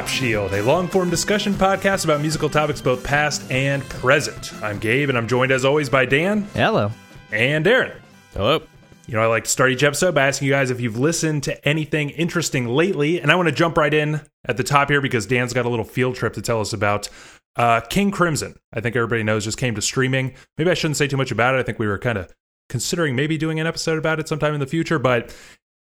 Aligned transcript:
to 0.00 0.06
Pop 0.06 0.08
Shield, 0.08 0.54
a 0.54 0.62
long 0.62 0.88
form 0.88 1.10
discussion 1.10 1.52
podcast 1.52 2.04
about 2.04 2.20
musical 2.20 2.48
topics 2.48 2.80
both 2.80 3.04
past 3.04 3.50
and 3.50 3.82
present. 3.84 4.52
I'm 4.62 4.78
Gabe, 4.78 5.08
and 5.10 5.18
I'm 5.18 5.28
joined 5.28 5.52
as 5.52 5.64
always 5.64 5.90
by 5.90 6.06
Dan 6.06 6.42
Hello. 6.54 6.90
and 7.32 7.64
Darren. 7.64 7.94
Hello. 8.32 8.62
You 9.06 9.14
know, 9.14 9.22
I 9.22 9.26
like 9.26 9.44
to 9.44 9.50
start 9.50 9.72
each 9.72 9.82
episode 9.82 10.14
by 10.14 10.26
asking 10.26 10.46
you 10.46 10.52
guys 10.54 10.70
if 10.70 10.80
you've 10.80 10.98
listened 10.98 11.42
to 11.44 11.68
anything 11.68 12.10
interesting 12.10 12.66
lately, 12.66 13.20
and 13.20 13.30
I 13.30 13.34
want 13.34 13.48
to 13.48 13.54
jump 13.54 13.76
right 13.76 13.92
in 13.92 14.20
at 14.46 14.56
the 14.56 14.64
top 14.64 14.88
here 14.88 15.02
because 15.02 15.26
Dan's 15.26 15.52
got 15.52 15.66
a 15.66 15.68
little 15.68 15.84
field 15.84 16.14
trip 16.14 16.32
to 16.34 16.42
tell 16.42 16.60
us 16.60 16.72
about. 16.72 17.08
Uh, 17.56 17.80
King 17.80 18.10
Crimson, 18.10 18.54
I 18.72 18.80
think 18.80 18.96
everybody 18.96 19.22
knows, 19.22 19.44
just 19.44 19.58
came 19.58 19.74
to 19.74 19.82
streaming. 19.82 20.34
Maybe 20.56 20.70
I 20.70 20.74
shouldn't 20.74 20.96
say 20.96 21.08
too 21.08 21.16
much 21.18 21.30
about 21.30 21.54
it. 21.56 21.58
I 21.58 21.62
think 21.62 21.78
we 21.78 21.86
were 21.86 21.98
kind 21.98 22.16
of 22.16 22.32
considering 22.70 23.16
maybe 23.16 23.36
doing 23.36 23.60
an 23.60 23.66
episode 23.66 23.98
about 23.98 24.20
it 24.20 24.28
sometime 24.28 24.54
in 24.54 24.60
the 24.60 24.66
future, 24.66 24.98
but 24.98 25.34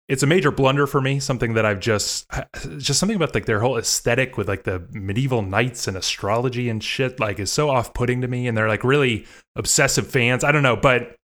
it's 0.07 0.23
a 0.23 0.27
major 0.27 0.51
blunder 0.51 0.87
for 0.87 1.01
me. 1.01 1.19
Something 1.19 1.53
that 1.55 1.65
I've 1.65 1.79
just, 1.79 2.29
just 2.77 2.99
something 2.99 3.15
about 3.15 3.33
like 3.33 3.45
their 3.45 3.59
whole 3.59 3.77
aesthetic 3.77 4.37
with 4.37 4.47
like 4.47 4.63
the 4.63 4.87
medieval 4.91 5.41
knights 5.41 5.87
and 5.87 5.97
astrology 5.97 6.69
and 6.69 6.83
shit, 6.83 7.19
like 7.19 7.39
is 7.39 7.51
so 7.51 7.69
off 7.69 7.93
putting 7.93 8.21
to 8.21 8.27
me. 8.27 8.47
And 8.47 8.57
they're 8.57 8.69
like 8.69 8.83
really 8.83 9.25
obsessive 9.55 10.07
fans. 10.09 10.43
I 10.43 10.51
don't 10.51 10.63
know, 10.63 10.77
but 10.77 11.15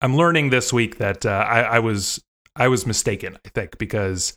I'm 0.00 0.16
learning 0.16 0.50
this 0.50 0.72
week 0.72 0.98
that 0.98 1.24
uh, 1.24 1.30
I, 1.30 1.60
I 1.62 1.78
was 1.78 2.22
I 2.56 2.68
was 2.68 2.86
mistaken. 2.86 3.38
I 3.46 3.48
think 3.48 3.78
because 3.78 4.36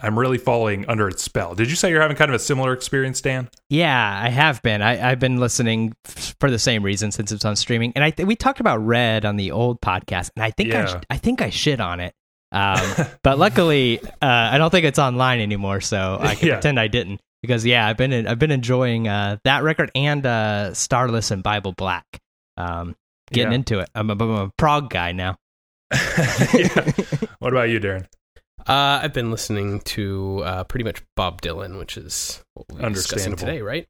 I'm 0.00 0.18
really 0.18 0.38
falling 0.38 0.88
under 0.88 1.06
its 1.06 1.22
spell. 1.22 1.54
Did 1.54 1.68
you 1.70 1.76
say 1.76 1.90
you're 1.90 2.00
having 2.00 2.16
kind 2.16 2.30
of 2.30 2.34
a 2.34 2.38
similar 2.38 2.72
experience, 2.72 3.20
Dan? 3.20 3.48
Yeah, 3.68 4.20
I 4.24 4.30
have 4.30 4.60
been. 4.62 4.80
I, 4.82 5.10
I've 5.10 5.20
been 5.20 5.36
listening 5.38 5.92
for 6.04 6.50
the 6.50 6.58
same 6.58 6.82
reason 6.82 7.12
since 7.12 7.30
it's 7.30 7.44
on 7.44 7.54
streaming, 7.56 7.92
and 7.94 8.02
I 8.02 8.10
th- 8.10 8.26
we 8.26 8.34
talked 8.34 8.58
about 8.58 8.78
Red 8.78 9.24
on 9.24 9.36
the 9.36 9.50
old 9.52 9.80
podcast, 9.80 10.30
and 10.34 10.42
I 10.44 10.50
think 10.50 10.74
I, 10.74 10.78
Yeah. 10.78 10.86
sh- 10.86 11.04
I 11.10 11.16
think 11.18 11.40
I 11.42 11.50
shit 11.50 11.80
on 11.80 12.00
it. 12.00 12.14
Um, 12.52 13.06
but 13.22 13.38
luckily, 13.38 13.98
uh, 14.02 14.06
I 14.20 14.58
don't 14.58 14.70
think 14.70 14.84
it's 14.84 14.98
online 14.98 15.40
anymore, 15.40 15.80
so 15.80 16.18
I 16.20 16.34
can 16.34 16.48
Yeah. 16.48 16.54
pretend 16.56 16.78
I 16.78 16.88
didn't. 16.88 17.20
Because 17.42 17.64
yeah, 17.66 17.86
I've 17.86 17.96
been 17.96 18.26
I've 18.28 18.38
been 18.38 18.50
enjoying 18.52 19.08
uh, 19.08 19.38
that 19.44 19.62
record 19.64 19.90
and 19.96 20.24
uh, 20.24 20.74
Starless 20.74 21.30
and 21.32 21.42
Bible 21.42 21.72
Black. 21.72 22.04
Um, 22.56 22.94
getting 23.32 23.50
Yeah. 23.50 23.56
into 23.56 23.78
it. 23.80 23.88
I'm 23.94 24.10
a, 24.10 24.12
I'm 24.12 24.30
a 24.30 24.50
prog 24.56 24.90
guy 24.90 25.10
now. 25.12 25.36
yeah. 25.92 26.92
What 27.40 27.52
about 27.52 27.68
you, 27.68 27.80
Darren? 27.80 28.06
Uh, 28.60 29.00
I've 29.02 29.12
been 29.12 29.32
listening 29.32 29.80
to 29.80 30.42
uh, 30.44 30.64
pretty 30.64 30.84
much 30.84 31.02
Bob 31.16 31.42
Dylan, 31.42 31.80
which 31.80 31.96
is 31.96 32.44
what 32.54 32.66
we're 32.70 32.88
discussing 32.90 33.32
Understandable. 33.32 33.46
today, 33.46 33.60
right? 33.60 33.86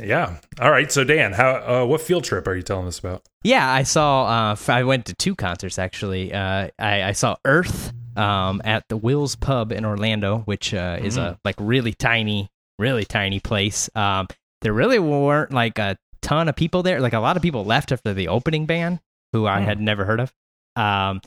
Yeah. 0.00 0.38
All 0.60 0.72
right. 0.72 0.90
So 0.90 1.04
Dan, 1.04 1.32
how 1.32 1.82
uh, 1.82 1.86
what 1.86 2.00
field 2.00 2.24
trip 2.24 2.48
are 2.48 2.54
you 2.56 2.62
telling 2.62 2.88
us 2.88 2.98
about? 2.98 3.22
Yeah, 3.44 3.70
I 3.70 3.84
saw. 3.84 4.26
Uh, 4.26 4.52
f- 4.52 4.68
I 4.70 4.82
went 4.82 5.06
to 5.06 5.14
two 5.14 5.36
concerts 5.36 5.78
actually. 5.78 6.32
Uh, 6.34 6.68
I, 6.80 7.02
I 7.04 7.12
saw 7.12 7.36
Earth 7.44 7.92
um, 8.18 8.60
at 8.64 8.84
the 8.88 8.96
Will's 8.96 9.36
Pub 9.36 9.72
in 9.72 9.84
Orlando, 9.84 10.38
which 10.40 10.74
uh, 10.74 10.98
is 11.00 11.16
a 11.16 11.38
like 11.44 11.54
really 11.58 11.92
tiny, 11.94 12.48
really 12.78 13.04
tiny 13.04 13.40
place. 13.40 13.88
Um, 13.94 14.26
there 14.62 14.72
really 14.72 14.98
weren't 14.98 15.52
like 15.52 15.78
a 15.78 15.96
ton 16.20 16.48
of 16.48 16.56
people 16.56 16.82
there. 16.82 17.00
Like 17.00 17.12
a 17.12 17.20
lot 17.20 17.36
of 17.36 17.42
people 17.42 17.64
left 17.64 17.92
after 17.92 18.12
the 18.12 18.28
opening 18.28 18.66
band, 18.66 19.00
who 19.32 19.46
I 19.46 19.60
Hmm. 19.60 19.66
had 19.66 19.80
never 19.80 20.04
heard 20.04 20.20
of. 20.20 20.32
Um, 20.76 21.20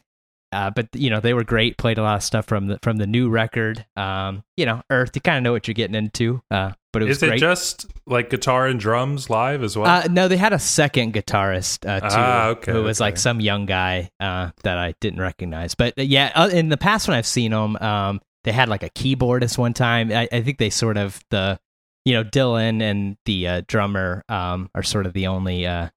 uh, 0.52 0.70
but 0.70 0.88
you 0.94 1.10
know 1.10 1.20
they 1.20 1.34
were 1.34 1.44
great. 1.44 1.78
Played 1.78 1.98
a 1.98 2.04
lot 2.04 2.16
of 2.18 2.24
stuff 2.24 2.46
from 2.46 2.68
the 2.68 2.80
from 2.84 2.98
the 2.98 3.08
new 3.08 3.30
record. 3.30 3.86
Um, 3.96 4.44
you 4.58 4.66
know, 4.66 4.82
Earth. 4.90 5.12
You 5.16 5.22
kind 5.22 5.38
of 5.38 5.44
know 5.44 5.52
what 5.52 5.68
you're 5.68 5.74
getting 5.74 5.96
into. 5.96 6.42
Uh, 6.52 6.72
but 6.94 7.02
it 7.02 7.06
was 7.08 7.24
Is 7.24 7.24
it 7.24 7.38
just 7.38 7.86
like 8.06 8.30
guitar 8.30 8.68
and 8.68 8.78
drums 8.80 9.30
live 9.30 9.64
as 9.64 9.78
well? 9.78 9.88
Uh, 9.90 10.08
no, 10.12 10.28
they 10.28 10.36
had 10.36 10.52
a 10.52 10.60
second 10.60 11.14
guitarist 11.14 11.88
uh, 11.90 12.02
too, 12.02 12.08
Ah, 12.12 12.48
okay, 12.50 12.72
who 12.74 12.84
was 12.84 13.00
okay. 13.00 13.08
like 13.08 13.18
some 13.18 13.40
young 13.40 13.66
guy 13.66 14.12
uh, 14.20 14.52
that 14.64 14.78
I 14.78 14.94
didn't 15.00 15.22
recognize. 15.22 15.74
But 15.74 15.98
uh, 15.98 16.02
yeah, 16.02 16.32
uh, 16.36 16.50
in 16.52 16.68
the 16.68 16.76
past 16.78 17.08
when 17.08 17.16
I've 17.16 17.26
seen 17.26 17.52
them, 17.52 17.78
um, 17.78 18.20
they 18.44 18.52
had 18.52 18.68
like 18.68 18.84
a 18.84 18.90
keyboardist 18.90 19.58
one 19.58 19.74
time. 19.74 20.12
I, 20.12 20.28
I 20.34 20.42
think 20.42 20.58
they 20.58 20.70
sort 20.70 20.98
of 20.98 21.18
the, 21.30 21.60
you 22.04 22.14
know, 22.14 22.26
Dylan 22.26 22.82
and 22.82 23.16
the 23.26 23.48
uh, 23.48 23.62
drummer 23.68 24.26
um, 24.28 24.70
are 24.76 24.84
sort 24.84 25.06
of 25.06 25.14
the 25.14 25.28
only 25.28 25.66
uh, 25.66 25.88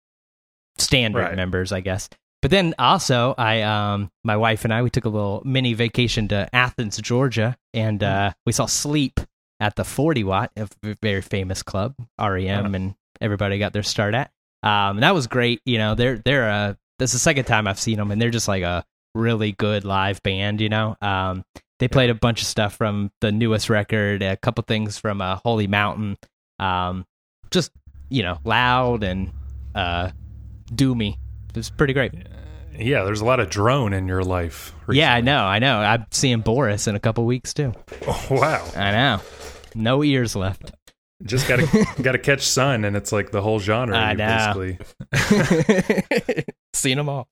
standard 0.79 1.23
Right. 1.23 1.35
members, 1.37 1.73
I 1.73 1.81
guess. 1.81 2.09
But 2.45 2.51
then 2.51 2.75
also, 2.79 3.35
I, 3.39 3.63
um, 3.63 4.11
my 4.23 4.37
wife 4.37 4.65
and 4.65 4.75
I, 4.75 4.83
we 4.83 4.91
took 4.91 5.07
a 5.07 5.09
little 5.09 5.41
mini 5.47 5.73
vacation 5.73 6.29
to 6.29 6.47
Athens, 6.55 6.99
Georgia, 6.99 7.57
and 7.73 8.03
Hmm. 8.03 8.07
uh, 8.07 8.31
we 8.45 8.53
saw 8.53 8.67
Sleep 8.67 9.19
at 9.61 9.77
the 9.77 9.85
40 9.85 10.25
Watt, 10.25 10.51
a 10.55 10.69
very 11.01 11.23
famous 11.23 11.63
club, 11.63 11.95
REM, 12.21 12.67
Uh-huh. 12.67 12.75
and 12.75 12.95
everybody 13.19 13.59
got 13.59 13.73
their 13.73 13.83
start 13.83 14.13
at. 14.15 14.31
Um, 14.63 14.99
and 14.99 15.03
that 15.05 15.15
was 15.15 15.27
great. 15.27 15.63
You 15.65 15.79
know, 15.79 15.95
they're 15.95 16.19
they're 16.19 16.47
a 16.51 16.77
this 16.99 17.11
is 17.15 17.15
the 17.15 17.19
second 17.21 17.47
time 17.47 17.67
I've 17.67 17.81
seen 17.81 17.97
them, 17.97 18.11
and 18.11 18.21
they're 18.21 18.29
just 18.29 18.47
like 18.47 18.63
a 18.63 18.85
really 19.15 19.53
good 19.53 19.87
live 19.87 20.23
band. 20.23 20.61
You 20.61 20.69
know, 20.69 20.99
um, 21.01 21.47
they 21.79 21.89
played 21.89 22.11
a 22.11 22.15
bunch 22.15 22.43
of 22.43 22.47
stuff 22.47 22.75
from 22.77 23.11
the 23.23 23.33
newest 23.33 23.71
record, 23.71 24.23
a 24.23 24.37
couple 24.37 24.63
things 24.69 24.99
from 24.99 25.23
uh, 25.23 25.37
Holy 25.47 25.67
Mountain, 25.67 26.19
um, 26.59 27.07
just 27.51 27.71
you 28.11 28.23
know, 28.23 28.39
loud 28.45 29.03
and 29.03 29.33
uh, 29.75 30.11
doomy. 30.71 31.17
It 31.55 31.57
was 31.57 31.71
pretty 31.71 31.93
great. 31.93 32.13
yeah. 32.77 33.05
There's 33.05 33.21
a 33.21 33.25
lot 33.25 33.41
of 33.41 33.49
drone 33.51 33.93
in 33.93 34.09
your 34.09 34.23
life. 34.25 34.73
Yeah, 34.91 35.15
I 35.15 35.21
know, 35.21 35.45
I 35.45 35.59
know. 35.61 35.79
I'm 35.79 36.07
seeing 36.11 36.41
Boris 36.41 36.87
in 36.89 36.97
a 36.97 37.01
couple 37.01 37.25
weeks 37.25 37.55
too. 37.55 37.73
Oh, 38.07 38.27
wow. 38.31 38.67
I 38.77 38.91
know. 38.91 39.21
No 39.75 40.03
ears 40.05 40.35
left. 40.37 40.73
Just 41.23 41.49
gotta 41.49 41.67
gotta 42.03 42.19
catch 42.19 42.43
sun, 42.43 42.85
and 42.85 42.97
it's 42.97 43.13
like 43.13 43.31
the 43.31 43.41
whole 43.41 43.59
genre. 43.61 43.97
I 43.97 44.15
know. 44.15 44.77
Basically. 45.13 46.45
Seen 46.75 46.97
them 46.99 47.09
all. 47.09 47.29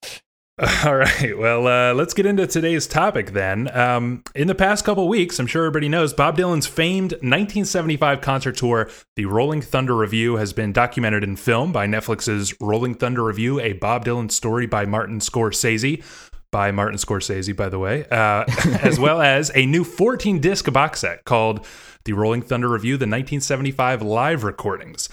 All 0.84 0.96
right. 0.96 1.36
Well, 1.36 1.66
uh, 1.66 1.94
let's 1.94 2.12
get 2.12 2.26
into 2.26 2.46
today's 2.46 2.86
topic 2.86 3.30
then. 3.30 3.74
Um, 3.74 4.22
in 4.34 4.48
the 4.48 4.54
past 4.54 4.84
couple 4.84 5.08
weeks, 5.08 5.38
I'm 5.38 5.46
sure 5.46 5.64
everybody 5.64 5.88
knows 5.88 6.12
Bob 6.12 6.36
Dylan's 6.36 6.66
famed 6.66 7.12
1975 7.12 8.20
concert 8.20 8.58
tour, 8.58 8.90
The 9.16 9.24
Rolling 9.24 9.62
Thunder 9.62 9.96
Revue, 9.96 10.34
has 10.34 10.52
been 10.52 10.72
documented 10.72 11.24
in 11.24 11.36
film 11.36 11.72
by 11.72 11.86
Netflix's 11.86 12.54
Rolling 12.60 12.94
Thunder 12.94 13.24
Revue, 13.24 13.60
a 13.60 13.72
Bob 13.72 14.04
Dylan 14.04 14.30
story 14.30 14.66
by 14.66 14.84
Martin 14.84 15.20
Scorsese. 15.20 16.04
By 16.50 16.70
Martin 16.70 16.98
Scorsese, 16.98 17.56
by 17.56 17.70
the 17.70 17.78
way, 17.78 18.04
uh, 18.10 18.44
as 18.82 19.00
well 19.00 19.22
as 19.22 19.50
a 19.54 19.64
new 19.64 19.84
14 19.84 20.38
disc 20.38 20.70
box 20.70 21.00
set 21.00 21.24
called 21.24 21.66
The 22.04 22.12
Rolling 22.12 22.42
Thunder 22.42 22.68
Revue, 22.68 22.98
the 22.98 23.06
1975 23.06 24.02
live 24.02 24.44
recordings. 24.44 25.08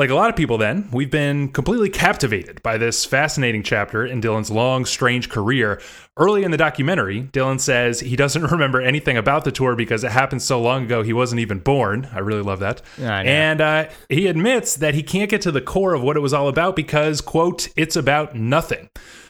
Like 0.00 0.08
a 0.08 0.14
lot 0.14 0.30
of 0.30 0.36
people, 0.36 0.56
then, 0.56 0.88
we've 0.92 1.10
been 1.10 1.48
completely 1.48 1.90
captivated 1.90 2.62
by 2.62 2.78
this 2.78 3.04
fascinating 3.04 3.62
chapter 3.62 4.06
in 4.06 4.22
Dylan's 4.22 4.50
long, 4.50 4.86
strange 4.86 5.28
career. 5.28 5.78
Early 6.16 6.42
in 6.42 6.52
the 6.52 6.56
documentary, 6.56 7.24
Dylan 7.24 7.60
says 7.60 8.00
he 8.00 8.16
doesn't 8.16 8.44
remember 8.50 8.80
anything 8.80 9.18
about 9.18 9.44
the 9.44 9.52
tour 9.52 9.76
because 9.76 10.02
it 10.02 10.10
happened 10.10 10.40
so 10.40 10.58
long 10.58 10.84
ago 10.84 11.02
he 11.02 11.12
wasn't 11.12 11.42
even 11.42 11.58
born. 11.58 12.08
I 12.14 12.20
really 12.20 12.40
love 12.40 12.60
that. 12.60 12.80
And 13.26 13.60
uh, 13.60 13.90
he 14.08 14.26
admits 14.26 14.74
that 14.76 14.94
he 14.94 15.02
can't 15.02 15.28
get 15.28 15.42
to 15.42 15.52
the 15.52 15.60
core 15.60 15.92
of 15.92 16.00
what 16.00 16.16
it 16.16 16.20
was 16.20 16.32
all 16.32 16.48
about 16.48 16.76
because, 16.76 17.20
quote, 17.20 17.68
it's 17.76 17.94
about 17.94 18.34
nothing. 18.34 18.88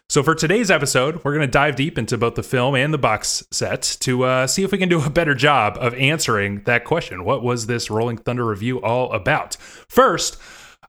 So, 0.08 0.22
for 0.22 0.36
today's 0.36 0.70
episode, 0.70 1.24
we're 1.24 1.34
going 1.34 1.46
to 1.46 1.50
dive 1.50 1.74
deep 1.74 1.98
into 1.98 2.16
both 2.16 2.36
the 2.36 2.44
film 2.44 2.76
and 2.76 2.94
the 2.94 2.98
box 2.98 3.44
set 3.50 3.96
to 4.00 4.22
uh, 4.24 4.46
see 4.46 4.62
if 4.62 4.70
we 4.70 4.78
can 4.78 4.88
do 4.88 5.02
a 5.02 5.10
better 5.10 5.34
job 5.34 5.76
of 5.80 5.94
answering 5.94 6.62
that 6.64 6.84
question. 6.84 7.24
What 7.24 7.42
was 7.42 7.66
this 7.66 7.90
Rolling 7.90 8.18
Thunder 8.18 8.44
revue 8.44 8.80
all 8.80 9.12
about? 9.12 9.56
First, 9.88 10.36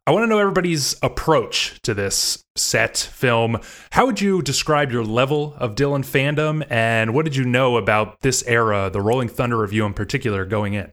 I 0.07 0.11
want 0.11 0.23
to 0.23 0.27
know 0.27 0.39
everybody's 0.39 0.95
approach 1.03 1.79
to 1.83 1.93
this 1.93 2.43
set 2.55 2.97
film. 2.97 3.59
How 3.91 4.07
would 4.07 4.19
you 4.19 4.41
describe 4.41 4.91
your 4.91 5.03
level 5.03 5.53
of 5.59 5.75
Dylan 5.75 6.03
fandom, 6.03 6.65
and 6.71 7.13
what 7.13 7.23
did 7.23 7.35
you 7.35 7.45
know 7.45 7.77
about 7.77 8.21
this 8.21 8.43
era, 8.47 8.89
the 8.91 8.99
Rolling 8.99 9.29
Thunder 9.29 9.57
revue 9.57 9.85
in 9.85 9.93
particular, 9.93 10.43
going 10.45 10.73
in? 10.73 10.91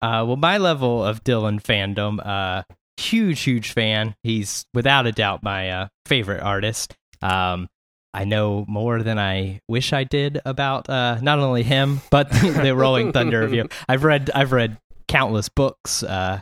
Uh, 0.00 0.24
well, 0.26 0.36
my 0.36 0.56
level 0.56 1.04
of 1.04 1.22
Dylan 1.22 1.62
fandom, 1.62 2.18
uh, 2.26 2.62
huge, 2.96 3.40
huge 3.42 3.72
fan. 3.72 4.14
He's 4.22 4.64
without 4.72 5.06
a 5.06 5.12
doubt 5.12 5.42
my 5.42 5.70
uh, 5.70 5.88
favorite 6.06 6.42
artist. 6.42 6.94
Um, 7.20 7.68
I 8.14 8.24
know 8.24 8.64
more 8.66 9.02
than 9.02 9.18
I 9.18 9.60
wish 9.68 9.92
I 9.92 10.04
did 10.04 10.40
about 10.46 10.88
uh, 10.88 11.18
not 11.20 11.38
only 11.38 11.62
him 11.62 12.00
but 12.10 12.30
the 12.30 12.74
Rolling 12.74 13.12
Thunder 13.12 13.40
revue. 13.40 13.68
I've 13.86 14.04
read 14.04 14.30
I've 14.34 14.52
read 14.52 14.78
countless 15.08 15.50
books. 15.50 16.02
Uh, 16.02 16.40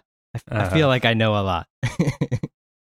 I, 0.51 0.55
I 0.55 0.59
Uh-huh. 0.65 0.77
feel 0.77 0.89
like 0.89 1.05
I 1.05 1.15
know 1.15 1.33
a 1.35 1.43
lot. 1.43 1.67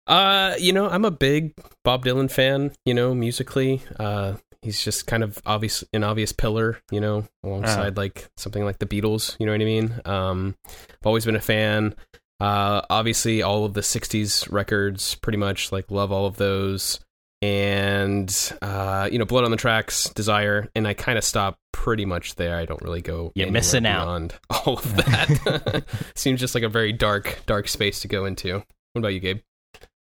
Uh, 0.07 0.55
you 0.59 0.73
know, 0.73 0.87
I'm 0.89 1.05
a 1.07 1.11
big 1.11 1.55
Bob 1.83 2.05
Dylan 2.05 2.31
fan. 2.31 2.73
You 2.85 2.93
know, 2.93 3.15
musically, 3.15 3.81
uh, 3.99 4.35
he's 4.61 4.85
just 4.85 5.07
kind 5.07 5.23
of 5.23 5.39
obvious, 5.47 5.83
an 5.95 6.05
obvious 6.05 6.31
pillar. 6.31 6.79
You 6.91 7.01
know, 7.01 7.25
alongside 7.43 7.97
like 7.97 8.29
something 8.37 8.65
like 8.67 8.79
the 8.81 8.87
Beatles. 8.87 9.35
You 9.41 9.47
know 9.47 9.53
what 9.53 9.63
I 9.63 9.65
mean? 9.65 10.01
Um, 10.05 10.57
I've 10.69 11.07
always 11.07 11.25
been 11.25 11.37
a 11.37 11.41
fan. 11.41 11.95
Uh, 12.39 12.83
obviously, 12.91 13.43
all 13.43 13.65
of 13.65 13.73
the 13.73 13.81
'60s 13.81 14.53
records, 14.53 15.15
pretty 15.15 15.39
much 15.39 15.73
like 15.73 15.91
love 15.91 16.13
all 16.13 16.27
of 16.27 16.37
those. 16.37 17.01
And 17.45 18.53
uh, 18.63 19.09
you 19.13 19.19
know, 19.19 19.27
Blood 19.27 19.45
on 19.45 19.51
the 19.51 19.57
Tracks, 19.57 20.09
Desire, 20.11 20.71
and 20.75 20.89
I 20.89 20.95
kind 20.95 21.19
of 21.19 21.25
stop 21.25 21.59
pretty 21.73 22.07
much 22.07 22.37
there. 22.37 22.57
I 22.57 22.65
don't 22.65 22.81
really 22.81 23.03
go. 23.03 23.33
You're 23.35 23.45
anywhere 23.45 23.53
missing 23.61 23.85
out. 23.85 24.05
beyond 24.05 24.35
all 24.49 24.79
of 24.79 24.97
that. 24.97 25.85
Seems 26.17 26.41
just 26.41 26.55
like 26.55 26.65
a 26.65 26.69
very 26.71 26.93
dark, 26.93 27.43
dark 27.45 27.69
space 27.69 28.01
to 28.01 28.09
go 28.09 28.25
into. 28.25 28.55
What 28.55 29.01
about 29.01 29.09
you, 29.09 29.21
Gabe? 29.21 29.41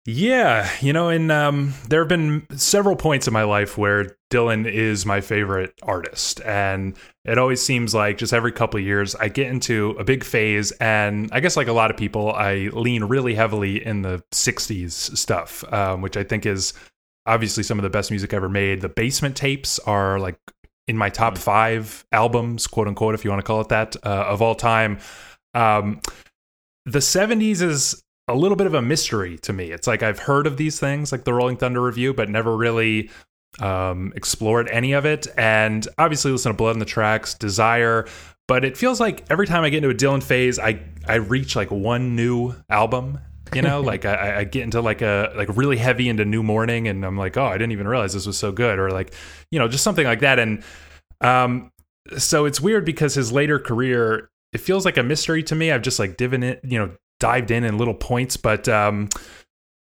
Yeah, 0.06 0.70
you 0.81 0.93
know, 0.93 1.08
and 1.08 1.32
um, 1.32 1.73
there 1.88 2.00
have 2.00 2.08
been 2.08 2.46
several 2.56 2.94
points 2.94 3.26
in 3.26 3.32
my 3.32 3.44
life 3.44 3.79
where 3.79 4.17
Dylan 4.31 4.70
is 4.70 5.06
my 5.06 5.23
favorite 5.23 5.73
artist, 5.82 6.43
and 6.43 6.94
it 7.25 7.38
always 7.38 7.62
seems 7.62 7.94
like 7.94 8.19
just 8.19 8.35
every 8.35 8.52
couple 8.52 8.79
of 8.79 8.85
years 8.85 9.14
I 9.14 9.29
get 9.29 9.46
into 9.46 9.96
a 9.99 10.05
big 10.05 10.23
phase, 10.23 10.73
and 10.73 11.31
I 11.32 11.41
guess 11.41 11.56
like 11.56 11.69
a 11.69 11.73
lot 11.73 11.91
of 11.91 11.96
people, 11.96 12.32
I 12.32 12.69
lean 12.73 13.05
really 13.05 13.35
heavily 13.35 13.85
in 13.85 14.02
the 14.02 14.23
'60s 14.31 15.17
stuff, 15.17 15.64
um, 15.73 16.02
which 16.02 16.19
I 16.19 16.25
think 16.25 16.44
is 16.44 16.75
obviously 17.26 17.62
some 17.62 17.78
of 17.78 17.82
the 17.82 17.90
best 17.90 18.10
music 18.10 18.32
ever 18.32 18.48
made. 18.48 18.80
The 18.80 18.88
Basement 18.88 19.36
Tapes 19.36 19.78
are 19.80 20.18
like 20.18 20.36
in 20.86 20.96
my 20.96 21.08
top 21.08 21.38
five 21.38 22.04
albums, 22.12 22.66
quote 22.66 22.88
unquote, 22.88 23.14
if 23.14 23.24
you 23.24 23.30
want 23.30 23.40
to 23.40 23.46
call 23.46 23.60
it 23.60 23.68
that, 23.68 23.96
uh, 24.04 24.26
of 24.28 24.42
all 24.42 24.54
time. 24.54 24.98
Um, 25.54 26.00
the 26.84 26.98
70s 26.98 27.62
is 27.62 28.02
a 28.28 28.34
little 28.34 28.56
bit 28.56 28.66
of 28.66 28.74
a 28.74 28.82
mystery 28.82 29.38
to 29.38 29.52
me. 29.52 29.70
It's 29.70 29.86
like 29.86 30.02
I've 30.02 30.18
heard 30.18 30.46
of 30.46 30.56
these 30.56 30.78
things, 30.78 31.12
like 31.12 31.24
the 31.24 31.32
Rolling 31.32 31.56
Thunder 31.56 31.80
revue, 31.80 32.12
but 32.12 32.28
never 32.28 32.56
really 32.56 33.10
um, 33.60 34.12
explored 34.16 34.68
any 34.68 34.92
of 34.92 35.06
it. 35.06 35.26
And 35.36 35.86
obviously, 35.98 36.32
listen 36.32 36.50
to 36.52 36.56
Blood 36.56 36.76
in 36.76 36.78
the 36.78 36.84
Tracks, 36.84 37.34
Desire. 37.34 38.06
But 38.46 38.64
it 38.64 38.76
feels 38.76 39.00
like 39.00 39.24
every 39.30 39.46
time 39.46 39.64
I 39.64 39.70
get 39.70 39.78
into 39.78 39.90
a 39.90 39.94
Dylan 39.94 40.22
phase, 40.22 40.58
I 40.58 40.80
I 41.06 41.14
reach 41.14 41.56
like 41.56 41.70
one 41.70 42.16
new 42.16 42.54
album. 42.68 43.18
You 43.52 43.62
know, 43.62 43.81
like 43.81 44.05
I, 44.05 44.41
I 44.41 44.44
get 44.44 44.62
into 44.62 44.81
like 44.81 45.02
a 45.02 45.32
like 45.37 45.55
really 45.56 45.76
heavy 45.76 46.08
into 46.08 46.25
New 46.25 46.43
Morning, 46.43 46.88
and 46.88 47.05
I'm 47.05 47.17
like, 47.17 47.37
oh, 47.37 47.46
I 47.46 47.52
didn't 47.52 47.73
even 47.73 47.87
realize 47.87 48.12
this 48.12 48.26
was 48.26 48.38
so 48.38 48.52
good, 48.52 48.79
or 48.79 48.91
like, 48.91 49.14
you 49.50 49.58
know, 49.58 49.69
just 49.69 49.85
something 49.85 50.06
like 50.06 50.20
that. 50.20 50.38
And 50.38 50.62
um, 51.20 51.70
so 52.17 52.46
it's 52.46 52.61
weird 52.61 52.85
because 52.85 53.14
his 53.14 53.32
later 53.32 53.58
career 53.58 54.31
it 54.52 54.58
feels 54.58 54.85
like 54.85 54.96
a 54.96 55.02
mystery 55.02 55.43
to 55.43 55.55
me. 55.55 55.70
I've 55.70 55.82
just 55.82 55.99
like 55.99 56.17
divin 56.17 56.43
it, 56.43 56.61
you 56.64 56.79
know, 56.79 56.96
dived 57.20 57.50
in 57.50 57.64
in 57.64 57.76
little 57.76 57.94
points, 57.94 58.37
but 58.37 58.69
um, 58.69 59.08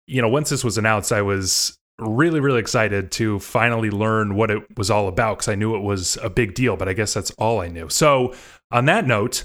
you 0.07 0.21
know, 0.21 0.30
once 0.30 0.50
this 0.50 0.63
was 0.63 0.77
announced, 0.77 1.12
I 1.12 1.21
was 1.21 1.77
really 2.00 2.39
really 2.39 2.59
excited 2.59 3.12
to 3.12 3.38
finally 3.39 3.92
learn 3.92 4.33
what 4.33 4.50
it 4.50 4.63
was 4.75 4.89
all 4.89 5.07
about 5.07 5.38
because 5.38 5.50
I 5.50 5.56
knew 5.56 5.75
it 5.75 5.81
was 5.81 6.18
a 6.24 6.30
big 6.30 6.56
deal, 6.56 6.77
but 6.77 6.88
I 6.88 6.94
guess 6.94 7.13
that's 7.13 7.31
all 7.31 7.59
I 7.59 7.68
knew. 7.68 7.89
So, 7.89 8.33
on 8.71 8.86
that 8.86 9.06
note, 9.06 9.44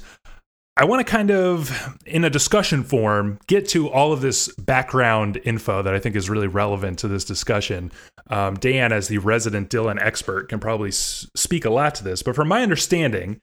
I 0.79 0.85
want 0.85 1.07
to 1.07 1.11
kind 1.11 1.31
of, 1.31 1.99
in 2.05 2.25
a 2.25 2.31
discussion 2.31 2.85
form, 2.85 3.39
get 3.47 3.67
to 3.71 3.89
all 3.89 4.13
of 4.13 4.21
this 4.21 4.55
background 4.57 5.41
info 5.45 5.83
that 5.83 5.95
I 5.95 5.99
think 5.99 6.17
is 6.17 6.29
really 6.29 6.49
relevant 6.49 6.99
to 6.99 7.09
this 7.09 7.25
discussion. 7.25 7.91
Um, 8.29 8.57
Dan, 8.57 8.93
as 8.93 9.09
the 9.09 9.19
resident 9.19 9.71
Dylan 9.71 9.99
expert, 10.01 10.51
can 10.51 10.61
probably 10.61 10.89
s- 10.89 11.27
speak 11.35 11.65
a 11.65 11.71
lot 11.71 11.95
to 11.95 12.05
this, 12.05 12.23
but 12.23 12.37
from 12.37 12.49
my 12.49 12.63
understanding, 12.63 13.41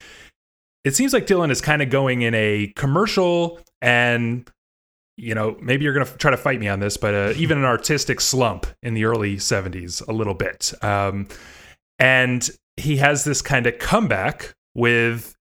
it 0.83 0.95
seems 0.95 1.11
like 1.13 1.25
Dylan 1.25 1.49
is 1.49 1.61
kind 1.61 1.81
of 1.81 1.89
going 1.89 2.21
in 2.21 2.35
a 2.35 2.71
commercial 2.75 3.59
and 3.81 4.49
you 5.15 5.35
know 5.35 5.55
maybe 5.61 5.83
you're 5.83 5.93
going 5.93 6.05
to 6.05 6.17
try 6.17 6.31
to 6.31 6.37
fight 6.37 6.59
me 6.59 6.67
on 6.67 6.79
this 6.79 6.97
but 6.97 7.13
uh, 7.13 7.33
even 7.37 7.57
an 7.57 7.65
artistic 7.65 8.19
slump 8.19 8.65
in 8.81 8.93
the 8.93 9.05
early 9.05 9.37
70s 9.37 10.05
a 10.07 10.11
little 10.11 10.33
bit 10.33 10.73
um, 10.81 11.27
and 11.99 12.49
he 12.77 12.97
has 12.97 13.23
this 13.23 13.41
kind 13.41 13.67
of 13.67 13.77
comeback 13.77 14.53
with 14.73 15.35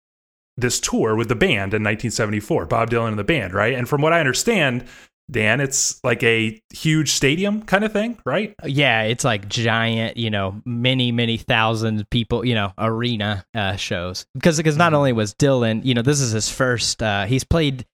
this 0.57 0.79
tour 0.79 1.15
with 1.15 1.29
the 1.29 1.35
band 1.35 1.73
in 1.73 1.83
1974 1.83 2.65
bob 2.65 2.89
dylan 2.89 3.09
and 3.09 3.19
the 3.19 3.23
band 3.23 3.53
right 3.53 3.73
and 3.73 3.87
from 3.87 4.01
what 4.01 4.13
i 4.13 4.19
understand 4.19 4.85
Dan, 5.31 5.61
it's 5.61 6.03
like 6.03 6.23
a 6.23 6.61
huge 6.73 7.11
stadium 7.11 7.61
kind 7.63 7.85
of 7.85 7.93
thing, 7.93 8.19
right? 8.25 8.53
Yeah, 8.65 9.03
it's 9.03 9.23
like 9.23 9.47
giant, 9.47 10.17
you 10.17 10.29
know, 10.29 10.61
many, 10.65 11.13
many 11.13 11.37
thousand 11.37 12.09
people, 12.09 12.45
you 12.45 12.53
know, 12.53 12.73
arena 12.77 13.45
uh, 13.55 13.77
shows. 13.77 14.25
Because 14.33 14.57
because 14.57 14.75
not 14.75 14.93
only 14.93 15.13
was 15.13 15.33
Dylan, 15.33 15.85
you 15.85 15.93
know, 15.93 16.01
this 16.01 16.19
is 16.19 16.31
his 16.31 16.49
first. 16.49 17.01
Uh, 17.01 17.25
he's 17.25 17.45
played 17.45 17.85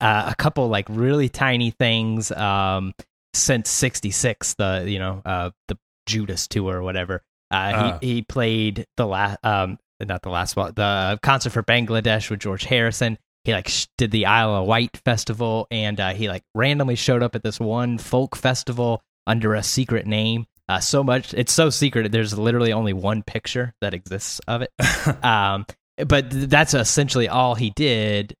uh, 0.00 0.28
a 0.30 0.34
couple 0.36 0.68
like 0.68 0.86
really 0.88 1.28
tiny 1.28 1.70
things 1.70 2.32
um, 2.32 2.94
since 3.34 3.68
'66. 3.68 4.54
The 4.54 4.84
you 4.86 4.98
know 4.98 5.20
uh, 5.26 5.50
the 5.68 5.76
Judas 6.06 6.46
tour 6.48 6.76
or 6.76 6.82
whatever. 6.82 7.22
Uh, 7.50 7.98
he 8.00 8.14
he 8.14 8.22
played 8.22 8.86
the 8.96 9.06
last 9.06 9.38
um 9.44 9.78
not 10.00 10.22
the 10.22 10.30
last 10.30 10.56
one 10.56 10.72
the 10.76 11.18
concert 11.22 11.50
for 11.50 11.62
Bangladesh 11.62 12.30
with 12.30 12.40
George 12.40 12.64
Harrison 12.64 13.18
he 13.46 13.52
like 13.52 13.68
sh- 13.68 13.86
did 13.96 14.10
the 14.10 14.26
Isle 14.26 14.56
of 14.56 14.66
Wight 14.66 15.00
festival, 15.04 15.68
and 15.70 16.00
uh, 16.00 16.12
he 16.14 16.28
like 16.28 16.42
randomly 16.52 16.96
showed 16.96 17.22
up 17.22 17.36
at 17.36 17.44
this 17.44 17.60
one 17.60 17.96
folk 17.96 18.34
festival 18.34 19.02
under 19.24 19.54
a 19.54 19.62
secret 19.62 20.04
name. 20.04 20.46
Uh, 20.68 20.80
so 20.80 21.04
much 21.04 21.32
it's 21.32 21.52
so 21.52 21.70
secret. 21.70 22.10
There's 22.10 22.36
literally 22.36 22.72
only 22.72 22.92
one 22.92 23.22
picture 23.22 23.72
that 23.80 23.94
exists 23.94 24.40
of 24.48 24.62
it. 24.62 24.70
um, 25.24 25.64
but 25.96 26.28
th- 26.32 26.48
that's 26.48 26.74
essentially 26.74 27.28
all 27.28 27.54
he 27.54 27.70
did 27.70 28.34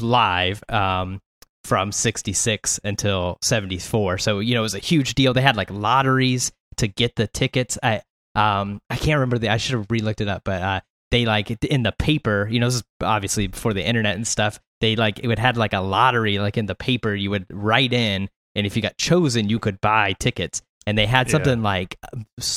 live 0.00 0.62
um, 0.68 1.20
from 1.64 1.90
66 1.90 2.80
until 2.82 3.38
74 3.42 4.18
so 4.18 4.38
you 4.38 4.54
know 4.54 4.60
it 4.60 4.62
was 4.62 4.74
a 4.74 4.80
huge 4.80 5.14
deal 5.14 5.34
they 5.34 5.42
had 5.42 5.54
like 5.54 5.70
lotteries 5.70 6.50
to 6.78 6.88
get 6.88 7.14
the 7.14 7.28
tickets 7.28 7.78
i 7.82 8.00
um 8.34 8.80
i 8.90 8.96
can't 8.96 9.20
remember 9.20 9.38
the 9.38 9.48
i 9.48 9.58
should 9.58 9.74
have 9.74 9.86
re-looked 9.90 10.20
it 10.20 10.26
up 10.26 10.42
but 10.44 10.60
uh 10.60 10.80
they 11.12 11.26
like 11.26 11.50
in 11.64 11.82
the 11.82 11.92
paper, 11.92 12.48
you 12.50 12.58
know, 12.58 12.66
this 12.66 12.76
is 12.76 12.84
obviously 13.02 13.46
before 13.46 13.74
the 13.74 13.86
internet 13.86 14.16
and 14.16 14.26
stuff. 14.26 14.58
They 14.80 14.96
like 14.96 15.20
it 15.20 15.28
would 15.28 15.38
had 15.38 15.56
like 15.56 15.74
a 15.74 15.80
lottery, 15.80 16.38
like 16.38 16.56
in 16.56 16.66
the 16.66 16.74
paper, 16.74 17.14
you 17.14 17.30
would 17.30 17.46
write 17.50 17.92
in, 17.92 18.28
and 18.56 18.66
if 18.66 18.74
you 18.74 18.82
got 18.82 18.96
chosen, 18.96 19.48
you 19.48 19.60
could 19.60 19.80
buy 19.80 20.14
tickets. 20.18 20.62
And 20.84 20.98
they 20.98 21.06
had 21.06 21.30
something 21.30 21.58
yeah. 21.58 21.64
like 21.64 21.96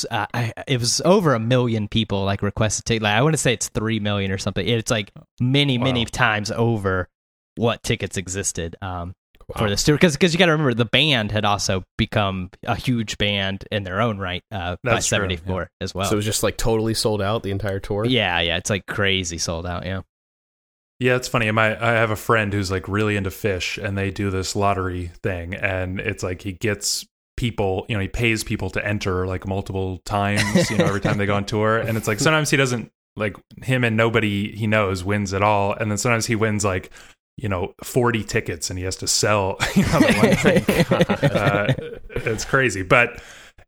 uh, 0.10 0.26
I, 0.34 0.52
it 0.68 0.80
was 0.80 1.00
over 1.06 1.36
a 1.36 1.40
million 1.40 1.88
people 1.88 2.24
like 2.24 2.42
requested 2.42 2.86
tickets. 2.86 3.04
Like, 3.04 3.14
I 3.14 3.22
want 3.22 3.34
to 3.34 3.38
say 3.38 3.54
it's 3.54 3.70
three 3.70 4.00
million 4.00 4.32
or 4.32 4.40
something. 4.40 4.68
It's 4.68 4.90
like 4.90 5.12
many, 5.40 5.78
wow. 5.78 5.84
many 5.84 6.06
times 6.06 6.50
over 6.50 7.08
what 7.56 7.84
tickets 7.84 8.18
existed. 8.18 8.78
Um, 8.82 9.14
wow. 9.48 9.62
for 9.62 9.70
this 9.70 9.84
tour 9.84 9.96
because 9.96 10.14
because 10.14 10.34
you 10.34 10.40
got 10.40 10.48
to 10.48 10.52
remember 10.52 10.74
the 10.74 10.86
band 10.86 11.32
had 11.32 11.46
also 11.46 11.84
become 11.98 12.50
a 12.64 12.76
huge 12.76 13.18
band 13.18 13.66
in 13.72 13.84
their 13.84 14.02
own 14.02 14.18
right 14.18 14.44
uh, 14.52 14.76
by 14.84 15.00
seventy 15.00 15.38
four 15.38 15.62
yeah. 15.62 15.84
as 15.84 15.94
well. 15.94 16.08
So 16.08 16.14
it 16.14 16.18
was 16.18 16.26
just 16.26 16.44
like 16.44 16.58
totally 16.58 16.94
sold 16.94 17.22
out 17.22 17.44
the 17.44 17.52
entire 17.52 17.80
tour. 17.80 18.06
Yeah, 18.06 18.40
yeah, 18.40 18.58
it's 18.58 18.70
like 18.70 18.86
crazy 18.86 19.38
sold 19.38 19.66
out. 19.66 19.86
Yeah. 19.86 20.02
Yeah, 21.00 21.18
it's 21.18 21.28
funny. 21.28 21.52
My 21.52 21.76
I 21.76 21.94
have 21.94 22.12
a 22.12 22.16
friend 22.16 22.54
who's 22.54 22.72
like 22.72 22.88
really 22.88 23.18
into 23.18 23.30
Phish, 23.30 23.84
and 23.84 23.98
they 23.98 24.12
do 24.12 24.30
this 24.30 24.56
lottery 24.56 25.12
thing, 25.22 25.54
and 25.54 26.00
it's 26.00 26.24
like 26.24 26.42
he 26.42 26.54
gets 26.54 27.06
people, 27.38 27.86
you 27.90 27.96
know, 27.96 28.02
he 28.02 28.08
pays 28.08 28.44
people 28.44 28.70
to 28.70 28.86
enter 28.86 29.28
like 29.28 29.46
multiple 29.46 30.00
times, 30.06 30.70
you 30.70 30.78
know, 30.78 30.86
every 30.86 31.02
time 31.02 31.18
they 31.18 31.26
go 31.26 31.36
on 31.36 31.46
tour, 31.46 31.78
and 31.78 31.98
it's 31.98 32.08
like 32.08 32.20
sometimes 32.20 32.50
he 32.50 32.56
doesn't 32.56 32.92
like 33.18 33.36
him 33.64 33.84
and 33.84 33.96
nobody 33.96 34.56
he 34.56 34.68
knows 34.68 35.04
wins 35.04 35.34
at 35.34 35.44
all, 35.44 35.74
and 35.74 35.92
then 35.92 35.98
sometimes 35.98 36.26
he 36.26 36.36
wins 36.36 36.64
like 36.64 36.92
you 37.38 37.50
know 37.50 37.74
40 37.84 38.24
tickets 38.24 38.70
and 38.70 38.80
he 38.80 38.86
has 38.86 38.96
to 38.98 39.08
sell 39.08 39.58
you 39.76 39.84
know, 39.84 40.00
one 40.00 40.36
thing. 40.36 40.86
uh, 41.32 41.74
it's 42.10 42.46
crazy 42.46 42.82
but 42.82 43.22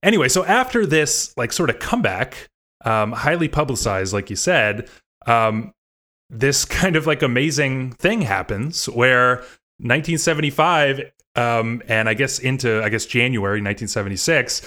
anyway 0.03 0.27
so 0.27 0.45
after 0.45 0.85
this 0.85 1.33
like 1.37 1.51
sort 1.51 1.69
of 1.69 1.79
comeback 1.79 2.47
um, 2.85 3.11
highly 3.11 3.47
publicized 3.47 4.13
like 4.13 4.29
you 4.29 4.35
said 4.35 4.89
um, 5.25 5.73
this 6.29 6.65
kind 6.65 6.95
of 6.95 7.07
like 7.07 7.21
amazing 7.21 7.91
thing 7.91 8.21
happens 8.21 8.87
where 8.87 9.37
1975 9.79 11.11
um, 11.35 11.81
and 11.87 12.07
i 12.07 12.13
guess 12.13 12.39
into 12.39 12.81
i 12.83 12.89
guess 12.89 13.05
january 13.05 13.61
1976 13.61 14.61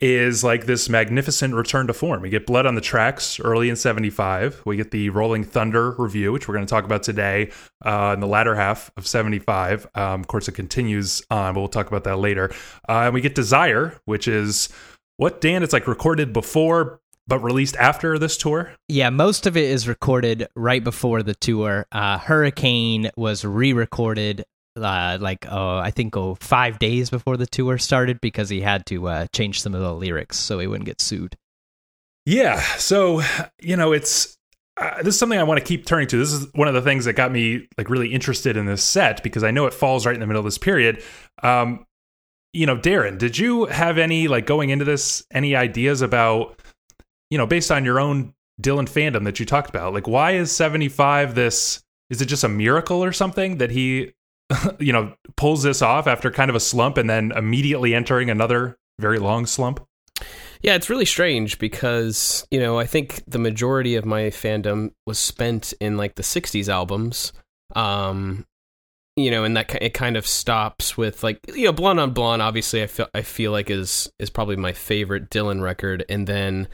is 0.00 0.42
like 0.42 0.66
this 0.66 0.88
magnificent 0.88 1.54
return 1.54 1.86
to 1.86 1.92
form. 1.92 2.22
We 2.22 2.30
get 2.30 2.46
Blood 2.46 2.66
on 2.66 2.74
the 2.74 2.80
Tracks 2.80 3.38
early 3.38 3.68
in 3.68 3.76
75. 3.76 4.62
We 4.64 4.76
get 4.76 4.90
the 4.90 5.10
Rolling 5.10 5.44
Thunder 5.44 5.92
revue, 5.92 6.32
which 6.32 6.48
we're 6.48 6.54
going 6.54 6.66
to 6.66 6.70
talk 6.70 6.84
about 6.84 7.02
today 7.02 7.50
uh, 7.84 8.12
in 8.14 8.20
the 8.20 8.26
latter 8.26 8.54
half 8.54 8.90
of 8.96 9.06
75. 9.06 9.86
Um, 9.94 10.20
of 10.20 10.26
course, 10.26 10.48
it 10.48 10.52
continues 10.52 11.22
on, 11.30 11.54
but 11.54 11.60
we'll 11.60 11.68
talk 11.68 11.88
about 11.88 12.04
that 12.04 12.16
later. 12.16 12.50
Uh, 12.88 13.02
and 13.04 13.14
we 13.14 13.20
get 13.20 13.34
Desire, 13.34 14.00
which 14.06 14.26
is 14.26 14.70
what, 15.18 15.40
Dan? 15.40 15.62
It's 15.62 15.72
like 15.72 15.86
recorded 15.86 16.32
before 16.32 17.00
but 17.30 17.38
released 17.38 17.76
after 17.76 18.18
this 18.18 18.36
tour? 18.36 18.72
Yeah, 18.88 19.08
most 19.08 19.46
of 19.46 19.56
it 19.56 19.64
is 19.64 19.86
recorded 19.86 20.48
right 20.56 20.82
before 20.82 21.22
the 21.22 21.34
tour. 21.36 21.86
Uh, 21.92 22.18
Hurricane 22.18 23.08
was 23.16 23.44
re 23.44 23.72
recorded 23.72 24.44
uh, 24.76 25.18
like 25.20 25.50
uh, 25.50 25.78
I 25.78 25.90
think 25.90 26.16
oh, 26.16 26.36
five 26.36 26.78
days 26.78 27.10
before 27.10 27.36
the 27.36 27.46
tour 27.46 27.78
started 27.78 28.20
because 28.20 28.48
he 28.48 28.60
had 28.60 28.86
to 28.86 29.08
uh, 29.08 29.26
change 29.32 29.60
some 29.60 29.74
of 29.74 29.80
the 29.80 29.94
lyrics 29.94 30.36
so 30.36 30.58
he 30.58 30.66
wouldn't 30.66 30.86
get 30.86 31.00
sued. 31.00 31.36
Yeah, 32.26 32.60
so 32.76 33.22
you 33.60 33.76
know 33.76 33.92
it's 33.92 34.36
uh, 34.76 35.02
this 35.02 35.14
is 35.14 35.18
something 35.18 35.38
I 35.38 35.42
want 35.42 35.58
to 35.58 35.64
keep 35.64 35.86
turning 35.86 36.06
to. 36.08 36.18
This 36.18 36.32
is 36.32 36.46
one 36.54 36.68
of 36.68 36.74
the 36.74 36.82
things 36.82 37.04
that 37.04 37.14
got 37.14 37.32
me 37.32 37.68
like 37.76 37.90
really 37.90 38.12
interested 38.12 38.56
in 38.56 38.66
this 38.66 38.82
set 38.84 39.22
because 39.22 39.42
I 39.42 39.50
know 39.50 39.66
it 39.66 39.74
falls 39.74 40.06
right 40.06 40.14
in 40.14 40.20
the 40.20 40.26
middle 40.26 40.40
of 40.40 40.44
this 40.44 40.58
period. 40.58 41.02
Um, 41.42 41.86
you 42.52 42.66
know, 42.66 42.76
Darren, 42.76 43.18
did 43.18 43.38
you 43.38 43.66
have 43.66 43.98
any 43.98 44.28
like 44.28 44.46
going 44.46 44.70
into 44.70 44.84
this 44.84 45.24
any 45.32 45.56
ideas 45.56 46.02
about 46.02 46.60
you 47.30 47.38
know 47.38 47.46
based 47.46 47.70
on 47.70 47.84
your 47.84 48.00
own 48.00 48.34
Dylan 48.60 48.88
fandom 48.88 49.24
that 49.24 49.40
you 49.40 49.46
talked 49.46 49.70
about? 49.70 49.92
Like, 49.92 50.06
why 50.06 50.32
is 50.32 50.52
seventy 50.52 50.88
five 50.88 51.34
this? 51.34 51.82
Is 52.10 52.20
it 52.20 52.26
just 52.26 52.44
a 52.44 52.48
miracle 52.48 53.02
or 53.04 53.12
something 53.12 53.58
that 53.58 53.70
he 53.70 54.12
you 54.78 54.92
know, 54.92 55.14
pulls 55.36 55.62
this 55.62 55.82
off 55.82 56.06
after 56.06 56.30
kind 56.30 56.50
of 56.50 56.56
a 56.56 56.60
slump 56.60 56.96
and 56.96 57.08
then 57.08 57.32
immediately 57.32 57.94
entering 57.94 58.30
another 58.30 58.76
very 58.98 59.18
long 59.18 59.46
slump? 59.46 59.84
Yeah, 60.62 60.74
it's 60.74 60.90
really 60.90 61.06
strange 61.06 61.58
because, 61.58 62.46
you 62.50 62.60
know, 62.60 62.78
I 62.78 62.84
think 62.84 63.22
the 63.26 63.38
majority 63.38 63.96
of 63.96 64.04
my 64.04 64.24
fandom 64.24 64.90
was 65.06 65.18
spent 65.18 65.72
in 65.80 65.96
like 65.96 66.16
the 66.16 66.22
60s 66.22 66.68
albums. 66.68 67.32
Um, 67.74 68.44
you 69.16 69.30
know, 69.30 69.44
and 69.44 69.56
that 69.56 69.74
it 69.82 69.94
kind 69.94 70.16
of 70.16 70.26
stops 70.26 70.96
with 70.96 71.22
like 71.22 71.40
you 71.54 71.64
know, 71.64 71.72
Blonde 71.72 72.00
on 72.00 72.12
Blonde. 72.12 72.42
Obviously, 72.42 72.82
I 72.82 72.86
feel 72.86 73.08
I 73.14 73.22
feel 73.22 73.52
like 73.52 73.68
is 73.68 74.10
is 74.18 74.30
probably 74.30 74.56
my 74.56 74.72
favorite 74.72 75.30
Dylan 75.30 75.60
record, 75.60 76.04
and 76.08 76.26
then 76.26 76.68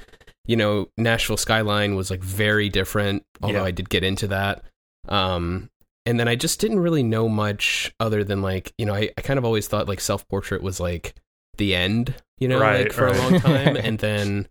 you 0.44 0.54
know, 0.56 0.88
Nashville 0.96 1.38
Skyline 1.38 1.96
was 1.96 2.10
like 2.10 2.22
very 2.22 2.68
different. 2.68 3.24
Although 3.42 3.60
Yeah. 3.60 3.64
I 3.64 3.70
did 3.72 3.88
get 3.88 4.04
into 4.04 4.28
that, 4.28 4.62
um, 5.08 5.70
and 6.06 6.18
then 6.18 6.28
I 6.28 6.36
just 6.36 6.60
didn't 6.60 6.80
really 6.80 7.02
know 7.02 7.28
much 7.28 7.92
other 8.00 8.24
than 8.24 8.40
like 8.40 8.72
you 8.78 8.86
know, 8.86 8.94
I, 8.94 9.10
I 9.18 9.20
kind 9.20 9.38
of 9.38 9.44
always 9.44 9.68
thought 9.68 9.88
like 9.88 10.00
Self 10.00 10.26
Portrait 10.28 10.62
was 10.62 10.80
like 10.80 11.14
the 11.58 11.74
end, 11.74 12.14
you 12.38 12.48
know, 12.48 12.60
Right, 12.60 12.84
like 12.84 12.92
for 12.92 13.06
right. 13.06 13.16
a 13.16 13.18
long 13.18 13.40
time, 13.40 13.76
and 13.82 13.98
then. 13.98 14.48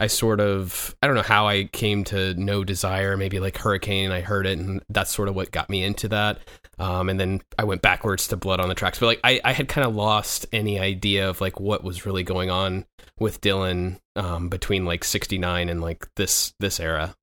I 0.00 0.06
sort 0.06 0.38
of 0.38 0.94
I 1.02 1.08
don't 1.08 1.16
know 1.16 1.22
how 1.22 1.48
I 1.48 1.64
came 1.64 2.04
to 2.04 2.32
know 2.34 2.62
Desire, 2.62 3.16
maybe 3.16 3.40
like 3.40 3.58
Hurricane. 3.58 4.12
I 4.12 4.20
heard 4.20 4.46
it, 4.46 4.56
and 4.56 4.80
that's 4.88 5.12
sort 5.12 5.28
of 5.28 5.34
what 5.34 5.50
got 5.50 5.68
me 5.68 5.82
into 5.82 6.06
that. 6.10 6.38
Um, 6.78 7.08
and 7.08 7.18
then 7.18 7.40
I 7.58 7.64
went 7.64 7.82
backwards 7.82 8.28
to 8.28 8.36
Blood 8.36 8.60
on 8.60 8.68
the 8.68 8.76
Tracks. 8.76 9.00
But 9.00 9.06
like 9.06 9.20
I, 9.24 9.40
I 9.44 9.52
had 9.52 9.66
kind 9.66 9.84
of 9.86 9.96
lost 9.96 10.46
any 10.52 10.78
idea 10.78 11.28
of 11.28 11.40
like 11.40 11.58
what 11.58 11.82
was 11.82 12.06
really 12.06 12.22
going 12.22 12.48
on 12.48 12.84
with 13.18 13.40
Dylan 13.40 13.98
um, 14.14 14.48
between 14.48 14.84
like 14.84 15.02
'69 15.02 15.68
and 15.68 15.80
like 15.80 16.06
this 16.14 16.54
this 16.60 16.78
era. 16.78 17.16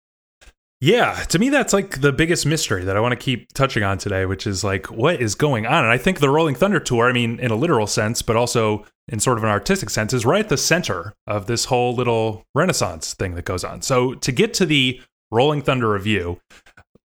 Yeah, 0.86 1.16
to 1.30 1.40
me, 1.40 1.50
that's 1.50 1.74
like 1.74 2.02
the 2.02 2.12
biggest 2.12 2.46
mystery 2.46 2.84
that 2.84 2.96
I 2.96 3.00
want 3.00 3.14
to 3.14 3.16
keep 3.16 3.52
touching 3.54 3.82
on 3.82 3.98
today, 3.98 4.28
which 4.28 4.46
is 4.46 4.64
like, 4.64 4.92
what 4.92 5.20
is 5.20 5.34
going 5.34 5.66
on? 5.66 5.84
And 5.84 5.92
I 5.92 5.98
think 5.98 6.20
the 6.20 6.30
Rolling 6.30 6.54
Thunder 6.54 6.80
Tour, 6.80 7.10
I 7.10 7.12
mean, 7.12 7.40
in 7.40 7.50
a 7.50 7.56
literal 7.56 7.88
sense, 7.88 8.22
but 8.22 8.36
also 8.36 8.86
in 9.08 9.20
sort 9.20 9.40
of 9.40 9.44
an 9.44 9.50
artistic 9.50 9.90
sense, 9.90 10.14
is 10.14 10.28
right 10.28 10.44
at 10.44 10.50
the 10.50 10.58
center 10.58 11.16
of 11.26 11.48
this 11.48 11.66
whole 11.66 11.96
little 11.96 12.46
renaissance 12.54 13.16
thing 13.16 13.34
that 13.34 13.46
goes 13.46 13.64
on. 13.64 13.82
So, 13.82 14.14
to 14.14 14.32
get 14.32 14.54
to 14.56 14.66
the 14.68 15.02
Rolling 15.32 15.64
Thunder 15.64 15.90
revue, 15.90 16.38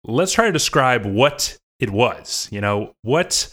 let's 0.03 0.33
try 0.33 0.47
to 0.47 0.51
describe 0.51 1.05
what 1.05 1.55
it 1.79 1.91
was. 1.91 2.49
You 2.51 2.61
know, 2.61 2.95
what. 3.03 3.47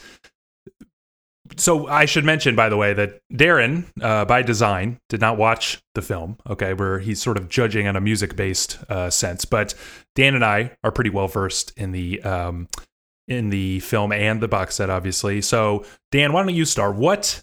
So 1.57 1.87
I 1.87 2.05
should 2.05 2.25
mention, 2.25 2.57
by 2.57 2.69
the 2.69 2.77
way, 2.77 2.93
that 2.95 3.21
Darren, 3.33 3.87
uh, 4.01 4.25
by 4.25 4.43
design, 4.43 4.99
did 5.09 5.21
not 5.21 5.39
watch 5.39 5.83
the 5.95 6.03
film. 6.03 6.39
Okay, 6.49 6.75
where 6.75 6.99
he's 6.99 7.21
sort 7.21 7.37
of 7.37 7.49
judging 7.49 7.87
on 7.87 7.97
a 7.97 8.01
music-based 8.01 8.79
uh, 8.89 9.11
sense, 9.11 9.45
but 9.45 9.75
Dan 10.15 10.35
and 10.35 10.45
I 10.45 10.77
are 10.83 10.93
pretty 10.93 11.11
well 11.11 11.29
versed 11.29 11.73
in 11.77 11.93
the 11.93 12.23
um, 12.23 12.69
in 13.29 13.51
the 13.51 13.81
film 13.81 14.13
and 14.13 14.41
the 14.41 14.49
box 14.49 14.77
set, 14.77 14.91
obviously. 14.91 15.41
So, 15.41 15.85
Dan, 16.13 16.33
why 16.33 16.43
don't 16.43 16.55
you 16.55 16.65
start? 16.65 16.97
What? 16.97 17.43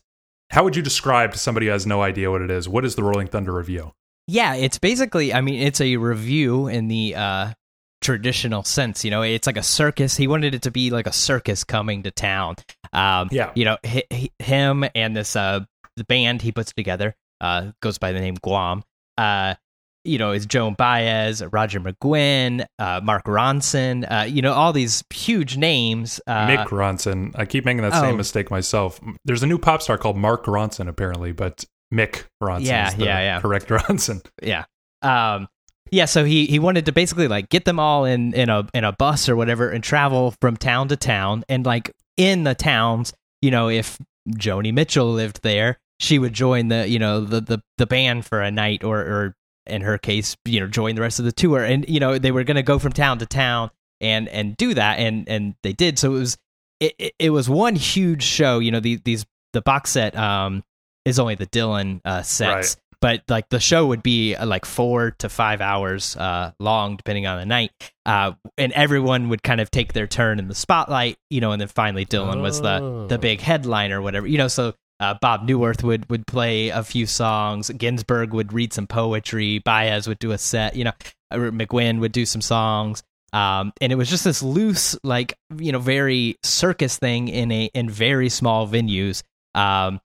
How 0.51 0.63
would 0.63 0.75
you 0.75 0.81
describe 0.81 1.31
to 1.31 1.39
somebody 1.39 1.67
who 1.67 1.71
has 1.71 1.87
no 1.87 2.01
idea 2.01 2.29
what 2.29 2.41
it 2.41 2.51
is? 2.51 2.67
What 2.67 2.83
is 2.83 2.95
the 2.95 3.03
Rolling 3.03 3.27
Thunder 3.27 3.53
revue? 3.53 3.91
Yeah, 4.27 4.53
it's 4.55 4.77
basically, 4.77 5.33
I 5.33 5.41
mean, 5.41 5.61
it's 5.61 5.81
a 5.81 5.97
review 5.97 6.67
in 6.67 6.87
the 6.87 7.15
uh, 7.15 7.53
traditional 8.01 8.63
sense. 8.63 9.05
You 9.05 9.11
know, 9.11 9.21
it's 9.21 9.47
like 9.47 9.57
a 9.57 9.63
circus. 9.63 10.17
He 10.17 10.27
wanted 10.27 10.55
it 10.55 10.63
to 10.63 10.71
be 10.71 10.89
like 10.89 11.07
a 11.07 11.13
circus 11.13 11.63
coming 11.63 12.03
to 12.03 12.11
town. 12.11 12.55
Um, 12.93 13.29
Yeah. 13.31 13.51
You 13.55 13.65
know, 13.65 13.77
hi 13.85 14.03
hi 14.11 14.29
him 14.39 14.85
and 14.95 15.15
this 15.15 15.35
uh, 15.35 15.61
the 15.95 16.03
band 16.03 16.41
he 16.41 16.51
puts 16.51 16.73
together 16.73 17.15
uh, 17.39 17.71
goes 17.81 17.97
by 17.97 18.11
the 18.11 18.19
name 18.19 18.35
Guam. 18.41 18.83
Uh, 19.17 19.55
you 20.03 20.17
know, 20.17 20.31
is 20.31 20.47
Joan 20.47 20.73
Baez, 20.73 21.43
Roger 21.51 21.79
McGuinn, 21.79 22.65
uh, 22.79 23.01
Mark 23.03 23.25
Ronson. 23.25 24.11
Uh, 24.11 24.23
you 24.23 24.41
know, 24.41 24.51
all 24.53 24.73
these 24.73 25.03
huge 25.13 25.57
names. 25.57 26.19
Uh, 26.25 26.47
Mick 26.47 26.67
Ronson. 26.69 27.31
I 27.37 27.45
keep 27.45 27.65
making 27.65 27.83
that 27.83 27.93
same 27.93 28.15
oh. 28.15 28.17
mistake 28.17 28.49
myself. 28.49 28.99
There's 29.25 29.43
a 29.43 29.47
new 29.47 29.59
pop 29.59 29.83
star 29.83 29.99
called 29.99 30.17
Mark 30.17 30.45
Ronson, 30.45 30.87
apparently, 30.87 31.33
but 31.33 31.65
Mick 31.93 32.23
Ronson 32.41 32.65
Yeah, 32.65 32.87
is 32.87 32.95
the 32.95 33.05
yeah, 33.05 33.19
yeah. 33.19 33.41
correct 33.41 33.67
Ronson. 33.69 34.25
yeah 34.41 34.65
um 35.03 35.47
yeah 35.91 36.05
so 36.05 36.23
he 36.23 36.45
he 36.45 36.59
wanted 36.59 36.85
to 36.85 36.91
basically 36.91 37.27
like 37.27 37.49
get 37.49 37.65
them 37.65 37.79
all 37.79 38.05
in 38.05 38.33
in 38.33 38.49
a 38.49 38.67
in 38.73 38.83
a 38.83 38.91
bus 38.93 39.29
or 39.29 39.35
whatever 39.35 39.69
and 39.69 39.83
travel 39.83 40.33
from 40.41 40.57
town 40.57 40.87
to 40.87 40.95
town. 40.95 41.43
And 41.47 41.65
like 41.65 41.91
in 42.17 42.43
the 42.43 42.55
towns 42.55 43.13
you 43.41 43.51
know 43.51 43.69
if 43.69 43.97
joni 44.29 44.73
mitchell 44.73 45.11
lived 45.11 45.41
there 45.41 45.77
she 45.99 46.19
would 46.19 46.33
join 46.33 46.67
the 46.67 46.87
you 46.87 46.99
know 46.99 47.21
the 47.21 47.41
the, 47.41 47.61
the 47.77 47.85
band 47.85 48.25
for 48.25 48.41
a 48.41 48.51
night 48.51 48.83
or 48.83 48.99
or 48.99 49.35
in 49.67 49.81
her 49.81 49.97
case 49.97 50.35
you 50.45 50.59
know 50.59 50.67
join 50.67 50.95
the 50.95 51.01
rest 51.01 51.19
of 51.19 51.25
the 51.25 51.31
tour. 51.31 51.63
And 51.63 51.87
you 51.87 51.99
know 51.99 52.17
they 52.17 52.31
were 52.31 52.43
going 52.43 52.55
to 52.55 52.63
go 52.63 52.79
from 52.79 52.91
town 52.91 53.19
to 53.19 53.25
town 53.25 53.69
and 53.99 54.27
and 54.29 54.57
do 54.57 54.73
that 54.73 54.99
and 54.99 55.27
and 55.29 55.55
they 55.63 55.73
did. 55.73 55.99
So 55.99 56.15
it 56.15 56.19
was 56.19 56.37
it, 56.79 57.13
it, 57.19 57.29
was 57.29 57.47
one 57.47 57.75
huge 57.75 58.23
show. 58.23 58.57
You 58.57 58.71
know 58.71 58.79
the, 58.79 58.99
these 59.05 59.25
the 59.53 59.61
box 59.61 59.91
set 59.91 60.15
um 60.15 60.63
is 61.05 61.19
only 61.19 61.35
the 61.35 61.47
dylan 61.47 62.01
uh 62.05 62.23
sets 62.23 62.77
but 63.01 63.23
like 63.27 63.49
the 63.49 63.59
show 63.59 63.87
would 63.87 64.03
be 64.03 64.35
uh, 64.35 64.45
like 64.45 64.65
four 64.65 65.11
to 65.19 65.27
five 65.27 65.59
hours 65.59 66.15
uh, 66.15 66.51
long, 66.59 66.95
depending 66.97 67.25
on 67.27 67.39
the 67.39 67.45
night. 67.45 67.71
Uh, 68.05 68.33
and 68.57 68.71
everyone 68.73 69.29
would 69.29 69.43
kind 69.43 69.59
of 69.59 69.69
take 69.71 69.93
their 69.93 70.07
turn 70.07 70.39
in 70.39 70.47
the 70.47 70.55
spotlight, 70.55 71.17
you 71.29 71.41
know. 71.41 71.51
And 71.51 71.59
then 71.59 71.67
finally, 71.67 72.05
Dylan 72.05 72.41
was 72.41 72.61
the 72.61 72.79
Oh. 72.81 73.07
the 73.07 73.17
big 73.17 73.41
headliner, 73.41 73.99
or 73.99 74.01
whatever, 74.01 74.27
you 74.27 74.37
know. 74.37 74.47
So 74.47 74.73
uh, 74.99 75.15
Bob 75.19 75.47
Neuwirth 75.47 75.83
would 75.83 76.09
would 76.09 76.25
play 76.27 76.69
a 76.69 76.83
few 76.83 77.05
songs. 77.07 77.69
Ginsberg 77.71 78.33
would 78.33 78.53
read 78.53 78.71
some 78.71 78.87
poetry. 78.87 79.59
Baez 79.59 80.07
would 80.07 80.19
do 80.19 80.31
a 80.31 80.37
set, 80.37 80.75
you 80.75 80.83
know. 80.83 80.93
McGuinn 81.33 81.99
would 81.99 82.11
do 82.11 82.25
some 82.25 82.41
songs. 82.41 83.03
Um, 83.33 83.71
and 83.79 83.93
it 83.93 83.95
was 83.95 84.09
just 84.09 84.25
this 84.25 84.43
loose, 84.43 84.97
like 85.03 85.33
you 85.57 85.71
know, 85.71 85.79
very 85.79 86.35
circus 86.43 86.97
thing 86.97 87.29
in 87.29 87.51
a 87.51 87.65
in 87.73 87.89
very 87.89 88.29
small 88.29 88.67
venues. 88.67 89.23
Um, 89.55 90.01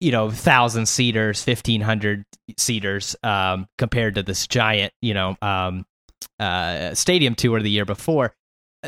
you 0.00 0.12
know, 0.12 0.30
thousand 0.30 0.86
seaters, 0.86 1.42
fifteen 1.42 1.80
hundred 1.80 2.24
seaters, 2.56 3.16
um, 3.22 3.68
compared 3.78 4.14
to 4.16 4.22
this 4.22 4.46
giant, 4.46 4.92
you 5.02 5.14
know, 5.14 5.36
um, 5.42 5.86
uh, 6.38 6.94
stadium 6.94 7.34
tour 7.34 7.60
the 7.60 7.70
year 7.70 7.84
before. 7.84 8.34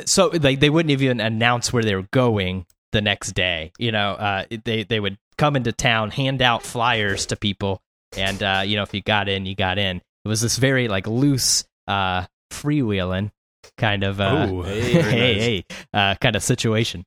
So 0.07 0.29
like 0.29 0.61
they 0.61 0.71
wouldn't 0.71 0.91
even 0.91 1.21
announce 1.21 1.73
where 1.73 1.83
they 1.83 1.95
were 1.95 2.09
going 2.13 2.67
the 2.93 3.01
next 3.01 3.33
day. 3.33 3.73
You 3.79 3.93
know, 3.93 4.13
uh, 4.13 4.45
they 4.65 4.85
they 4.85 5.01
would 5.01 5.19
come 5.37 5.57
into 5.57 5.73
town, 5.73 6.11
hand 6.11 6.43
out 6.43 6.63
flyers 6.63 7.27
to 7.27 7.37
people, 7.37 7.83
and 8.17 8.43
uh, 8.43 8.63
you 8.65 8.77
know, 8.77 8.83
if 8.83 8.95
you 8.95 9.03
got 9.03 9.29
in, 9.29 9.47
you 9.47 9.55
got 9.55 9.79
in. 9.79 9.99
It 10.25 10.29
was 10.29 10.41
this 10.41 10.59
very 10.59 10.89
like 10.89 11.07
loose, 11.07 11.65
uh, 11.89 12.27
freewheeling 12.53 13.31
kind 13.77 14.05
of 14.05 14.21
uh, 14.21 14.47
Ooh, 14.51 14.63
hey 14.63 14.81
hey 14.93 15.01
nice. 15.03 15.43
hey 15.43 15.65
uh, 15.93 16.15
kind 16.21 16.37
of 16.37 16.43
situation. 16.43 17.05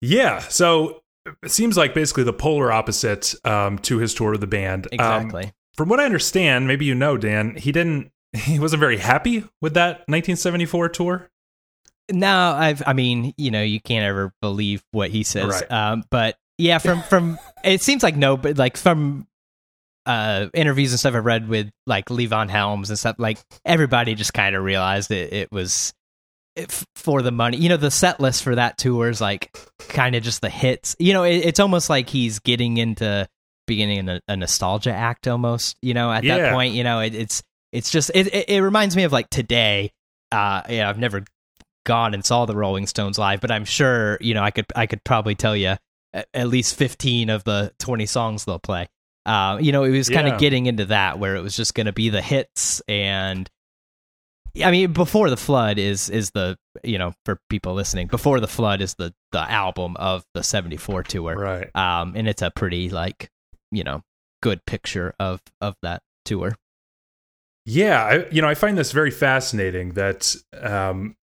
Yeah. 0.00 0.38
So 0.38 1.02
it 1.42 1.50
seems 1.50 1.76
like 1.76 1.94
basically 1.94 2.24
the 2.24 2.32
polar 2.32 2.72
opposite 2.72 3.34
um, 3.44 3.78
to 3.80 3.98
his 3.98 4.14
tour 4.14 4.34
of 4.34 4.40
the 4.40 4.46
band. 4.46 4.86
Um, 4.86 4.92
Exactly. 4.92 5.52
from 5.74 5.88
what 5.88 6.00
I 6.00 6.04
understand, 6.04 6.66
maybe 6.66 6.84
you 6.84 6.94
know, 6.94 7.16
Dan, 7.16 7.56
he 7.56 7.72
didn't. 7.72 8.10
He 8.34 8.58
wasn't 8.58 8.80
very 8.80 8.98
happy 8.98 9.42
with 9.62 9.72
that 9.74 10.00
1974 10.06 10.90
tour. 10.90 11.30
No, 12.12 12.52
I've. 12.52 12.82
I 12.86 12.92
mean, 12.92 13.32
you 13.38 13.50
know, 13.50 13.62
you 13.62 13.80
can't 13.80 14.04
ever 14.04 14.32
believe 14.42 14.82
what 14.92 15.10
he 15.10 15.22
says. 15.22 15.62
Right. 15.62 15.72
Um, 15.72 16.04
but 16.10 16.36
yeah, 16.58 16.76
from 16.78 17.02
from 17.02 17.38
it 17.64 17.80
seems 17.80 18.02
like 18.02 18.16
no, 18.16 18.36
but 18.36 18.58
like 18.58 18.76
from 18.76 19.26
uh 20.04 20.48
interviews 20.54 20.92
and 20.92 20.98
stuff 21.00 21.14
I've 21.14 21.24
read 21.24 21.48
with 21.48 21.70
like 21.86 22.06
Levon 22.06 22.50
Helms 22.50 22.90
and 22.90 22.98
stuff, 22.98 23.16
like 23.18 23.38
everybody 23.64 24.14
just 24.14 24.34
kind 24.34 24.54
of 24.54 24.62
realized 24.62 25.10
it. 25.10 25.32
It 25.32 25.52
was 25.52 25.94
for 26.96 27.22
the 27.22 27.30
money. 27.32 27.56
You 27.58 27.68
know, 27.68 27.76
the 27.76 27.90
set 27.90 28.20
list 28.20 28.42
for 28.42 28.54
that 28.54 28.78
tour 28.78 29.08
is 29.08 29.20
like 29.20 29.56
kind 29.88 30.14
of 30.14 30.22
just 30.22 30.40
the 30.40 30.50
hits. 30.50 30.96
You 30.98 31.12
know, 31.12 31.24
it, 31.24 31.36
it's 31.36 31.60
almost 31.60 31.88
like 31.90 32.08
he's 32.08 32.38
getting 32.38 32.76
into 32.76 33.28
beginning 33.66 34.08
a, 34.08 34.20
a 34.28 34.36
nostalgia 34.36 34.92
act 34.92 35.28
almost. 35.28 35.76
You 35.82 35.94
know, 35.94 36.10
at 36.12 36.24
Yeah. 36.24 36.38
that 36.38 36.52
point, 36.52 36.74
you 36.74 36.84
know, 36.84 37.00
it, 37.00 37.14
it's 37.14 37.42
it's 37.72 37.90
just 37.90 38.10
it, 38.14 38.32
it 38.34 38.48
it 38.48 38.62
reminds 38.62 38.96
me 38.96 39.04
of 39.04 39.12
like 39.12 39.28
today. 39.30 39.92
Uh, 40.32 40.62
yeah, 40.68 40.88
I've 40.88 40.98
never 40.98 41.24
gone 41.86 42.12
and 42.14 42.24
saw 42.24 42.44
the 42.44 42.54
Rolling 42.56 42.86
Stones 42.86 43.18
live, 43.18 43.40
but 43.40 43.50
I'm 43.50 43.64
sure 43.64 44.18
you 44.20 44.34
know 44.34 44.42
I 44.42 44.50
could 44.50 44.66
I 44.76 44.86
could 44.86 45.02
probably 45.04 45.34
tell 45.34 45.56
you 45.56 45.76
at, 46.34 46.48
least 46.48 46.76
15 46.76 47.30
of 47.30 47.44
the 47.44 47.72
20 47.78 48.06
songs 48.06 48.44
they'll 48.44 48.58
play. 48.58 48.88
Uh, 49.26 49.58
you 49.60 49.72
know, 49.72 49.84
it 49.84 49.90
was 49.90 50.08
kind 50.08 50.26
Yeah. 50.26 50.34
of 50.34 50.40
getting 50.40 50.64
into 50.66 50.86
that 50.86 51.18
where 51.18 51.36
it 51.36 51.42
was 51.42 51.54
just 51.54 51.74
going 51.74 51.86
to 51.86 51.92
be 51.92 52.08
the 52.08 52.22
hits 52.22 52.80
and 52.88 53.48
I 54.64 54.70
mean, 54.70 54.92
before 54.92 55.30
the 55.30 55.36
flood 55.36 55.78
is 55.78 56.10
is 56.10 56.30
the 56.32 56.56
you 56.84 56.98
know 56.98 57.12
for 57.24 57.38
people 57.48 57.74
listening, 57.74 58.06
before 58.08 58.40
the 58.40 58.48
flood 58.48 58.80
is 58.80 58.94
the 58.94 59.14
the 59.32 59.50
album 59.50 59.96
of 59.96 60.24
the 60.34 60.42
'74 60.42 61.02
tour, 61.04 61.36
Right. 61.36 61.74
um, 61.76 62.14
and 62.16 62.28
it's 62.28 62.42
a 62.42 62.50
pretty 62.50 62.88
like 62.90 63.30
you 63.70 63.84
know 63.84 64.02
good 64.42 64.64
picture 64.66 65.14
of 65.20 65.40
of 65.60 65.74
that 65.82 66.02
tour. 66.24 66.56
Yeah, 67.66 68.02
I, 68.02 68.28
you 68.30 68.40
know, 68.40 68.48
I 68.48 68.54
find 68.54 68.78
this 68.78 68.92
very 68.92 69.10
fascinating 69.10 69.90
that, 69.92 70.34
um, 70.58 71.16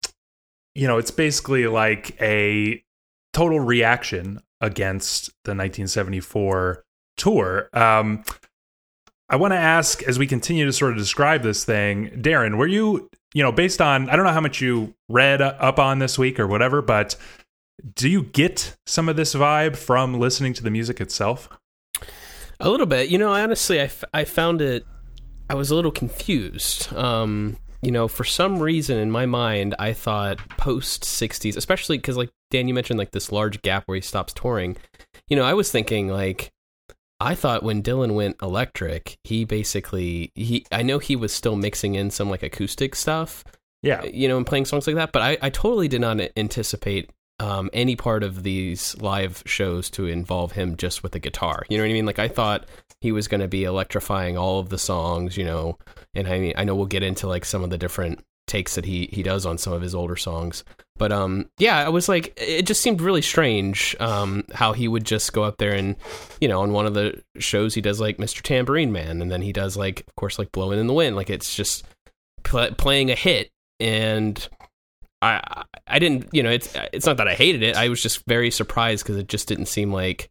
you 0.75 0.85
know, 0.87 0.97
it's 0.97 1.11
basically 1.11 1.67
like 1.67 2.21
a 2.21 2.83
total 3.31 3.61
reaction 3.61 4.41
against 4.59 5.27
the 5.45 5.51
1974 5.51 6.83
tour. 7.15 7.69
Um, 7.71 8.25
I 9.33 9.35
want 9.35 9.51
to 9.51 9.57
ask, 9.57 10.03
as 10.03 10.19
we 10.19 10.27
continue 10.27 10.63
to 10.63 10.71
sort 10.71 10.91
of 10.91 10.99
describe 10.99 11.41
this 11.41 11.65
thing, 11.65 12.11
Darren, 12.21 12.55
were 12.55 12.67
you, 12.67 13.09
you 13.33 13.41
know, 13.41 13.51
based 13.51 13.81
on, 13.81 14.07
I 14.07 14.15
don't 14.15 14.25
know 14.25 14.31
how 14.31 14.39
much 14.39 14.61
you 14.61 14.93
read 15.09 15.41
up 15.41 15.79
on 15.79 15.97
this 15.97 16.19
week 16.19 16.39
or 16.39 16.45
whatever, 16.45 16.83
but 16.83 17.15
do 17.95 18.07
you 18.07 18.21
get 18.21 18.75
some 18.85 19.09
of 19.09 19.15
this 19.15 19.33
vibe 19.33 19.75
from 19.75 20.19
listening 20.19 20.53
to 20.53 20.61
the 20.61 20.69
music 20.69 21.01
itself? 21.01 21.49
A 22.59 22.69
little 22.69 22.85
bit, 22.85 23.09
you 23.09 23.17
know. 23.17 23.33
Honestly, 23.33 23.81
I, 23.81 23.85
f- 23.85 24.03
I 24.13 24.23
found 24.23 24.61
it. 24.61 24.85
I 25.49 25.55
was 25.55 25.71
a 25.71 25.75
little 25.75 25.89
confused. 25.89 26.93
Um, 26.93 27.57
you 27.81 27.89
know, 27.89 28.07
for 28.07 28.23
some 28.23 28.59
reason 28.59 28.99
in 28.99 29.09
my 29.09 29.25
mind, 29.25 29.73
I 29.79 29.93
thought 29.93 30.37
post 30.57 31.05
60s, 31.05 31.57
especially 31.57 31.97
because, 31.97 32.17
like, 32.17 32.29
Dan, 32.51 32.67
you 32.67 32.75
mentioned 32.75 32.99
like 32.99 33.09
this 33.09 33.31
large 33.31 33.63
gap 33.63 33.85
where 33.87 33.95
he 33.95 34.01
stops 34.01 34.31
touring. 34.31 34.77
You 35.27 35.37
know, 35.37 35.43
I 35.43 35.55
was 35.55 35.71
thinking, 35.71 36.07
like, 36.07 36.51
I 37.23 37.35
thought 37.35 37.63
when 37.63 37.81
Dylan 37.81 38.13
went 38.15 38.35
electric, 38.41 39.17
he 39.23 39.45
basically, 39.45 40.31
he, 40.35 40.65
I 40.71 40.83
know 40.83 40.99
he 40.99 41.15
was 41.15 41.31
still 41.33 41.55
mixing 41.55 41.95
in 41.95 42.11
some 42.11 42.29
like 42.29 42.43
acoustic 42.43 42.95
stuff, 42.95 43.43
Yeah. 43.81 44.03
you 44.03 44.27
know, 44.27 44.37
and 44.37 44.45
playing 44.45 44.65
songs 44.65 44.85
like 44.87 44.97
that, 44.97 45.11
but 45.11 45.21
I, 45.21 45.37
I 45.41 45.49
totally 45.49 45.87
did 45.87 46.01
not 46.01 46.19
anticipate 46.37 47.09
um, 47.39 47.69
any 47.73 47.95
part 47.95 48.23
of 48.23 48.43
these 48.43 48.95
live 49.01 49.41
shows 49.45 49.89
to 49.91 50.05
involve 50.05 50.51
him 50.51 50.77
just 50.77 51.01
with 51.01 51.15
a 51.15 51.19
guitar. 51.19 51.63
You 51.69 51.77
know 51.77 51.83
what 51.83 51.89
I 51.89 51.93
mean? 51.93 52.05
Like, 52.05 52.19
I 52.19 52.27
thought 52.27 52.67
he 53.01 53.11
was 53.11 53.27
going 53.27 53.41
to 53.41 53.47
be 53.47 53.63
electrifying 53.63 54.37
all 54.37 54.59
of 54.59 54.69
the 54.69 54.77
songs, 54.77 55.35
you 55.35 55.43
know, 55.43 55.77
and 56.13 56.27
I 56.27 56.39
mean, 56.39 56.53
I 56.57 56.63
know 56.63 56.75
we'll 56.75 56.85
get 56.85 57.03
into 57.03 57.27
like 57.27 57.45
some 57.45 57.63
of 57.63 57.69
the 57.69 57.77
different 57.77 58.23
takes 58.47 58.75
that 58.75 58.85
he 58.85 59.09
he 59.11 59.23
does 59.23 59.45
on 59.45 59.57
some 59.57 59.73
of 59.73 59.81
his 59.81 59.95
older 59.95 60.15
songs. 60.15 60.63
But 60.97 61.11
um 61.11 61.49
yeah, 61.57 61.83
I 61.85 61.89
was 61.89 62.07
like 62.09 62.33
it 62.37 62.65
just 62.65 62.81
seemed 62.81 63.01
really 63.01 63.21
strange 63.21 63.95
um 63.99 64.43
how 64.53 64.73
he 64.73 64.87
would 64.87 65.05
just 65.05 65.33
go 65.33 65.43
up 65.43 65.57
there 65.57 65.73
and 65.73 65.95
you 66.41 66.47
know, 66.47 66.61
on 66.61 66.71
one 66.71 66.85
of 66.85 66.93
the 66.93 67.21
shows 67.39 67.73
he 67.73 67.81
does 67.81 67.99
like 67.99 68.17
Mr. 68.17 68.41
Tambourine 68.41 68.91
Man 68.91 69.21
and 69.21 69.31
then 69.31 69.41
he 69.41 69.53
does 69.53 69.75
like 69.77 70.01
of 70.07 70.15
course 70.15 70.37
like 70.37 70.51
Blowing 70.51 70.79
in 70.79 70.87
the 70.87 70.93
Wind, 70.93 71.15
like 71.15 71.29
it's 71.29 71.55
just 71.55 71.85
pl- 72.43 72.73
playing 72.75 73.09
a 73.11 73.15
hit 73.15 73.49
and 73.79 74.47
I 75.21 75.63
I 75.87 75.99
didn't, 75.99 76.29
you 76.31 76.43
know, 76.43 76.51
it's 76.51 76.75
it's 76.91 77.05
not 77.05 77.17
that 77.17 77.27
I 77.27 77.33
hated 77.35 77.63
it. 77.63 77.75
I 77.75 77.89
was 77.89 78.01
just 78.03 78.25
very 78.27 78.51
surprised 78.51 79.05
cuz 79.05 79.15
it 79.15 79.27
just 79.27 79.47
didn't 79.47 79.67
seem 79.67 79.91
like 79.91 80.29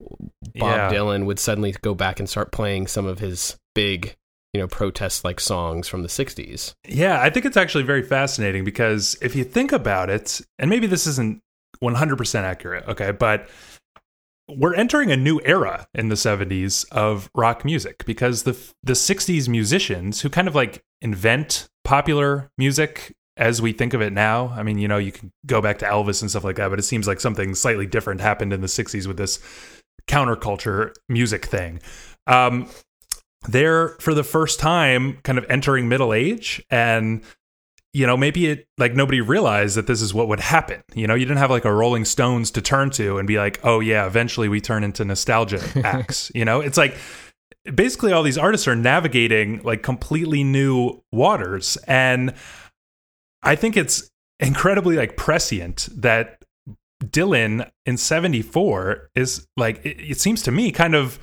Bob 0.00 0.12
Yeah. 0.54 0.90
Dylan 0.92 1.24
would 1.26 1.38
suddenly 1.38 1.72
go 1.82 1.94
back 1.94 2.18
and 2.20 2.28
start 2.28 2.52
playing 2.52 2.86
some 2.88 3.06
of 3.06 3.18
his 3.20 3.56
big, 3.74 4.16
you 4.58 4.64
know, 4.64 4.68
protest 4.68 5.24
like 5.24 5.38
songs 5.38 5.86
from 5.86 6.02
the 6.02 6.08
60s. 6.08 6.74
Yeah, 6.88 7.22
I 7.22 7.30
think 7.30 7.46
it's 7.46 7.56
actually 7.56 7.84
very 7.84 8.02
fascinating 8.02 8.64
because 8.64 9.16
if 9.22 9.36
you 9.36 9.44
think 9.44 9.70
about 9.70 10.10
it, 10.10 10.40
and 10.58 10.68
maybe 10.68 10.88
this 10.88 11.06
isn't 11.06 11.40
100% 11.80 12.40
accurate, 12.40 12.88
okay, 12.88 13.12
but 13.12 13.48
we're 14.48 14.74
entering 14.74 15.12
a 15.12 15.16
new 15.16 15.40
era 15.44 15.86
in 15.94 16.08
the 16.08 16.16
70s 16.16 16.90
of 16.90 17.30
rock 17.36 17.64
music 17.64 18.04
because 18.04 18.42
the 18.42 18.58
the 18.82 18.94
60s 18.94 19.48
musicians 19.48 20.22
who 20.22 20.30
kind 20.30 20.48
of 20.48 20.56
like 20.56 20.82
invent 21.00 21.68
popular 21.84 22.50
music 22.58 23.14
as 23.36 23.62
we 23.62 23.72
think 23.72 23.94
of 23.94 24.00
it 24.00 24.12
now. 24.12 24.48
I 24.56 24.64
mean, 24.64 24.78
you 24.78 24.88
know, 24.88 24.98
you 24.98 25.12
can 25.12 25.30
go 25.46 25.60
back 25.62 25.78
to 25.78 25.84
Elvis 25.84 26.20
and 26.20 26.30
stuff 26.30 26.42
like 26.42 26.56
that, 26.56 26.70
but 26.70 26.80
it 26.80 26.82
seems 26.82 27.06
like 27.06 27.20
something 27.20 27.54
slightly 27.54 27.86
different 27.86 28.20
happened 28.20 28.52
in 28.52 28.60
the 28.60 28.66
60s 28.66 29.06
with 29.06 29.18
this 29.18 29.38
counterculture 30.08 30.92
music 31.08 31.46
thing. 31.46 31.80
Um, 32.26 32.68
they're 33.46 33.90
for 34.00 34.14
the 34.14 34.24
first 34.24 34.58
time 34.58 35.18
kind 35.22 35.38
of 35.38 35.46
entering 35.48 35.88
middle 35.88 36.12
age 36.12 36.62
and 36.70 37.22
you 37.92 38.06
know 38.06 38.16
maybe 38.16 38.46
it 38.46 38.66
like 38.78 38.94
nobody 38.94 39.20
realized 39.20 39.76
that 39.76 39.86
this 39.86 40.02
is 40.02 40.12
what 40.12 40.28
would 40.28 40.40
happen. 40.40 40.82
You 40.94 41.06
know 41.06 41.14
you 41.14 41.24
didn't 41.24 41.38
have 41.38 41.50
like 41.50 41.64
a 41.64 41.72
rolling 41.72 42.04
stones 42.04 42.50
to 42.52 42.62
turn 42.62 42.90
to 42.90 43.18
and 43.18 43.26
be 43.26 43.38
like 43.38 43.60
oh 43.64 43.80
yeah 43.80 44.06
eventually 44.06 44.48
we 44.48 44.60
turn 44.60 44.84
into 44.84 45.04
nostalgia 45.04 45.62
acts 45.84 46.32
you 46.34 46.44
know 46.44 46.60
it's 46.60 46.76
like 46.76 46.96
basically 47.74 48.12
all 48.12 48.22
these 48.22 48.38
artists 48.38 48.66
are 48.66 48.76
navigating 48.76 49.62
like 49.62 49.82
completely 49.82 50.42
new 50.44 51.02
waters 51.12 51.76
and 51.86 52.32
i 53.42 53.54
think 53.54 53.76
it's 53.76 54.10
incredibly 54.40 54.96
like 54.96 55.16
prescient 55.16 55.88
that 55.92 56.42
dylan 57.04 57.68
in 57.84 57.96
74 57.96 59.10
is 59.14 59.46
like 59.56 59.84
it, 59.84 60.00
it 60.00 60.18
seems 60.18 60.42
to 60.42 60.52
me 60.52 60.70
kind 60.70 60.94
of 60.94 61.18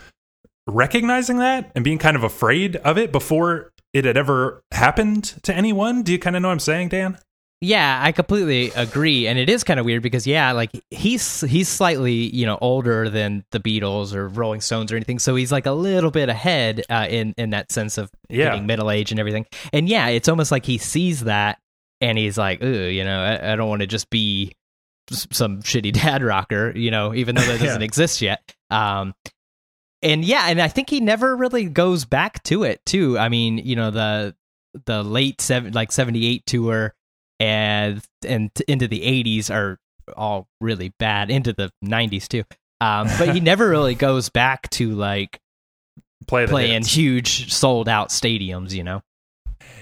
recognizing 0.67 1.37
that 1.39 1.71
and 1.75 1.83
being 1.83 1.97
kind 1.97 2.15
of 2.15 2.23
afraid 2.23 2.75
of 2.77 2.97
it 2.97 3.11
before 3.11 3.71
it 3.93 4.05
had 4.05 4.17
ever 4.17 4.63
happened 4.71 5.23
to 5.43 5.53
anyone. 5.53 6.01
Do 6.03 6.11
you 6.11 6.19
kind 6.19 6.35
of 6.35 6.41
know 6.41 6.49
what 6.49 6.53
I'm 6.53 6.59
saying, 6.59 6.89
Dan? 6.89 7.17
Yeah, 7.61 7.99
I 8.03 8.11
completely 8.11 8.69
agree, 8.75 9.27
and 9.27 9.39
it 9.39 9.49
is 9.49 9.63
kind 9.63 9.79
of 9.79 9.85
weird 9.85 10.03
because 10.03 10.27
yeah, 10.27 10.51
like 10.51 10.71
he's 10.91 11.39
he's 11.41 11.69
slightly 11.69 12.13
you 12.13 12.45
know 12.45 12.57
older 12.61 13.09
than 13.09 13.45
the 13.51 13.59
Beatles 13.61 14.13
or 14.13 14.27
Rolling 14.27 14.59
Stones 14.61 14.91
or 14.91 14.97
anything, 14.97 15.19
so 15.19 15.35
he's 15.35 15.51
like 15.53 15.65
a 15.65 15.71
little 15.71 16.11
bit 16.11 16.27
ahead 16.27 16.83
uh, 16.89 17.07
in 17.09 17.33
in 17.37 17.51
that 17.51 17.71
sense 17.71 17.97
of 17.97 18.11
Yeah. 18.29 18.51
hitting 18.51 18.67
middle 18.67 18.91
age 18.91 19.11
and 19.11 19.19
everything. 19.19 19.45
And 19.71 19.87
yeah, 19.87 20.07
it's 20.07 20.27
almost 20.27 20.51
like 20.51 20.65
he 20.65 20.77
sees 20.77 21.21
that 21.21 21.57
and 22.01 22.17
he's 22.17 22.37
like, 22.37 22.61
ooh, 22.61 22.87
you 22.89 23.05
know, 23.05 23.19
I, 23.23 23.53
I 23.53 23.55
don't 23.55 23.69
want 23.69 23.79
to 23.81 23.87
just 23.87 24.09
be 24.09 24.51
s- 25.09 25.25
some 25.31 25.61
shitty 25.63 25.93
dad 25.93 26.21
rocker, 26.23 26.71
you 26.75 26.91
know, 26.91 27.15
even 27.15 27.35
though 27.35 27.41
that 27.41 27.59
doesn't 27.61 27.81
Yeah. 27.81 27.85
exist 27.85 28.21
yet. 28.21 28.53
Um, 28.69 29.15
and 30.05 30.23
yeah, 30.23 30.45
and 30.47 30.61
I 30.61 30.67
think 30.67 30.89
he 30.89 31.01
never 31.01 31.35
really 31.35 31.65
goes 31.65 32.05
back 32.05 32.43
to 32.43 32.63
it 32.63 32.85
too. 32.85 33.17
I 33.17 33.27
mean, 33.27 33.57
you 33.57 33.75
know, 33.75 33.91
the 33.91 34.35
the 34.85 35.03
late 35.03 35.41
seven 35.41 35.73
like 35.73 35.91
seventy 35.91 36.25
eight 36.27 36.45
tour 36.45 36.93
and 37.39 38.01
and 38.25 38.53
t- 38.53 38.63
into 38.67 38.87
the 38.87 39.03
eighties 39.03 39.49
are 39.49 39.79
all 40.15 40.47
really 40.61 40.93
bad. 40.99 41.31
Into 41.31 41.51
the 41.53 41.71
nineties 41.81 42.27
too. 42.27 42.43
Um, 42.81 43.07
but 43.17 43.33
he 43.33 43.39
never 43.39 43.67
really 43.67 43.95
goes 44.07 44.29
back 44.29 44.69
to 44.71 44.91
like 44.93 45.39
Play 46.27 46.45
playing 46.47 46.83
hits. 46.83 46.95
huge 46.95 47.51
sold 47.51 47.89
out 47.89 48.09
stadiums, 48.09 48.71
you 48.71 48.83
know. 48.83 49.01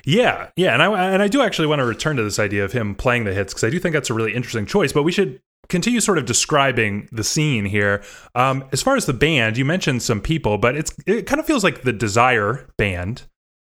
Yeah, 0.06 0.50
yeah, 0.56 0.74
and 0.74 0.82
I 0.82 1.14
and 1.14 1.22
I 1.22 1.28
do 1.28 1.42
actually 1.42 1.68
want 1.68 1.80
to 1.80 1.86
return 1.86 2.16
to 2.16 2.24
this 2.24 2.40
idea 2.40 2.64
of 2.64 2.72
him 2.72 2.96
playing 2.96 3.26
the 3.26 3.34
hits 3.34 3.54
because 3.54 3.66
I 3.66 3.70
do 3.70 3.80
think 3.80 3.94
that's 3.94 4.10
a 4.10 4.14
really 4.14 4.34
interesting 4.34 4.66
choice. 4.66 4.94
But 4.94 5.04
we 5.04 5.12
should 5.12 5.42
continue 5.70 6.00
sort 6.00 6.18
of 6.18 6.26
describing 6.26 7.08
the 7.12 7.24
scene 7.24 7.66
here. 7.66 8.04
Um, 8.36 8.66
as 8.72 8.82
far 8.82 8.96
as 8.96 9.06
the 9.06 9.14
band, 9.14 9.58
you 9.58 9.66
mentioned 9.66 10.02
some 10.02 10.22
people, 10.22 10.58
but 10.58 10.76
it's 10.76 10.94
it 11.06 11.26
kind 11.26 11.40
of 11.40 11.46
feels 11.46 11.64
like 11.64 11.82
the 11.82 11.94
Desire 11.94 12.70
band 12.78 13.24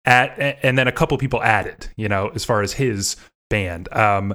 at 0.05 0.59
and 0.62 0.76
then 0.76 0.88
a 0.88 0.92
couple 0.92 1.16
people 1.18 1.42
added. 1.42 1.88
You 1.96 2.09
know, 2.09 2.31
as 2.35 2.44
far 2.44 2.62
as 2.62 2.74
his 2.74 3.16
band. 3.50 3.92
Um, 3.92 4.35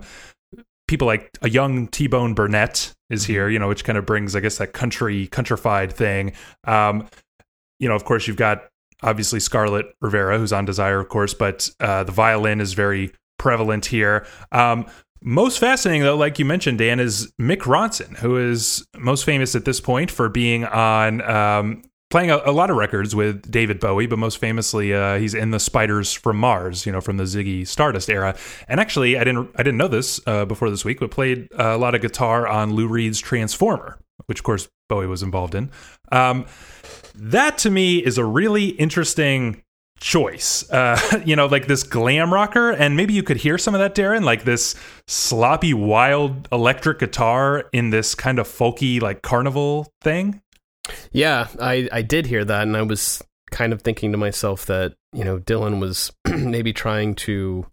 people 0.88 1.08
like 1.08 1.38
a 1.42 1.50
young 1.50 1.88
T 1.88 2.08
Bone 2.08 2.34
Burnett 2.34 2.94
is 3.10 3.26
here, 3.26 3.50
you 3.50 3.60
know, 3.60 3.68
which 3.68 3.84
kind 3.84 3.98
of 3.98 4.06
brings, 4.06 4.36
I 4.36 4.40
guess, 4.40 4.58
that 4.58 4.74
country 4.74 5.28
countrified 5.28 5.92
thing. 5.92 6.34
Um, 6.64 7.08
you 7.80 7.90
know, 7.90 7.96
of 7.96 8.06
course, 8.06 8.28
you've 8.28 8.38
got 8.38 8.70
obviously 9.04 9.40
Scarlet 9.40 9.88
Rivera, 10.02 10.38
who's 10.38 10.54
on 10.54 10.66
Desire, 10.66 11.00
of 11.00 11.10
course, 11.10 11.34
but 11.34 11.70
uh, 11.80 12.04
the 12.04 12.12
violin 12.12 12.62
is 12.62 12.74
very 12.74 13.12
prevalent 13.38 13.86
here. 13.86 14.26
Um, 14.52 14.86
most 15.28 15.60
fascinating, 15.60 16.04
though, 16.04 16.16
like 16.16 16.40
you 16.40 16.46
mentioned, 16.46 16.78
Dan, 16.78 17.02
is 17.02 17.30
Mick 17.40 17.64
Ronson, 17.64 18.18
who 18.18 18.38
is 18.38 18.88
most 18.98 19.26
famous 19.26 19.56
at 19.56 19.66
this 19.66 19.82
point 19.82 20.10
for 20.10 20.30
being 20.30 20.64
on 20.64 21.22
um, 21.22 21.84
playing 22.10 22.32
a, 22.32 22.38
a 22.46 22.52
lot 22.54 22.70
of 22.70 22.78
records 22.78 23.14
with 23.14 23.52
David 23.52 23.82
Bowie, 23.82 24.08
but 24.08 24.20
most 24.20 24.38
famously, 24.38 24.94
uh, 24.94 25.18
he's 25.18 25.34
in 25.34 25.52
the 25.52 25.60
Spiders 25.60 26.14
from 26.14 26.38
Mars, 26.38 26.86
you 26.86 26.94
know, 26.94 27.02
from 27.02 27.18
the 27.18 27.26
Ziggy 27.26 27.68
Stardust 27.68 28.10
era. 28.10 28.38
And 28.70 28.80
actually, 28.80 29.18
I 29.18 29.26
didn't 29.26 29.52
I 29.56 29.64
didn't 29.64 29.78
know 29.78 29.90
this 29.90 30.22
uh, 30.26 30.46
before 30.46 30.70
this 30.70 30.86
week, 30.86 31.02
but 31.02 31.12
played 31.12 31.50
a 31.58 31.78
lot 31.78 31.94
of 31.94 32.02
guitar 32.02 32.48
on 32.48 32.74
Lou 32.74 32.88
Reed's 32.88 33.20
Transformer, 33.20 34.00
which 34.28 34.40
of 34.40 34.44
course 34.46 34.70
Bowie 34.88 35.08
was 35.08 35.24
involved 35.24 35.56
in. 35.56 35.72
Um, 36.10 36.46
that 37.16 37.58
to 37.60 37.70
me 37.70 37.98
is 37.98 38.18
a 38.18 38.24
really 38.24 38.68
interesting 38.68 39.62
choice. 40.00 40.70
Uh, 40.70 41.22
you 41.26 41.36
know, 41.36 41.46
like 41.48 41.68
this 41.68 41.84
glam 41.84 42.34
rocker, 42.34 42.72
and 42.72 42.96
maybe 42.96 43.14
you 43.14 43.24
could 43.24 43.38
hear 43.38 43.58
some 43.58 43.76
of 43.76 43.80
that, 43.80 43.96
Darren, 43.96 44.24
like 44.24 44.44
this 44.44 44.76
sloppy, 45.08 45.74
wild 45.74 46.48
electric 46.52 47.00
guitar 47.00 47.66
in 47.74 47.90
this 47.90 48.16
kind 48.16 48.40
of 48.40 48.48
folky, 48.48 49.02
like 49.02 49.22
carnival 49.22 49.92
thing. 50.02 50.42
Yeah, 51.12 51.48
I 51.60 51.90
I 51.92 52.02
did 52.02 52.26
hear 52.28 52.46
that, 52.46 52.64
and 52.64 52.78
I 52.78 52.82
was 52.82 53.22
kind 53.52 53.74
of 53.74 53.82
thinking 53.82 54.12
to 54.12 54.18
myself 54.18 54.66
that 54.66 54.94
you 55.14 55.24
know 55.24 55.40
Dylan 55.40 55.80
was 55.80 56.12
maybe 56.28 56.74
trying 56.74 57.16
to 57.16 57.66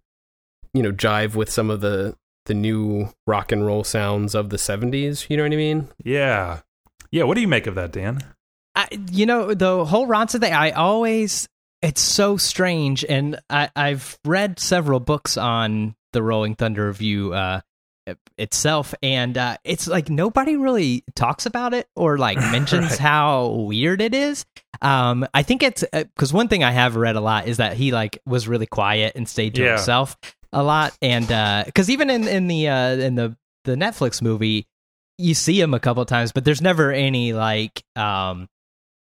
you 0.73 0.83
know 0.83 0.91
jive 0.91 1.35
with 1.35 1.49
some 1.49 1.69
of 1.69 1.81
the 1.81 2.15
the 2.45 2.53
new 2.53 3.09
rock 3.25 3.51
and 3.51 3.65
roll 3.65 3.83
sounds 3.83 4.35
of 4.35 4.51
the 4.51 4.57
70s 4.57 5.27
you 5.31 5.35
know 5.35 5.41
what 5.41 5.51
i 5.51 5.55
mean 5.55 5.89
Yeah. 6.03 6.59
Yeah. 7.11 7.23
What 7.23 7.35
do 7.35 7.41
you 7.41 7.47
make 7.47 7.65
of 7.65 7.73
that, 7.75 7.91
Dan? 7.91 8.19
I, 8.75 8.87
you 9.09 9.25
know, 9.25 9.53
the 9.53 9.85
whole 9.85 10.05
Ronson 10.05 10.41
thing, 10.41 10.53
I 10.53 10.71
always, 10.71 11.47
it's 11.85 12.01
so 12.01 12.35
strange. 12.37 13.05
And 13.05 13.39
I, 13.49 13.69
I've 13.75 14.17
read 14.25 14.59
several 14.59 14.99
books 14.99 15.37
on 15.37 15.95
the 16.13 16.23
Rolling 16.23 16.55
Thunder 16.55 16.87
Revue 16.87 17.31
uh, 17.33 17.61
itself. 18.37 18.93
And 19.03 19.37
uh, 19.37 19.57
it's 19.63 19.87
like 19.87 20.09
nobody 20.09 20.55
really 20.57 21.03
talks 21.15 21.45
about 21.45 21.73
it 21.73 21.87
or 21.95 22.17
like 22.17 22.37
mentions 22.51 22.89
Right. 22.91 22.99
how 22.99 23.47
weird 23.49 24.01
it 24.01 24.13
is. 24.15 24.45
Um, 24.81 25.27
I 25.33 25.43
think 25.43 25.61
it's 25.63 25.83
because 25.91 26.33
one 26.33 26.47
thing 26.47 26.63
I 26.63 26.71
have 26.71 26.95
read 26.95 27.15
a 27.15 27.21
lot 27.21 27.47
is 27.47 27.57
that 27.57 27.73
he 27.77 27.91
like 27.91 28.19
was 28.25 28.47
really 28.47 28.65
quiet 28.65 29.13
and 29.15 29.29
stayed 29.29 29.55
to 29.55 29.63
Yeah. 29.63 29.75
himself 29.75 30.17
a 30.51 30.63
lot. 30.63 30.97
And 31.01 31.65
because 31.67 31.89
even 31.89 32.09
in, 32.09 32.27
in 32.27 32.47
the, 32.47 32.67
uh, 32.67 32.95
in 32.95 33.15
the, 33.15 33.37
the 33.65 33.75
Netflix 33.75 34.21
movie, 34.21 34.65
you 35.17 35.33
see 35.33 35.59
him 35.61 35.73
a 35.73 35.79
couple 35.79 36.03
times, 36.05 36.31
but 36.31 36.43
there's 36.45 36.61
never 36.61 36.91
any 36.91 37.33
like, 37.33 37.83
um, 37.95 38.47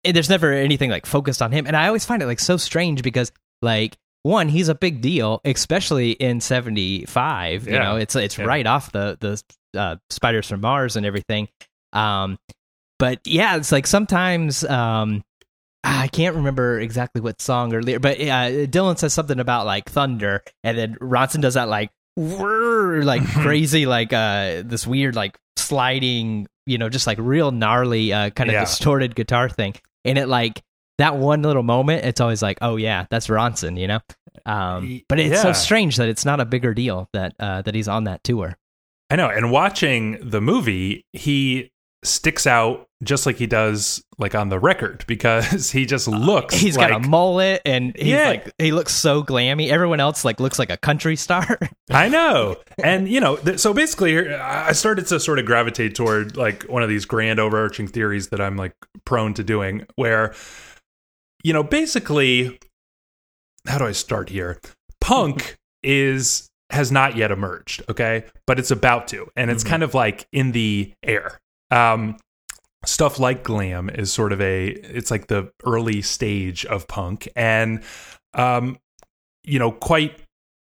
there's 0.04 0.30
never 0.30 0.52
anything 0.52 0.90
like 0.90 1.06
focused 1.06 1.42
on 1.42 1.52
him 1.52 1.66
and 1.68 1.76
i 1.76 1.88
always 1.88 2.06
find 2.06 2.22
it 2.22 2.26
like 2.26 2.40
so 2.40 2.58
strange 2.58 3.02
because 3.04 3.32
like 3.62 3.98
one 4.24 4.50
he's 4.50 4.70
a 4.70 4.76
big 4.76 5.02
deal 5.02 5.42
especially 5.46 6.12
in 6.12 6.40
75 6.42 7.68
yeah. 7.68 7.74
you 7.74 7.80
know 7.80 7.96
it's 7.98 8.16
it's 8.16 8.38
Yeah. 8.38 8.46
right 8.46 8.66
off 8.68 8.92
the 8.92 9.18
the 9.20 9.80
uh, 9.80 9.96
spiders 10.10 10.48
from 10.48 10.62
mars 10.62 10.96
and 10.96 11.06
everything 11.06 11.48
um 11.94 12.38
but 13.00 13.20
yeah 13.26 13.56
it's 13.58 13.72
like 13.72 13.88
sometimes 13.88 14.64
um 14.66 15.24
I 15.86 16.08
can't 16.08 16.38
remember 16.38 16.80
exactly 16.80 17.20
what 17.22 17.42
song 17.42 17.74
earlier, 17.74 18.00
but 18.00 18.18
uh, 18.18 18.48
Dylan 18.68 18.98
says 18.98 19.14
something 19.14 19.38
about 19.38 19.66
like 19.66 19.90
thunder, 19.90 20.42
and 20.64 20.78
then 20.78 20.96
Ronson 21.02 21.42
does 21.42 21.56
that 21.56 21.68
like 21.68 21.92
whirr, 22.16 23.04
like 23.04 23.22
crazy, 23.34 23.86
like 23.86 24.14
uh, 24.14 24.64
this 24.64 24.88
weird 24.88 25.14
like 25.14 25.38
sliding, 25.58 26.48
you 26.66 26.78
know, 26.78 26.90
just 26.90 27.08
like 27.08 27.18
real 27.20 27.52
gnarly, 27.52 28.14
uh, 28.14 28.30
kind 28.32 28.50
of 28.50 28.54
Yeah. 28.54 28.62
distorted 28.62 29.16
guitar 29.16 29.50
thing, 29.50 29.76
and 30.06 30.18
it 30.18 30.28
like 30.28 30.62
that 31.00 31.16
one 31.18 31.42
little 31.42 31.64
moment, 31.64 32.06
it's 32.06 32.22
always 32.22 32.42
like, 32.42 32.58
oh 32.62 32.76
yeah, 32.76 33.06
that's 33.10 33.28
Ronson, 33.28 33.80
you 33.80 33.88
know. 33.88 34.00
Um, 34.46 35.02
but 35.10 35.20
it's 35.20 35.42
so 35.42 35.54
strange 35.54 35.96
that 35.98 36.10
it's 36.10 36.26
not 36.26 36.40
a 36.40 36.46
bigger 36.46 36.74
deal 36.74 37.10
that 37.14 37.34
uh, 37.40 37.62
that 37.64 37.74
he's 37.76 37.88
on 37.88 38.04
that 38.06 38.24
tour. 38.24 38.58
I 39.10 39.16
know. 39.16 39.30
And 39.30 39.52
watching 39.52 40.18
the 40.22 40.42
movie, 40.42 41.06
he 41.14 41.72
sticks 42.04 42.46
out 42.48 42.88
just 43.04 43.26
like 43.26 43.36
he 43.38 43.48
does 43.48 44.04
like 44.18 44.36
on 44.36 44.50
the 44.50 44.60
record 44.60 45.04
because 45.08 45.72
he 45.72 45.86
just 45.86 46.08
looks 46.08 46.56
Uh, 46.56 46.58
He's 46.58 46.78
like 46.78 46.90
got 46.90 47.04
a 47.04 47.08
mullet 47.08 47.62
and 47.66 47.96
he's 47.96 48.08
Yeah. 48.08 48.28
like 48.30 48.52
he 48.58 48.72
looks 48.72 48.94
so 48.94 49.24
glammy. 49.24 49.70
Everyone 49.70 50.00
else 50.00 50.24
like 50.24 50.40
looks 50.40 50.58
like 50.60 50.70
a 50.70 50.78
country 50.78 51.16
star. 51.16 51.58
I 51.92 52.10
know. 52.10 52.58
And, 52.84 53.08
you 53.10 53.20
know, 53.20 53.36
th- 53.38 53.60
so 53.60 53.74
basically, 53.74 54.34
I 54.34 54.72
started 54.74 55.08
to 55.08 55.20
sort 55.20 55.40
of 55.40 55.46
gravitate 55.46 55.96
toward 55.96 56.38
like 56.38 56.64
one 56.64 56.84
of 56.84 56.90
these 56.90 57.06
grand 57.06 57.40
overarching 57.40 57.88
theories 57.88 58.30
that 58.30 58.40
I'm 58.42 58.56
like 58.58 58.74
prone 59.06 59.34
to 59.36 59.44
doing, 59.44 59.86
where, 59.96 60.34
you 61.44 61.54
know, 61.54 61.64
basically, 61.64 62.60
how 63.68 63.78
do 63.78 63.86
I 63.86 63.92
start 63.92 64.30
here? 64.30 64.60
Punk 65.02 65.56
is 65.84 66.48
has 66.70 66.92
not 66.92 67.16
yet 67.16 67.30
emerged, 67.32 67.84
okay? 67.90 68.24
But 68.48 68.58
it's 68.58 68.72
about 68.72 69.08
to. 69.10 69.28
And 69.36 69.52
it's 69.52 69.64
Mhm. 69.64 69.70
kind 69.70 69.84
of 69.84 69.94
like 69.94 70.28
in 70.32 70.54
the 70.54 70.92
air. 71.04 71.40
Um, 71.70 72.18
stuff 72.86 73.20
like 73.20 73.44
glam 73.44 73.90
is 73.90 74.12
sort 74.12 74.34
of 74.34 74.42
a 74.42 74.68
it's 74.68 75.12
like 75.12 75.28
the 75.28 75.52
early 75.66 76.02
stage 76.02 76.66
of 76.66 76.88
punk. 76.88 77.28
And 77.36 77.84
um 78.34 78.78
you 79.44 79.60
know 79.60 79.72
quite 79.72 80.20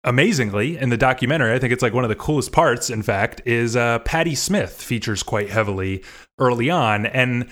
amazingly 0.03 0.77
in 0.77 0.89
the 0.89 0.97
documentary 0.97 1.51
i 1.51 1.57
think 1.57 1.73
it's 1.73 1.81
like 1.81 1.93
one 1.93 2.03
of 2.03 2.09
the 2.09 2.15
coolest 2.15 2.51
parts 2.51 2.91
in 2.91 3.01
fact 3.01 3.41
is 3.43 3.75
uh 3.75 3.97
patti 3.99 4.35
smith 4.35 4.79
features 4.79 5.23
quite 5.23 5.49
heavily 5.49 6.03
early 6.39 6.69
on. 6.69 7.05
And 7.05 7.49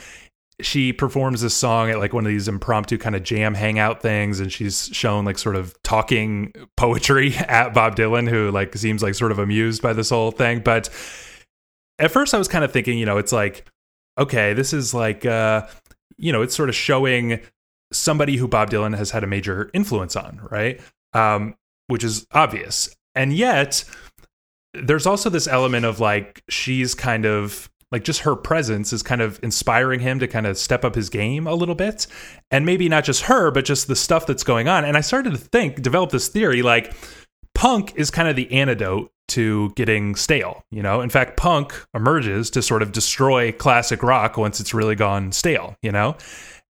she 0.62 0.94
performs 0.94 1.42
this 1.42 1.56
song 1.56 1.90
at 1.90 1.98
like 1.98 2.14
one 2.14 2.26
of 2.26 2.30
these 2.30 2.48
impromptu 2.48 2.98
kind 2.98 3.16
of 3.16 3.24
jam 3.24 3.56
hangout 3.56 4.02
things 4.02 4.40
and 4.40 4.52
she's 4.52 4.88
shown 4.94 5.26
like 5.26 5.38
sort 5.40 5.56
of 5.56 5.76
talking 5.84 6.54
poetry 6.78 7.36
at 7.48 7.74
bob 7.74 7.96
dylan 7.96 8.30
who 8.30 8.52
like 8.52 8.76
seems 8.76 9.02
like 9.02 9.16
sort 9.16 9.32
of 9.32 9.40
amused 9.40 9.82
by 9.82 9.94
this 9.94 10.10
whole 10.10 10.32
thing. 10.32 10.60
But 10.60 10.90
at 12.00 12.12
first 12.12 12.34
i 12.34 12.38
was 12.38 12.48
kind 12.48 12.64
of 12.64 12.72
thinking 12.72 12.98
you 12.98 13.06
know 13.06 13.18
it's 13.18 13.32
like 13.32 13.66
okay 14.18 14.54
this 14.54 14.74
is 14.74 14.94
like 14.94 15.26
uh 15.26 15.66
you 16.18 16.32
know 16.32 16.42
it's 16.42 16.56
sort 16.56 16.70
of 16.70 16.76
showing 16.76 17.40
somebody 17.92 18.38
who 18.38 18.48
bob 18.48 18.70
dylan 18.70 18.96
has 18.98 19.12
had 19.12 19.24
a 19.24 19.28
major 19.28 19.70
influence 19.74 20.16
on 20.16 20.40
right? 20.52 20.82
Um 21.14 21.56
which 21.88 22.04
is 22.04 22.26
obvious. 22.32 22.96
And 23.16 23.34
yet 23.34 23.84
there's 24.74 25.06
also 25.06 25.30
this 25.30 25.48
element 25.48 25.86
of 25.86 26.00
like 26.00 26.42
she's 26.50 26.96
kind 26.96 27.26
of 27.26 27.70
like 27.92 28.04
just 28.04 28.22
her 28.22 28.36
presence 28.36 28.92
is 28.92 29.04
kind 29.04 29.22
of 29.22 29.40
inspiring 29.44 30.00
him 30.00 30.18
to 30.18 30.28
kind 30.28 30.48
of 30.48 30.58
step 30.58 30.84
up 30.84 30.96
his 30.96 31.10
game 31.10 31.46
a 31.46 31.54
little 31.54 31.76
bit. 31.76 32.08
And 32.50 32.66
maybe 32.66 32.90
not 32.90 33.04
just 33.04 33.24
her 33.24 33.52
but 33.52 33.66
just 33.66 33.88
the 33.88 33.96
stuff 33.96 34.26
that's 34.26 34.44
going 34.44 34.68
on. 34.68 34.86
And 34.86 34.98
i 34.98 35.02
started 35.02 35.32
to 35.32 35.38
think 35.38 35.82
develop 35.82 36.10
this 36.10 36.28
theory 36.28 36.62
like 36.62 36.94
punk 37.54 37.94
is 37.96 38.10
kind 38.10 38.28
of 38.28 38.36
the 38.36 38.52
antidote 38.52 39.12
to 39.30 39.72
getting 39.76 40.16
stale 40.16 40.64
you 40.72 40.82
know? 40.82 41.02
In 41.02 41.10
fact 41.10 41.38
punk 41.38 41.74
emerges 41.94 42.50
to 42.52 42.62
sort 42.62 42.82
of 42.82 42.92
destroy 42.92 43.52
classic 43.52 44.04
rock 44.04 44.38
once 44.38 44.60
it's 44.60 44.74
really 44.74 44.96
gone 44.96 45.32
stale 45.32 45.76
you 45.82 45.92
know? 45.92 46.16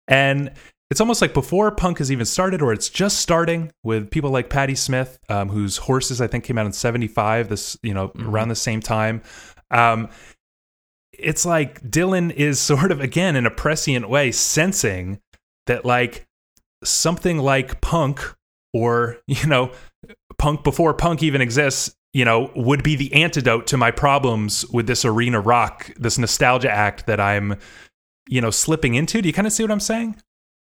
And 0.08 0.52
it's 0.92 1.02
almost 1.02 1.22
like 1.22 1.34
before 1.34 1.72
punk 1.72 1.98
has 1.98 2.12
even 2.12 2.26
started 2.26 2.62
or 2.62 2.72
it's 2.72 2.89
just 2.89 3.18
starting 3.20 3.72
with 3.84 4.12
people 4.12 4.30
like 4.30 4.50
Patti 4.50 4.76
Smith 4.76 5.18
um, 5.30 5.50
whose 5.50 5.78
horses 5.78 6.22
I 6.22 6.28
think 6.28 6.44
came 6.44 6.58
out 6.58 6.66
in 6.68 6.74
75 6.74 7.50
this 7.50 7.78
you 7.82 7.94
know 7.94 8.10
Mhm. 8.10 8.28
around 8.30 8.50
the 8.50 8.56
same 8.56 8.80
time. 8.82 9.22
Um, 9.72 10.10
it's 11.13 11.46
like 11.46 11.82
Dylan 11.82 12.32
is 12.32 12.60
sort 12.60 12.92
of 12.92 13.00
again 13.00 13.36
in 13.36 13.46
a 13.46 13.52
prescient 13.52 14.10
way 14.10 14.32
sensing 14.32 15.20
that 15.68 15.86
like 15.86 16.28
something 16.84 17.39
like 17.39 17.82
punk 17.82 18.22
or 18.74 19.18
you 19.28 19.48
know 19.48 19.72
punk 20.38 20.63
before 20.63 20.94
punk 20.94 21.24
even 21.24 21.42
exists 21.42 21.96
you 22.13 22.23
know 22.26 22.52
would 22.56 22.84
be 22.84 22.95
the 22.95 23.13
antidote 23.13 23.67
to 23.67 23.78
my 23.78 23.91
problems 23.91 24.65
with 24.67 24.88
this 24.88 25.04
arena 25.06 25.39
rock 25.39 25.89
this 25.97 26.17
nostalgia 26.17 26.69
act 26.71 27.06
that 27.08 27.19
i'm 27.19 27.56
you 28.30 28.39
know 28.39 28.49
slipping 28.52 28.95
into 28.95 29.21
do 29.21 29.28
you 29.28 29.34
kind 29.34 29.47
of 29.47 29.54
see 29.54 29.63
what 29.63 29.71
i'm 29.71 29.80
saying 29.80 30.15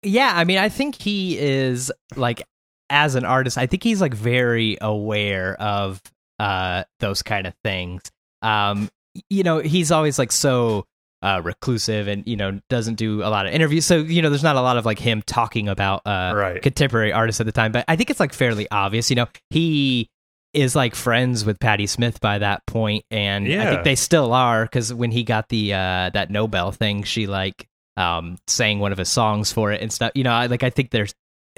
Yeah, 0.02 0.30
I 0.34 0.44
mean, 0.44 0.58
I 0.58 0.68
think 0.68 0.94
he 0.94 1.36
is 1.38 1.90
like 2.14 2.42
as 2.88 3.16
an 3.16 3.24
artist, 3.24 3.58
I 3.58 3.66
think 3.66 3.82
he's 3.82 4.00
like 4.00 4.14
very 4.14 4.78
aware 4.80 5.54
of 5.60 6.00
uh 6.38 6.84
those 7.00 7.22
kind 7.22 7.46
of 7.46 7.54
things. 7.64 8.02
Um 8.42 8.88
you 9.28 9.42
know, 9.42 9.58
he's 9.58 9.90
always 9.90 10.16
like 10.18 10.30
so 10.30 10.84
uh 11.20 11.40
reclusive 11.42 12.06
and 12.06 12.22
you 12.28 12.36
know 12.36 12.60
doesn't 12.70 12.94
do 12.94 13.22
a 13.22 13.30
lot 13.30 13.46
of 13.46 13.52
interviews. 13.52 13.84
So, 13.86 13.98
you 13.98 14.22
know, 14.22 14.30
there's 14.30 14.44
not 14.44 14.54
a 14.54 14.60
lot 14.60 14.76
of 14.76 14.86
like 14.86 15.00
him 15.00 15.22
talking 15.26 15.68
about 15.68 16.02
uh 16.06 16.32
Right. 16.36 16.62
contemporary 16.62 17.12
artists 17.12 17.40
at 17.40 17.46
the 17.46 17.52
time, 17.52 17.72
but 17.72 17.84
I 17.88 17.96
think 17.96 18.08
it's 18.10 18.20
like 18.20 18.32
fairly 18.32 18.68
obvious, 18.70 19.10
you 19.10 19.16
know. 19.16 19.26
He 19.50 20.08
is 20.54 20.74
like 20.74 20.94
friends 20.94 21.44
with 21.44 21.60
Patti 21.60 21.86
Smith 21.86 22.20
by 22.20 22.38
that 22.38 22.64
point 22.66 23.04
and 23.10 23.44
I 23.46 23.48
Yeah. 23.48 23.70
think 23.70 23.84
they 23.84 23.94
still 23.94 24.32
are 24.32 24.66
cuz 24.66 24.92
when 24.94 25.10
he 25.10 25.22
got 25.24 25.48
the 25.48 25.74
uh 25.74 26.10
that 26.14 26.30
Nobel 26.30 26.72
thing, 26.72 27.02
she 27.02 27.26
like 27.26 27.68
um 27.96 28.38
sang 28.46 28.78
one 28.78 28.92
of 28.92 28.98
his 28.98 29.08
songs 29.10 29.52
for 29.52 29.72
it 29.72 29.82
and 29.82 29.92
stuff. 29.92 30.12
You 30.14 30.24
know, 30.24 30.32
I 30.32 30.46
like 30.46 30.62
I 30.62 30.70
think 30.70 30.90
they're 30.90 31.06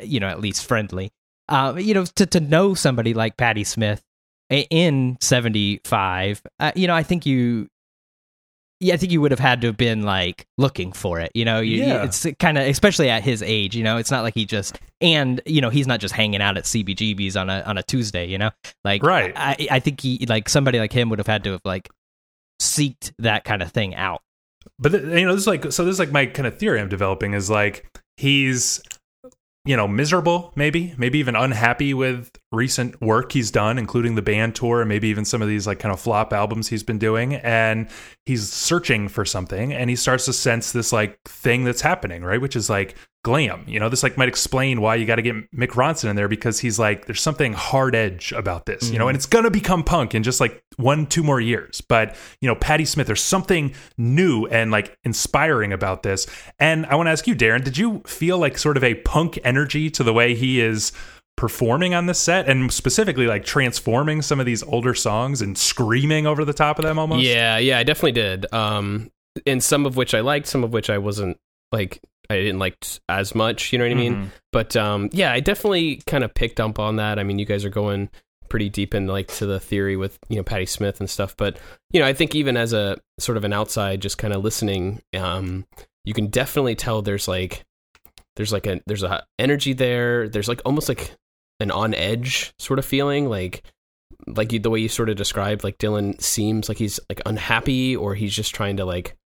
you 0.02 0.20
know 0.20 0.28
at 0.28 0.40
least 0.40 0.66
friendly. 0.66 1.12
Um, 1.48 1.78
you 1.78 1.94
know, 1.94 2.04
to 2.04 2.26
to 2.26 2.40
know 2.40 2.74
somebody 2.74 3.12
like 3.14 3.36
Patti 3.36 3.64
Smith 3.64 4.02
in 4.50 5.16
'75, 5.20 6.42
uh, 6.58 6.72
you 6.74 6.86
know, 6.86 6.94
I 6.94 7.02
think 7.02 7.26
you. 7.26 7.68
Yeah, 8.82 8.94
I 8.94 8.96
think 8.96 9.12
you 9.12 9.20
would 9.20 9.30
have 9.30 9.40
had 9.40 9.60
to 9.60 9.66
have 9.68 9.76
been 9.76 10.02
like 10.02 10.46
looking 10.56 10.92
for 10.92 11.20
it. 11.20 11.30
You 11.34 11.44
know, 11.44 11.60
you, 11.60 11.76
you- 11.76 11.84
Yeah. 11.84 12.04
it's 12.04 12.26
kind 12.38 12.56
of 12.56 12.66
especially 12.66 13.10
at 13.10 13.22
his 13.22 13.42
age. 13.42 13.76
You 13.76 13.84
know, 13.84 13.98
it's 13.98 14.10
not 14.10 14.22
like 14.22 14.34
he 14.34 14.46
just 14.46 14.78
and 15.02 15.40
you 15.46 15.60
know 15.60 15.68
he's 15.70 15.86
not 15.86 16.00
just 16.00 16.14
hanging 16.14 16.40
out 16.40 16.56
at 16.56 16.64
CBGB's 16.64 17.36
on 17.36 17.50
a 17.50 17.60
on 17.66 17.76
a 17.78 17.82
Tuesday. 17.82 18.26
You 18.26 18.38
know, 18.38 18.50
like 18.84 19.02
Right. 19.02 19.32
I 19.36 19.68
I 19.70 19.80
think 19.80 20.00
he 20.00 20.24
like 20.28 20.48
somebody 20.48 20.78
like 20.78 20.92
him 20.92 21.10
would 21.10 21.18
have 21.18 21.26
had 21.26 21.44
to 21.44 21.52
have 21.52 21.60
like 21.64 21.88
seeked 22.60 23.12
that 23.18 23.44
kind 23.44 23.62
of 23.62 23.70
thing 23.72 23.94
out. 23.94 24.22
but 24.78 24.92
you 24.92 25.24
know 25.24 25.32
this 25.32 25.42
is 25.42 25.46
like 25.46 25.70
so 25.72 25.84
this 25.84 25.94
is 25.94 25.98
like 25.98 26.12
my 26.12 26.26
kind 26.26 26.46
of 26.46 26.58
theory 26.58 26.78
i'm 26.78 26.88
developing 26.90 27.32
is 27.32 27.48
like 27.48 27.86
he's 28.18 28.82
you 29.66 29.76
know 29.76 29.86
miserable 29.86 30.52
maybe 30.56 30.94
maybe 30.96 31.18
even 31.18 31.36
unhappy 31.36 31.92
with 31.92 32.30
recent 32.50 32.98
work 33.02 33.32
he's 33.32 33.50
done 33.50 33.78
including 33.78 34.14
the 34.14 34.22
band 34.22 34.54
tour 34.54 34.80
and 34.80 34.88
maybe 34.88 35.08
even 35.08 35.24
some 35.24 35.42
of 35.42 35.48
these 35.48 35.66
like 35.66 35.78
kind 35.78 35.92
of 35.92 36.00
flop 36.00 36.32
albums 36.32 36.68
he's 36.68 36.82
been 36.82 36.98
doing. 36.98 37.34
And 37.34 37.88
he's 38.26 38.48
searching 38.48 39.08
for 39.08 39.24
something 39.24 39.72
and 39.72 39.90
he 39.90 39.96
starts 39.96 40.26
to 40.26 40.32
sense 40.32 40.72
this 40.72 40.92
like 40.92 41.18
thing 41.24 41.64
that's 41.64 41.80
happening 41.80 42.22
right? 42.22 42.40
Which 42.40 42.56
is 42.56 42.70
like 42.70 42.96
glam 43.22 43.64
you 43.66 43.78
know? 43.78 43.88
This 43.88 44.02
like 44.02 44.16
might 44.16 44.28
explain 44.28 44.80
why 44.80 44.94
you 44.94 45.06
got 45.06 45.16
to 45.16 45.22
get 45.22 45.34
mick 45.52 45.70
ronson 45.70 46.10
in 46.10 46.16
there 46.16 46.28
because 46.28 46.60
he's 46.60 46.78
like 46.78 47.06
there's 47.06 47.20
something 47.20 47.52
hard 47.52 47.94
edge 47.94 48.32
about 48.32 48.66
this 48.66 48.90
you 48.90 48.98
know? 48.98 49.08
And 49.08 49.16
it's 49.16 49.26
gonna 49.26 49.50
become 49.50 49.82
punk 49.82 50.14
in 50.14 50.22
just 50.22 50.40
like 50.40 50.62
one 50.76 51.06
two 51.06 51.22
more 51.22 51.40
years. 51.40 51.80
But 51.80 52.16
you 52.40 52.48
know 52.48 52.54
patti 52.54 52.84
smith 52.84 53.06
there's 53.06 53.22
something 53.22 53.74
new 53.98 54.46
and 54.46 54.70
like 54.70 54.96
inspiring 55.04 55.72
about 55.72 56.02
this. 56.02 56.26
And 56.58 56.86
i 56.86 56.94
want 56.94 57.06
to 57.06 57.10
ask 57.10 57.26
you 57.26 57.34
darren 57.34 57.64
did 57.64 57.78
you 57.78 58.02
feel 58.06 58.38
like 58.38 58.58
sort 58.58 58.76
of 58.76 58.84
a 58.84 58.94
punk 58.94 59.38
energy 59.44 59.90
to 59.90 60.02
the 60.02 60.12
way 60.12 60.34
he 60.34 60.60
is 60.60 60.92
performing 61.40 61.94
on 61.94 62.04
this 62.04 62.18
set 62.18 62.46
and 62.50 62.70
specifically 62.70 63.26
like 63.26 63.46
transforming 63.46 64.20
some 64.20 64.38
of 64.38 64.44
these 64.44 64.62
older 64.62 64.94
songs 64.94 65.40
and 65.40 65.56
screaming 65.56 66.26
over 66.26 66.44
the 66.44 66.52
top 66.52 66.78
of 66.78 66.84
them 66.84 66.98
almost? 66.98 67.22
Yeah, 67.22 67.56
yeah, 67.56 67.78
I 67.78 67.82
definitely 67.82 68.12
did. 68.12 68.52
Um, 68.52 69.10
and 69.46 69.64
some 69.64 69.86
of 69.86 69.96
which 69.96 70.12
I 70.12 70.20
liked, 70.20 70.46
some 70.46 70.62
of 70.62 70.72
which 70.74 70.90
I 70.90 70.98
wasn't 70.98 71.38
like. 71.72 72.02
I 72.30 72.36
didn't 72.36 72.60
like 72.60 72.76
as 73.08 73.34
much. 73.34 73.72
You 73.72 73.78
know 73.78 73.84
what 73.84 73.92
I 73.92 73.94
mean? 73.94 74.14
Mhm. 74.14 74.28
But 74.52 74.76
um, 74.76 75.10
yeah, 75.12 75.32
I 75.32 75.40
definitely 75.40 75.96
kind 76.06 76.24
of 76.24 76.32
picked 76.32 76.60
up 76.60 76.78
on 76.78 76.96
that. 76.96 77.18
I 77.18 77.24
mean, 77.24 77.38
you 77.38 77.44
guys 77.44 77.64
are 77.64 77.70
going 77.70 78.08
pretty 78.48 78.68
deep 78.68 78.94
in 78.94 79.06
like 79.06 79.28
to 79.28 79.46
the 79.46 79.60
theory 79.60 79.96
with 79.96 80.18
you 80.28 80.36
know 80.36 80.42
Patti 80.42 80.66
Smith 80.66 81.00
and 81.00 81.10
stuff. 81.10 81.36
But 81.36 81.58
you 81.92 82.00
know, 82.00 82.06
I 82.06 82.12
think 82.12 82.34
even 82.34 82.56
as 82.56 82.72
a 82.72 82.96
sort 83.18 83.36
of 83.36 83.44
an 83.44 83.52
outside, 83.52 84.00
just 84.00 84.18
kind 84.18 84.32
of 84.32 84.42
listening, 84.44 85.02
um, 85.14 85.66
you 86.04 86.14
can 86.14 86.28
definitely 86.28 86.76
tell 86.76 87.02
there's 87.02 87.28
like 87.28 87.64
there's 88.36 88.52
like 88.52 88.66
a 88.66 88.80
there's 88.86 89.02
a 89.02 89.24
energy 89.38 89.72
there. 89.72 90.28
There's 90.28 90.48
like 90.48 90.62
almost 90.64 90.88
like 90.88 91.16
an 91.58 91.70
on 91.70 91.94
edge 91.94 92.54
sort 92.58 92.78
of 92.78 92.84
feeling, 92.84 93.28
like 93.28 93.62
like 94.26 94.52
you, 94.52 94.58
the 94.58 94.70
way 94.70 94.80
you 94.80 94.88
sort 94.88 95.08
of 95.10 95.16
described. 95.16 95.64
Like 95.64 95.78
Dylan 95.78 96.20
seems 96.20 96.68
like 96.68 96.78
he's 96.78 97.00
like 97.08 97.20
unhappy, 97.26 97.96
or 97.96 98.14
he's 98.14 98.34
just 98.34 98.54
trying 98.54 98.76
to 98.76 98.84
like 98.84 99.16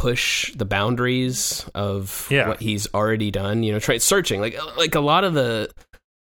push 0.00 0.52
the 0.54 0.64
boundaries 0.64 1.68
of 1.74 2.26
Yeah. 2.30 2.48
what 2.48 2.60
he's 2.60 2.86
already 2.94 3.30
done. 3.30 3.62
You 3.62 3.72
know, 3.72 3.78
try 3.78 3.98
searching 3.98 4.40
like 4.40 4.56
like 4.76 4.94
a 4.94 5.00
lot 5.00 5.24
of 5.24 5.34
the 5.34 5.70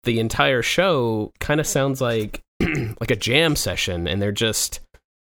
the 0.04 0.18
entire 0.18 0.62
show 0.62 1.30
kind 1.40 1.60
of 1.60 1.66
sounds 1.66 2.00
like 2.00 2.40
like 3.00 3.10
a 3.10 3.16
jam 3.16 3.54
session, 3.56 4.08
and 4.08 4.20
they're 4.20 4.32
just 4.32 4.80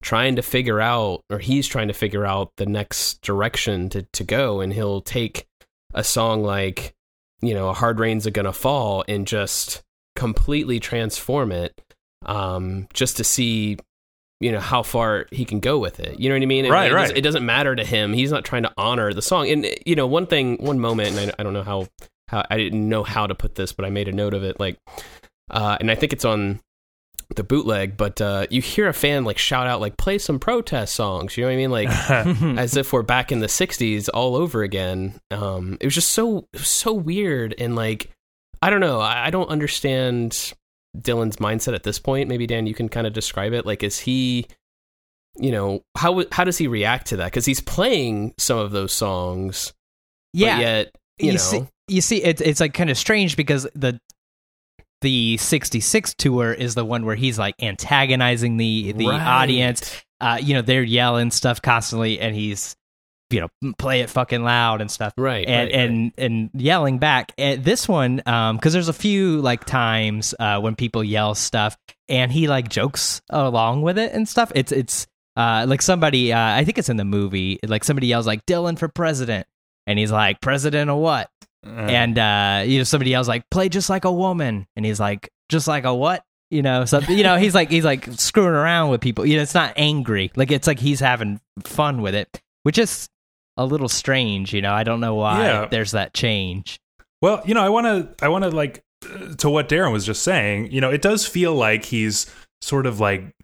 trying 0.03 0.37
to 0.37 0.43
figure 0.43 0.81
out, 0.81 1.21
or 1.31 1.39
he's 1.39 1.67
trying 1.67 1.89
to 1.89 1.95
figure 1.95 2.27
out 2.27 2.51
the 2.57 2.67
next 2.67 3.23
direction 3.23 3.89
to 3.91 4.03
to 4.15 4.25
go, 4.25 4.61
and 4.61 4.73
he'll 4.73 5.01
take 5.01 5.47
a 5.95 6.03
song 6.03 6.43
like, 6.43 6.93
you 7.41 7.55
know, 7.55 7.69
a 7.69 7.73
hard 7.73 8.01
rain's 8.01 8.27
are 8.27 8.31
gonna 8.33 8.53
fall 8.53 9.05
and 9.07 9.27
just 9.27 9.83
completely 10.17 10.81
transform 10.81 11.53
it, 11.53 11.73
um, 12.27 12.87
just 12.93 13.17
to 13.19 13.25
see, 13.25 13.77
you 14.45 14.53
know, 14.53 14.61
how 14.61 14.83
far 14.83 15.27
he 15.33 15.45
can 15.45 15.59
go 15.61 15.79
with 15.79 15.99
it. 16.01 16.21
You 16.21 16.29
know 16.29 16.35
what 16.37 16.43
I 16.43 16.47
mean? 16.47 16.65
It, 16.67 16.71
Right, 16.71 16.91
it, 16.91 16.95
right. 16.95 17.01
doesn't- 17.03 17.17
It 17.17 17.23
doesn't 17.23 17.47
matter 17.47 17.75
to 17.75 17.85
him. 17.85 18.13
He's 18.13 18.31
not 18.31 18.45
trying 18.45 18.63
to 18.65 18.73
honor 18.77 19.13
the 19.13 19.23
song. 19.23 19.49
And 19.49 19.67
you 19.87 19.97
know, 19.97 20.07
one 20.07 20.27
thing, 20.27 20.57
one 20.59 20.79
moment, 20.79 21.17
and 21.17 21.31
I, 21.31 21.35
I 21.39 21.43
don't 21.43 21.55
know 21.55 21.63
how, 21.65 21.87
how 22.29 22.45
I 22.51 22.57
didn't 22.59 22.89
know 22.89 23.03
how 23.03 23.27
to 23.27 23.35
put 23.35 23.55
this, 23.55 23.73
but 23.73 23.85
I 23.85 23.91
made 23.91 24.09
a 24.09 24.13
note 24.13 24.35
of 24.35 24.45
it. 24.45 24.61
Like, 24.61 24.77
uh, 25.51 25.77
and 25.81 25.91
I 25.91 25.95
think 25.95 26.13
it's 26.13 26.25
on 26.25 26.61
the 27.37 27.43
bootleg, 27.43 27.97
but 27.97 28.21
uh, 28.21 28.47
you 28.51 28.61
hear 28.61 28.87
a 28.87 28.93
fan 28.93 29.25
like 29.25 29.39
shout 29.39 29.67
out 29.67 29.81
like 29.81 29.97
play 29.97 30.19
some 30.19 30.39
protest 30.39 30.95
songs. 30.95 31.37
You 31.37 31.45
know 31.45 31.49
what 31.49 31.55
I 31.55 31.57
mean? 31.57 31.71
Like 31.71 31.89
as 32.59 32.77
if 32.77 32.93
we're 32.93 33.03
back 33.03 33.33
in 33.33 33.41
the 33.41 33.47
'60s 33.47 34.09
all 34.13 34.37
over 34.37 34.63
again. 34.63 35.19
Um, 35.31 35.79
it 35.81 35.87
was 35.87 35.95
just 35.95 36.11
so 36.13 36.47
so 36.55 36.93
weird 36.93 37.55
and 37.59 37.75
like 37.75 38.11
I 38.61 38.69
don't 38.71 38.81
know. 38.81 39.01
I, 39.01 39.27
I 39.27 39.31
don't 39.31 39.49
understand 39.49 40.53
Dylan's 40.97 41.37
mindset 41.37 41.75
at 41.75 41.83
this 41.83 41.99
point. 41.99 42.29
Maybe 42.29 42.47
Dan, 42.47 42.67
you 42.67 42.75
can 42.75 42.89
kind 42.89 43.07
of 43.07 43.13
describe 43.13 43.53
it. 43.53 43.67
Like, 43.67 43.83
is 43.83 43.99
he? 43.99 44.47
You 45.37 45.51
know 45.51 45.83
how 45.97 46.25
how 46.31 46.45
does 46.45 46.59
he 46.59 46.69
react 46.69 47.09
to 47.09 47.17
that? 47.17 47.25
Because 47.27 47.45
he's 47.45 47.61
playing 47.61 48.35
some 48.39 48.59
of 48.59 48.71
those 48.71 48.93
songs, 48.93 49.73
yeah, 50.33 50.57
but 50.57 50.61
yet 50.61 50.97
you, 51.19 51.33
know, 51.33 51.39
see, 51.39 51.67
you 51.89 52.01
see, 52.01 52.23
it's 52.23 52.41
it's 52.41 52.61
like 52.61 52.73
kind 52.73 52.89
of 52.89 52.97
strange 52.97 53.37
because 53.37 53.67
the 53.75 53.99
the 55.01 55.37
'66 55.37 56.15
tour 56.15 56.53
is 56.53 56.77
the 56.77 56.85
one 56.85 57.05
where 57.05 57.17
he's 57.17 57.37
like 57.37 57.57
antagonizing 57.61 58.57
the 58.59 58.93
the 58.93 59.09
Right. 59.09 59.21
audience. 59.21 60.01
Uh, 60.21 60.39
you 60.41 60.55
know, 60.55 60.63
they're 60.63 60.85
yelling 60.85 61.33
stuff 61.33 61.61
constantly, 61.61 62.21
and 62.21 62.37
he's 62.37 62.77
you 63.35 63.41
know 63.41 63.73
play 63.79 64.01
it 64.01 64.11
fucking 64.11 64.45
loud 64.45 64.81
and 64.81 64.91
stuff. 64.91 65.13
right? 65.17 65.47
and 65.47 65.71
right, 65.71 65.77
right. 65.77 65.91
and 65.91 66.13
and 66.17 66.51
yelling 66.55 66.99
back. 66.99 67.33
And 67.37 67.65
this 67.65 67.89
one, 67.89 68.23
um, 68.27 68.57
because 68.57 68.73
there's 68.73 68.89
a 68.89 68.93
few 68.93 69.41
like 69.41 69.65
times 69.65 70.35
uh 70.39 70.61
when 70.61 70.77
people 70.77 71.03
yell 71.03 71.35
stuff, 71.35 71.77
and 72.09 72.31
he 72.31 72.47
like 72.49 72.69
jokes 72.69 73.21
along 73.31 73.83
with 73.83 73.99
it 73.99 74.13
and 74.13 74.29
stuff. 74.29 74.53
It's 74.55 74.73
it's 74.73 75.07
uh 75.37 75.67
like 75.69 75.83
somebody, 75.83 76.33
uh, 76.33 76.39
I 76.39 76.65
think 76.65 76.79
it's 76.79 76.89
in 76.89 76.97
the 76.97 77.05
movie, 77.05 77.59
like 77.67 77.85
somebody 77.85 78.07
yells 78.07 78.27
like 78.27 78.47
Dylan 78.47 78.79
for 78.79 78.89
president, 78.89 79.47
and 79.87 79.99
he's 79.99 80.13
like 80.13 80.41
president 80.41 80.91
of 80.91 80.99
what? 80.99 81.29
And 81.67 82.19
uh, 82.19 82.63
you 82.67 82.79
know 82.79 82.85
somebody 82.85 83.11
yells 83.11 83.27
like 83.27 83.49
play 83.51 83.69
just 83.69 83.89
like 83.89 84.05
a 84.05 84.13
woman, 84.13 84.67
and 84.77 84.85
he's 84.85 85.01
like 85.01 85.31
just 85.49 85.67
like 85.67 85.85
a 85.85 85.95
what? 85.95 86.23
You 86.51 86.63
know, 86.63 86.85
so 86.85 87.01
you 87.09 87.23
know 87.23 87.37
he's 87.37 87.55
like 87.55 87.71
he's 87.71 87.85
like 87.85 88.07
screwing 88.13 88.51
around 88.51 88.91
with 88.91 89.01
people. 89.01 89.25
You 89.25 89.37
know, 89.37 89.43
it's 89.43 89.55
not 89.55 89.73
angry. 89.77 90.31
Like 90.37 90.53
it's 90.53 90.67
like 90.67 90.79
he's 90.79 91.01
having 91.01 91.41
fun 91.65 92.03
with 92.03 92.15
it, 92.15 92.41
which 92.65 92.79
is 92.79 93.09
a 93.57 93.65
little 93.65 93.89
strange. 93.89 94.53
You 94.53 94.63
know, 94.63 94.73
I 94.73 94.83
don't 94.85 95.01
know 95.01 95.15
why 95.15 95.45
Yeah. 95.45 95.67
there's 95.71 95.93
that 95.93 96.15
change. 96.15 96.79
Well, 97.23 97.43
you 97.47 97.55
know, 97.55 97.63
I 97.65 97.69
want 97.69 97.87
to, 97.87 98.25
I 98.25 98.29
want 98.29 98.45
to 98.45 98.51
like 98.51 98.83
uh, 99.05 99.35
to 99.37 99.51
what 99.51 99.69
Darren 99.69 99.93
was 99.93 100.05
just 100.07 100.23
saying. 100.23 100.71
You 100.73 100.81
know, 100.81 100.91
it 100.91 101.03
does 101.03 101.27
feel 101.27 101.55
like 101.55 101.85
he's 101.87 102.27
sort 102.61 102.87
of 102.87 103.01
like 103.01 103.35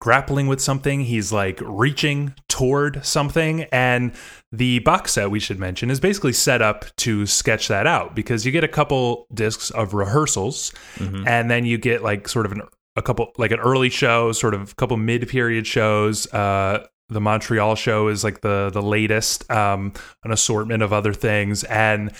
grappling 0.00 0.46
with 0.46 0.60
something. 0.60 1.02
He's 1.02 1.32
like 1.32 1.60
reaching 1.62 2.34
toward 2.48 3.04
something, 3.04 3.64
and 3.64 4.12
the 4.52 4.78
box 4.80 5.12
set 5.12 5.30
we 5.30 5.40
should 5.40 5.58
mention 5.58 5.90
is 5.90 6.00
basically 6.00 6.32
set 6.32 6.62
up 6.62 6.84
to 6.96 7.26
sketch 7.26 7.68
that 7.68 7.86
out 7.86 8.14
because 8.14 8.44
you 8.46 8.52
get 8.52 8.64
a 8.64 8.68
couple 8.68 9.26
discs 9.32 9.70
of 9.70 9.94
rehearsals, 9.94 10.72
and 10.98 11.50
then 11.50 11.64
you 11.64 11.78
get 11.78 12.02
like 12.02 12.28
sort 12.28 12.46
of 12.46 12.52
an 12.52 12.62
a 12.96 13.02
couple 13.02 13.30
like 13.38 13.50
an 13.52 13.60
early 13.60 13.88
show, 13.90 14.32
sort 14.32 14.52
of 14.54 14.72
a 14.72 14.74
couple 14.74 14.96
mid 14.96 15.28
period 15.28 15.66
shows. 15.66 16.26
Uh, 16.32 16.86
the 17.10 17.20
Montreal 17.20 17.74
show 17.74 18.08
is 18.08 18.24
like 18.24 18.40
the 18.40 18.70
the 18.72 18.82
latest, 18.82 19.50
um, 19.50 19.92
an 20.24 20.32
assortment 20.32 20.82
of 20.82 20.92
other 20.92 21.12
things, 21.12 21.64
and 21.64 22.12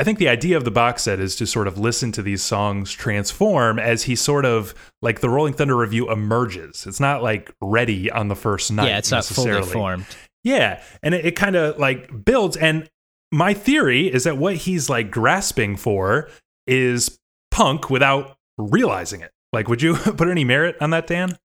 I 0.00 0.04
think 0.04 0.18
the 0.18 0.28
idea 0.28 0.56
of 0.56 0.64
the 0.64 0.70
box 0.70 1.02
set 1.02 1.18
is 1.18 1.34
to 1.36 1.46
sort 1.46 1.66
of 1.66 1.76
listen 1.76 2.12
to 2.12 2.22
these 2.22 2.40
songs 2.40 2.92
transform 2.92 3.80
as 3.80 4.04
he 4.04 4.14
sort 4.14 4.44
of 4.44 4.74
like 5.02 5.20
the 5.20 5.28
Rolling 5.28 5.54
Thunder 5.54 5.76
revue 5.76 6.10
emerges. 6.10 6.86
It's 6.86 7.00
not 7.00 7.22
like 7.22 7.52
ready 7.60 8.10
on 8.10 8.28
the 8.28 8.36
first 8.36 8.70
night. 8.70 8.88
yeah, 8.88 8.98
it's 8.98 9.10
not 9.10 9.24
fully 9.24 9.48
necessarily. 9.50 9.72
formed. 9.72 10.06
Yeah, 10.44 10.82
and 11.02 11.14
it, 11.14 11.26
it 11.26 11.36
kind 11.36 11.56
of 11.56 11.78
like 11.78 12.24
builds. 12.24 12.56
And 12.56 12.88
my 13.32 13.54
theory 13.54 14.06
is 14.06 14.24
that 14.24 14.38
what 14.38 14.54
he's 14.54 14.88
like 14.88 15.10
grasping 15.10 15.76
for 15.76 16.30
is 16.68 17.18
punk 17.50 17.90
without 17.90 18.36
realizing 18.56 19.20
it. 19.20 19.32
Like, 19.52 19.68
would 19.68 19.82
you 19.82 19.94
put 19.96 20.28
any 20.28 20.44
merit 20.44 20.76
on 20.80 20.90
that, 20.90 21.08
Dan? 21.08 21.36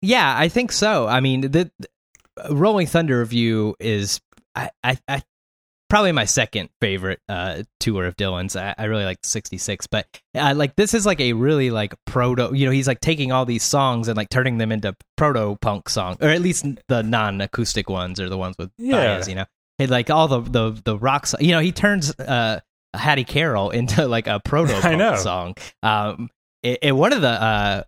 Yeah, 0.00 0.32
I 0.38 0.48
think 0.48 0.70
so. 0.70 1.08
I 1.08 1.20
mean, 1.20 1.40
the 1.40 1.70
Rolling 2.50 2.86
Thunder 2.86 3.18
revue 3.18 3.74
is 3.80 4.20
I, 4.54 4.70
I, 4.84 4.98
I 5.08 5.22
probably 5.88 6.12
my 6.12 6.24
second 6.24 6.68
favorite 6.80 7.20
uh, 7.28 7.62
tour 7.80 8.04
of 8.06 8.16
Dylan's. 8.16 8.56
I, 8.56 8.74
I 8.76 8.84
really 8.84 9.04
like 9.04 9.18
'66, 9.22 9.86
but 9.86 10.06
uh, 10.34 10.54
like 10.56 10.76
this 10.76 10.94
is 10.94 11.06
like 11.06 11.20
a 11.20 11.32
really 11.34 11.70
like 11.70 11.94
proto. 12.06 12.50
You 12.54 12.66
know, 12.66 12.72
he's 12.72 12.86
like 12.88 13.00
taking 13.00 13.32
all 13.32 13.44
these 13.44 13.62
songs 13.62 14.08
and 14.08 14.16
like 14.16 14.28
turning 14.30 14.58
them 14.58 14.72
into 14.72 14.94
proto 15.16 15.56
punk 15.60 15.88
songs, 15.88 16.18
or 16.20 16.28
at 16.28 16.40
least 16.42 16.66
the 16.88 17.02
non-acoustic 17.02 17.88
ones, 17.88 18.20
or 18.20 18.28
the 18.28 18.38
ones 18.38 18.56
with 18.58 18.70
Yeah. 18.78 19.24
You 19.26 19.34
know, 19.36 19.44
and 19.78 19.90
like 19.90 20.10
all 20.10 20.28
the 20.28 20.40
the 20.40 20.80
the 20.84 20.98
rock. 20.98 21.28
You 21.40 21.52
know, 21.52 21.60
he 21.60 21.72
turns 21.72 22.10
uh, 22.18 22.60
Hattie 22.94 23.24
Carroll 23.24 23.70
into 23.78 24.06
like 24.06 24.26
a 24.26 24.40
proto 24.44 24.72
punk 24.80 25.18
song. 25.18 25.54
Um, 25.82 26.30
it, 26.62 26.78
it- 26.82 26.92
one 26.92 27.12
of 27.12 27.20
the 27.22 27.28
uh, 27.30 27.82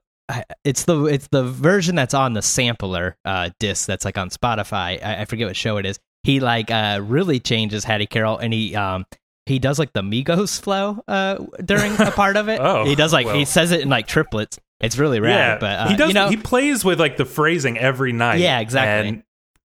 it's 0.65 0.85
the 0.85 1.05
it's 1.07 1.29
the 1.29 1.43
version 1.45 1.95
that's 1.95 2.15
on 2.15 2.33
the 2.35 2.43
sampler 2.43 3.17
uh 3.25 3.51
disc 3.59 3.87
that's 3.87 4.05
like 4.05 4.19
on 4.19 4.31
Spotify. 4.31 5.03
I, 5.03 5.23
I 5.23 5.25
forget 5.25 5.47
what 5.47 5.57
show 5.57 5.77
it 5.79 5.87
is. 5.87 5.99
He 6.23 6.41
like 6.41 6.71
uh 6.71 7.01
really 7.03 7.41
changes 7.41 7.85
Hattie 7.85 8.07
Carroll 8.07 8.39
and 8.39 8.53
he 8.53 8.75
um 8.77 9.07
he 9.47 9.59
does 9.59 9.79
like 9.79 9.93
the 9.95 10.03
Migos 10.03 10.61
flow 10.61 11.03
uh 11.09 11.37
during 11.65 11.93
a 12.01 12.11
part 12.11 12.37
of 12.37 12.49
it. 12.49 12.61
Oh, 12.63 12.85
he 12.85 12.95
does 12.95 13.13
like 13.13 13.27
well. 13.27 13.35
he 13.37 13.45
says 13.45 13.73
it 13.73 13.81
in 13.81 13.89
like 13.89 14.07
triplets. 14.07 14.59
It's 14.81 14.99
really 14.99 15.19
rad. 15.21 15.61
but 15.61 15.79
uh, 15.79 15.89
he 15.89 15.97
does. 15.97 16.09
you 16.09 16.15
know 16.15 16.29
he 16.29 16.37
plays 16.37 16.85
with 16.85 17.01
like 17.01 17.17
the 17.17 17.25
phrasing 17.25 17.79
every 17.79 18.13
night. 18.13 18.41
Yeah, 18.41 18.61
exactly. 18.61 19.09
And, 19.09 19.23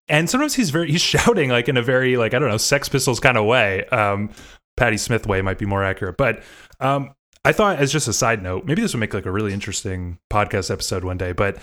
and 0.07 0.29
sometimes 0.29 0.53
he's 0.53 0.69
very 0.69 0.89
he's 0.91 1.01
shouting 1.01 1.49
like 1.49 1.67
in 1.69 1.77
a 1.77 1.81
very 1.81 2.17
like 2.17 2.33
I 2.33 2.39
don't 2.39 2.49
know 2.49 2.57
Sex 2.57 2.87
Pistols 2.89 3.19
kind 3.19 3.37
of 3.37 3.45
way. 3.45 3.85
Um, 3.87 4.29
Patti 4.77 4.97
Smith 4.97 5.27
way 5.27 5.41
might 5.41 5.59
be 5.59 5.65
more 5.65 5.83
accurate, 5.83 6.17
but 6.17 6.41
um, 6.79 7.13
I 7.45 7.51
thought 7.51 7.77
as 7.79 7.91
just 7.91 8.07
a 8.07 8.13
side 8.13 8.41
note, 8.41 8.65
maybe 8.65 8.81
this 8.81 8.93
would 8.93 8.99
make 8.99 9.13
like 9.13 9.25
a 9.25 9.31
really 9.31 9.53
interesting 9.53 10.17
podcast 10.31 10.71
episode 10.71 11.03
one 11.03 11.17
day. 11.17 11.33
But 11.33 11.57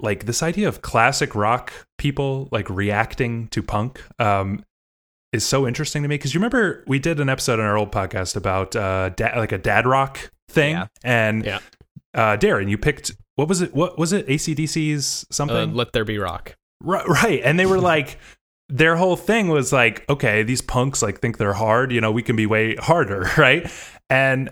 like 0.00 0.24
this 0.26 0.42
idea 0.42 0.66
of 0.68 0.80
classic 0.82 1.34
rock 1.34 1.72
people 1.98 2.48
like 2.50 2.70
reacting 2.70 3.48
to 3.48 3.62
punk 3.62 4.02
um, 4.18 4.64
is 5.32 5.44
so 5.44 5.66
interesting 5.66 6.02
to 6.02 6.08
me 6.08 6.14
because 6.14 6.32
you 6.32 6.38
remember 6.40 6.82
we 6.86 6.98
did 6.98 7.20
an 7.20 7.28
episode 7.28 7.60
on 7.60 7.66
our 7.66 7.76
old 7.76 7.92
podcast 7.92 8.34
about 8.34 8.74
uh, 8.74 9.10
da- 9.10 9.38
like 9.38 9.52
a 9.52 9.58
dad 9.58 9.86
rock 9.86 10.30
thing, 10.48 10.72
Yeah. 10.72 10.86
and 11.04 11.44
Yeah. 11.44 11.58
uh, 12.14 12.36
Darren, 12.38 12.70
you 12.70 12.78
picked 12.78 13.12
what 13.36 13.46
was 13.48 13.60
it? 13.60 13.74
What 13.74 13.98
was 13.98 14.12
it? 14.12 14.26
ACDC's 14.26 15.24
Uh, 15.30 15.34
something, 15.34 15.74
Let 15.74 15.92
there 15.92 16.04
be 16.04 16.18
rock. 16.18 16.56
right? 16.82 17.06
Right, 17.06 17.40
and 17.44 17.58
they 17.58 17.66
were 17.66 17.80
like. 17.80 18.18
Their 18.72 18.94
whole 18.94 19.16
thing 19.16 19.48
was 19.48 19.72
like, 19.72 20.08
okay, 20.08 20.44
these 20.44 20.60
punks 20.62 21.02
like 21.02 21.20
think 21.20 21.38
they're 21.38 21.52
hard, 21.54 21.90
you 21.90 22.00
know, 22.00 22.12
we 22.12 22.22
can 22.22 22.36
be 22.36 22.46
way 22.46 22.76
harder, 22.76 23.28
right? 23.36 23.68
And 24.08 24.50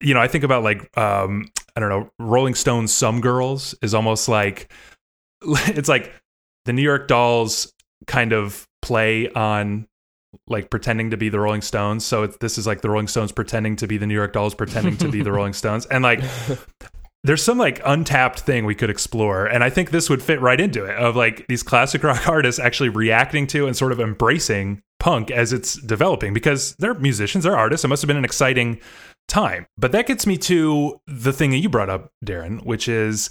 you 0.00 0.14
know, 0.14 0.20
I 0.20 0.28
think 0.28 0.44
about 0.44 0.62
like 0.62 0.96
um 0.96 1.48
I 1.76 1.80
don't 1.80 1.88
know, 1.88 2.10
Rolling 2.18 2.54
Stones 2.54 2.92
Some 2.92 3.20
Girls 3.20 3.74
is 3.82 3.94
almost 3.94 4.28
like 4.28 4.72
it's 5.42 5.88
like 5.88 6.12
the 6.64 6.72
New 6.72 6.82
York 6.82 7.08
Dolls 7.08 7.72
kind 8.06 8.32
of 8.32 8.66
play 8.82 9.28
on 9.30 9.86
like 10.46 10.70
pretending 10.70 11.10
to 11.10 11.16
be 11.16 11.28
the 11.28 11.40
Rolling 11.40 11.62
Stones. 11.62 12.04
So 12.04 12.22
it's, 12.24 12.36
this 12.38 12.58
is 12.58 12.66
like 12.66 12.80
the 12.80 12.90
Rolling 12.90 13.08
Stones 13.08 13.32
pretending 13.32 13.76
to 13.76 13.86
be 13.86 13.96
the 13.96 14.06
New 14.06 14.14
York 14.14 14.32
Dolls, 14.32 14.54
pretending 14.54 14.96
to 14.98 15.08
be 15.08 15.22
the 15.22 15.32
Rolling 15.32 15.52
Stones, 15.52 15.86
and 15.86 16.02
like 16.02 16.20
there's 17.24 17.42
some 17.42 17.58
like 17.58 17.80
untapped 17.84 18.40
thing 18.40 18.64
we 18.64 18.74
could 18.74 18.90
explore, 18.90 19.46
and 19.46 19.64
I 19.64 19.70
think 19.70 19.90
this 19.90 20.08
would 20.10 20.22
fit 20.22 20.40
right 20.40 20.60
into 20.60 20.84
it. 20.84 20.96
Of 20.96 21.16
like 21.16 21.46
these 21.48 21.62
classic 21.62 22.02
rock 22.02 22.28
artists 22.28 22.60
actually 22.60 22.90
reacting 22.90 23.46
to 23.48 23.66
and 23.66 23.76
sort 23.76 23.92
of 23.92 24.00
embracing 24.00 24.82
punk 25.00 25.30
as 25.30 25.52
it's 25.52 25.80
developing 25.82 26.34
because 26.34 26.74
they're 26.78 26.94
musicians, 26.94 27.44
they're 27.44 27.56
artists. 27.56 27.84
It 27.84 27.88
must 27.88 28.02
have 28.02 28.08
been 28.08 28.16
an 28.16 28.24
exciting 28.24 28.80
time. 29.28 29.66
But 29.76 29.92
that 29.92 30.06
gets 30.06 30.26
me 30.26 30.36
to 30.38 31.00
the 31.06 31.32
thing 31.32 31.50
that 31.50 31.58
you 31.58 31.68
brought 31.68 31.90
up, 31.90 32.10
Darren, 32.24 32.64
which 32.64 32.88
is 32.88 33.28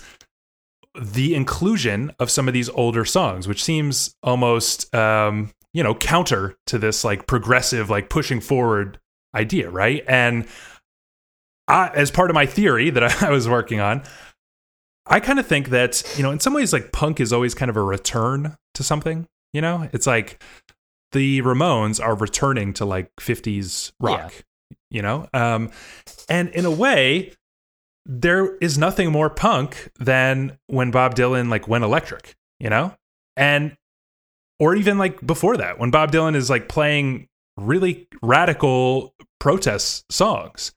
the 1.00 1.36
inclusion 1.36 2.12
of 2.20 2.32
some 2.32 2.48
of 2.48 2.54
these 2.54 2.70
older 2.70 3.06
songs, 3.06 3.48
which 3.48 3.64
seems 3.64 4.16
almost 4.24 4.94
um, 4.96 5.52
you 5.74 5.84
know 5.84 5.94
counter 5.94 6.56
to 6.68 6.78
this 6.80 7.04
like 7.04 7.28
progressive, 7.28 7.90
like 7.90 8.10
pushing 8.10 8.40
forward 8.40 9.00
idea, 9.36 9.70
right? 9.70 10.04
And 10.08 10.48
I, 11.68 11.90
as 11.90 12.12
part 12.12 12.30
of 12.30 12.36
my 12.36 12.46
theory 12.46 12.90
that 12.90 13.24
I 13.24 13.30
was 13.30 13.50
working 13.50 13.80
on, 13.80 14.04
I 15.06 15.20
kind 15.20 15.40
of 15.40 15.46
think 15.46 15.70
that 15.70 16.04
you 16.16 16.24
know 16.24 16.32
in 16.32 16.40
some 16.40 16.54
ways 16.54 16.74
like 16.74 16.92
punk 16.92 17.20
is 17.20 17.34
always 17.34 17.54
kind 17.54 17.70
of 17.70 17.78
a 17.78 17.82
return 17.84 18.56
to 18.76 18.84
something. 18.84 19.28
You 19.54 19.62
know, 19.62 19.90
it's 19.94 20.08
like 20.08 20.44
the 21.14 21.42
Ramones 21.42 22.04
are 22.04 22.16
returning 22.16 22.74
to 22.74 22.86
like 22.86 23.10
50s 23.20 23.92
rock. 24.00 24.34
You 24.90 25.02
know, 25.02 25.28
um, 25.34 25.72
and 26.30 26.50
in 26.50 26.66
a 26.66 26.72
way, 26.72 27.34
there 28.06 28.56
is 28.58 28.78
nothing 28.78 29.12
more 29.12 29.30
punk 29.30 29.92
than 30.00 30.58
when 30.68 30.92
Bob 30.92 31.16
Dylan 31.16 31.50
like 31.50 31.68
went 31.68 31.84
electric, 31.84 32.36
you 32.60 32.70
know? 32.70 32.96
And 33.36 33.76
or 34.60 34.76
even 34.76 34.98
like 34.98 35.26
before 35.26 35.58
that, 35.58 35.78
when 35.78 35.92
Bob 35.92 36.12
Dylan 36.12 36.36
is 36.36 36.50
like 36.50 36.70
playing 36.70 37.28
really 37.58 38.08
radical 38.22 39.14
protest 39.40 40.12
songs. 40.12 40.72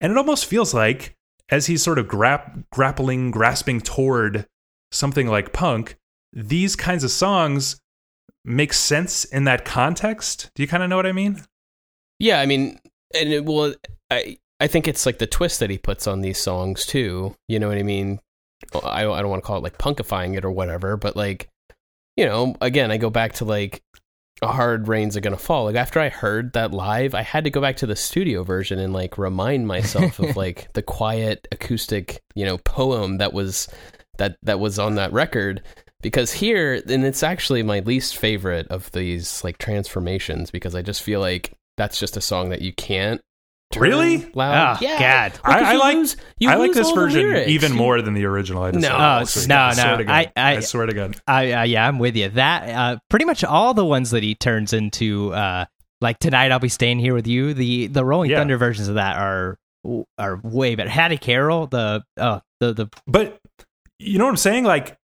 And 0.00 0.10
it 0.10 0.18
almost 0.18 0.46
feels 0.46 0.72
like 0.72 1.16
as 1.50 1.66
he's 1.66 1.82
sort 1.82 1.98
of 1.98 2.06
grap- 2.06 2.64
grappling, 2.72 3.30
grasping 3.30 3.80
toward 3.80 4.46
something 4.90 5.26
like 5.26 5.52
punk, 5.52 5.96
these 6.32 6.76
kinds 6.76 7.04
of 7.04 7.10
songs 7.10 7.80
make 8.44 8.72
sense 8.72 9.24
in 9.24 9.44
that 9.44 9.64
context. 9.64 10.50
Do 10.54 10.62
you 10.62 10.68
kind 10.68 10.82
of 10.82 10.88
know 10.88 10.96
what 10.96 11.06
I 11.06 11.12
mean? 11.12 11.42
Yeah, 12.18 12.40
I 12.40 12.46
mean, 12.46 12.78
and 13.14 13.32
it, 13.32 13.44
well, 13.44 13.74
I 14.10 14.38
I 14.60 14.66
think 14.66 14.86
it's 14.86 15.06
like 15.06 15.18
the 15.18 15.26
twist 15.26 15.60
that 15.60 15.70
he 15.70 15.78
puts 15.78 16.06
on 16.06 16.20
these 16.20 16.38
songs 16.38 16.84
too. 16.84 17.34
You 17.48 17.58
know 17.58 17.68
what 17.68 17.78
I 17.78 17.82
mean? 17.82 18.20
I 18.84 19.02
don't, 19.02 19.14
I 19.14 19.22
don't 19.22 19.30
want 19.30 19.42
to 19.42 19.46
call 19.46 19.56
it 19.56 19.62
like 19.62 19.78
punkifying 19.78 20.36
it 20.36 20.44
or 20.44 20.50
whatever, 20.50 20.98
but 20.98 21.16
like, 21.16 21.48
you 22.16 22.26
know, 22.26 22.54
again, 22.60 22.90
I 22.90 22.98
go 22.98 23.08
back 23.08 23.32
to 23.34 23.46
like 23.46 23.82
a 24.42 24.48
hard 24.48 24.88
rains 24.88 25.16
are 25.16 25.20
gonna 25.20 25.36
fall. 25.38 25.64
Like 25.64 25.76
after 25.76 25.98
I 25.98 26.10
heard 26.10 26.52
that 26.52 26.72
live, 26.72 27.14
I 27.14 27.22
had 27.22 27.44
to 27.44 27.50
go 27.50 27.60
back 27.60 27.76
to 27.78 27.86
the 27.86 27.96
studio 27.96 28.42
version 28.42 28.78
and 28.78 28.92
like 28.92 29.18
remind 29.18 29.66
myself 29.66 30.18
of 30.18 30.36
like 30.36 30.72
the 30.74 30.82
quiet 30.82 31.48
acoustic, 31.52 32.22
you 32.34 32.44
know, 32.44 32.58
poem 32.58 33.18
that 33.18 33.32
was 33.32 33.68
that 34.18 34.36
that 34.42 34.60
was 34.60 34.78
on 34.78 34.96
that 34.96 35.12
record. 35.12 35.62
Because 36.02 36.32
here, 36.32 36.82
and 36.88 37.04
it's 37.04 37.22
actually 37.22 37.62
my 37.62 37.80
least 37.80 38.16
favorite 38.16 38.66
of 38.68 38.90
these 38.92 39.44
like 39.44 39.58
transformations 39.58 40.50
because 40.50 40.74
I 40.74 40.80
just 40.80 41.02
feel 41.02 41.20
like 41.20 41.52
that's 41.80 41.98
just 41.98 42.16
a 42.16 42.20
song 42.20 42.50
that 42.50 42.60
you 42.62 42.72
can't 42.74 43.20
turn 43.72 43.82
Really? 43.82 44.30
loud. 44.34 44.78
Oh, 44.82 44.98
God. 44.98 45.32
Because 45.32 45.40
I- 45.44 45.72
I 45.72 45.76
like- 45.76 45.96
lose- 45.96 46.16
you 46.38 46.50
I 46.50 46.54
like 46.56 46.72
this 46.72 46.90
version 46.90 47.48
even 47.48 47.72
more 47.72 48.02
than 48.02 48.14
the 48.14 48.24
original. 48.26 48.62
I 48.64 48.72
just 48.72 48.82
No. 48.82 48.88
said 48.88 48.94
Oh, 48.96 48.98
last 48.98 49.48
no, 49.48 49.56
I 49.56 49.72
swear 49.74 49.86
no. 49.92 49.96
to 49.98 50.04
God. 50.04 50.12
I- 50.12 50.32
I- 50.36 50.56
I 50.56 50.60
swear 50.60 50.86
to 50.86 50.92
God. 50.94 51.16
I, 51.26 51.52
uh, 51.52 51.62
yeah, 51.62 51.86
I'm 51.88 51.98
with 51.98 52.16
you. 52.16 52.28
That 52.30 52.68
uh, 52.68 52.96
pretty 53.08 53.24
much 53.24 53.44
all 53.44 53.72
the 53.74 53.84
ones 53.84 54.10
that 54.10 54.22
he 54.22 54.34
turns 54.34 54.72
into, 54.72 55.32
uh, 55.32 55.64
like 56.00 56.18
tonight 56.18 56.50
I'll 56.52 56.58
be 56.58 56.68
staying 56.68 56.98
here 56.98 57.14
with 57.14 57.26
you. 57.26 57.54
The 57.54 57.86
the 57.86 58.04
Rolling 58.04 58.30
Yeah. 58.30 58.38
Thunder 58.38 58.56
versions 58.58 58.88
of 58.88 58.96
that 58.96 59.16
are 59.16 59.56
are 60.18 60.40
way 60.42 60.74
better. 60.74 60.90
Hattie 60.90 61.16
Carroll, 61.16 61.66
the 61.66 62.02
uh, 62.18 62.40
the 62.58 62.72
the 62.74 62.86
But 63.06 63.38
you 63.98 64.18
know 64.18 64.24
what 64.24 64.30
I'm 64.30 64.36
saying? 64.36 64.64
Like, 64.64 64.96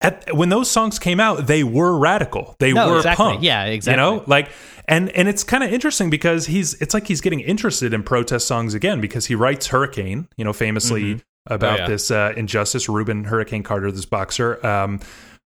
at, 0.00 0.34
when 0.36 0.48
those 0.50 0.70
songs 0.70 0.98
came 0.98 1.20
out, 1.20 1.46
they 1.46 1.64
were 1.64 1.96
radical. 1.98 2.54
They 2.58 2.72
No, 2.72 2.90
were 2.90 2.96
exactly. 2.98 3.24
punk. 3.24 3.42
Yeah, 3.42 3.64
exactly. 3.64 4.02
You 4.02 4.10
know, 4.18 4.24
like, 4.26 4.50
and 4.88 5.08
and 5.10 5.28
it's 5.28 5.42
kind 5.42 5.64
of 5.64 5.72
interesting 5.72 6.10
because 6.10 6.46
he's. 6.46 6.74
It's 6.74 6.94
like 6.94 7.06
he's 7.06 7.20
getting 7.20 7.40
interested 7.40 7.92
in 7.94 8.02
protest 8.02 8.46
songs 8.46 8.74
again 8.74 9.00
because 9.00 9.26
he 9.26 9.34
writes 9.34 9.68
Hurricane. 9.68 10.28
You 10.36 10.44
know, 10.44 10.52
famously 10.52 11.22
about 11.46 11.78
Oh, 11.78 11.82
yeah. 11.82 11.88
this 11.88 12.10
uh, 12.10 12.32
injustice. 12.36 12.88
Rubin 12.88 13.24
Hurricane 13.24 13.62
Carter, 13.62 13.90
this 13.90 14.04
boxer, 14.04 14.64
um, 14.66 15.00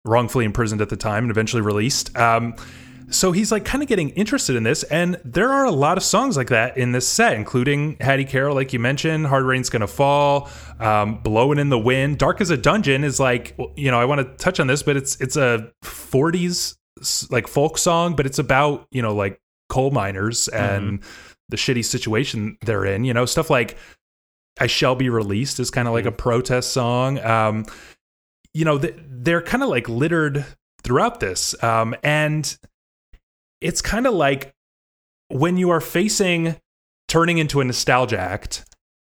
wrongfully 0.05 0.45
imprisoned 0.45 0.81
at 0.81 0.89
the 0.89 0.97
time 0.97 1.25
and 1.25 1.31
eventually 1.31 1.63
released. 1.63 2.17
Um, 2.17 2.55
so 3.11 3.33
he's 3.33 3.51
like 3.51 3.65
kind 3.65 3.83
of 3.83 3.89
getting 3.89 4.11
interested 4.11 4.57
in 4.57 4.63
this, 4.63 4.83
and 4.85 5.21
there 5.25 5.51
are 5.51 5.65
a 5.65 5.71
lot 5.71 5.97
of 5.97 6.05
songs 6.05 6.37
like 6.37 6.49
that 6.49 6.77
in 6.77 6.93
this 6.93 7.07
set, 7.07 7.35
including 7.35 7.97
Hattie 8.01 8.25
Carroll, 8.25 8.55
like 8.55 8.73
you 8.73 8.79
mentioned, 8.79 9.27
"Hard 9.27 9.45
Rain's 9.45 9.69
Gonna 9.69 9.87
Fall," 9.87 10.49
um, 10.79 11.17
"Blowing 11.23 11.59
in 11.59 11.69
the 11.69 11.79
Wind," 11.79 12.19
"Dark 12.19 12.41
as 12.41 12.51
a 12.51 12.57
Dungeon" 12.57 13.05
is 13.05 13.19
like, 13.19 13.57
you 13.77 13.91
know, 13.91 14.01
I 14.01 14.05
want 14.05 14.21
to 14.21 14.43
touch 14.43 14.61
on 14.61 14.67
this, 14.69 14.83
but 14.83 14.97
it's 14.97 15.17
it's 15.21 15.37
a 15.37 15.71
'40s 15.83 16.77
like 17.31 17.49
folk 17.49 17.79
song, 17.79 18.15
but 18.15 18.27
it's 18.27 18.39
about 18.39 18.87
you 18.91 19.03
know 19.03 19.15
like 19.15 19.41
coal 19.69 19.91
miners 19.91 20.49
and 20.49 21.01
the 21.49 21.57
shitty 21.57 21.85
situation 21.85 22.57
they're 22.63 22.85
in, 22.85 23.05
you 23.05 23.13
know, 23.13 23.27
stuff 23.27 23.51
like 23.51 23.77
"I 24.61 24.67
Shall 24.67 24.95
Be 24.95 25.09
Released" 25.09 25.59
is 25.59 25.71
kind 25.71 25.89
of 25.89 25.95
like 25.95 26.07
a 26.07 26.13
protest 26.13 26.73
song. 26.73 27.19
Um, 27.21 27.67
you 28.55 28.65
know, 28.65 28.79
th- 28.79 28.95
they're 29.09 29.43
kind 29.43 29.63
of 29.63 29.69
like 29.69 29.89
littered 29.89 30.45
throughout 30.83 31.21
this, 31.21 31.61
um, 31.63 31.95
and 32.03 32.57
it's 33.61 33.83
kind 33.83 34.07
of 34.07 34.15
like 34.15 34.53
when 35.29 35.57
you 35.57 35.71
are 35.71 35.81
facing 35.81 36.57
turning 37.09 37.39
into 37.39 37.61
a 37.61 37.65
nostalgia 37.65 38.19
act, 38.19 38.65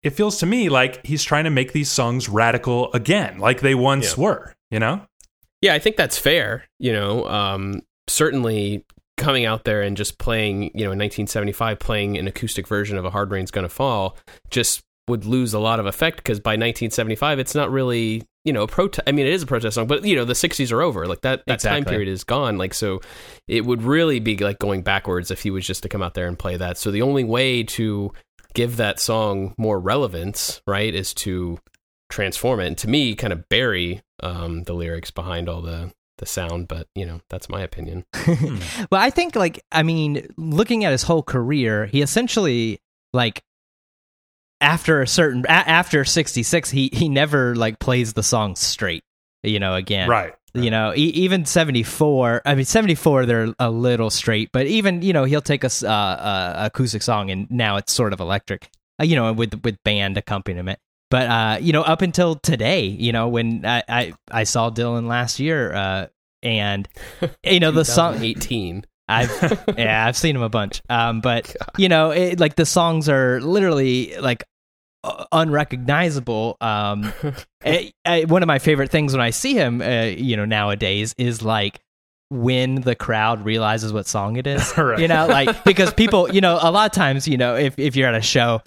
it 0.02 0.10
feels 0.10 0.38
to 0.38 0.46
me 0.46 0.68
like 0.68 1.04
he's 1.06 1.22
trying 1.22 1.44
to 1.44 1.50
make 1.50 1.72
these 1.72 1.90
songs 1.90 2.28
radical 2.28 2.92
again, 2.92 3.38
like 3.38 3.60
they 3.60 3.74
once 3.74 4.16
Yeah. 4.16 4.22
were, 4.24 4.54
you 4.70 4.78
know? 4.80 5.02
Yeah, 5.60 5.74
I 5.74 5.78
think 5.78 5.96
that's 5.96 6.18
fair. 6.18 6.64
You 6.78 6.92
know, 6.92 7.26
um, 7.28 7.82
certainly 8.08 8.84
coming 9.16 9.44
out 9.44 9.64
there 9.64 9.82
and 9.82 9.96
just 9.96 10.18
playing, 10.18 10.64
you 10.74 10.84
know, 10.84 10.90
in 10.92 10.98
1975, 10.98 11.78
playing 11.78 12.18
an 12.18 12.26
acoustic 12.26 12.66
version 12.66 12.96
of 12.98 13.04
A 13.04 13.10
Hard 13.10 13.30
Rain's 13.30 13.50
Gonna 13.52 13.68
Fall 13.68 14.16
just 14.50 14.80
would 15.08 15.24
lose 15.24 15.54
a 15.54 15.58
lot 15.60 15.78
of 15.78 15.86
effect 15.86 16.16
because 16.16 16.40
by 16.40 16.52
1975, 16.52 17.38
it's 17.38 17.54
not 17.54 17.70
really, 17.70 18.22
you 18.44 18.52
know, 18.52 18.62
a 18.62 18.66
protest. 18.66 19.08
I 19.08 19.12
mean, 19.12 19.26
it 19.26 19.32
is 19.32 19.42
a 19.42 19.46
protest 19.46 19.74
song, 19.74 19.86
but, 19.86 20.04
you 20.04 20.16
know, 20.16 20.24
the 20.24 20.32
60s 20.32 20.72
are 20.72 20.82
over. 20.82 21.06
Like 21.06 21.20
that, 21.22 21.44
that 21.46 21.60
time 21.60 21.84
period 21.84 22.08
is 22.08 22.24
gone. 22.24 22.58
Like, 22.58 22.74
so 22.74 23.00
it 23.48 23.64
would 23.64 23.82
really 23.82 24.20
be 24.20 24.36
like 24.36 24.58
going 24.58 24.82
backwards 24.82 25.30
if 25.30 25.42
he 25.42 25.50
was 25.50 25.66
just 25.66 25.82
to 25.84 25.88
come 25.88 26.02
out 26.02 26.14
there 26.14 26.26
and 26.26 26.38
play 26.38 26.56
that. 26.56 26.78
So 26.78 26.90
the 26.90 27.02
only 27.02 27.24
way 27.24 27.62
to 27.64 28.12
give 28.54 28.76
that 28.76 29.00
song 29.00 29.54
more 29.58 29.78
relevance, 29.78 30.60
right, 30.66 30.94
is 30.94 31.14
to 31.14 31.58
transform 32.10 32.60
it 32.60 32.66
and 32.66 32.76
to 32.78 32.88
me 32.88 33.14
kind 33.14 33.32
of 33.32 33.48
bury 33.48 34.02
um, 34.22 34.64
the 34.64 34.74
lyrics 34.74 35.10
behind 35.10 35.48
all 35.48 35.62
the 35.62 35.90
the 36.18 36.26
sound 36.26 36.68
but 36.68 36.86
you 36.94 37.06
know 37.06 37.22
that's 37.30 37.48
my 37.48 37.62
opinion 37.62 38.04
well, 38.26 39.00
I 39.00 39.10
think 39.10 39.34
like 39.34 39.64
I 39.72 39.82
mean, 39.82 40.28
looking 40.36 40.84
at 40.84 40.92
his 40.92 41.02
whole 41.02 41.22
career, 41.22 41.86
he 41.86 42.02
essentially 42.02 42.80
like 43.12 43.42
after 44.62 45.02
a 45.02 45.06
certain 45.06 45.44
a- 45.46 45.50
after 45.50 46.04
66 46.04 46.70
he 46.70 46.88
he 46.92 47.08
never 47.08 47.54
like 47.54 47.78
plays 47.78 48.12
the 48.14 48.22
song 48.22 48.56
straight 48.56 49.02
you 49.42 49.58
know 49.60 49.74
again 49.74 50.08
Right. 50.08 50.34
you 50.54 50.70
know 50.70 50.92
e- 50.94 51.00
even 51.24 51.44
74 51.44 52.42
i 52.46 52.54
mean 52.54 52.64
74 52.64 53.26
they're 53.26 53.54
a 53.58 53.70
little 53.70 54.10
straight 54.10 54.50
but 54.52 54.66
even 54.66 55.02
you 55.02 55.12
know 55.12 55.24
he'll 55.24 55.40
take 55.42 55.64
a 55.64 55.66
s- 55.66 55.82
uh, 55.82 55.88
uh, 55.88 56.54
acoustic 56.72 57.02
song 57.02 57.30
and 57.30 57.50
now 57.50 57.76
it's 57.76 57.92
sort 57.92 58.12
of 58.12 58.20
electric 58.20 58.68
uh, 59.00 59.04
you 59.04 59.16
know 59.16 59.32
with 59.32 59.60
with 59.64 59.76
band 59.84 60.16
accompaniment 60.16 60.78
but 61.10 61.28
uh 61.28 61.58
you 61.60 61.72
know 61.72 61.82
up 61.82 62.02
until 62.02 62.36
today 62.36 62.84
you 62.84 63.12
know 63.12 63.28
when 63.28 63.64
i 63.66 63.82
i, 63.88 64.12
I 64.30 64.44
saw 64.44 64.70
dylan 64.70 65.06
last 65.08 65.40
year 65.40 65.72
uh 65.74 66.06
and 66.42 66.88
you 67.44 67.60
know 67.60 67.70
the 67.72 67.84
song 67.84 68.22
18 68.22 68.84
I've 69.08 69.64
yeah, 69.76 70.06
I've 70.06 70.16
seen 70.16 70.36
him 70.36 70.42
a 70.42 70.48
bunch. 70.48 70.80
Um, 70.88 71.20
but 71.20 71.54
you 71.76 71.88
know, 71.90 72.12
it, 72.12 72.40
like 72.40 72.54
the 72.54 72.64
songs 72.64 73.08
are 73.10 73.40
literally 73.42 74.16
like 74.16 74.44
unrecognizable. 75.32 76.56
Um, 76.60 77.12
eh, 77.64 77.90
eh, 78.04 78.24
one 78.24 78.42
of 78.42 78.46
my 78.46 78.58
favorite 78.58 78.90
things 78.90 79.12
when 79.12 79.20
I 79.20 79.30
see 79.30 79.54
him, 79.54 79.80
uh, 79.80 80.04
you 80.04 80.36
know, 80.36 80.44
nowadays 80.44 81.14
is 81.18 81.42
like 81.42 81.80
when 82.30 82.76
the 82.76 82.94
crowd 82.94 83.44
realizes 83.44 83.92
what 83.92 84.06
song 84.06 84.36
it 84.36 84.46
is. 84.46 84.72
Right. 84.82 84.98
You 84.98 85.08
know, 85.08 85.26
like 85.26 85.64
because 85.64 85.92
people, 85.92 86.32
you 86.32 86.40
know, 86.40 86.58
a 86.60 86.70
lot 86.70 86.86
of 86.86 86.92
times, 86.92 87.28
you 87.28 87.36
know, 87.36 87.56
if 87.56 87.78
if 87.78 87.96
you're 87.96 88.08
at 88.08 88.14
a 88.14 88.22
show, 88.22 88.62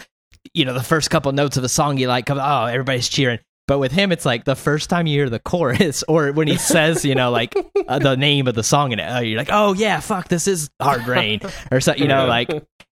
you 0.54 0.64
know, 0.64 0.72
the 0.72 0.82
first 0.82 1.10
couple 1.10 1.30
notes 1.32 1.56
of 1.56 1.64
a 1.64 1.68
song 1.68 1.98
you 1.98 2.08
like 2.08 2.26
come, 2.26 2.38
oh, 2.38 2.64
everybody's 2.66 3.08
cheering. 3.08 3.38
But 3.66 3.78
with 3.80 3.90
him, 3.92 4.12
it's 4.12 4.24
like 4.24 4.44
the 4.44 4.54
first 4.54 4.88
time 4.88 5.06
you 5.06 5.18
hear 5.18 5.28
the 5.30 5.40
chorus, 5.40 6.04
or 6.08 6.32
when 6.32 6.46
he 6.48 6.56
says, 6.56 7.04
you 7.04 7.14
know, 7.14 7.30
like 7.30 7.54
uh, 7.88 7.98
the 7.98 8.16
name 8.16 8.46
of 8.46 8.54
the 8.54 8.62
song 8.62 8.92
in 8.92 9.00
it, 9.00 9.04
uh, 9.04 9.20
you're 9.20 9.38
like, 9.38 9.50
oh 9.50 9.74
yeah, 9.74 10.00
fuck, 10.00 10.28
this 10.28 10.46
is 10.46 10.70
Hard 10.80 11.06
Rain, 11.06 11.40
or 11.72 11.80
so, 11.80 11.94
you 11.94 12.06
know, 12.06 12.26
like, 12.26 12.48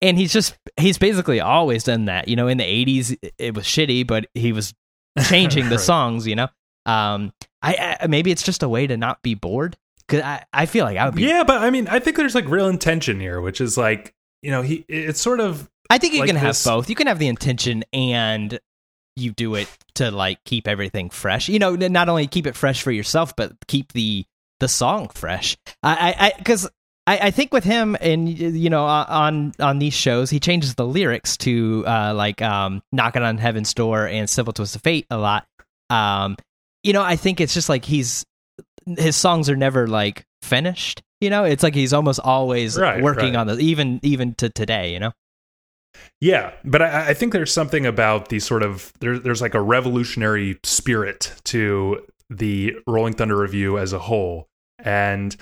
and 0.01 0.17
he's 0.17 0.34
just 0.34 0.58
he's 0.75 0.97
basically 0.97 1.39
always 1.39 1.84
done 1.84 2.06
that. 2.06 2.27
You 2.27 2.36
know, 2.36 2.47
in 2.47 2.58
the 2.58 2.65
'80s, 2.65 3.17
it 3.38 3.56
was 3.56 3.63
shitty, 3.65 4.06
but 4.06 4.27
he 4.34 4.51
was 4.51 4.73
changing 5.27 5.69
the 5.69 5.80
songs. 5.80 6.27
You 6.27 6.36
know, 6.36 6.47
um, 6.86 7.32
I, 7.62 7.97
I 8.01 8.08
maybe 8.08 8.32
it's 8.32 8.43
just 8.43 8.62
a 8.62 8.69
way 8.69 8.88
to 8.88 8.97
not 8.97 9.21
be 9.21 9.36
bored 9.36 9.77
because 10.08 10.21
I, 10.23 10.43
I 10.53 10.65
feel 10.65 10.84
like 10.86 10.97
I 10.97 11.06
would 11.06 11.15
be. 11.15 11.23
Yeah, 11.23 11.43
but 11.43 11.62
I 11.62 11.69
mean, 11.69 11.88
I 11.88 11.99
think 11.99 12.17
there's 12.17 12.36
like 12.36 12.47
real 12.47 12.67
intention 12.67 13.19
here, 13.19 13.39
which 13.41 13.62
is 13.62 13.77
like, 13.77 14.13
you 14.41 14.51
know, 14.51 14.62
he 14.62 14.86
it's 14.89 15.21
sort 15.21 15.39
of 15.39 15.69
I 15.89 15.97
think 15.97 16.13
you 16.13 16.19
like 16.19 16.27
can 16.27 16.36
have 16.36 16.49
this- 16.49 16.65
both. 16.65 16.89
You 16.89 16.95
can 16.95 17.08
have 17.08 17.19
the 17.19 17.27
intention 17.30 17.84
and 17.93 18.60
you 19.17 19.32
do 19.32 19.56
it 19.56 19.67
to 19.95 20.12
like 20.12 20.43
keep 20.45 20.67
everything 20.67 21.10
fresh. 21.10 21.49
You 21.49 21.60
know, 21.60 21.75
not 21.75 22.10
only 22.10 22.27
keep 22.27 22.47
it 22.47 22.56
fresh 22.56 22.82
for 22.82 22.91
yourself, 22.91 23.36
but 23.36 23.53
keep 23.67 23.93
the 23.93 24.25
the 24.60 24.67
song 24.67 25.10
fresh. 25.10 25.58
I 25.84 26.15
I 26.17 26.34
because 26.38 26.69
I, 27.06 27.17
I 27.27 27.32
think 27.32 27.53
with 27.53 27.63
him 27.63 27.95
and 28.01 28.27
you 28.30 28.69
know 28.69 28.84
on 28.86 29.53
on 29.60 29.80
these 29.80 29.93
shows 29.93 30.30
he 30.30 30.39
changes 30.39 30.75
the 30.75 30.86
lyrics 30.86 31.38
to 31.38 31.84
uh 31.88 32.13
like 32.13 32.41
um 32.41 32.82
knocking 32.91 33.23
on 33.23 33.38
heaven's 33.38 33.73
door 33.73 34.08
and 34.08 34.30
simple 34.30 34.53
twist 34.53 34.75
of 34.75 34.82
fate 34.82 35.08
a 35.10 35.17
lot. 35.17 35.46
Um, 35.89 36.37
you 36.83 36.94
know, 36.94 37.02
I 37.04 37.15
think 37.15 37.39
it's 37.42 37.54
just 37.54 37.69
like 37.69 37.85
he's 37.85 38.25
his 38.85 39.15
songs 39.15 39.50
are 39.50 39.56
never 39.56 39.87
like 39.87 40.25
finished. 40.42 41.02
You 41.21 41.29
know, 41.29 41.44
it's 41.46 41.63
like 41.63 41.73
he's 41.75 41.94
almost 41.94 42.19
always 42.19 42.77
Right, 42.77 43.02
working 43.02 43.33
right. 43.33 43.35
on 43.35 43.48
the 43.48 43.58
even 43.60 44.00
even 44.04 44.35
to 44.35 44.50
today. 44.50 44.94
You 44.94 45.00
know. 45.00 45.12
Yeah, 46.21 46.52
but 46.63 46.81
I, 46.81 47.10
I 47.10 47.13
think 47.13 47.33
there's 47.33 47.52
something 47.54 47.85
about 47.85 48.29
the 48.29 48.39
sort 48.39 48.63
of 48.63 48.91
there, 49.00 49.19
there's 49.19 49.41
like 49.41 49.54
a 49.54 49.62
revolutionary 49.62 50.60
spirit 50.63 51.33
to 51.45 52.06
the 52.29 52.75
Rolling 52.87 53.13
Thunder 53.13 53.37
Revue 53.37 53.77
as 53.77 53.93
a 53.93 54.00
whole, 54.00 54.48
and 54.79 55.35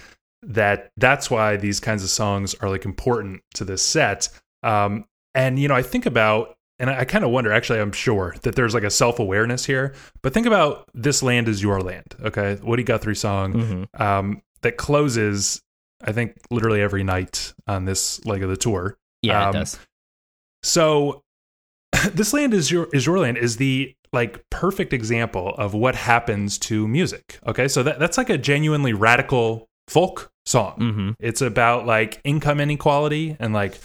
that 0.43 0.91
that's 0.97 1.31
why 1.31 1.57
these 1.57 1.79
kinds 1.79 2.03
of 2.03 2.09
songs 2.09 2.53
are 2.55 2.69
like 2.69 2.85
important 2.85 3.41
to 3.55 3.65
this 3.65 3.81
set. 3.81 4.29
Um, 4.63 5.05
and 5.33 5.57
you 5.59 5.67
know, 5.67 5.75
I 5.75 5.81
think 5.81 6.05
about, 6.05 6.55
and 6.79 6.89
I, 6.89 6.99
I 6.99 7.05
kind 7.05 7.23
of 7.23 7.31
wonder. 7.31 7.51
Actually, 7.51 7.79
I'm 7.79 7.91
sure 7.91 8.35
that 8.43 8.55
there's 8.55 8.73
like 8.73 8.83
a 8.83 8.89
self 8.91 9.19
awareness 9.19 9.65
here. 9.65 9.95
But 10.21 10.33
think 10.33 10.45
about 10.45 10.87
"This 10.93 11.23
Land 11.23 11.47
Is 11.47 11.61
Your 11.63 11.81
Land." 11.81 12.15
Okay, 12.21 12.57
Woody 12.63 12.83
Guthrie 12.83 13.15
song 13.15 13.53
Mm-hmm. 13.53 14.01
um, 14.01 14.41
that 14.61 14.77
closes 14.77 15.61
I 16.03 16.11
think 16.11 16.35
literally 16.51 16.81
every 16.81 17.03
night 17.03 17.53
on 17.67 17.85
this 17.85 18.23
leg 18.25 18.43
of 18.43 18.49
the 18.49 18.57
tour. 18.57 18.97
Yeah, 19.21 19.49
Um, 19.49 19.55
it 19.55 19.59
does. 19.59 19.79
So 20.65 21.21
this 22.13 22.33
land 22.33 22.53
is 22.53 22.71
your 22.71 22.87
is 22.93 23.05
your 23.05 23.19
land 23.19 23.37
is 23.37 23.57
the 23.57 23.93
like 24.11 24.43
perfect 24.49 24.93
example 24.93 25.49
of 25.57 25.73
what 25.73 25.95
happens 25.95 26.57
to 26.57 26.87
music. 26.87 27.39
Okay, 27.47 27.67
so 27.67 27.83
that 27.83 27.99
that's 27.99 28.17
like 28.17 28.29
a 28.29 28.37
genuinely 28.37 28.93
radical 28.93 29.67
folk 29.87 30.31
song. 30.45 30.73
hmm 30.77 31.11
It's 31.19 31.41
about 31.41 31.85
like 31.85 32.19
income 32.23 32.59
inequality 32.59 33.37
and 33.39 33.53
like 33.53 33.77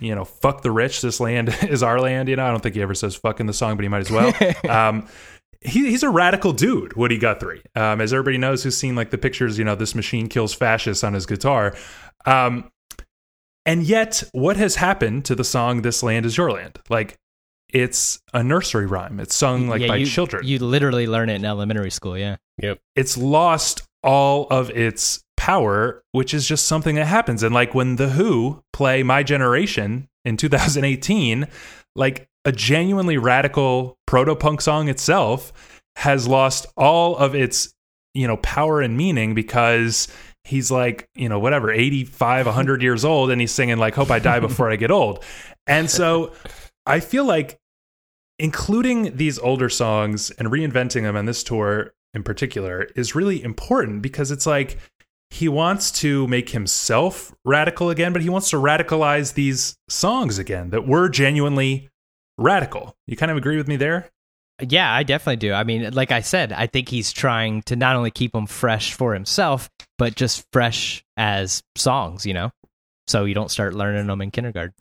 you 0.00 0.14
know 0.14 0.24
fuck 0.24 0.62
the 0.62 0.70
rich. 0.70 1.00
This 1.00 1.20
land 1.20 1.56
is 1.62 1.82
our 1.82 2.00
land. 2.00 2.28
You 2.28 2.36
know, 2.36 2.46
I 2.46 2.50
don't 2.50 2.62
think 2.62 2.74
he 2.74 2.82
ever 2.82 2.94
says 2.94 3.14
fuck 3.14 3.40
in 3.40 3.46
the 3.46 3.52
song, 3.52 3.76
but 3.76 3.84
he 3.84 3.88
might 3.88 4.00
as 4.00 4.10
well. 4.10 4.32
um, 4.68 5.06
he, 5.62 5.90
he's 5.90 6.02
a 6.02 6.10
radical 6.10 6.52
dude, 6.52 6.94
Woody 6.94 7.18
Guthrie. 7.18 7.62
Um, 7.74 8.00
as 8.00 8.12
everybody 8.12 8.38
knows 8.38 8.62
who's 8.62 8.76
seen 8.76 8.94
like 8.94 9.10
the 9.10 9.18
pictures, 9.18 9.58
you 9.58 9.64
know, 9.64 9.74
this 9.74 9.94
machine 9.94 10.28
kills 10.28 10.54
fascists 10.54 11.02
on 11.02 11.14
his 11.14 11.26
guitar. 11.26 11.74
Um, 12.24 12.70
and 13.66 13.82
yet, 13.82 14.22
what 14.32 14.56
has 14.56 14.76
happened 14.76 15.24
to 15.26 15.34
the 15.34 15.44
song 15.44 15.82
"This 15.82 16.02
Land 16.02 16.24
Is 16.24 16.36
Your 16.36 16.50
Land"? 16.50 16.78
Like, 16.88 17.18
it's 17.68 18.20
a 18.32 18.42
nursery 18.42 18.86
rhyme. 18.86 19.20
It's 19.20 19.34
sung 19.34 19.68
like 19.68 19.82
Yeah, 19.82 19.88
by 19.88 19.96
you, 19.96 20.06
children. 20.06 20.46
You 20.46 20.58
literally 20.60 21.06
learn 21.06 21.28
it 21.28 21.34
in 21.34 21.44
elementary 21.44 21.90
school. 21.90 22.16
Yeah. 22.16 22.36
Yep. 22.62 22.78
it's 22.94 23.18
lost 23.18 23.82
all 24.02 24.46
of 24.50 24.70
its 24.70 25.22
power, 25.36 26.02
which 26.12 26.32
is 26.32 26.48
just 26.48 26.64
something 26.64 26.94
that 26.94 27.04
happens. 27.04 27.42
And 27.42 27.54
like 27.54 27.74
when 27.74 27.96
the 27.96 28.08
Who 28.10 28.62
play 28.72 29.02
"My 29.02 29.22
Generation" 29.22 30.08
in 30.24 30.36
2018, 30.36 31.48
like 31.94 32.28
a 32.44 32.52
genuinely 32.52 33.18
radical 33.18 33.98
proto 34.06 34.34
punk 34.36 34.60
song 34.60 34.88
itself 34.88 35.52
has 35.96 36.28
lost 36.28 36.66
all 36.76 37.16
of 37.16 37.34
its 37.34 37.74
you 38.14 38.26
know 38.26 38.36
power 38.38 38.80
and 38.80 38.96
meaning 38.96 39.34
because 39.34 40.08
he's 40.46 40.70
like 40.70 41.08
you 41.14 41.28
know 41.28 41.38
whatever 41.38 41.70
85 41.70 42.46
100 42.46 42.82
years 42.82 43.04
old 43.04 43.30
and 43.30 43.40
he's 43.40 43.52
singing 43.52 43.78
like 43.78 43.94
hope 43.94 44.10
i 44.10 44.18
die 44.18 44.40
before 44.40 44.70
i 44.70 44.76
get 44.76 44.90
old. 44.90 45.24
And 45.66 45.90
so 45.90 46.32
i 46.86 47.00
feel 47.00 47.24
like 47.24 47.58
including 48.38 49.16
these 49.16 49.38
older 49.38 49.68
songs 49.68 50.30
and 50.32 50.48
reinventing 50.48 51.02
them 51.02 51.16
on 51.16 51.26
this 51.26 51.42
tour 51.42 51.94
in 52.14 52.22
particular 52.22 52.88
is 52.94 53.14
really 53.14 53.42
important 53.42 54.02
because 54.02 54.30
it's 54.30 54.46
like 54.46 54.78
he 55.30 55.48
wants 55.48 55.90
to 55.90 56.26
make 56.28 56.50
himself 56.50 57.34
radical 57.44 57.90
again 57.90 58.12
but 58.12 58.22
he 58.22 58.28
wants 58.28 58.50
to 58.50 58.56
radicalize 58.56 59.34
these 59.34 59.76
songs 59.88 60.38
again 60.38 60.70
that 60.70 60.86
were 60.86 61.08
genuinely 61.08 61.88
radical. 62.38 62.94
You 63.06 63.16
kind 63.16 63.30
of 63.30 63.36
agree 63.36 63.56
with 63.56 63.68
me 63.68 63.76
there 63.76 64.10
Yeah, 64.60 64.92
I 64.92 65.02
definitely 65.02 65.36
do. 65.36 65.52
I 65.52 65.64
mean, 65.64 65.92
like 65.92 66.12
I 66.12 66.20
said, 66.20 66.52
I 66.52 66.66
think 66.66 66.88
he's 66.88 67.12
trying 67.12 67.62
to 67.62 67.76
not 67.76 67.96
only 67.96 68.10
keep 68.10 68.32
them 68.32 68.46
fresh 68.46 68.94
for 68.94 69.12
himself, 69.12 69.68
but 69.98 70.14
just 70.14 70.46
fresh 70.52 71.04
as 71.16 71.62
songs, 71.76 72.24
you 72.24 72.32
know? 72.32 72.50
So 73.06 73.24
you 73.24 73.34
don't 73.34 73.50
start 73.50 73.74
learning 73.74 74.06
them 74.06 74.20
in 74.22 74.30
kindergarten. 74.30 74.74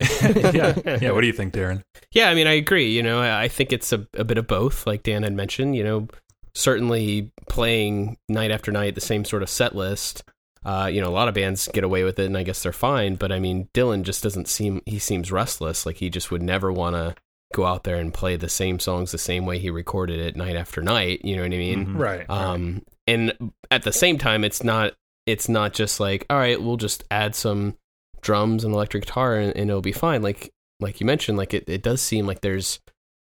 yeah 0.00 0.74
yeah 1.00 1.12
what 1.12 1.20
do 1.20 1.26
you 1.28 1.32
think 1.32 1.54
darren 1.54 1.80
Yeah, 2.10 2.28
I 2.28 2.34
mean, 2.34 2.48
I 2.48 2.54
agree. 2.54 2.90
You 2.90 3.02
know, 3.02 3.20
I 3.20 3.44
I 3.44 3.48
think 3.48 3.72
it's 3.72 3.92
a, 3.92 4.06
a 4.14 4.24
bit 4.24 4.38
of 4.38 4.46
both, 4.46 4.86
like 4.86 5.02
Dan 5.04 5.22
had 5.22 5.34
mentioned. 5.34 5.76
You 5.76 5.84
know, 5.84 6.08
certainly 6.54 7.30
playing 7.48 8.16
night 8.28 8.50
after 8.50 8.72
night 8.72 8.94
the 8.94 9.00
same 9.00 9.24
sort 9.24 9.42
of 9.42 9.48
set 9.48 9.74
list. 9.74 10.24
Uh, 10.64 10.88
you 10.90 11.00
know, 11.00 11.08
a 11.08 11.12
lot 11.12 11.28
of 11.28 11.34
bands 11.34 11.68
get 11.68 11.84
away 11.84 12.04
with 12.04 12.18
it, 12.18 12.26
and 12.26 12.36
I 12.36 12.42
guess 12.42 12.62
they're 12.62 12.72
fine. 12.72 13.16
But 13.16 13.30
I 13.30 13.38
mean, 13.38 13.68
Dylan 13.74 14.02
just 14.02 14.22
doesn't 14.22 14.48
seem 14.48 14.82
he 14.86 14.98
seems 14.98 15.30
restless. 15.30 15.86
Like 15.86 15.96
he 15.98 16.10
just 16.10 16.30
would 16.30 16.42
never 16.42 16.72
want 16.72 16.96
to 16.96 17.14
go 17.54 17.64
out 17.64 17.84
there 17.84 17.96
and 17.96 18.12
play 18.12 18.36
the 18.36 18.48
same 18.48 18.78
songs 18.78 19.12
the 19.12 19.18
same 19.18 19.46
way 19.46 19.58
he 19.58 19.70
recorded 19.70 20.18
it 20.20 20.36
night 20.36 20.56
after 20.56 20.82
night. 20.82 21.24
You 21.24 21.36
know 21.36 21.42
what 21.42 21.52
I 21.52 21.56
mean? 21.56 21.86
Mhm. 21.86 21.98
right 21.98 22.28
Um, 22.30 22.82
and 23.06 23.52
at 23.70 23.82
the 23.84 23.92
same 23.92 24.18
time, 24.18 24.44
it's 24.44 24.62
not 24.62 24.92
it's 25.26 25.48
not 25.48 25.72
just 25.72 26.00
like 26.00 26.26
all 26.28 26.36
right, 26.36 26.60
we'll 26.60 26.76
just 26.76 27.04
add 27.10 27.34
some 27.34 27.76
drums 28.20 28.64
and 28.64 28.74
electric 28.74 29.04
guitar 29.04 29.36
and, 29.36 29.56
and 29.56 29.70
it'll 29.70 29.80
be 29.80 29.92
fine. 29.92 30.20
Like 30.20 30.52
like 30.80 31.00
you 31.00 31.06
mentioned, 31.06 31.38
like 31.38 31.54
it, 31.54 31.68
it 31.68 31.82
does 31.82 32.02
seem 32.02 32.26
like 32.26 32.40
there's 32.40 32.80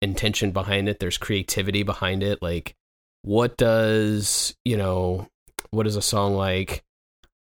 intention 0.00 0.52
behind 0.52 0.88
it. 0.88 1.00
There's 1.00 1.18
creativity 1.18 1.82
behind 1.82 2.22
it. 2.22 2.40
Like 2.40 2.74
what 3.22 3.56
does 3.56 4.54
you 4.64 4.76
know 4.76 5.28
what 5.70 5.86
is 5.86 5.96
a 5.96 6.02
song 6.02 6.34
like? 6.34 6.82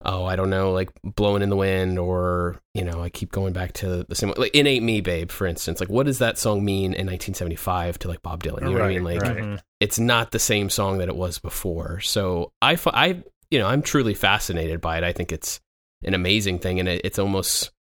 Oh, 0.04 0.24
I 0.24 0.36
don't 0.36 0.48
know, 0.50 0.70
like 0.72 0.90
blowing 1.02 1.42
in 1.42 1.50
the 1.50 1.56
wind, 1.56 1.98
or 1.98 2.60
you 2.72 2.84
know, 2.84 3.02
I 3.02 3.08
keep 3.08 3.32
going 3.32 3.52
back 3.52 3.72
to 3.74 4.04
the 4.08 4.14
same 4.14 4.32
like 4.36 4.52
"It 4.54 4.64
Ain't 4.66 4.84
Me, 4.84 5.00
Babe," 5.00 5.30
for 5.30 5.44
instance. 5.46 5.80
Like, 5.80 5.88
what 5.88 6.06
does 6.06 6.18
that 6.20 6.38
song 6.38 6.64
mean 6.64 6.92
in 6.94 7.06
1975 7.06 7.98
to 8.00 8.08
like 8.08 8.22
Bob 8.22 8.44
Dylan? 8.44 8.60
You 8.60 8.66
know 8.66 8.72
what 8.74 8.82
I 8.82 8.88
mean? 8.88 9.02
Like, 9.04 9.20
right. 9.22 9.60
It's 9.80 9.98
not 9.98 10.30
the 10.30 10.38
same 10.38 10.70
song 10.70 10.98
that 10.98 11.08
it 11.08 11.16
was 11.16 11.38
before. 11.40 11.98
So 12.00 12.52
I, 12.62 12.78
I, 12.86 13.22
you 13.50 13.58
know, 13.58 13.66
I'm 13.66 13.82
truly 13.82 14.14
fascinated 14.14 14.80
by 14.80 14.98
it. 14.98 15.04
I 15.04 15.12
think 15.12 15.32
it's 15.32 15.58
an 16.04 16.14
amazing 16.14 16.60
thing, 16.60 16.78
and 16.78 16.88
it, 16.88 17.00
it's 17.04 17.18
almost 17.18 17.72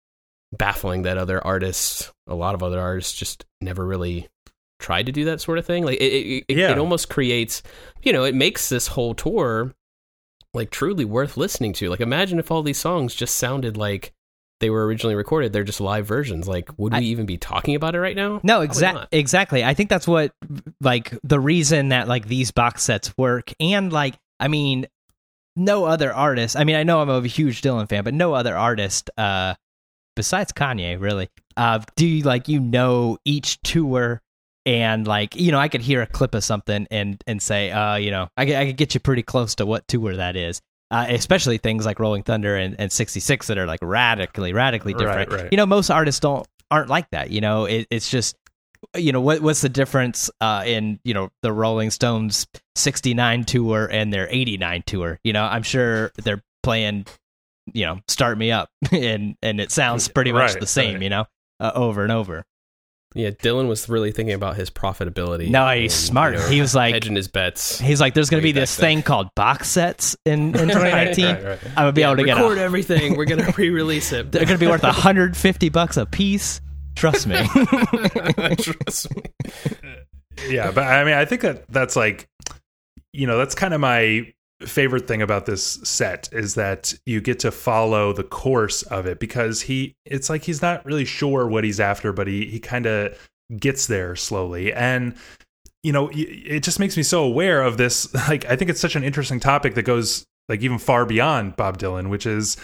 baffling 0.52 1.04
that 1.04 1.18
other 1.20 1.46
artists, 1.46 2.12
a 2.26 2.34
lot 2.36 2.56
of 2.56 2.64
other 2.64 2.80
artists, 2.80 3.14
just 3.18 3.46
never 3.62 3.86
really 3.86 4.28
tried 4.80 5.06
to 5.08 5.12
do 5.12 5.26
that 5.26 5.42
sort 5.42 5.58
of 5.60 5.66
thing. 5.68 5.84
Like 5.86 6.00
it, 6.00 6.04
it, 6.14 6.46
it, 6.48 6.58
Yeah. 6.58 6.72
it 6.72 6.78
almost 6.80 7.10
creates, 7.10 7.62
you 8.02 8.12
know, 8.14 8.24
it 8.24 8.34
makes 8.34 8.70
this 8.70 8.88
whole 8.88 9.14
tour 9.14 9.74
like 10.58 10.70
truly 10.72 11.06
worth 11.06 11.38
listening 11.38 11.72
to. 11.74 11.90
Like 11.90 12.02
imagine 12.02 12.40
if 12.40 12.52
all 12.52 12.64
these 12.64 12.78
songs 12.80 13.16
just 13.16 13.36
sounded 13.36 13.78
like 13.78 14.12
they 14.60 14.70
were 14.70 14.86
originally 14.86 15.16
recorded. 15.16 15.54
They're 15.54 15.64
just 15.64 15.80
live 15.80 16.08
versions. 16.08 16.48
Like, 16.48 16.70
would 16.78 16.92
we 16.94 17.00
I- 17.00 17.04
even 17.04 17.26
be 17.26 17.38
talking 17.38 17.76
about 17.76 17.94
it 17.96 18.00
right 18.00 18.16
now? 18.16 18.40
No, 18.44 18.62
exactly. 18.62 19.06
Exactly. 19.12 19.64
I 19.64 19.74
think 19.76 19.90
that's 19.90 20.08
what 20.08 20.32
like 20.82 21.14
the 21.24 21.40
reason 21.40 21.90
that 21.90 22.08
like 22.08 22.28
these 22.28 22.52
box 22.52 22.84
sets 22.84 23.16
work, 23.18 23.54
and 23.60 23.94
like 23.94 24.16
I 24.40 24.48
mean, 24.48 24.88
no 25.56 25.86
other 25.86 26.14
artist. 26.14 26.56
I 26.58 26.64
mean, 26.64 26.76
I 26.76 26.84
know 26.84 27.02
I'm 27.02 27.10
a 27.10 27.26
huge 27.28 27.62
Dylan 27.62 27.88
fan, 27.88 28.04
but 28.04 28.14
no 28.14 28.34
other 28.34 28.56
artist, 28.58 29.10
uh, 29.18 29.56
besides 30.16 30.52
Kanye, 30.54 31.00
really, 31.00 31.30
uh, 31.56 31.80
do 31.96 32.06
you 32.08 32.24
like 32.24 32.48
you 32.48 32.60
know 32.60 33.18
each 33.26 33.62
tour. 33.62 34.22
And 34.68 35.08
like 35.08 35.36
you 35.36 35.52
know, 35.54 35.60
I 35.60 35.70
could 35.70 35.82
hear 35.82 36.02
a 36.02 36.06
clip 36.06 36.36
of 36.36 36.44
something 36.44 36.88
and 36.92 37.24
and 37.26 37.42
say, 37.42 37.72
uh, 37.72 37.96
you 37.96 38.12
know, 38.12 38.28
I 38.36 38.46
could, 38.46 38.56
I 38.56 38.66
could 38.66 38.76
get 38.78 38.94
you 38.94 39.00
pretty 39.00 39.24
close 39.24 39.56
to 39.56 39.66
what 39.66 39.88
tour 39.88 40.16
that 40.18 40.36
is. 40.36 40.62
Uh, 40.92 41.06
especially 41.10 41.58
things 41.58 41.86
like 41.86 42.00
Rolling 42.00 42.24
Thunder 42.24 42.56
and, 42.56 42.76
and 42.80 42.90
66 42.92 43.48
that 43.48 43.58
are 43.58 43.66
like 43.66 43.80
radically, 43.82 44.54
radically 44.54 44.94
Right, 44.94 45.00
different. 45.00 45.32
right. 45.44 45.52
You 45.52 45.58
know, 45.58 45.66
most 45.66 45.90
artists 45.90 46.20
don't 46.20 46.46
aren't 46.70 46.90
like 46.90 47.10
that. 47.12 47.30
You 47.30 47.40
know, 47.42 47.64
it, 47.66 47.88
it's 47.90 48.10
just 48.10 48.36
you 48.96 49.12
know 49.14 49.22
what 49.22 49.42
what's 49.42 49.62
the 49.62 49.70
difference 49.70 50.30
uh, 50.42 50.64
in 50.66 51.00
you 51.06 51.14
know 51.14 51.30
the 51.44 51.52
Rolling 51.54 51.90
Stones 51.90 52.46
69 52.76 53.46
tour 53.46 53.90
and 53.92 54.14
their 54.14 54.28
89 54.30 54.84
tour 54.86 55.20
you 55.24 55.34
know 55.34 55.44
I'm 55.44 55.64
sure 55.64 56.12
they're 56.24 56.44
playing 56.64 57.06
you 57.74 57.86
know 57.86 58.00
start 58.08 58.38
me 58.38 58.52
up 58.52 58.70
and 58.92 59.36
and 59.42 59.60
it 59.60 59.72
sounds 59.72 60.08
pretty 60.10 60.32
much 60.32 60.52
Right, 60.52 60.60
the 60.60 60.68
same 60.68 60.94
right. 60.96 61.04
you 61.04 61.10
know 61.10 61.26
uh, 61.60 61.72
over 61.74 62.04
and 62.04 62.12
over 62.12 62.46
Yeah, 63.16 63.30
Dylan 63.32 63.68
was 63.68 63.88
really 63.90 64.12
thinking 64.12 64.36
about 64.36 64.58
his 64.58 64.70
profitability. 64.70 65.50
no 65.50 65.68
he's 65.70 65.94
and, 65.94 66.08
smart 66.08 66.34
you 66.34 66.40
know, 66.40 66.48
he 66.50 66.62
was 66.62 66.76
like 66.76 66.94
hedging 66.94 67.16
his 67.16 67.28
bets. 67.28 67.80
he's 67.80 68.00
like 68.02 68.14
there's 68.14 68.30
gonna 68.30 68.44
be 68.44 68.52
this 68.52 68.76
then. 68.76 68.98
thing 68.98 69.02
called 69.04 69.34
box 69.34 69.70
sets 69.70 70.16
in 70.26 70.48
in 70.56 70.68
2019 70.68 71.26
Right, 71.26 71.34
right, 71.34 71.44
right. 71.46 71.60
I'm 71.70 71.74
gonna 71.76 71.92
be 71.94 72.02
Yeah, 72.02 72.08
able 72.08 72.18
to 72.18 72.24
get 72.26 72.36
record 72.38 72.58
everything. 72.58 73.16
We're 73.18 73.26
gonna 73.26 73.52
re-release 73.58 74.12
it. 74.12 74.32
they're 74.32 74.46
gonna 74.46 74.58
be 74.60 74.68
worth 74.68 74.84
150 74.84 75.70
bucks 75.70 75.98
a 75.98 76.06
piece 76.06 76.62
trust 76.96 77.28
me 77.28 77.36
Trust 78.60 79.16
me. 79.16 79.24
yeah 80.50 80.72
but 80.72 80.84
i 80.84 81.04
mean 81.04 81.14
i 81.14 81.26
think 81.26 81.42
that 81.42 81.68
that's 81.70 81.96
like 81.96 82.28
you 83.14 83.26
know 83.28 83.38
that's 83.38 83.56
kind 83.56 83.74
of 83.74 83.80
my 83.82 84.32
favorite 84.62 85.08
thing 85.08 85.22
about 85.22 85.46
this 85.46 85.80
set 85.84 86.30
is 86.32 86.56
that 86.56 86.94
you 87.06 87.22
get 87.22 87.40
to 87.40 87.52
follow 87.52 88.12
the 88.12 88.24
course 88.24 88.82
of 88.84 89.06
it 89.06 89.20
because 89.20 89.62
he 89.62 89.96
it's 90.06 90.30
like 90.30 90.44
he's 90.44 90.62
not 90.62 90.84
really 90.86 91.06
sure 91.06 91.48
what 91.48 91.64
he's 91.64 91.80
after 91.80 92.12
but 92.12 92.28
he 92.28 92.46
he 92.48 92.60
kind 92.60 92.86
of 92.86 93.16
gets 93.60 93.88
there 93.88 94.16
slowly. 94.16 94.74
And 94.74 95.16
you 95.84 95.92
know 95.92 96.10
it 96.12 96.64
just 96.64 96.80
makes 96.80 96.98
me 96.98 97.04
so 97.04 97.24
aware 97.24 97.62
of 97.62 97.78
this 97.78 98.12
like 98.28 98.44
i 98.46 98.56
think 98.56 98.70
it's 98.70 98.82
such 98.82 98.96
an 98.96 99.04
interesting 99.04 99.40
topic 99.40 99.76
that 99.76 99.84
goes 99.84 100.26
like 100.50 100.62
even 100.62 100.80
far 100.80 101.06
beyond 101.06 101.56
bob 101.56 101.78
dylan 101.78 102.10
which 102.10 102.26
is 102.26 102.58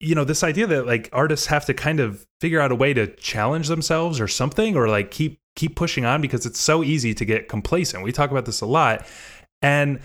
you 0.00 0.14
know 0.14 0.24
this 0.24 0.42
idea 0.42 0.66
that 0.66 0.86
like 0.86 1.10
artists 1.12 1.46
have 1.46 1.66
to 1.66 1.74
kind 1.74 2.00
of 2.00 2.26
figure 2.40 2.58
out 2.58 2.72
a 2.72 2.74
way 2.74 2.94
to 2.94 3.06
challenge 3.16 3.68
themselves 3.68 4.18
or 4.18 4.26
something 4.26 4.76
or 4.76 4.88
like 4.88 5.10
keep 5.10 5.38
keep 5.56 5.74
pushing 5.74 6.04
on 6.04 6.20
because 6.20 6.46
it's 6.46 6.60
so 6.60 6.84
easy 6.84 7.14
to 7.14 7.24
get 7.24 7.48
complacent. 7.48 8.04
We 8.04 8.12
talk 8.12 8.30
about 8.30 8.44
this 8.44 8.60
a 8.60 8.66
lot. 8.66 9.06
And 9.62 10.00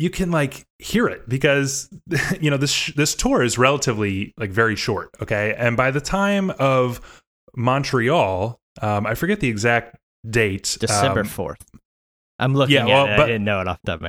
you 0.00 0.08
can 0.08 0.30
like 0.30 0.66
hear 0.78 1.06
it 1.06 1.28
because 1.28 1.90
you 2.40 2.50
know 2.50 2.56
this 2.56 2.86
this 2.96 3.14
tour 3.14 3.42
is 3.42 3.58
relatively 3.58 4.32
like 4.38 4.50
very 4.50 4.74
short 4.74 5.10
okay? 5.20 5.54
And 5.56 5.76
by 5.76 5.90
the 5.90 6.00
time 6.00 6.50
of 6.58 7.22
montreal 7.56 8.60
um 8.80 9.04
i 9.06 9.14
forget 9.14 9.40
the 9.40 9.48
exact 9.48 9.96
date 10.28 10.76
December 10.78 11.20
um, 11.20 11.26
4th 11.26 11.62
I'm 12.38 12.54
looking 12.54 12.76
yeah, 12.76 12.82
at 12.82 12.86
well, 12.86 13.04
it. 13.06 13.16
But- 13.16 13.24
I 13.24 13.26
didn't 13.26 13.44
know 13.44 13.60
it 13.60 13.68
off 13.68 13.78
the 13.84 13.96
top 13.96 14.02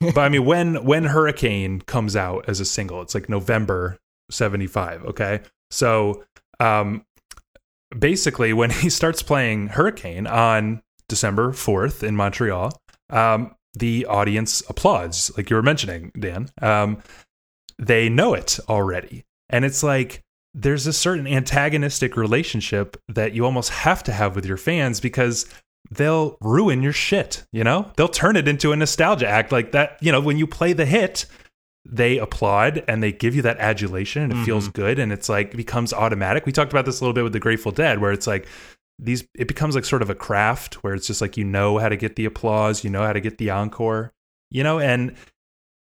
of 0.00 0.14
but 0.14 0.20
I 0.20 0.28
mean, 0.28 0.44
when 0.44 0.84
when 0.84 1.04
Hurricane 1.04 1.80
comes 1.80 2.14
out 2.14 2.48
as 2.48 2.60
a 2.60 2.64
single, 2.64 3.02
it's 3.02 3.12
like 3.12 3.28
November 3.28 3.98
'75. 4.30 5.04
Okay, 5.06 5.40
so 5.72 6.22
um, 6.60 7.04
basically, 7.98 8.52
when 8.52 8.70
he 8.82 8.88
starts 8.88 9.20
playing 9.20 9.66
Hurricane 9.68 10.28
on 10.28 10.80
December 11.08 11.50
4th 11.50 12.04
in 12.04 12.14
Montreal, 12.14 12.72
um, 13.10 13.52
the 13.74 14.06
audience 14.06 14.62
applauds, 14.68 15.30
like 15.36 15.50
you 15.50 15.56
were 15.56 15.62
mentioning, 15.62 16.12
Dan. 16.18 16.50
Um, 16.60 17.02
they 17.78 18.08
know 18.08 18.34
it 18.34 18.58
already. 18.68 19.24
And 19.50 19.64
it's 19.64 19.82
like 19.82 20.22
there's 20.54 20.86
a 20.86 20.92
certain 20.92 21.26
antagonistic 21.26 22.16
relationship 22.16 22.96
that 23.08 23.32
you 23.32 23.44
almost 23.44 23.70
have 23.70 24.02
to 24.04 24.12
have 24.12 24.36
with 24.36 24.44
your 24.44 24.56
fans 24.56 25.00
because 25.00 25.46
they'll 25.90 26.36
ruin 26.40 26.82
your 26.82 26.92
shit, 26.92 27.44
you 27.52 27.64
know? 27.64 27.90
They'll 27.96 28.08
turn 28.08 28.36
it 28.36 28.48
into 28.48 28.72
a 28.72 28.76
nostalgia 28.76 29.28
act 29.28 29.52
like 29.52 29.72
that, 29.72 29.98
you 30.00 30.12
know, 30.12 30.20
when 30.20 30.38
you 30.38 30.46
play 30.46 30.72
the 30.72 30.86
hit, 30.86 31.26
they 31.84 32.18
applaud 32.18 32.84
and 32.86 33.02
they 33.02 33.12
give 33.12 33.34
you 33.34 33.42
that 33.42 33.58
adulation 33.58 34.22
and 34.22 34.32
it 34.32 34.36
mm-hmm. 34.36 34.44
feels 34.44 34.68
good 34.68 34.98
and 34.98 35.12
it's 35.12 35.28
like 35.28 35.54
it 35.54 35.56
becomes 35.56 35.92
automatic. 35.92 36.46
We 36.46 36.52
talked 36.52 36.72
about 36.72 36.86
this 36.86 37.00
a 37.00 37.04
little 37.04 37.14
bit 37.14 37.24
with 37.24 37.32
the 37.32 37.40
Grateful 37.40 37.72
Dead 37.72 38.00
where 38.00 38.12
it's 38.12 38.26
like 38.26 38.46
these 38.98 39.24
it 39.34 39.48
becomes 39.48 39.74
like 39.74 39.84
sort 39.84 40.02
of 40.02 40.10
a 40.10 40.14
craft 40.14 40.82
where 40.82 40.94
it's 40.94 41.06
just 41.06 41.20
like 41.20 41.36
you 41.36 41.44
know 41.44 41.78
how 41.78 41.88
to 41.88 41.96
get 41.96 42.16
the 42.16 42.24
applause, 42.24 42.84
you 42.84 42.90
know 42.90 43.02
how 43.02 43.12
to 43.12 43.20
get 43.20 43.38
the 43.38 43.50
encore, 43.50 44.12
you 44.50 44.62
know, 44.62 44.78
and 44.78 45.14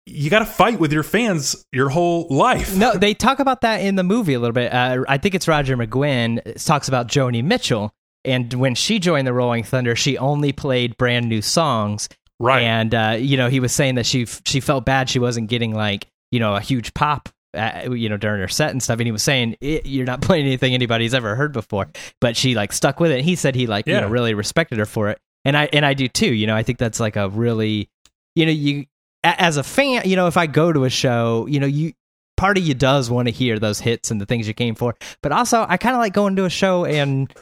you 0.05 0.30
got 0.30 0.39
to 0.39 0.45
fight 0.45 0.80
with 0.80 0.93
your 0.93 1.03
fans 1.03 1.66
your 1.72 1.89
whole 1.89 2.28
life. 2.30 2.76
No, 2.76 2.93
they 2.93 3.14
talk 3.14 3.39
about 3.39 3.62
that 3.62 3.82
in 3.82 3.95
the 3.95 4.03
movie 4.03 4.34
a 4.34 4.39
little 4.39 4.53
bit. 4.53 4.74
Uh, 4.74 5.03
I 5.08 5.18
think 5.18 5.36
it's 5.36 5.47
Roger 5.47 5.76
McGuinn 5.76 6.64
talks 6.64 6.88
about 6.88 7.08
Joni 7.08 7.43
Mitchell, 7.43 7.91
and 8.24 8.53
when 8.53 8.76
she 8.76 8.99
joined 8.99 9.28
the 9.28 9.34
Rolling 9.34 9.64
Thunder, 9.64 9.95
she 9.95 10.18
only 10.18 10.51
played 10.51 10.97
brand 10.97 11.28
new 11.28 11.41
songs. 11.41 12.10
Right, 12.39 12.64
and 12.64 12.93
uh, 12.93 13.18
you 13.20 13.36
know 13.36 13.49
he 13.49 13.60
was 13.60 13.74
saying 13.74 13.95
that 13.95 14.05
she 14.05 14.26
she 14.26 14.60
felt 14.60 14.86
bad 14.86 15.10
she 15.10 15.20
wasn't 15.20 15.49
getting 15.49 15.74
like 15.74 16.08
you 16.32 16.39
know 16.39 16.55
a 16.55 16.62
huge 16.62 16.93
pop 16.93 17.30
uh, 17.58 17.91
you 17.91 18.08
know 18.10 18.18
during 18.18 18.39
her 18.39 18.47
set 18.47 18.72
and 18.72 18.82
stuff 18.82 18.99
and 18.99 19.08
he 19.08 19.12
was 19.12 19.24
saying 19.24 19.55
you're 19.62 20.05
not 20.05 20.22
playing 20.28 20.45
anything 20.45 20.74
anybody's 20.74 21.14
ever 21.14 21.36
heard 21.36 21.51
before 21.51 21.88
but 22.22 22.38
she 22.38 22.55
like 22.55 22.72
stuck 22.72 22.99
with 22.99 23.12
it 23.12 23.24
he 23.24 23.36
said 23.36 23.55
he 23.55 23.68
like 23.68 23.88
yeah. 23.88 23.95
you 23.95 24.01
know 24.01 24.08
really 24.08 24.34
respected 24.34 24.78
her 24.78 24.86
for 24.86 25.10
it 25.10 25.20
and 25.43 25.58
i 25.58 25.68
and 25.74 25.86
i 25.86 25.93
do 25.93 26.08
too 26.08 26.34
you 26.34 26.47
know 26.47 26.55
i 26.55 26.64
think 26.64 26.78
that's 26.78 26.99
like 26.99 27.16
a 27.16 27.30
really 27.30 27.89
you 28.36 28.45
know 28.45 28.51
you 28.51 28.86
as 29.24 29.58
a 29.58 29.64
fan, 29.64 30.03
you 30.05 30.16
know, 30.16 30.28
if 30.28 30.38
I 30.38 30.47
go 30.47 30.72
to 30.72 30.86
a 30.86 30.89
show, 30.89 31.45
you 31.47 31.60
know, 31.60 31.68
you 31.68 31.93
part 32.36 32.58
of 32.58 32.66
you 32.66 32.74
does 32.74 33.10
want 33.10 33.28
to 33.28 33.32
hear 33.32 33.60
those 33.60 33.80
hits 33.80 34.12
and 34.12 34.22
the 34.22 34.26
things 34.26 34.47
you 34.47 34.53
came 34.53 34.76
for, 34.76 34.95
but 35.24 35.32
also 35.32 35.66
I 35.68 35.78
kind 35.78 35.95
of 35.95 35.99
like 35.99 36.14
going 36.14 36.36
to 36.36 36.45
a 36.45 36.49
show 36.49 36.86
and 36.86 37.34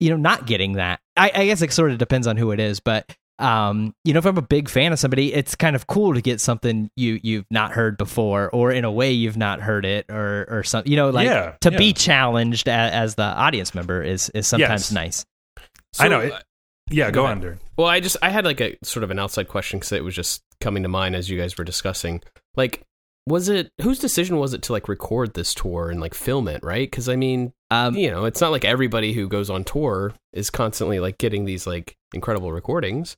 you 0.00 0.10
know 0.10 0.16
not 0.16 0.46
getting 0.46 0.74
that. 0.74 1.00
I, 1.16 1.30
I 1.34 1.46
guess 1.46 1.62
it 1.62 1.72
sort 1.72 1.90
of 1.90 1.98
depends 1.98 2.26
on 2.26 2.36
who 2.36 2.52
it 2.52 2.60
is, 2.60 2.80
but 2.80 3.10
um, 3.38 3.94
you 4.04 4.12
know, 4.12 4.18
if 4.18 4.26
I'm 4.26 4.38
a 4.38 4.42
big 4.42 4.68
fan 4.68 4.92
of 4.92 4.98
somebody, 4.98 5.34
it's 5.34 5.54
kind 5.54 5.74
of 5.74 5.86
cool 5.86 6.14
to 6.14 6.20
get 6.20 6.40
something 6.40 6.90
you 6.96 7.18
you've 7.22 7.46
not 7.50 7.72
heard 7.72 7.98
before, 7.98 8.48
or 8.50 8.70
in 8.70 8.84
a 8.84 8.92
way 8.92 9.12
you've 9.12 9.36
not 9.36 9.60
heard 9.60 9.84
it, 9.84 10.06
or 10.08 10.46
or 10.48 10.62
something. 10.62 10.90
You 10.90 10.96
know, 10.96 11.10
like 11.10 11.26
yeah, 11.26 11.56
to 11.62 11.72
yeah. 11.72 11.78
be 11.78 11.92
challenged 11.92 12.68
as, 12.68 12.92
as, 12.92 13.14
the 13.16 13.24
audience 13.24 13.74
member 13.74 14.02
is 14.02 14.30
is 14.30 14.46
sometimes 14.46 14.82
yes. 14.82 14.92
nice. 14.92 15.26
So, 15.92 16.04
I 16.04 16.08
know. 16.08 16.20
It, 16.20 16.32
yeah, 16.90 17.10
go, 17.10 17.22
go 17.22 17.26
on, 17.26 17.42
Darren. 17.42 17.58
Well, 17.76 17.88
I 17.88 18.00
just 18.00 18.16
I 18.22 18.30
had 18.30 18.44
like 18.44 18.60
a 18.60 18.76
sort 18.84 19.02
of 19.04 19.10
an 19.10 19.18
outside 19.18 19.48
question 19.48 19.78
because 19.78 19.92
it 19.92 20.04
was 20.04 20.14
just 20.14 20.42
coming 20.60 20.82
to 20.82 20.88
mind 20.88 21.16
as 21.16 21.28
you 21.28 21.38
guys 21.38 21.58
were 21.58 21.64
discussing. 21.64 22.22
Like, 22.56 22.82
was 23.26 23.48
it 23.48 23.72
whose 23.80 23.98
decision 23.98 24.36
was 24.36 24.54
it 24.54 24.62
to 24.62 24.72
like 24.72 24.86
record 24.86 25.34
this 25.34 25.54
tour 25.54 25.90
and 25.90 26.00
like 26.00 26.14
film 26.14 26.46
it? 26.46 26.62
Right? 26.62 26.88
Because 26.88 27.08
I 27.08 27.16
mean, 27.16 27.52
um, 27.70 27.96
you 27.96 28.10
know, 28.10 28.26
it's 28.26 28.40
not 28.40 28.52
like 28.52 28.64
everybody 28.64 29.12
who 29.12 29.28
goes 29.28 29.50
on 29.50 29.64
tour 29.64 30.12
is 30.32 30.50
constantly 30.50 31.00
like 31.00 31.18
getting 31.18 31.46
these 31.46 31.66
like 31.66 31.96
incredible 32.12 32.52
recordings. 32.52 33.16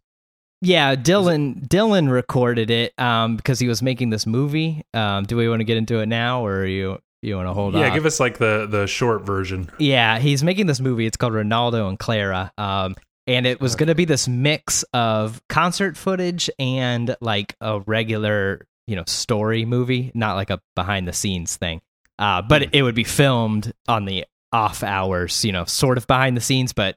Yeah, 0.66 0.96
Dylan 0.96 1.68
Dylan 1.68 2.10
recorded 2.10 2.70
it 2.70 2.92
um, 2.98 3.36
because 3.36 3.60
he 3.60 3.68
was 3.68 3.82
making 3.82 4.10
this 4.10 4.26
movie. 4.26 4.82
Um, 4.92 5.22
do 5.22 5.36
we 5.36 5.48
want 5.48 5.60
to 5.60 5.64
get 5.64 5.76
into 5.76 6.00
it 6.00 6.06
now, 6.06 6.44
or 6.44 6.66
you 6.66 6.98
you 7.22 7.36
want 7.36 7.48
to 7.48 7.52
hold 7.52 7.76
on? 7.76 7.82
Yeah, 7.82 7.94
give 7.94 8.04
us 8.04 8.18
like 8.18 8.38
the 8.38 8.66
the 8.68 8.88
short 8.88 9.22
version. 9.22 9.70
Yeah, 9.78 10.18
he's 10.18 10.42
making 10.42 10.66
this 10.66 10.80
movie. 10.80 11.06
It's 11.06 11.16
called 11.16 11.34
Renaldo 11.34 11.88
and 11.88 11.96
Clara. 11.96 12.52
Um, 12.58 12.96
and 13.28 13.46
it 13.46 13.60
was 13.60 13.76
going 13.76 13.86
to 13.88 13.94
be 13.94 14.06
this 14.06 14.26
mix 14.26 14.82
of 14.92 15.40
concert 15.48 15.96
footage 15.96 16.50
and 16.58 17.14
like 17.20 17.54
a 17.60 17.78
regular 17.80 18.66
you 18.88 18.96
know 18.96 19.04
story 19.06 19.64
movie 19.64 20.10
not 20.14 20.34
like 20.34 20.50
a 20.50 20.60
behind 20.74 21.06
the 21.06 21.12
scenes 21.12 21.56
thing 21.56 21.80
uh, 22.18 22.42
but 22.42 22.62
mm. 22.62 22.68
it 22.72 22.82
would 22.82 22.94
be 22.94 23.04
filmed 23.04 23.72
on 23.88 24.04
the 24.04 24.24
off 24.52 24.84
hours 24.84 25.44
you 25.44 25.50
know 25.50 25.64
sort 25.64 25.98
of 25.98 26.06
behind 26.06 26.36
the 26.36 26.40
scenes 26.40 26.72
but 26.72 26.96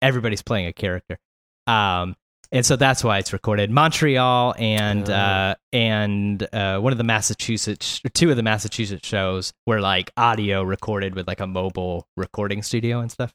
everybody's 0.00 0.40
playing 0.40 0.66
a 0.66 0.72
character 0.72 1.18
um, 1.66 2.16
and 2.52 2.66
so 2.66 2.76
that's 2.76 3.04
why 3.04 3.18
it's 3.18 3.32
recorded 3.32 3.70
montreal 3.70 4.54
and 4.58 5.08
uh, 5.08 5.12
uh, 5.12 5.54
and 5.72 6.46
uh, 6.52 6.78
one 6.78 6.92
of 6.92 6.98
the 6.98 7.04
massachusetts 7.04 8.00
two 8.14 8.30
of 8.30 8.36
the 8.36 8.42
massachusetts 8.42 9.06
shows 9.06 9.52
were 9.66 9.80
like 9.80 10.10
audio 10.16 10.62
recorded 10.62 11.14
with 11.14 11.26
like 11.26 11.40
a 11.40 11.46
mobile 11.46 12.06
recording 12.16 12.62
studio 12.62 13.00
and 13.00 13.10
stuff 13.10 13.32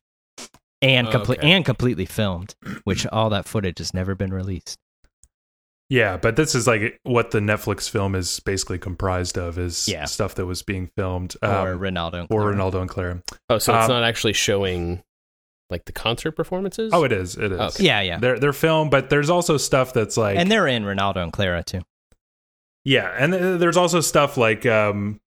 and 0.82 1.10
complete 1.10 1.40
okay. 1.40 1.52
and 1.52 1.66
completely 1.66 2.06
filmed, 2.06 2.56
which 2.84 3.06
all 3.08 3.30
that 3.30 3.48
footage 3.48 3.80
has 3.80 3.94
never 3.94 4.16
been 4.16 4.34
released. 4.34 4.78
Yeah, 5.90 6.18
but 6.18 6.36
this 6.36 6.56
is 6.56 6.66
like 6.66 7.00
what 7.04 7.32
the 7.32 7.40
Netflix 7.40 7.90
film 7.90 8.16
is 8.16 8.40
basically 8.40 8.80
comprised 8.80 9.38
of 9.38 9.60
is 9.60 9.88
yeah. 9.88 10.06
stuff 10.06 10.36
that 10.36 10.46
was 10.46 10.64
being 10.64 10.90
filmed 10.96 11.36
um, 11.44 11.68
or 11.68 11.78
Renaldo 11.78 12.22
and 12.22 12.28
or 12.32 12.48
Renaldo 12.48 12.82
and 12.82 12.90
Clara. 12.90 13.22
Oh, 13.50 13.60
so 13.60 13.76
it's 13.76 13.86
um, 13.86 13.92
not 13.92 14.04
actually 14.04 14.34
showing 14.34 15.04
like 15.70 15.86
the 15.86 15.92
concert 15.92 16.34
performances? 16.34 16.92
Oh, 16.94 17.04
it 17.04 17.12
is. 17.12 17.36
It 17.36 17.52
is. 17.52 17.60
Okay. 17.60 17.84
Yeah, 17.84 18.02
yeah. 18.02 18.20
They're 18.20 18.40
they're 18.40 18.54
filmed, 18.54 18.92
but 18.92 19.10
there's 19.10 19.30
also 19.30 19.58
stuff 19.58 19.94
that's 19.94 20.18
like 20.18 20.38
And 20.38 20.52
they're 20.52 20.68
in 20.68 20.86
Renaldo 20.86 21.24
and 21.24 21.34
Clara 21.34 21.64
too. 21.64 21.82
Yeah, 22.84 23.14
and 23.18 23.34
there's 23.34 23.78
also 23.78 24.00
stuff 24.02 24.38
like 24.38 24.66
um 24.66 25.20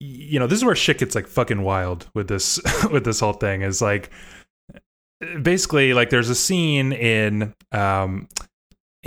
you 0.00 0.38
know, 0.38 0.46
this 0.46 0.58
is 0.58 0.64
where 0.64 0.74
shit 0.74 0.98
gets 0.98 1.14
like 1.14 1.26
fucking 1.26 1.62
wild 1.62 2.08
with 2.14 2.28
this 2.28 2.60
with 2.90 3.04
this 3.04 3.20
whole 3.20 3.34
thing 3.34 3.62
is 3.62 3.80
like 3.82 4.10
basically 5.42 5.94
like 5.94 6.10
there's 6.10 6.30
a 6.30 6.34
scene 6.34 6.92
in 6.92 7.54
um 7.72 8.28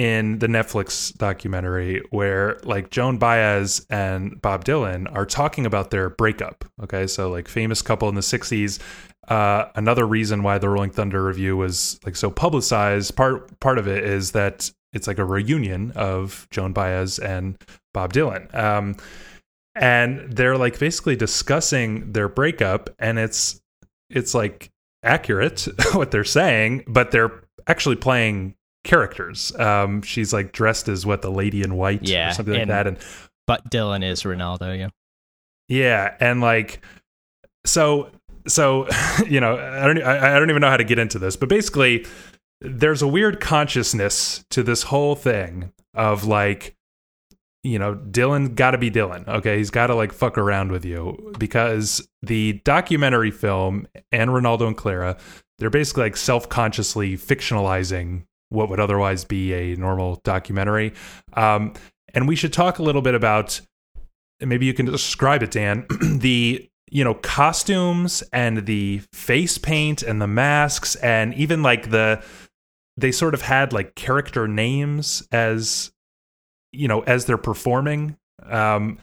in 0.02 0.40
the 0.40 0.48
Netflix 0.48 1.16
documentary 1.16 2.02
where 2.10 2.60
like 2.64 2.90
Joan 2.90 3.20
Baez 3.20 3.86
and 3.88 4.42
Bob 4.42 4.66
Dylan 4.66 5.08
are 5.16 5.28
talking 5.28 5.68
about 5.68 5.92
their 5.92 6.10
breakup. 6.10 6.66
Okay, 6.82 7.06
so 7.06 7.30
like 7.30 7.48
famous 7.48 7.84
couple 7.84 8.10
in 8.10 8.16
the 8.16 8.22
'60s. 8.22 8.80
Uh, 9.28 9.66
another 9.76 10.08
reason 10.08 10.42
why 10.42 10.58
the 10.58 10.68
Rolling 10.70 10.90
Thunder 10.90 11.22
Revue 11.22 11.56
was 11.56 12.00
like 12.04 12.16
so 12.16 12.32
publicized. 12.32 13.16
Part 13.16 13.60
part 13.60 13.78
of 13.78 13.88
it 13.88 14.04
is 14.04 14.32
that 14.32 14.72
it's 14.92 15.06
like 15.06 15.20
a 15.20 15.24
reunion 15.24 15.92
of 15.92 16.48
Joan 16.50 16.74
Baez 16.74 17.20
and 17.20 17.56
Bob 17.94 18.12
Dylan. 18.12 18.52
Um, 18.56 18.96
and 19.76 20.32
they're 20.36 20.58
like 20.58 20.80
basically 20.80 21.16
discussing 21.16 22.12
their 22.12 22.28
breakup, 22.28 22.90
and 22.98 23.20
it's 23.20 23.62
it's 24.10 24.34
like 24.34 24.72
accurate 25.04 25.68
what 25.94 26.10
they're 26.10 26.24
saying, 26.24 26.86
but 26.88 27.12
they're 27.12 27.44
actually 27.68 27.98
playing 27.98 28.56
characters. 28.84 29.56
Um, 29.58 30.02
she's 30.02 30.34
like 30.34 30.52
dressed 30.52 30.88
as 30.88 31.06
what 31.06 31.22
the 31.22 31.32
lady 31.32 31.62
in 31.62 31.76
white, 31.76 32.08
yeah, 32.08 32.32
or 32.32 32.34
something 32.34 32.54
like 32.54 32.68
that, 32.68 32.88
and 32.88 32.98
but 33.48 33.70
Dylan 33.70 34.04
is 34.04 34.26
Renaldo, 34.26 34.74
yeah, 34.74 34.90
yeah, 35.68 36.16
and 36.20 36.42
like 36.42 36.84
so 37.66 38.10
so 38.48 38.88
you 39.28 39.40
know 39.40 39.58
I 39.58 39.86
don't 39.86 40.02
I, 40.04 40.36
I 40.36 40.40
don't 40.40 40.50
even 40.50 40.62
know 40.62 40.70
how 40.70 40.78
to 40.78 40.84
get 40.84 41.00
into 41.00 41.20
this, 41.20 41.36
but 41.36 41.50
basically 41.50 42.06
there's 42.60 43.02
a 43.02 43.08
weird 43.08 43.40
consciousness 43.40 44.46
to 44.52 44.62
this 44.64 44.84
whole 44.84 45.16
thing 45.16 45.72
of 45.94 46.26
like 46.26 46.76
you 47.64 47.78
know, 47.78 47.96
Dylan 47.96 48.56
got 48.56 48.72
to 48.72 48.78
be 48.78 48.90
Dylan. 48.90 49.28
Okay, 49.28 49.58
he's 49.58 49.70
got 49.70 49.88
to 49.88 49.96
like 49.96 50.12
fuck 50.12 50.38
around 50.38 50.72
with 50.72 50.84
you 50.84 51.34
because 51.38 52.08
the 52.22 52.54
documentary 52.64 53.32
film 53.32 53.88
and 54.12 54.34
Renaldo 54.34 54.68
and 54.68 54.76
Clara, 54.76 55.18
they're 55.60 55.70
basically 55.70 56.04
like 56.04 56.18
self-consciously 56.18 57.18
fictionalizing 57.18 58.24
what 58.52 58.70
would 58.70 58.80
otherwise 58.80 59.24
be 59.24 59.54
a 59.54 59.76
normal 59.76 60.22
documentary. 60.24 60.94
Um, 61.34 61.74
and 62.14 62.28
we 62.28 62.36
should 62.36 62.54
talk 62.54 62.80
a 62.80 62.84
little 62.84 63.02
bit 63.02 63.16
about 63.16 63.62
maybe 64.42 64.66
you 64.66 64.74
can 64.74 64.86
describe 64.86 65.42
it, 65.42 65.52
Dan. 65.52 65.86
the 66.02 66.68
you 66.90 67.04
know 67.04 67.14
costumes 67.16 68.22
and 68.34 68.66
the 68.66 69.02
face 69.14 69.58
paint 69.58 70.04
and 70.04 70.22
the 70.22 70.28
masks 70.28 70.96
and 70.96 71.34
even 71.36 71.64
like 71.64 71.90
the 71.90 72.22
they 72.98 73.12
sort 73.14 73.34
of 73.34 73.42
had 73.42 73.72
like 73.72 73.96
character 73.96 74.46
names 74.48 75.26
as 75.32 75.92
you 76.74 76.90
know 76.90 77.00
as 77.02 77.26
they're 77.26 77.38
performing 77.38 78.18
um 78.44 79.00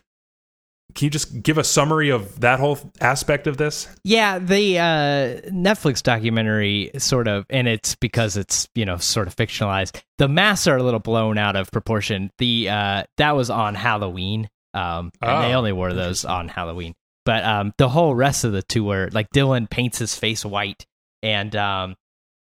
can 0.94 1.06
you 1.06 1.10
just 1.10 1.42
give 1.42 1.58
a 1.58 1.64
summary 1.64 2.10
of 2.10 2.40
that 2.40 2.58
whole 2.58 2.78
aspect 3.00 3.46
of 3.46 3.56
this? 3.56 3.88
Yeah, 4.04 4.38
the 4.38 4.78
uh, 4.78 5.50
Netflix 5.50 6.02
documentary 6.02 6.90
sort 6.98 7.28
of, 7.28 7.44
and 7.50 7.68
it's 7.68 7.94
because 7.94 8.36
it's 8.36 8.68
you 8.74 8.84
know 8.84 8.96
sort 8.96 9.28
of 9.28 9.36
fictionalized. 9.36 10.00
The 10.16 10.28
masks 10.28 10.66
are 10.66 10.76
a 10.76 10.82
little 10.82 11.00
blown 11.00 11.38
out 11.38 11.56
of 11.56 11.70
proportion. 11.70 12.30
The 12.38 12.70
uh, 12.70 13.04
that 13.18 13.36
was 13.36 13.50
on 13.50 13.74
Halloween, 13.74 14.48
um, 14.74 15.12
and 15.20 15.30
oh, 15.30 15.42
they 15.42 15.54
only 15.54 15.72
wore 15.72 15.92
those 15.92 16.24
on 16.24 16.48
Halloween. 16.48 16.94
But 17.24 17.44
um, 17.44 17.74
the 17.76 17.90
whole 17.90 18.14
rest 18.14 18.44
of 18.44 18.52
the 18.52 18.62
tour, 18.62 19.10
like 19.12 19.28
Dylan 19.30 19.68
paints 19.68 19.98
his 19.98 20.18
face 20.18 20.44
white, 20.44 20.86
and 21.22 21.54
um, 21.54 21.96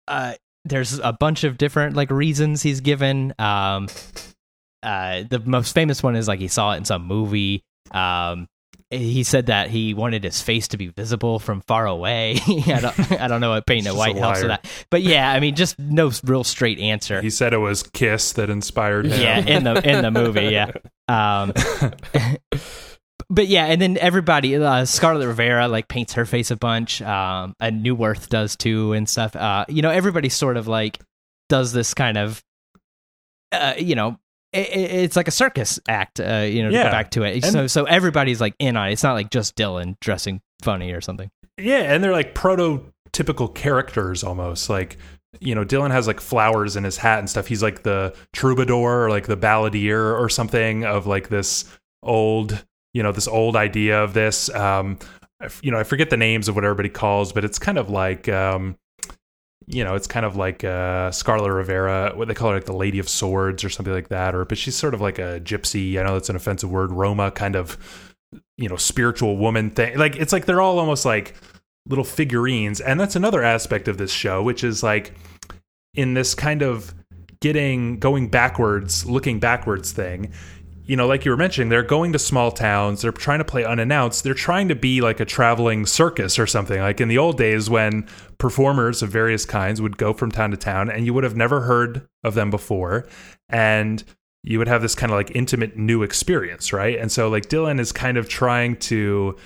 uh, 0.06 0.34
there's 0.66 0.98
a 0.98 1.12
bunch 1.12 1.44
of 1.44 1.56
different 1.56 1.96
like 1.96 2.10
reasons 2.10 2.62
he's 2.62 2.80
given. 2.80 3.32
Um, 3.38 3.88
uh, 4.82 5.24
the 5.28 5.40
most 5.44 5.74
famous 5.74 6.02
one 6.02 6.14
is 6.16 6.28
like 6.28 6.40
he 6.40 6.48
saw 6.48 6.72
it 6.72 6.76
in 6.76 6.84
some 6.84 7.06
movie. 7.06 7.64
Um, 7.92 8.48
he 8.90 9.24
said 9.24 9.46
that 9.46 9.68
he 9.68 9.94
wanted 9.94 10.22
his 10.22 10.40
face 10.40 10.68
to 10.68 10.76
be 10.76 10.86
visible 10.86 11.40
from 11.40 11.60
far 11.62 11.86
away. 11.86 12.38
I 12.46 12.80
don't, 12.80 13.12
I 13.20 13.28
don't 13.28 13.40
know 13.40 13.50
what 13.50 13.66
painting 13.66 13.92
it 13.92 13.96
white 13.96 14.16
helps 14.16 14.40
with 14.40 14.48
that, 14.48 14.66
but 14.90 15.02
yeah, 15.02 15.30
I 15.30 15.40
mean, 15.40 15.56
just 15.56 15.78
no 15.78 16.12
real 16.22 16.44
straight 16.44 16.78
answer. 16.78 17.20
He 17.20 17.30
said 17.30 17.52
it 17.52 17.58
was 17.58 17.82
Kiss 17.82 18.32
that 18.34 18.48
inspired 18.48 19.06
him. 19.06 19.20
Yeah, 19.20 19.38
in 19.38 19.64
the 19.64 19.74
in 19.88 20.02
the 20.02 20.10
movie, 20.12 20.46
yeah. 20.46 20.70
Um, 21.08 21.52
but 23.28 23.48
yeah, 23.48 23.66
and 23.66 23.80
then 23.80 23.98
everybody, 23.98 24.56
uh, 24.56 24.84
Scarlet 24.84 25.26
Rivera 25.26 25.66
like 25.66 25.88
paints 25.88 26.12
her 26.14 26.24
face 26.24 26.52
a 26.52 26.56
bunch. 26.56 27.02
Um, 27.02 27.54
and 27.58 27.84
Neuwirth 27.84 28.28
does 28.28 28.56
too 28.56 28.92
and 28.92 29.08
stuff. 29.08 29.34
Uh, 29.34 29.64
you 29.68 29.82
know, 29.82 29.90
everybody 29.90 30.28
sort 30.28 30.56
of 30.56 30.68
like 30.68 31.00
does 31.48 31.72
this 31.72 31.92
kind 31.92 32.16
of, 32.16 32.42
uh, 33.50 33.74
you 33.78 33.96
know, 33.96 34.18
it, 34.56 34.90
it's 35.04 35.16
like 35.16 35.28
a 35.28 35.32
circus 35.32 35.78
act. 35.88 36.20
Uh, 36.20 36.46
you 36.48 36.62
know, 36.62 36.70
to 36.70 36.74
Yeah. 36.74 36.84
go 36.84 36.90
back 36.90 37.10
to 37.12 37.22
it. 37.22 37.44
And- 37.44 37.52
so 37.52 37.66
so 37.66 37.84
everybody's 37.84 38.40
like 38.40 38.54
in 38.58 38.76
on 38.76 38.88
it. 38.88 38.92
It's 38.92 39.02
not 39.02 39.14
like 39.14 39.30
just 39.30 39.56
Dylan 39.56 39.96
dressing 40.00 40.40
funny 40.62 40.92
or 40.92 41.00
something. 41.00 41.30
Yeah, 41.58 41.92
and 41.94 42.02
they're 42.04 42.12
like 42.12 42.34
prototypical 42.34 43.54
characters 43.54 44.22
almost. 44.24 44.68
Like, 44.68 44.98
you 45.40 45.54
know, 45.54 45.64
Dylan 45.64 45.90
has 45.90 46.06
like 46.06 46.20
flowers 46.20 46.76
in 46.76 46.84
his 46.84 46.96
hat 46.96 47.18
and 47.18 47.28
stuff. 47.30 47.46
He's 47.46 47.62
like 47.62 47.82
the 47.82 48.14
troubadour 48.32 49.04
or 49.04 49.10
like 49.10 49.26
the 49.26 49.36
balladeer 49.36 50.18
or 50.18 50.28
something 50.28 50.84
of 50.84 51.06
like 51.06 51.28
this 51.28 51.64
old, 52.02 52.64
you 52.94 53.02
know, 53.02 53.12
this 53.12 53.28
old 53.28 53.56
idea 53.56 54.02
of 54.02 54.14
this. 54.14 54.48
Um, 54.54 54.98
you 55.62 55.70
know, 55.70 55.78
I 55.78 55.84
forget 55.84 56.08
the 56.10 56.16
names 56.16 56.48
of 56.48 56.54
what 56.54 56.64
everybody 56.64 56.88
calls, 56.88 57.32
but 57.32 57.44
it's 57.44 57.58
kind 57.58 57.76
of 57.78 57.90
like, 57.90 58.28
um, 58.28 58.76
you 59.66 59.82
know, 59.82 59.94
it's 59.96 60.06
kind 60.06 60.24
of 60.24 60.36
like 60.36 60.62
uh, 60.62 61.10
Scarlet 61.10 61.52
Rivera, 61.52 62.12
what 62.14 62.28
they 62.28 62.34
call 62.34 62.50
her, 62.50 62.56
like 62.56 62.66
the 62.66 62.76
Lady 62.76 62.98
of 62.98 63.08
Swords 63.08 63.64
or 63.64 63.68
something 63.68 63.92
like 63.92 64.08
that. 64.08 64.34
Or, 64.34 64.44
but 64.44 64.58
she's 64.58 64.76
sort 64.76 64.94
of 64.94 65.00
like 65.00 65.18
a 65.18 65.40
gypsy. 65.40 65.98
I 65.98 66.04
know 66.04 66.14
that's 66.14 66.28
an 66.28 66.36
offensive 66.36 66.70
word. 66.70 66.92
Roma 66.92 67.30
kind 67.32 67.56
of, 67.56 67.76
you 68.56 68.68
know, 68.68 68.76
spiritual 68.76 69.36
woman 69.36 69.70
thing. 69.70 69.98
Like, 69.98 70.16
it's 70.16 70.32
like 70.32 70.46
they're 70.46 70.60
all 70.60 70.78
almost 70.78 71.04
like 71.04 71.34
little 71.88 72.04
figurines. 72.04 72.80
And 72.80 73.00
that's 73.00 73.16
another 73.16 73.42
aspect 73.42 73.88
of 73.88 73.98
this 73.98 74.12
show, 74.12 74.42
which 74.42 74.62
is 74.62 74.82
like 74.82 75.14
in 75.94 76.14
this 76.14 76.34
kind 76.34 76.62
of 76.62 76.94
getting 77.40 77.98
going 77.98 78.28
backwards, 78.28 79.04
looking 79.06 79.40
backwards 79.40 79.92
thing. 79.92 80.32
You 80.86 80.96
know, 80.96 81.06
like 81.06 81.24
you 81.24 81.32
were 81.32 81.36
mentioning, 81.36 81.68
they're 81.68 81.82
going 81.82 82.12
to 82.12 82.18
small 82.18 82.52
towns. 82.52 83.02
They're 83.02 83.10
trying 83.10 83.38
to 83.38 83.44
play 83.44 83.64
unannounced. 83.64 84.22
They're 84.22 84.34
trying 84.34 84.68
to 84.68 84.76
be 84.76 85.00
like 85.00 85.18
a 85.18 85.24
traveling 85.24 85.84
circus 85.84 86.38
or 86.38 86.46
something. 86.46 86.80
Like 86.80 87.00
in 87.00 87.08
the 87.08 87.18
old 87.18 87.38
days 87.38 87.68
when 87.68 88.06
performers 88.38 89.02
of 89.02 89.10
various 89.10 89.44
kinds 89.44 89.82
would 89.82 89.98
go 89.98 90.12
from 90.12 90.30
town 90.30 90.52
to 90.52 90.56
town 90.56 90.88
and 90.88 91.04
you 91.04 91.12
would 91.12 91.24
have 91.24 91.36
never 91.36 91.62
heard 91.62 92.06
of 92.22 92.34
them 92.34 92.50
before. 92.50 93.08
And 93.48 94.04
you 94.44 94.58
would 94.58 94.68
have 94.68 94.80
this 94.80 94.94
kind 94.94 95.10
of 95.10 95.16
like 95.16 95.34
intimate 95.34 95.76
new 95.76 96.04
experience, 96.04 96.72
right? 96.72 96.98
And 96.98 97.10
so 97.10 97.28
like 97.28 97.48
Dylan 97.48 97.80
is 97.80 97.90
kind 97.90 98.16
of 98.16 98.28
trying 98.28 98.76
to 98.76 99.36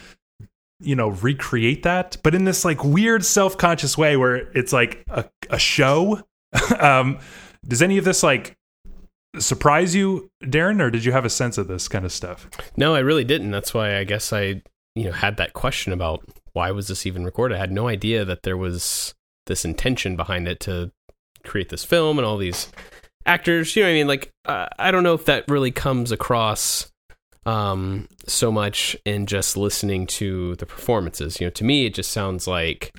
you 0.83 0.97
know 0.97 1.11
recreate 1.11 1.83
that 1.83 2.17
but 2.23 2.35
in 2.35 2.45
this 2.45 2.65
like 2.65 2.83
weird 2.83 3.23
self-conscious 3.23 3.99
way 3.99 4.17
where 4.17 4.37
it's 4.57 4.73
like 4.73 5.05
a, 5.11 5.27
a 5.51 5.59
show 5.59 6.23
um 6.81 7.19
does 7.69 7.83
any 7.83 7.99
of 7.99 8.05
this 8.05 8.23
like 8.23 8.57
surprise 9.39 9.95
you 9.95 10.31
darren 10.43 10.81
or 10.81 10.91
did 10.91 11.05
you 11.05 11.13
have 11.13 11.25
a 11.25 11.31
sense 11.31 11.57
of 11.57 11.69
this 11.69 11.87
kind 11.87 12.05
of 12.05 12.13
stuff 12.13 12.49
No, 12.77 12.95
I 12.95 13.01
really 13.01 13.25
didn't. 13.25 13.51
That's 13.51 13.73
why 13.73 13.97
I 13.97 14.05
guess 14.05 14.33
I, 14.33 14.63
you 14.95 15.05
know, 15.05 15.13
had 15.13 15.37
that 15.37 15.53
question 15.53 15.93
about 15.93 16.25
why 16.53 16.71
was 16.73 16.89
this 16.89 17.07
even 17.07 17.25
recorded. 17.25 17.57
I 17.57 17.61
had 17.61 17.73
no 17.73 17.89
idea 17.89 18.25
that 18.25 18.43
there 18.43 18.57
was 18.57 19.15
this 19.47 19.65
intention 19.65 20.17
behind 20.17 20.49
it 20.49 20.61
to 20.61 20.91
create 21.45 21.69
this 21.69 21.85
film 21.85 22.19
and 22.19 22.27
all 22.27 22.37
these 22.37 22.71
actors. 23.27 23.75
You 23.75 23.83
know 23.83 23.89
what 23.89 23.93
I 23.93 23.95
mean? 23.95 24.07
Like, 24.09 24.33
uh, 24.45 24.67
I 24.79 24.91
don't 24.91 25.03
know 25.03 25.15
if 25.15 25.27
that 25.27 25.45
really 25.49 25.71
comes 25.71 26.13
across 26.13 26.91
um, 27.47 28.09
so 28.27 28.53
much 28.53 28.97
in 29.05 29.27
just 29.27 29.57
listening 29.57 30.07
to 30.07 30.57
the 30.57 30.67
performances. 30.67 31.41
You 31.41 31.47
know, 31.47 31.51
to 31.53 31.65
me, 31.65 31.87
it 31.87 31.95
just 31.95 32.13
sounds 32.13 32.47
like, 32.47 32.95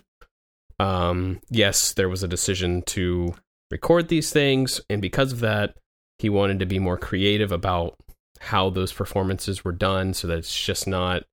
um, 0.79 1.39
yes, 1.49 1.93
there 1.93 2.09
was 2.09 2.23
a 2.23 2.27
decision 2.27 2.82
to 2.88 3.34
record 3.69 4.07
these 4.07 4.32
things, 4.32 4.82
and 4.89 5.01
because 5.01 5.32
of 5.32 5.39
that, 5.41 5.75
he 6.22 6.30
wanted 6.30 6.59
to 6.59 6.67
be 6.67 6.78
more 6.78 6.97
creative 6.97 7.51
about 7.51 7.97
how 8.39 8.69
those 8.69 8.93
performances 8.93 9.65
were 9.65 9.72
done 9.72 10.13
so 10.13 10.28
that 10.28 10.38
it's 10.38 10.55
just 10.55 10.88
not 10.88 11.24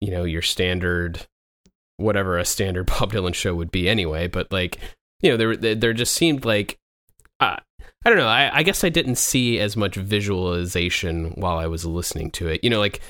you 0.00 0.10
know 0.10 0.24
your 0.24 0.40
standard 0.40 1.26
whatever 1.98 2.38
a 2.38 2.44
standard 2.44 2.86
Bob 2.98 3.12
Dylan 3.12 3.34
show 3.34 3.54
would 3.54 3.70
be 3.70 3.90
anyway. 3.90 4.28
But 4.28 4.50
like 4.50 4.78
you 5.20 5.30
know 5.30 5.36
there 5.36 5.74
there 5.74 5.92
just 5.92 6.14
seemed 6.14 6.46
like 6.46 6.78
uh, 7.40 7.56
I 8.04 8.08
don't 8.08 8.16
know. 8.16 8.26
I, 8.26 8.58
I 8.58 8.62
guess 8.62 8.84
I 8.84 8.88
didn't 8.88 9.16
see 9.16 9.60
as 9.60 9.76
much 9.76 9.96
visualization 9.96 11.32
while 11.32 11.58
I 11.58 11.66
was 11.66 11.84
listening 11.84 12.30
to 12.32 12.48
it. 12.48 12.64
You 12.64 12.70
know 12.70 12.80
like 12.80 13.00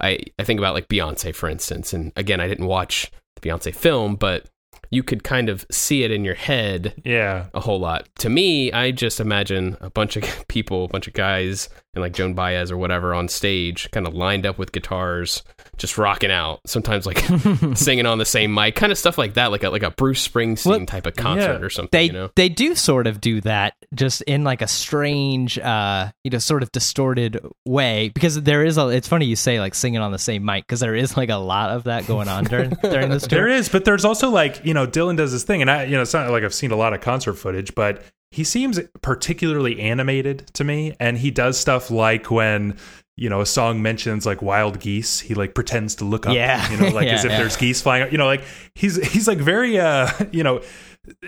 I 0.00 0.18
I 0.38 0.44
think 0.44 0.58
about 0.58 0.74
like 0.74 0.88
Beyonce 0.88 1.34
for 1.34 1.50
instance. 1.50 1.92
And 1.92 2.10
again 2.16 2.40
I 2.40 2.48
didn't 2.48 2.66
watch 2.66 3.10
the 3.36 3.46
Beyonce 3.46 3.74
film 3.74 4.16
but 4.16 4.48
you 4.90 5.02
could 5.02 5.22
kind 5.22 5.48
of 5.48 5.64
see 5.70 6.02
it 6.02 6.10
in 6.10 6.24
your 6.24 6.34
head 6.34 7.00
yeah 7.04 7.46
a 7.54 7.60
whole 7.60 7.80
lot. 7.80 8.08
To 8.18 8.28
me, 8.28 8.72
I 8.72 8.90
just 8.90 9.20
imagine 9.20 9.76
a 9.80 9.90
bunch 9.90 10.16
of 10.16 10.24
people, 10.48 10.84
a 10.84 10.88
bunch 10.88 11.06
of 11.08 11.14
guys, 11.14 11.68
and 11.94 12.02
like 12.02 12.12
Joan 12.12 12.34
Baez 12.34 12.70
or 12.70 12.76
whatever 12.76 13.14
on 13.14 13.28
stage, 13.28 13.90
kind 13.90 14.06
of 14.06 14.14
lined 14.14 14.46
up 14.46 14.58
with 14.58 14.72
guitars, 14.72 15.42
just 15.76 15.98
rocking 15.98 16.30
out. 16.30 16.60
Sometimes 16.66 17.06
like 17.06 17.18
singing 17.74 18.06
on 18.06 18.18
the 18.18 18.24
same 18.24 18.54
mic, 18.54 18.76
kind 18.76 18.92
of 18.92 18.98
stuff 18.98 19.18
like 19.18 19.34
that, 19.34 19.50
like 19.50 19.64
a 19.64 19.70
like 19.70 19.82
a 19.82 19.90
Bruce 19.90 20.26
Springsteen 20.26 20.66
Well, 20.66 20.86
type 20.86 21.06
of 21.06 21.16
concert 21.16 21.58
yeah. 21.60 21.66
or 21.66 21.70
something. 21.70 21.90
they 21.92 22.04
you 22.04 22.12
know, 22.12 22.30
they 22.36 22.48
do 22.48 22.74
sort 22.74 23.06
of 23.06 23.20
do 23.20 23.40
that 23.42 23.74
just 23.94 24.22
in 24.22 24.44
like 24.44 24.62
a 24.62 24.68
strange 24.68 25.58
uh 25.58 26.10
you 26.22 26.30
know 26.30 26.38
sort 26.38 26.62
of 26.62 26.70
distorted 26.70 27.40
way 27.66 28.08
because 28.10 28.40
there 28.42 28.64
is 28.64 28.78
a 28.78 28.88
it's 28.88 29.08
funny 29.08 29.26
you 29.26 29.34
say 29.34 29.58
like 29.58 29.74
singing 29.74 30.00
on 30.00 30.12
the 30.12 30.18
same 30.18 30.44
mic 30.44 30.64
because 30.64 30.78
there 30.80 30.94
is 30.94 31.16
like 31.16 31.28
a 31.28 31.36
lot 31.36 31.70
of 31.70 31.84
that 31.84 32.06
going 32.06 32.28
on 32.28 32.44
during 32.44 32.70
during 32.82 33.08
this 33.10 33.26
tour 33.26 33.40
there 33.40 33.48
is 33.48 33.68
but 33.68 33.84
there's 33.84 34.04
also 34.04 34.30
like 34.30 34.64
you 34.64 34.74
know 34.74 34.86
dylan 34.86 35.16
does 35.16 35.32
this 35.32 35.42
thing 35.42 35.60
and 35.60 35.70
i 35.70 35.84
you 35.84 35.92
know 35.96 36.02
it's 36.02 36.14
not 36.14 36.30
like 36.30 36.44
i've 36.44 36.54
seen 36.54 36.70
a 36.70 36.76
lot 36.76 36.92
of 36.92 37.00
concert 37.00 37.34
footage 37.34 37.74
but 37.74 38.02
he 38.30 38.44
seems 38.44 38.78
particularly 39.02 39.80
animated 39.80 40.46
to 40.54 40.64
me 40.64 40.94
and 41.00 41.18
he 41.18 41.30
does 41.30 41.58
stuff 41.58 41.90
like 41.90 42.30
when 42.30 42.76
you 43.16 43.28
know 43.28 43.40
a 43.40 43.46
song 43.46 43.82
mentions 43.82 44.24
like 44.24 44.40
wild 44.40 44.78
geese 44.80 45.20
he 45.20 45.34
like 45.34 45.54
pretends 45.54 45.96
to 45.96 46.04
look 46.04 46.26
up 46.26 46.34
Yeah. 46.34 46.70
you 46.70 46.78
know 46.78 46.88
like 46.94 47.06
Yeah, 47.08 47.14
as 47.14 47.24
if 47.24 47.32
yeah. 47.32 47.38
there's 47.38 47.56
geese 47.56 47.82
flying 47.82 48.10
you 48.12 48.18
know 48.18 48.26
like 48.26 48.42
he's 48.74 48.96
he's 49.12 49.26
like 49.28 49.38
very 49.38 49.78
uh 49.78 50.08
you 50.32 50.42
know 50.42 50.62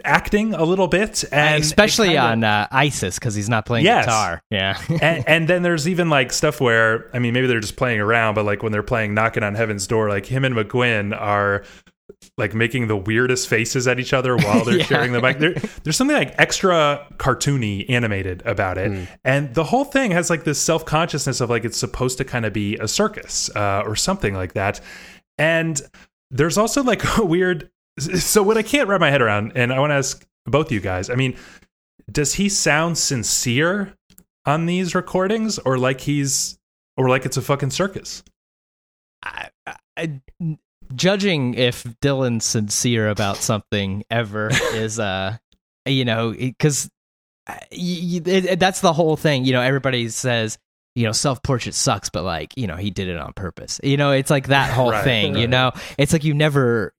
acting 0.04 0.54
a 0.54 0.62
little 0.64 0.86
bit 0.86 1.24
and 1.32 1.62
especially 1.62 2.08
kinda- 2.08 2.22
on 2.22 2.44
uh, 2.44 2.68
isis 2.70 3.18
because 3.18 3.34
he's 3.34 3.48
not 3.48 3.64
playing 3.66 3.84
Yes. 3.84 4.04
guitar 4.04 4.42
yeah 4.50 4.78
and, 5.00 5.24
and 5.26 5.48
then 5.48 5.62
there's 5.62 5.88
even 5.88 6.08
like 6.08 6.32
stuff 6.32 6.60
where 6.60 7.10
I 7.14 7.18
mean 7.18 7.34
maybe 7.34 7.46
they're 7.46 7.58
just 7.60 7.76
playing 7.76 7.98
around, 8.00 8.34
but 8.34 8.44
like 8.44 8.62
when 8.62 8.70
they're 8.72 8.82
playing 8.82 9.14
knocking 9.14 9.42
on 9.42 9.54
heaven's 9.54 9.86
door, 9.86 10.08
like 10.08 10.26
him 10.26 10.44
and 10.44 10.54
McGuinn 10.54 11.18
are 11.18 11.64
like 12.38 12.54
making 12.54 12.88
the 12.88 12.96
weirdest 12.96 13.48
faces 13.48 13.86
at 13.88 13.98
each 14.00 14.12
other 14.12 14.36
while 14.36 14.64
they're 14.64 14.78
Yeah. 14.78 14.84
sharing 14.84 15.12
the 15.12 15.20
mic. 15.20 15.38
There, 15.38 15.52
there's 15.84 15.96
something 15.96 16.16
like 16.16 16.34
extra 16.38 17.06
cartoony 17.18 17.88
animated 17.90 18.42
about 18.46 18.78
it, 18.78 19.08
and 19.24 19.54
the 19.54 19.64
whole 19.64 19.84
thing 19.84 20.10
has 20.12 20.30
like 20.30 20.44
this 20.44 20.60
self 20.60 20.84
consciousness 20.84 21.40
of 21.40 21.50
like 21.50 21.64
it's 21.64 21.76
supposed 21.78 22.18
to 22.18 22.24
kind 22.24 22.44
of 22.46 22.52
be 22.52 22.76
a 22.78 22.88
circus 22.88 23.50
uh, 23.56 23.82
or 23.84 23.96
something 23.96 24.34
like 24.34 24.52
that. 24.54 24.80
And 25.38 25.80
there's 26.30 26.58
also 26.58 26.82
like 26.82 27.02
a 27.18 27.24
weird. 27.24 27.70
So 28.00 28.42
what 28.42 28.56
I 28.56 28.62
can't 28.62 28.88
wrap 28.88 29.00
my 29.00 29.10
head 29.10 29.20
around, 29.20 29.52
and 29.54 29.72
I 29.72 29.78
want 29.78 29.90
to 29.90 29.96
ask 29.96 30.26
both 30.46 30.72
you 30.72 30.80
guys. 30.80 31.10
I 31.10 31.14
mean, 31.14 31.36
does 32.10 32.34
he 32.34 32.48
sound 32.48 32.96
sincere 32.96 33.92
on 34.46 34.64
these 34.66 34.94
recordings, 34.94 35.58
or 35.58 35.76
like 35.78 36.00
he's, 36.00 36.58
or 36.96 37.08
like 37.10 37.26
it's 37.26 37.36
a 37.36 37.42
fucking 37.42 37.70
circus? 37.70 38.22
I, 39.22 39.50
I, 39.96 40.20
judging 40.94 41.54
if 41.54 41.84
Dylan's 42.02 42.44
sincere 42.46 43.08
about 43.08 43.36
something 43.38 44.04
ever 44.10 44.48
is 44.74 44.98
uh 44.98 45.36
you 45.86 46.04
know 46.04 46.32
because 46.32 46.88
that's 47.46 48.80
the 48.80 48.92
whole 48.92 49.16
thing 49.16 49.44
you 49.44 49.52
know 49.52 49.60
everybody 49.60 50.08
says 50.08 50.58
you 50.94 51.04
know 51.04 51.12
self 51.12 51.42
portrait 51.42 51.74
sucks 51.74 52.08
but 52.10 52.22
like 52.22 52.52
you 52.56 52.66
know 52.66 52.76
he 52.76 52.90
did 52.90 53.08
it 53.08 53.16
on 53.18 53.32
purpose. 53.32 53.80
You 53.82 53.96
know 53.96 54.12
it's 54.12 54.30
like 54.30 54.48
that 54.48 54.72
whole 54.72 54.90
Right, 54.90 55.04
thing 55.04 55.36
you 55.36 55.46
know? 55.48 55.72
It's 55.98 56.12
like 56.12 56.24
you 56.24 56.34
never 56.34 56.94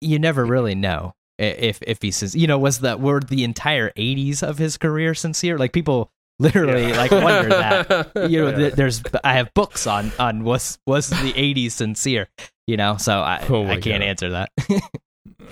you 0.00 0.18
never 0.18 0.44
really 0.44 0.74
know 0.74 1.14
if 1.38 1.78
if 1.82 2.00
he 2.02 2.10
says 2.10 2.34
you 2.34 2.46
know 2.46 2.58
was 2.58 2.80
that 2.80 3.00
were 3.00 3.20
the 3.20 3.44
entire 3.44 3.90
80s 3.92 4.42
of 4.42 4.58
his 4.58 4.76
career 4.76 5.14
sincere? 5.14 5.58
Like 5.58 5.72
people 5.72 6.10
literally 6.38 6.88
Yeah. 6.88 6.96
like 6.96 7.10
wonder 7.10 7.48
that. 7.50 8.10
You 8.30 8.40
know 8.44 8.48
Yeah. 8.50 8.56
th- 8.56 8.74
there's 8.74 9.02
i 9.22 9.34
have 9.34 9.52
books 9.54 9.86
on 9.86 10.10
on 10.18 10.42
was 10.44 10.78
was 10.86 11.08
the 11.10 11.32
80s 11.34 11.72
sincere 11.72 12.28
you 12.66 12.76
know 12.76 12.96
so 12.96 13.20
i 13.20 13.44
Oh 13.48 13.64
i 13.66 13.80
can't 13.80 14.02
God. 14.02 14.08
answer 14.08 14.30
that 14.30 14.50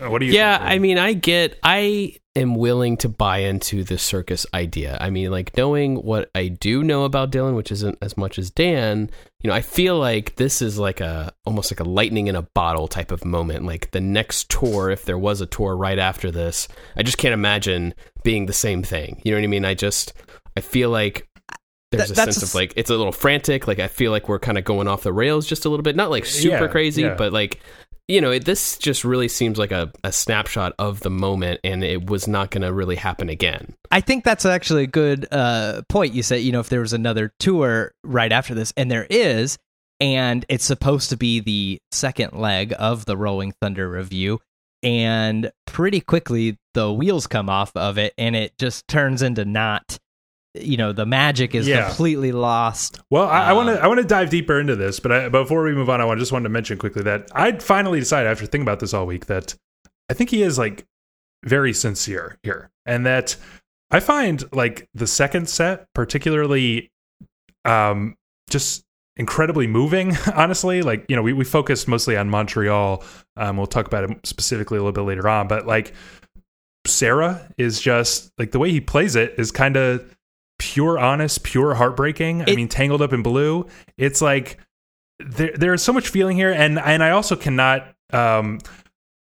uh, 0.03 0.09
What 0.11 0.21
do 0.21 0.27
you? 0.27 0.33
yeah, 0.33 0.59
think, 0.59 0.71
I 0.71 0.79
mean, 0.79 0.99
I 0.99 1.13
get, 1.13 1.59
I 1.63 2.17
am 2.35 2.55
willing 2.55 2.97
to 2.99 3.09
buy 3.09 3.39
into 3.39 3.85
the 3.85 3.99
circus 3.99 4.47
idea. 4.55 4.97
I 5.01 5.11
mean, 5.11 5.31
like 5.31 5.57
knowing 5.57 5.97
what 5.97 6.31
I 6.35 6.49
do 6.49 6.83
know 6.83 7.05
about 7.05 7.31
Dylan, 7.31 7.55
which 7.55 7.71
isn't 7.71 7.99
as 8.01 8.17
much 8.17 8.39
as 8.39 8.51
Dan, 8.51 9.11
you 9.43 9.49
know, 9.51 9.55
I 9.55 9.61
feel 9.61 9.99
like 9.99 10.37
this 10.37 10.63
is 10.63 10.79
like 10.79 11.01
a 11.01 11.33
almost 11.45 11.71
like 11.71 11.81
a 11.81 11.89
lightning 11.89 12.29
in 12.29 12.37
a 12.37 12.43
bottle 12.55 12.89
type 12.89 13.13
of 13.13 13.25
moment. 13.25 13.67
Like 13.67 13.91
the 13.91 14.01
next 14.01 14.49
tour, 14.51 14.91
if 14.91 15.05
there 15.05 15.19
was 15.19 15.41
a 15.41 15.47
tour 15.47 15.77
right 15.77 15.99
after 15.99 16.31
this, 16.31 16.67
I 16.97 17.03
just 17.03 17.19
can't 17.19 17.35
imagine 17.35 17.95
being 18.25 18.47
the 18.47 18.53
same 18.53 18.83
thing. 18.83 19.21
You 19.25 19.33
know 19.33 19.39
what 19.39 19.45
I 19.45 19.49
mean? 19.49 19.65
I 19.65 19.75
just, 19.75 20.13
I 20.57 20.61
feel 20.61 20.91
like 20.91 21.29
there's 21.93 22.09
That- 22.09 22.13
a 22.13 22.15
that's 22.15 22.37
sense 22.37 22.43
a 22.43 22.47
of 22.47 22.55
like 22.55 22.73
it's 22.77 22.91
a 22.91 22.97
little 22.97 23.13
frantic. 23.13 23.67
Like 23.67 23.79
I 23.79 23.89
feel 23.89 24.11
like 24.11 24.29
we're 24.29 24.39
kind 24.39 24.59
of 24.59 24.65
going 24.65 24.89
off 24.89 25.03
the 25.03 25.13
rails 25.13 25.47
just 25.47 25.65
a 25.65 25.69
little 25.69 25.83
bit, 25.83 25.97
not 25.97 26.11
like 26.11 26.25
super 26.27 26.65
Yeah, 26.65 26.67
crazy, 26.69 27.03
yeah. 27.03 27.15
but 27.15 27.33
like 27.33 27.61
you 28.09 28.21
know, 28.21 28.33
it, 28.33 28.45
this 28.45 28.77
just 28.77 29.05
really 29.05 29.29
seems 29.29 29.57
like 29.57 29.71
a, 29.71 29.93
a 30.03 30.11
snapshot 30.11 30.73
of 30.81 30.99
the 30.99 31.11
moment, 31.11 31.61
and 31.63 31.85
it 31.85 32.11
was 32.11 32.27
not 32.27 32.51
going 32.51 32.63
to 32.63 32.73
really 32.73 32.97
happen 32.97 33.29
again. 33.29 33.73
I 33.93 34.01
think 34.01 34.25
that's 34.25 34.45
actually 34.45 34.83
a 34.83 34.89
good 34.89 35.29
uh, 35.31 35.83
point. 35.89 36.13
You 36.13 36.25
said, 36.25 36.41
you 36.43 36.51
know, 36.51 36.59
if 36.59 36.69
there 36.69 36.81
was 36.81 36.93
another 36.93 37.33
tour 37.39 37.93
right 38.03 38.33
after 38.33 38.53
this, 38.53 38.73
and 38.77 38.91
there 38.91 39.07
is, 39.09 39.59
and 40.01 40.45
it's 40.49 40.65
supposed 40.65 41.11
to 41.11 41.17
be 41.17 41.39
the 41.39 41.79
second 41.93 42.33
leg 42.33 42.75
of 42.81 43.05
the 43.05 43.17
Rolling 43.17 43.53
Thunder 43.61 43.89
Revue, 43.89 44.39
and 44.83 45.53
pretty 45.67 46.01
quickly 46.01 46.57
the 46.75 46.93
wheels 46.93 47.29
come 47.29 47.49
off 47.49 47.71
of 47.77 47.97
it, 47.97 48.13
and 48.19 48.35
it 48.35 48.59
just 48.59 48.89
turns 48.89 49.23
into 49.23 49.45
not 49.45 49.99
you 50.55 50.77
know 50.77 50.93
the 50.93 51.07
magic 51.07 51.55
is 51.55 51.69
Yeah. 51.69 51.87
completely 51.89 52.33
lost. 52.33 53.01
Well, 53.11 53.29
I 53.29 53.53
want 53.53 53.69
to 53.69 53.83
I 53.83 53.87
want 53.87 53.99
to 54.01 54.07
dive 54.07 54.31
deeper 54.31 54.59
into 54.59 54.77
this, 54.77 54.99
but 55.01 55.13
I, 55.13 55.29
before 55.29 55.63
we 55.63 55.73
move 55.75 55.89
on, 55.91 56.01
I 56.01 56.05
want 56.05 56.19
just 56.19 56.33
wanted 56.33 56.45
to 56.45 56.49
mention 56.51 56.79
quickly 56.79 57.03
that 57.03 57.29
I 57.35 57.53
finally 57.59 58.01
decided 58.01 58.29
after 58.29 58.47
thinking 58.47 58.63
about 58.63 58.81
this 58.81 58.93
all 58.95 59.07
week 59.07 59.27
that 59.27 59.55
I 60.11 60.15
think 60.15 60.31
he 60.31 60.43
is 60.43 60.59
like 60.59 60.87
very 61.45 61.73
sincere 61.73 62.39
here, 62.43 62.71
and 62.85 63.07
that 63.07 63.37
I 63.91 64.01
find 64.01 64.45
like 64.53 64.89
the 64.95 65.07
second 65.07 65.49
set 65.49 65.87
particularly 65.95 66.91
um 67.65 68.17
just 68.49 68.85
incredibly 69.17 69.67
moving 69.67 70.17
honestly 70.35 70.81
like 70.83 71.05
you 71.09 71.15
know 71.17 71.23
we, 71.23 71.33
we 71.33 71.45
focused 71.45 71.87
mostly 71.89 72.17
on 72.17 72.31
montreal 72.31 73.05
um 73.37 73.57
we'll 73.57 73.67
talk 73.67 73.87
about 73.87 74.05
it 74.11 74.17
specifically 74.25 74.79
a 74.79 74.81
little 74.81 74.93
bit 74.93 75.03
later 75.03 75.29
on 75.29 75.47
but 75.47 75.67
like 75.67 75.93
sara 76.87 77.47
is 77.59 77.81
just 77.81 78.31
like 78.39 78.51
the 78.53 78.59
way 78.59 78.71
he 78.71 78.81
plays 78.81 79.15
it 79.15 79.35
is 79.37 79.51
kind 79.51 79.77
of 79.77 80.17
pure 80.73 80.99
honest 80.99 81.43
pure 81.43 81.75
heartbreaking 81.75 82.43
i 82.43 82.55
mean 82.55 82.69
tangled 82.69 83.03
up 83.03 83.13
in 83.13 83.23
blue 83.23 83.67
it's 83.99 84.21
like 84.23 84.59
there 85.19 85.53
there's 85.57 85.83
so 85.83 85.93
much 85.93 86.09
feeling 86.09 86.37
here 86.37 86.53
and 86.53 86.79
and 86.79 87.03
i 87.03 87.11
also 87.11 87.35
cannot 87.35 87.93
um 88.13 88.59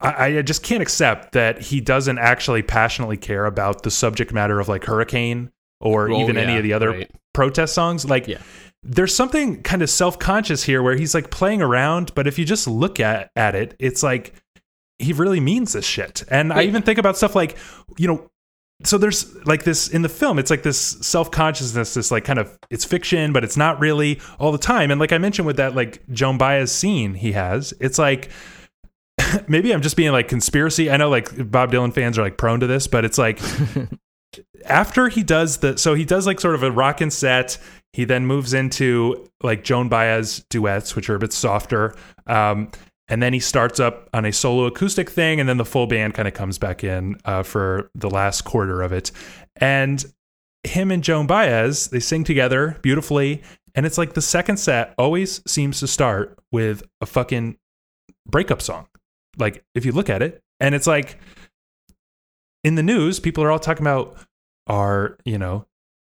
I, 0.00 0.38
I 0.38 0.42
just 0.42 0.62
can't 0.64 0.82
accept 0.82 1.32
that 1.32 1.60
he 1.60 1.80
doesn't 1.80 2.18
actually 2.18 2.62
passionately 2.62 3.16
care 3.16 3.46
about 3.46 3.82
the 3.84 3.90
subject 3.90 4.32
matter 4.32 4.58
of 4.60 4.68
like 4.68 4.84
hurricane 4.84 5.50
or 5.80 6.10
Oh, 6.10 6.20
even 6.20 6.36
any 6.36 6.56
of 6.56 6.62
the 6.64 6.72
other 6.72 6.90
right. 6.90 7.10
protest 7.34 7.74
songs 7.74 8.04
like 8.04 8.26
Yeah. 8.28 8.38
there's 8.82 9.14
something 9.14 9.62
kind 9.62 9.82
of 9.82 9.90
self-conscious 9.90 10.62
here 10.64 10.82
where 10.82 10.96
he's 10.96 11.14
like 11.14 11.30
playing 11.30 11.60
around 11.62 12.14
but 12.14 12.26
if 12.26 12.38
you 12.38 12.44
just 12.44 12.66
look 12.68 13.00
at 13.00 13.30
at 13.36 13.54
it 13.54 13.74
it's 13.78 14.02
like 14.02 14.32
he 14.98 15.12
really 15.12 15.40
means 15.40 15.72
this 15.72 15.84
shit 15.84 16.22
and 16.28 16.52
i 16.52 16.62
even 16.62 16.82
think 16.82 16.98
about 16.98 17.16
stuff 17.16 17.34
like 17.34 17.56
you 17.98 18.06
know 18.08 18.28
so 18.84 18.98
there's 18.98 19.34
like 19.46 19.64
this 19.64 19.88
in 19.88 20.02
the 20.02 20.08
film 20.08 20.38
it's 20.38 20.50
like 20.50 20.62
this 20.62 20.78
self-consciousness 20.78 21.94
this 21.94 22.10
like 22.10 22.24
kind 22.24 22.38
of 22.38 22.58
it's 22.70 22.84
fiction 22.84 23.32
but 23.32 23.44
it's 23.44 23.56
not 23.56 23.78
really 23.80 24.20
all 24.38 24.52
the 24.52 24.58
time. 24.58 24.90
And 24.90 25.00
like 25.00 25.12
i 25.12 25.18
mentioned 25.18 25.46
with 25.46 25.56
that 25.56 25.74
like 25.74 26.02
joan 26.10 26.38
baez 26.38 26.72
scene 26.72 27.14
he 27.14 27.32
has 27.32 27.74
it's 27.80 27.98
like 27.98 28.30
maybe 29.48 29.72
i'm 29.72 29.82
just 29.82 29.96
being 29.96 30.12
like 30.12 30.28
conspiracy. 30.28 30.90
I 30.90 30.96
know 30.96 31.10
like 31.10 31.50
bob 31.50 31.72
dylan 31.72 31.92
fans 31.92 32.18
are 32.18 32.22
like 32.22 32.36
prone 32.36 32.60
to 32.60 32.66
this 32.66 32.86
but 32.86 33.04
it's 33.04 33.18
like 33.18 33.40
after 34.66 35.08
he 35.08 35.22
does 35.22 35.58
the 35.58 35.76
so 35.76 35.94
he 35.94 36.04
does 36.04 36.26
like 36.26 36.40
sort 36.40 36.54
of 36.54 36.62
a 36.62 36.70
rockin' 36.70 37.10
set. 37.10 37.58
He 37.92 38.04
then 38.04 38.24
moves 38.24 38.54
into 38.54 39.28
like 39.42 39.64
joan 39.64 39.88
baez 39.88 40.44
duets 40.48 40.96
which 40.96 41.10
are 41.10 41.14
a 41.14 41.18
bit 41.18 41.32
softer. 41.32 41.94
Um, 42.26 42.70
and 43.08 43.22
then 43.22 43.32
he 43.32 43.40
starts 43.40 43.80
up 43.80 44.08
on 44.14 44.24
a 44.24 44.32
solo 44.32 44.66
acoustic 44.66 45.10
thing 45.10 45.40
and 45.40 45.48
then 45.48 45.56
the 45.58 45.64
full 45.64 45.86
band 45.86 46.14
kind 46.14 46.28
of 46.28 46.34
comes 46.34 46.58
back 46.58 46.84
in 46.84 47.16
uh, 47.24 47.42
for 47.42 47.90
the 47.94 48.08
last 48.08 48.42
quarter 48.42 48.82
of 48.82 48.92
it. 48.92 49.10
And 49.56 50.04
him 50.64 50.92
and 50.92 51.02
joan 51.02 51.26
baez 51.26 51.88
they 51.88 51.98
sing 51.98 52.22
together 52.22 52.78
beautifully 52.82 53.42
and 53.74 53.84
it's 53.84 53.98
like 53.98 54.12
the 54.12 54.22
second 54.22 54.58
set 54.58 54.94
always 54.96 55.42
seems 55.44 55.80
to 55.80 55.88
start 55.88 56.38
with 56.52 56.84
a 57.00 57.06
fucking 57.06 57.56
breakup 58.28 58.62
song 58.62 58.86
like 59.38 59.64
if 59.74 59.84
you 59.84 59.92
look 59.92 60.10
at 60.10 60.22
it. 60.22 60.42
And 60.60 60.74
it's 60.74 60.86
like 60.86 61.18
in 62.64 62.74
the 62.76 62.82
news 62.82 63.20
people 63.20 63.42
are 63.44 63.50
all 63.50 63.58
talking 63.58 63.82
about 63.82 64.16
are 64.68 65.18
you 65.24 65.38
know 65.38 65.66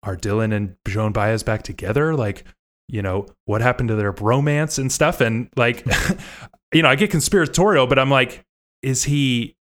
are 0.03 0.15
dylan 0.15 0.53
and 0.53 0.75
joan 0.87 1.11
baez 1.11 1.43
back 1.43 1.63
together? 1.63 2.15
Like 2.15 2.43
you 2.87 3.01
know 3.01 3.27
what 3.45 3.61
happened 3.61 3.89
to 3.89 3.95
their 3.95 4.11
romance 4.11 4.77
and 4.77 4.91
stuff? 4.91 5.21
And 5.21 5.49
like 5.55 5.85
you 6.75 6.83
know 6.83 6.89
i 6.89 6.95
get 6.95 7.09
conspiratorial 7.09 7.87
but 7.87 7.97
i'm 7.97 8.09
like 8.09 8.45
is 8.81 9.05
he 9.05 9.55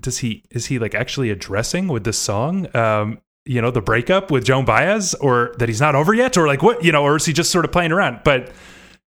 does 0.00 0.18
he 0.18 0.44
is 0.50 0.66
he 0.66 0.78
like 0.78 0.94
actually 0.94 1.30
addressing 1.30 1.88
with 1.88 2.04
this 2.04 2.18
song 2.18 2.74
um 2.74 3.18
you 3.46 3.60
know 3.60 3.70
the 3.70 3.80
breakup 3.80 4.30
with 4.30 4.44
joan 4.44 4.64
baez 4.64 5.14
or 5.14 5.54
that 5.58 5.68
he's 5.68 5.80
not 5.80 5.94
over 5.94 6.14
yet? 6.14 6.36
Or 6.36 6.46
like 6.46 6.62
what 6.62 6.82
you 6.82 6.92
know 6.92 7.02
or 7.02 7.16
is 7.16 7.26
he 7.26 7.32
just 7.32 7.50
sort 7.50 7.64
of 7.64 7.72
playing 7.72 7.92
around? 7.92 8.20
But 8.24 8.50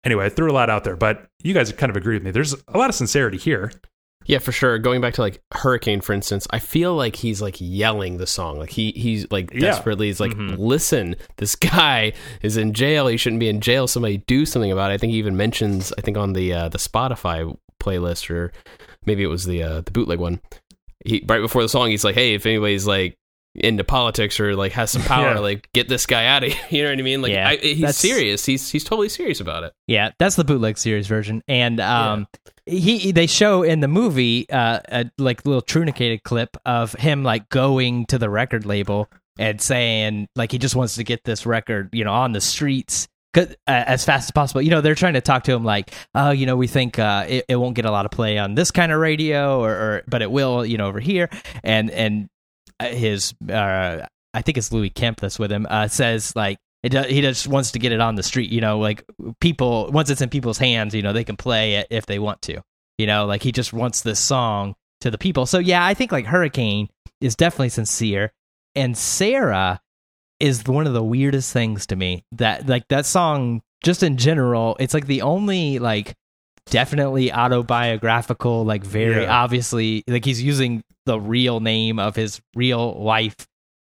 anyway 0.04 0.26
i 0.26 0.28
threw 0.28 0.50
a 0.50 0.54
lot 0.54 0.70
out 0.70 0.84
there 0.84 0.96
but 0.96 1.28
you 1.42 1.52
guys 1.52 1.70
kind 1.72 1.90
of 1.90 1.96
agree 1.96 2.14
with 2.14 2.22
me. 2.22 2.30
There's 2.30 2.54
a 2.68 2.78
lot 2.78 2.88
of 2.88 2.94
sincerity 2.94 3.38
here 3.38 3.72
Yeah, 4.26 4.38
for 4.38 4.52
sure. 4.52 4.78
Going 4.78 5.00
back 5.00 5.14
to 5.14 5.22
like 5.22 5.42
Hurricane, 5.52 6.00
for 6.00 6.12
instance, 6.12 6.46
I 6.50 6.58
feel 6.58 6.94
like 6.94 7.16
he's 7.16 7.40
like 7.42 7.56
yelling 7.58 8.18
the 8.18 8.26
song. 8.26 8.58
Like 8.58 8.70
he 8.70 8.92
he's 8.92 9.26
like 9.30 9.52
Yeah. 9.52 9.60
desperately 9.60 10.08
is 10.08 10.20
like, 10.20 10.32
listen, 10.36 11.16
this 11.38 11.56
guy 11.56 12.12
is 12.42 12.56
in 12.56 12.72
jail. 12.74 13.06
He 13.06 13.16
shouldn't 13.16 13.40
be 13.40 13.48
in 13.48 13.60
jail. 13.60 13.86
Somebody 13.88 14.18
do 14.18 14.44
something 14.46 14.70
about 14.70 14.90
it. 14.90 14.94
I 14.94 14.98
think 14.98 15.12
he 15.12 15.18
even 15.18 15.36
mentions, 15.36 15.92
I 15.98 16.02
think 16.02 16.16
on 16.16 16.34
the 16.34 16.52
uh, 16.52 16.68
the 16.68 16.78
Spotify 16.78 17.56
playlist 17.80 18.30
or 18.30 18.52
maybe 19.06 19.22
it 19.22 19.28
was 19.28 19.46
the 19.46 19.62
uh, 19.62 19.80
the 19.80 19.90
bootleg 19.90 20.18
one. 20.20 20.40
He 21.04 21.24
right 21.26 21.40
before 21.40 21.62
the 21.62 21.68
song, 21.68 21.88
he's 21.90 22.04
like, 22.04 22.14
hey, 22.14 22.34
if 22.34 22.44
anybody's 22.44 22.86
like 22.86 23.16
into 23.56 23.82
politics 23.82 24.38
or 24.38 24.54
like 24.54 24.70
has 24.72 24.90
some 24.90 25.02
power, 25.14 25.32
Yeah. 25.34 25.38
like 25.40 25.68
get 25.72 25.88
this 25.88 26.04
guy 26.06 26.26
out 26.26 26.44
of 26.44 26.52
here. 26.68 26.68
You 26.70 26.82
know 26.84 26.90
what 26.90 26.98
I 26.98 27.02
mean? 27.02 27.22
Like 27.22 27.32
Yeah, 27.32 27.48
I, 27.48 27.56
he's 27.56 27.96
serious. 27.96 28.44
He's 28.44 28.70
he's 28.70 28.84
totally 28.84 29.08
serious 29.08 29.40
about 29.40 29.64
it. 29.64 29.72
Yeah, 29.88 30.10
that's 30.18 30.36
the 30.36 30.44
bootleg 30.44 30.76
series 30.78 31.06
version, 31.06 31.42
and 31.48 31.80
um, 31.80 32.26
he 32.78 33.12
they 33.12 33.26
show 33.26 33.62
in 33.62 33.80
the 33.80 33.88
movie 33.88 34.48
uh, 34.50 34.80
a 34.88 35.10
like 35.18 35.44
little 35.44 35.62
truncated 35.62 36.22
clip 36.22 36.56
of 36.64 36.92
him 36.94 37.22
like 37.22 37.48
going 37.48 38.06
to 38.06 38.18
the 38.18 38.30
record 38.30 38.64
label 38.64 39.08
and 39.38 39.60
saying 39.60 40.28
like 40.36 40.52
he 40.52 40.58
just 40.58 40.76
wants 40.76 40.94
to 40.96 41.04
get 41.04 41.24
this 41.24 41.46
record, 41.46 41.90
you 41.92 42.04
know, 42.04 42.12
on 42.12 42.32
the 42.32 42.40
streets. 42.40 43.08
Uh, 43.36 43.46
as 43.66 44.04
fast 44.04 44.24
as 44.24 44.30
possible, 44.32 44.60
you 44.60 44.70
know, 44.70 44.80
they're 44.80 44.96
trying 44.96 45.14
to 45.14 45.20
talk 45.20 45.44
to 45.44 45.52
him 45.52 45.64
like, 45.64 45.94
oh, 46.16 46.30
you 46.30 46.46
know, 46.46 46.56
we 46.56 46.66
think 46.66 46.98
uh, 46.98 47.24
it, 47.28 47.44
it 47.48 47.54
won't 47.54 47.76
get 47.76 47.84
a 47.84 47.90
lot 47.90 48.04
of 48.04 48.10
play 48.10 48.38
on 48.38 48.56
this 48.56 48.72
kind 48.72 48.90
of 48.90 48.98
radio, 48.98 49.60
or, 49.60 49.70
or 49.70 50.02
but 50.08 50.20
it 50.20 50.30
will, 50.32 50.66
you 50.66 50.76
know, 50.76 50.88
over 50.88 50.98
here. 50.98 51.30
And 51.62 51.92
and 51.92 52.28
uh, 52.80 52.86
his, 52.86 53.32
uh, 53.48 54.04
I 54.34 54.42
think 54.42 54.58
it's 54.58 54.72
Louis 54.72 54.90
Kemp 54.90 55.20
that's 55.20 55.38
with 55.38 55.52
him, 55.52 55.64
uh, 55.70 55.86
says 55.86 56.34
like 56.34 56.58
it, 56.82 56.88
do- 56.90 57.02
he 57.02 57.20
just 57.20 57.46
wants 57.46 57.72
to 57.72 57.78
get 57.78 57.92
it 57.92 58.00
on 58.00 58.14
the 58.14 58.22
street, 58.22 58.50
you 58.50 58.60
know, 58.60 58.78
like 58.78 59.04
people 59.40 59.90
once 59.92 60.10
it's 60.10 60.20
in 60.22 60.28
people's 60.30 60.58
hands, 60.58 60.94
you 60.94 61.02
know, 61.02 61.12
they 61.12 61.24
can 61.24 61.36
play 61.36 61.74
it 61.76 61.86
if 61.90 62.06
they 62.06 62.18
want 62.18 62.40
to. 62.42 62.60
You 62.98 63.06
know, 63.06 63.26
like 63.26 63.42
he 63.42 63.52
just 63.52 63.72
wants 63.72 64.02
this 64.02 64.18
song 64.20 64.74
to 65.00 65.10
the 65.10 65.18
people. 65.18 65.46
So 65.46 65.58
yeah, 65.58 65.84
I 65.84 65.94
think 65.94 66.12
like 66.12 66.26
Hurricane 66.26 66.88
is 67.20 67.34
definitely 67.36 67.70
sincere 67.70 68.32
and 68.74 68.96
Sara 68.96 69.80
is 70.38 70.64
one 70.66 70.86
of 70.86 70.92
the 70.94 71.02
weirdest 71.02 71.52
things 71.52 71.86
to 71.86 71.96
me. 71.96 72.24
That 72.32 72.66
like 72.68 72.88
that 72.88 73.06
song 73.06 73.62
just 73.82 74.02
in 74.02 74.16
general, 74.16 74.76
it's 74.80 74.92
like 74.94 75.06
the 75.06 75.22
only 75.22 75.78
like 75.78 76.14
definitely 76.66 77.32
autobiographical, 77.32 78.64
like 78.64 78.84
very 78.84 79.22
Yeah. 79.22 79.42
obviously 79.42 80.04
like 80.06 80.24
he's 80.24 80.42
using 80.42 80.82
the 81.06 81.18
real 81.18 81.60
name 81.60 81.98
of 81.98 82.16
his 82.16 82.40
real 82.54 82.94
wife 82.94 83.34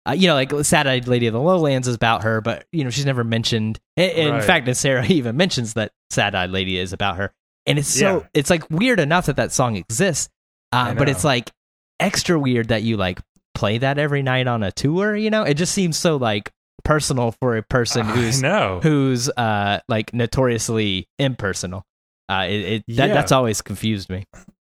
uh, 0.08 0.12
you 0.12 0.28
know, 0.28 0.34
like 0.34 0.51
Sad 0.66 0.86
Eyed 0.88 1.08
Lady 1.08 1.28
of 1.28 1.34
the 1.34 1.39
Lowlands 1.39 1.88
is 1.88 1.95
about 1.95 2.24
her, 2.24 2.41
but 2.41 2.66
you 2.72 2.84
know 2.84 2.89
she's 2.89 3.06
never 3.06 3.24
mentioned. 3.24 3.80
In, 3.95 4.32
Right. 4.32 4.43
fact, 4.43 4.68
and 4.68 4.76
Sara 4.78 5.06
even 5.08 5.38
mentions 5.38 5.74
that 5.76 5.91
Sad 6.10 6.36
Eyed 6.36 6.49
Lady 6.51 6.78
is 6.78 6.93
about 6.93 7.18
her, 7.18 7.32
and 7.66 7.80
it's 7.80 7.88
so 7.88 8.20
Yeah. 8.22 8.28
it's 8.34 8.49
like 8.49 8.70
weird 8.70 8.99
enough 8.99 9.28
that 9.28 9.38
that 9.38 9.51
song 9.51 9.76
exists, 9.78 10.30
uh, 10.72 10.93
but 10.93 11.08
it's 11.10 11.24
like 11.24 11.51
extra 11.99 12.38
weird 12.39 12.68
that 12.70 12.84
you 12.84 12.97
like 12.97 13.20
play 13.56 13.78
that 13.78 13.97
every 13.97 14.24
night 14.24 14.47
on 14.47 14.64
a 14.64 14.72
tour. 14.72 15.16
You 15.16 15.30
know, 15.30 15.43
it 15.43 15.54
just 15.54 15.74
seems 15.74 15.95
so 15.97 16.18
like 16.18 16.51
personal 16.84 17.32
for 17.39 17.56
a 17.56 17.64
person 17.64 18.06
who's 18.06 18.41
know. 18.41 18.82
who's 18.84 19.30
uh 19.30 19.80
like 19.88 20.14
notoriously 20.14 21.08
impersonal. 21.18 21.86
Uh, 22.30 22.45
it, 22.49 22.54
it 22.56 22.84
that, 22.97 23.08
Yeah. 23.10 23.14
that's 23.14 23.32
always 23.32 23.62
confused 23.62 24.10
me. 24.10 24.26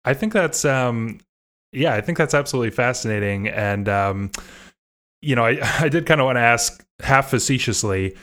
I 0.04 0.14
think 0.14 0.34
that's 0.34 0.66
um 0.66 1.20
yeah, 1.72 1.94
I 1.96 2.02
think 2.02 2.18
that's 2.18 2.34
absolutely 2.36 2.72
fascinating 2.72 3.48
and 3.48 3.90
um 3.90 4.32
you 5.26 5.36
know, 5.36 5.46
I 5.46 5.58
I 5.80 5.90
did 5.90 6.06
kind 6.06 6.22
of 6.22 6.26
want 6.26 6.38
to 6.38 6.42
ask 6.42 6.84
half 7.02 7.30
facetiously 7.30 8.16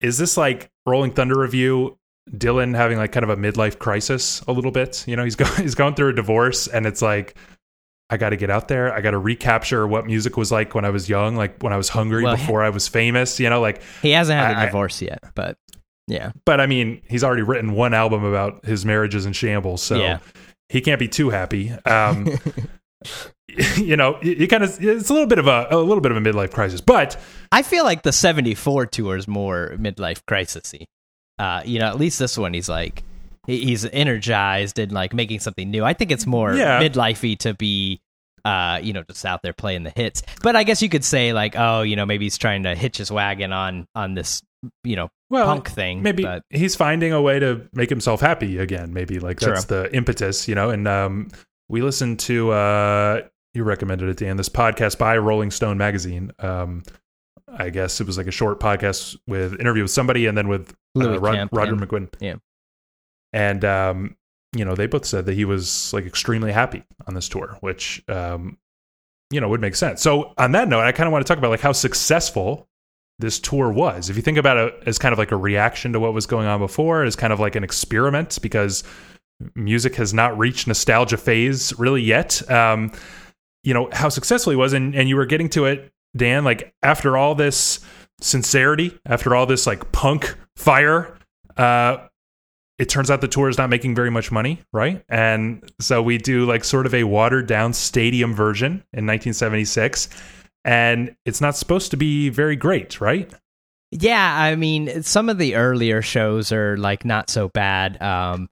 is 0.00 0.16
this 0.18 0.36
like 0.36 0.70
Rolling 0.86 1.10
Thunder 1.12 1.36
Revue 1.38 1.96
Dylan 2.30 2.76
having 2.76 2.98
like 2.98 3.10
kind 3.10 3.24
of 3.24 3.30
a 3.30 3.36
midlife 3.36 3.78
crisis 3.78 4.40
a 4.46 4.52
little 4.52 4.70
bit? 4.70 5.04
You 5.08 5.16
know, 5.16 5.24
he's 5.24 5.34
going 5.36 5.50
he's 5.62 5.74
going 5.74 5.94
through 5.94 6.10
a 6.10 6.12
divorce 6.14 6.66
and 6.68 6.86
it's 6.86 7.02
like 7.02 7.36
I 8.10 8.16
got 8.16 8.30
to 8.30 8.36
get 8.36 8.48
out 8.48 8.68
there. 8.68 8.92
I 8.94 9.00
got 9.02 9.10
to 9.10 9.18
recapture 9.18 9.86
what 9.86 10.06
music 10.06 10.36
was 10.36 10.50
like 10.52 10.74
when 10.74 10.84
I 10.84 10.90
was 10.90 11.08
young, 11.08 11.36
like 11.36 11.62
when 11.62 11.72
I 11.72 11.76
was 11.76 11.88
hungry 11.90 12.22
Well, 12.24 12.36
before 12.36 12.62
I 12.62 12.70
was 12.70 12.88
famous, 12.88 13.38
you 13.40 13.50
know, 13.50 13.60
like 13.60 13.82
He 14.02 14.12
hasn't 14.12 14.38
had 14.38 14.52
a 14.52 14.58
I- 14.58 14.62
I- 14.62 14.66
divorce 14.66 15.02
yet, 15.02 15.22
but 15.34 15.58
yeah, 16.06 16.32
but 16.46 16.58
I 16.60 16.66
mean, 16.66 17.02
he's 17.08 17.22
already 17.22 17.42
written 17.42 17.72
one 17.72 17.92
album 17.92 18.24
about 18.24 18.64
his 18.64 18.86
marriages 18.86 19.26
in 19.26 19.34
shambles, 19.34 19.82
so 19.82 19.96
Yeah. 19.96 20.20
he 20.70 20.80
can't 20.80 20.98
be 20.98 21.06
too 21.08 21.28
happy. 21.28 21.70
Um, 21.84 22.28
you 23.76 23.96
know, 23.96 24.18
you, 24.22 24.32
you 24.32 24.48
kind 24.48 24.62
of 24.62 24.82
it's 24.82 25.10
a 25.10 25.12
little 25.12 25.26
bit 25.28 25.38
of 25.38 25.46
a 25.46 25.66
a 25.70 25.76
little 25.78 26.00
bit 26.00 26.12
of 26.12 26.16
a 26.16 26.20
midlife 26.20 26.52
crisis, 26.52 26.80
but 26.80 27.18
I 27.52 27.62
feel 27.62 27.84
like 27.84 28.02
the 28.02 28.12
74 28.12 28.86
tour 28.86 29.16
is 29.16 29.26
more 29.28 29.74
midlife 29.78 30.22
crisisy. 30.28 30.84
Uh, 31.38 31.62
you 31.64 31.78
know, 31.78 31.86
at 31.86 31.98
least 31.98 32.18
this 32.18 32.36
one, 32.36 32.52
he's 32.54 32.68
like, 32.68 33.02
he- 33.46 33.64
he's 33.64 33.84
energized 33.84 34.78
and 34.78 34.90
like 34.92 35.14
making 35.14 35.40
something 35.40 35.70
new. 35.70 35.84
I 35.84 35.92
think 35.92 36.10
it's 36.10 36.26
more 36.26 36.54
Yeah. 36.54 36.80
midlifey 36.82 37.38
to 37.40 37.54
be 37.54 38.00
uh 38.44 38.78
you 38.80 38.92
know 38.92 39.02
just 39.02 39.26
out 39.26 39.42
there 39.42 39.52
playing 39.52 39.82
the 39.82 39.92
hits. 39.94 40.22
But 40.42 40.54
I 40.54 40.62
guess 40.62 40.80
you 40.80 40.88
could 40.88 41.04
say 41.04 41.32
like 41.32 41.54
oh, 41.56 41.82
you 41.82 41.96
know, 41.96 42.06
maybe 42.06 42.24
he's 42.26 42.38
trying 42.38 42.62
to 42.64 42.74
hitch 42.74 42.98
his 42.98 43.10
wagon 43.10 43.52
on 43.52 43.86
on 43.96 44.14
this, 44.14 44.42
you 44.84 44.94
know, 44.96 45.08
well, 45.30 45.46
punk 45.46 45.68
thing. 45.70 46.02
maybe 46.02 46.22
but 46.22 46.42
he's 46.50 46.76
finding 46.76 47.12
a 47.12 47.20
way 47.20 47.38
to 47.40 47.68
make 47.72 47.90
himself 47.90 48.20
happy 48.20 48.58
again. 48.58 48.92
Maybe 48.92 49.18
like 49.18 49.40
that's 49.40 49.64
the 49.64 49.92
impetus, 49.94 50.46
you 50.48 50.54
know. 50.54 50.70
And 50.70 50.86
um, 50.86 51.28
we 51.68 51.82
listened 51.82 52.20
to 52.20 52.52
uh, 52.52 53.22
you 53.54 53.64
recommended 53.64 54.08
it, 54.08 54.16
Dan. 54.18 54.36
This 54.36 54.48
podcast 54.48 54.98
by 54.98 55.16
Rolling 55.18 55.50
Stone 55.50 55.78
magazine. 55.78 56.32
Um, 56.38 56.82
I 57.48 57.70
guess 57.70 58.00
it 58.00 58.06
was 58.06 58.18
like 58.18 58.26
a 58.26 58.32
short 58.32 58.60
podcast 58.60 59.16
with 59.26 59.58
interview 59.58 59.82
with 59.82 59.90
somebody, 59.90 60.26
and 60.26 60.36
then 60.36 60.48
with 60.48 60.74
uh, 60.98 61.18
Rod- 61.18 61.34
Kemp, 61.34 61.52
Roger 61.52 61.74
yeah. 61.74 61.80
McGuinn. 61.80 62.14
Yeah. 62.20 62.34
And 63.32 63.64
um, 63.64 64.16
you 64.54 64.64
know, 64.64 64.74
they 64.74 64.86
both 64.86 65.04
said 65.04 65.26
that 65.26 65.34
he 65.34 65.44
was 65.44 65.92
like 65.92 66.06
extremely 66.06 66.52
happy 66.52 66.84
on 67.06 67.14
this 67.14 67.28
tour, 67.28 67.56
which 67.60 68.02
um, 68.08 68.58
you 69.30 69.40
know, 69.40 69.48
would 69.48 69.60
make 69.60 69.76
sense. 69.76 70.02
So 70.02 70.32
on 70.38 70.52
that 70.52 70.68
note, 70.68 70.80
I 70.80 70.92
kind 70.92 71.06
of 71.06 71.12
want 71.12 71.26
to 71.26 71.28
talk 71.30 71.38
about 71.38 71.50
like 71.50 71.60
how 71.60 71.72
successful 71.72 72.68
this 73.18 73.40
tour 73.40 73.70
was. 73.70 74.10
If 74.10 74.16
you 74.16 74.22
think 74.22 74.38
about 74.38 74.56
it 74.56 74.74
as 74.86 74.98
kind 74.98 75.12
of 75.12 75.18
like 75.18 75.32
a 75.32 75.36
reaction 75.36 75.92
to 75.92 76.00
what 76.00 76.14
was 76.14 76.26
going 76.26 76.46
on 76.46 76.60
before, 76.60 77.02
as 77.02 77.16
kind 77.16 77.32
of 77.32 77.40
like 77.40 77.56
an 77.56 77.64
experiment 77.64 78.38
because 78.40 78.84
music 79.54 79.96
has 79.96 80.14
not 80.14 80.36
reached 80.38 80.66
nostalgia 80.66 81.16
phase 81.16 81.76
really 81.78 82.02
yet. 82.02 82.48
Um, 82.50 82.92
you 83.62 83.74
know, 83.74 83.88
how 83.92 84.08
successful 84.08 84.50
he 84.50 84.56
was 84.56 84.72
and, 84.72 84.94
and 84.94 85.08
you 85.08 85.16
were 85.16 85.26
getting 85.26 85.48
to 85.50 85.64
it, 85.66 85.92
Dan, 86.16 86.44
like 86.44 86.74
after 86.82 87.16
all 87.16 87.34
this 87.34 87.80
sincerity, 88.20 88.98
after 89.06 89.34
all 89.34 89.46
this 89.46 89.66
like 89.66 89.92
punk 89.92 90.36
fire, 90.56 91.16
uh, 91.56 91.98
it 92.78 92.88
turns 92.88 93.10
out 93.10 93.20
the 93.20 93.28
tour 93.28 93.48
is 93.48 93.58
not 93.58 93.70
making 93.70 93.94
very 93.94 94.10
much 94.10 94.30
money, 94.30 94.60
right? 94.72 95.04
And 95.08 95.68
so 95.80 96.00
we 96.00 96.16
do 96.16 96.46
like 96.46 96.62
sort 96.62 96.86
of 96.86 96.94
a 96.94 97.04
watered 97.04 97.46
down 97.46 97.72
stadium 97.72 98.34
version 98.34 98.84
in 98.92 99.06
1976, 99.06 100.08
and 100.64 101.14
it's 101.24 101.40
not 101.40 101.56
supposed 101.56 101.90
to 101.90 101.96
be 101.96 102.28
very 102.28 102.54
great, 102.54 103.00
right? 103.00 103.28
Yeah, 103.90 104.36
I 104.38 104.54
mean, 104.54 105.02
some 105.02 105.28
of 105.28 105.38
the 105.38 105.56
earlier 105.56 106.02
shows 106.02 106.52
are 106.52 106.76
like 106.76 107.04
not 107.04 107.30
so 107.30 107.48
bad. 107.48 108.00
Um, 108.00 108.48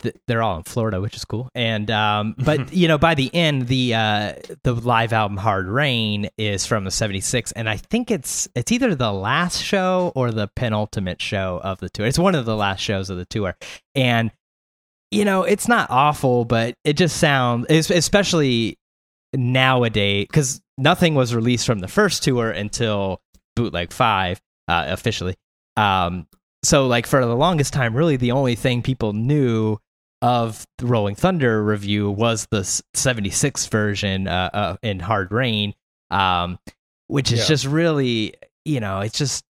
th- 0.00 0.16
they're 0.26 0.42
all 0.42 0.56
in 0.56 0.62
Florida, 0.64 1.00
which 1.00 1.16
is 1.16 1.24
cool. 1.24 1.48
And 1.54 1.90
um, 1.90 2.34
but 2.38 2.72
you 2.72 2.88
know, 2.88 2.98
by 2.98 3.14
the 3.14 3.34
end, 3.34 3.68
the 3.68 3.94
uh, 3.94 4.32
the 4.64 4.74
live 4.74 5.12
album 5.12 5.36
Hard 5.36 5.66
Rain 5.66 6.28
is 6.36 6.66
from 6.66 6.84
the 6.84 6.90
'76, 6.90 7.52
and 7.52 7.68
I 7.68 7.76
think 7.76 8.10
it's 8.10 8.48
it's 8.54 8.72
either 8.72 8.94
the 8.94 9.12
last 9.12 9.62
show 9.62 10.12
or 10.14 10.30
the 10.30 10.48
penultimate 10.48 11.20
show 11.20 11.60
of 11.62 11.78
the 11.78 11.88
tour. 11.88 12.06
It's 12.06 12.18
one 12.18 12.34
of 12.34 12.44
the 12.44 12.56
last 12.56 12.80
shows 12.80 13.10
of 13.10 13.16
the 13.16 13.26
tour, 13.26 13.56
and 13.94 14.30
you 15.10 15.24
know, 15.24 15.42
it's 15.42 15.68
not 15.68 15.90
awful, 15.90 16.44
but 16.44 16.74
it 16.84 16.94
just 16.94 17.16
sounds, 17.16 17.66
especially 17.68 18.78
nowadays, 19.34 20.26
because 20.28 20.60
nothing 20.78 21.14
was 21.14 21.34
released 21.34 21.66
from 21.66 21.80
the 21.80 21.88
first 21.88 22.22
tour 22.22 22.50
until 22.50 23.20
Bootleg 23.56 23.92
Five 23.92 24.40
uh, 24.68 24.86
officially. 24.88 25.36
Um, 25.76 26.26
so 26.62 26.86
like 26.86 27.06
for 27.06 27.24
the 27.24 27.36
longest 27.36 27.72
time, 27.72 27.94
really 27.94 28.16
the 28.16 28.32
only 28.32 28.54
thing 28.54 28.82
people 28.82 29.12
knew 29.12 29.78
of 30.22 30.66
the 30.78 30.86
Rolling 30.86 31.14
Thunder 31.14 31.62
Revue 31.62 32.10
was 32.10 32.46
the 32.50 32.60
s- 32.60 32.82
76 32.94 33.66
version 33.68 34.28
uh, 34.28 34.50
uh, 34.52 34.76
in 34.82 35.00
Hard 35.00 35.32
Rain, 35.32 35.74
um, 36.10 36.58
which 37.06 37.32
is 37.32 37.40
Yeah. 37.40 37.46
just 37.46 37.64
really, 37.66 38.34
you 38.64 38.80
know, 38.80 39.00
it's 39.00 39.18
just 39.18 39.44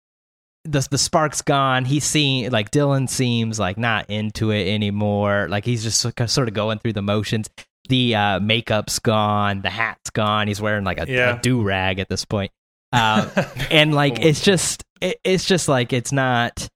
the 0.63 0.87
the 0.91 0.97
spark's 0.97 1.41
gone. 1.41 1.85
He's 1.85 2.05
seeing 2.05 2.51
like 2.51 2.71
Dylan 2.71 3.09
seems 3.09 3.59
like 3.59 3.77
not 3.77 4.09
into 4.09 4.51
it 4.51 4.67
anymore. 4.67 5.47
Like 5.49 5.65
he's 5.65 5.83
just 5.83 5.99
sort 5.99 6.47
of- 6.47 6.53
going 6.53 6.79
through 6.79 6.93
the 6.93 7.01
motions. 7.01 7.49
The 7.89 8.15
uh, 8.15 8.39
makeup's 8.39 8.99
gone, 8.99 9.61
the 9.63 9.69
hat's 9.71 10.11
gone. 10.11 10.47
He's 10.47 10.61
wearing 10.61 10.83
like 10.85 10.99
a, 10.99 11.07
Yeah. 11.11 11.39
do 11.41 11.61
rag 11.63 11.99
at 11.99 12.07
this 12.09 12.25
point. 12.25 12.51
Uh, 12.93 13.27
and 13.71 13.93
like 13.93 14.19
it's 14.23 14.41
just 14.41 14.83
it, 15.01 15.17
it's 15.23 15.45
just 15.45 15.67
like 15.67 15.91
it's 15.93 16.11
not 16.11 16.67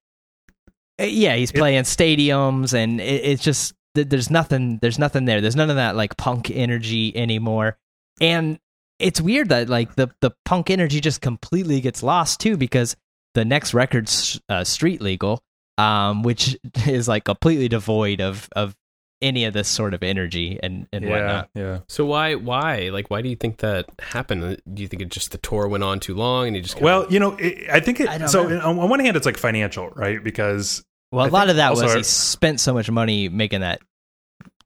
uh, 1.00 1.04
yeah 1.04 1.36
he's 1.36 1.52
playing 1.52 1.84
stadiums 1.84 2.74
and 2.74 3.00
it, 3.00 3.24
it's 3.24 3.44
just 3.44 3.74
th- 3.96 4.10
there's 4.10 4.30
nothing 4.30 4.78
there's 4.82 5.00
nothing 5.00 5.26
there 5.26 5.42
there's 5.42 5.56
none 5.56 5.70
of 5.70 5.78
that 5.78 5.96
like 5.96 6.16
punk 6.18 6.52
energy 6.52 7.16
anymore 7.18 7.78
and 8.22 8.60
it's 9.00 9.20
weird 9.20 9.50
that 9.50 9.70
like 9.70 9.96
the 9.96 10.10
the 10.22 10.32
punk 10.46 10.70
energy 10.70 11.02
just 11.02 11.22
completely 11.22 11.82
gets 11.82 12.04
lost 12.04 12.40
too 12.40 12.58
because 12.58 12.96
the 13.34 13.44
next 13.46 13.74
record's 13.74 14.40
uh, 14.50 14.64
street 14.64 15.02
legal 15.02 15.42
um 15.78 16.24
which 16.24 16.58
is 16.88 17.08
like 17.08 17.24
completely 17.26 17.68
devoid 17.68 18.22
of 18.22 18.48
of 18.56 18.76
any 19.22 19.46
of 19.46 19.54
this 19.54 19.68
sort 19.68 19.94
of 19.94 20.04
energy 20.04 20.60
and 20.62 20.88
and 20.92 21.06
yeah, 21.06 21.10
whatnot 21.10 21.50
yeah. 21.56 21.80
So 21.88 22.06
why 22.06 22.36
why 22.36 22.90
like 22.92 23.10
why 23.10 23.22
do 23.22 23.30
you 23.30 23.36
think 23.38 23.58
that 23.60 23.86
happened? 24.00 24.62
Do 24.72 24.82
you 24.82 24.88
think 24.90 25.02
it 25.02 25.10
just 25.10 25.32
the 25.32 25.38
tour 25.38 25.68
went 25.70 25.86
on 25.86 26.02
too 26.02 26.14
long 26.14 26.48
and 26.48 26.56
you 26.56 26.62
just 26.62 26.76
kinda- 26.76 26.86
Well, 26.86 27.08
you 27.12 27.20
know, 27.20 27.36
it, 27.38 27.70
I 27.72 27.80
think 27.80 28.02
it. 28.02 28.10
I 28.10 28.26
so 28.26 28.46
know. 28.46 28.60
on 28.60 28.78
on 28.78 28.90
one 28.90 29.00
hand, 29.00 29.16
it's 29.16 29.26
like 29.26 29.38
financial, 29.38 29.90
right? 29.92 30.22
Because 30.22 30.84
well 31.16 31.26
I 31.26 31.30
a 31.30 31.32
lot 31.32 31.50
of 31.50 31.56
that 31.56 31.70
also 31.70 31.86
was 31.86 31.94
he 31.94 32.04
spent 32.04 32.60
so 32.60 32.74
much 32.74 32.92
money 32.92 33.30
making 33.30 33.62
that 33.62 33.82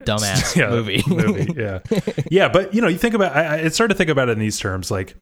dumbass 0.03 0.55
Yeah, 0.55 0.69
movie 0.69 1.03
movie, 1.07 1.53
yeah, 1.57 1.79
yeah. 2.29 2.49
But 2.49 2.73
you 2.73 2.81
know, 2.81 2.87
you 2.87 2.97
think 2.97 3.13
about. 3.13 3.35
I, 3.35 3.43
I 3.43 3.55
it's 3.57 3.75
started 3.75 3.93
to 3.93 3.97
think 3.97 4.09
about 4.09 4.29
it 4.29 4.33
in 4.33 4.39
these 4.39 4.59
terms, 4.59 4.91
like 4.91 5.15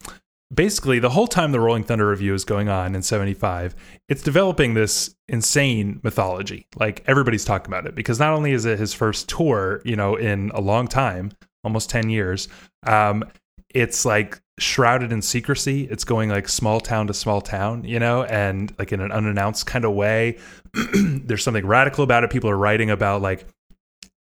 basically 0.53 0.99
the 0.99 1.09
whole 1.09 1.27
time 1.27 1.51
the 1.51 1.59
Rolling 1.59 1.83
Thunder 1.83 2.07
Revue 2.07 2.33
is 2.33 2.45
going 2.45 2.69
on 2.69 2.95
in 2.95 3.01
'75, 3.01 3.75
it's 4.09 4.21
developing 4.23 4.73
this 4.73 5.15
insane 5.27 5.99
mythology. 6.03 6.67
Like 6.75 7.03
everybody's 7.07 7.45
talking 7.45 7.67
about 7.67 7.85
it 7.85 7.95
because 7.95 8.19
not 8.19 8.33
only 8.33 8.51
is 8.51 8.65
it 8.65 8.79
his 8.79 8.93
first 8.93 9.27
tour, 9.29 9.81
you 9.83 9.95
know, 9.95 10.15
in 10.15 10.51
a 10.53 10.61
long 10.61 10.87
time, 10.87 11.31
almost 11.63 11.89
ten 11.89 12.09
years. 12.09 12.47
Um, 12.85 13.25
it's 13.77 14.05
like 14.05 14.41
shrouded 14.57 15.11
in 15.11 15.21
secrecy. 15.21 15.83
It's 15.83 16.03
going 16.03 16.29
like 16.29 16.49
small 16.49 16.79
town 16.79 17.05
to 17.07 17.13
small 17.13 17.41
town, 17.41 17.83
you 17.83 17.99
know, 17.99 18.23
and 18.23 18.73
like 18.79 18.91
in 18.91 18.99
an 18.99 19.11
unannounced 19.11 19.67
kind 19.67 19.85
of 19.85 19.93
way. 19.93 20.39
There's 20.73 21.43
something 21.43 21.65
radical 21.65 22.03
about 22.03 22.23
it. 22.23 22.31
People 22.31 22.49
are 22.49 22.57
writing 22.57 22.89
about 22.89 23.21
like 23.21 23.45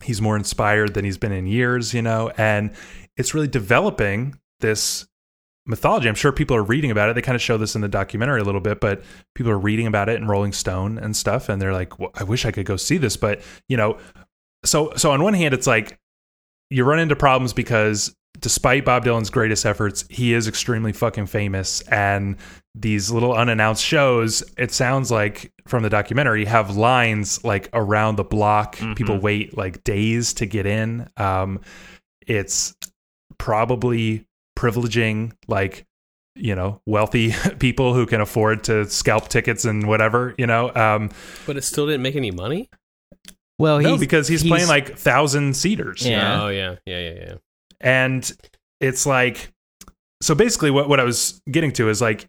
he's 0.03 0.21
more 0.21 0.37
inspired 0.37 0.93
than 0.93 1.05
he's 1.05 1.17
been 1.17 1.31
in 1.31 1.47
years, 1.47 1.91
you 1.91 2.03
know, 2.03 2.31
and 2.37 2.71
it's 3.17 3.33
really 3.33 3.47
developing 3.47 4.39
this 4.59 5.07
mythology. 5.65 6.07
I'm 6.07 6.13
sure 6.13 6.31
people 6.31 6.55
are 6.55 6.63
reading 6.63 6.91
about 6.91 7.09
it. 7.09 7.15
They 7.15 7.23
kind 7.23 7.35
of 7.35 7.41
show 7.41 7.57
this 7.57 7.73
in 7.73 7.81
the 7.81 7.87
documentary 7.87 8.41
a 8.41 8.43
little 8.43 8.61
bit, 8.61 8.79
but 8.79 9.03
people 9.33 9.51
are 9.51 9.57
reading 9.57 9.87
about 9.87 10.07
it 10.07 10.17
in 10.17 10.27
Rolling 10.27 10.53
Stone 10.53 10.99
and 10.99 11.17
stuff, 11.17 11.49
and 11.49 11.59
they're 11.59 11.73
like, 11.73 11.97
well, 11.97 12.11
"I 12.13 12.23
wish 12.23 12.45
I 12.45 12.51
could 12.51 12.67
go 12.67 12.77
see 12.77 12.97
this," 12.97 13.17
but 13.17 13.41
you 13.67 13.75
know, 13.75 13.97
so 14.63 14.93
so 14.97 15.11
on 15.11 15.23
one 15.23 15.33
hand, 15.33 15.55
it's 15.55 15.65
like 15.67 15.97
you 16.69 16.83
run 16.83 16.99
into 16.99 17.15
problems 17.15 17.53
because 17.53 18.15
despite 18.39 18.85
Bob 18.85 19.05
Dylan's 19.05 19.29
greatest 19.29 19.65
efforts, 19.65 20.05
he 20.09 20.33
is 20.33 20.47
extremely 20.47 20.93
fucking 20.93 21.25
famous. 21.27 21.81
And 21.81 22.35
these 22.75 23.09
little 23.11 23.33
unannounced 23.33 23.83
shows, 23.83 24.43
it 24.57 24.71
sounds 24.71 25.09
like 25.11 25.51
from 25.67 25.83
the 25.83 25.89
documentary, 25.89 26.45
have 26.45 26.75
lines 26.77 27.43
like 27.43 27.69
around 27.73 28.15
the 28.17 28.23
block. 28.23 28.75
Mhm. 28.77 28.95
People 28.95 29.19
wait 29.19 29.57
like 29.57 29.83
days 29.83 30.33
to 30.35 30.45
get 30.45 30.65
in. 30.65 31.09
Um, 31.17 31.61
it's 32.27 32.75
probably 33.37 34.25
privileging 34.57 35.31
like 35.47 35.85
you 36.35 36.55
know 36.55 36.81
wealthy 36.85 37.33
people 37.59 37.93
who 37.93 38.05
can 38.05 38.21
afford 38.21 38.63
to 38.63 38.87
scalp 38.89 39.27
tickets 39.27 39.65
and 39.65 39.87
whatever 39.87 40.33
you 40.37 40.47
know 40.47 40.73
um 40.75 41.09
but 41.45 41.57
it 41.57 41.63
still 41.63 41.85
didn't 41.85 42.01
make 42.01 42.15
any 42.15 42.31
money. 42.31 42.69
well 43.59 43.79
no 43.79 43.91
he's, 43.91 43.99
because 43.99 44.27
he's, 44.27 44.43
playing 44.43 44.67
like 44.67 44.97
thousand 44.97 45.55
seaters 45.55 46.03
you 46.05 46.11
Yeah. 46.11 46.37
know? 46.37 46.45
Oh 46.45 46.49
yeah, 46.49 46.75
yeah, 46.85 46.99
yeah, 46.99 47.13
yeah. 47.21 47.33
And 47.81 48.31
it's 48.79 49.05
like 49.05 49.51
so 50.21 50.33
basically 50.35 50.71
what, 50.71 50.89
what 50.89 50.99
i 50.99 51.03
was 51.03 51.41
getting 51.51 51.71
to 51.71 51.89
is 51.89 52.01
like 52.01 52.27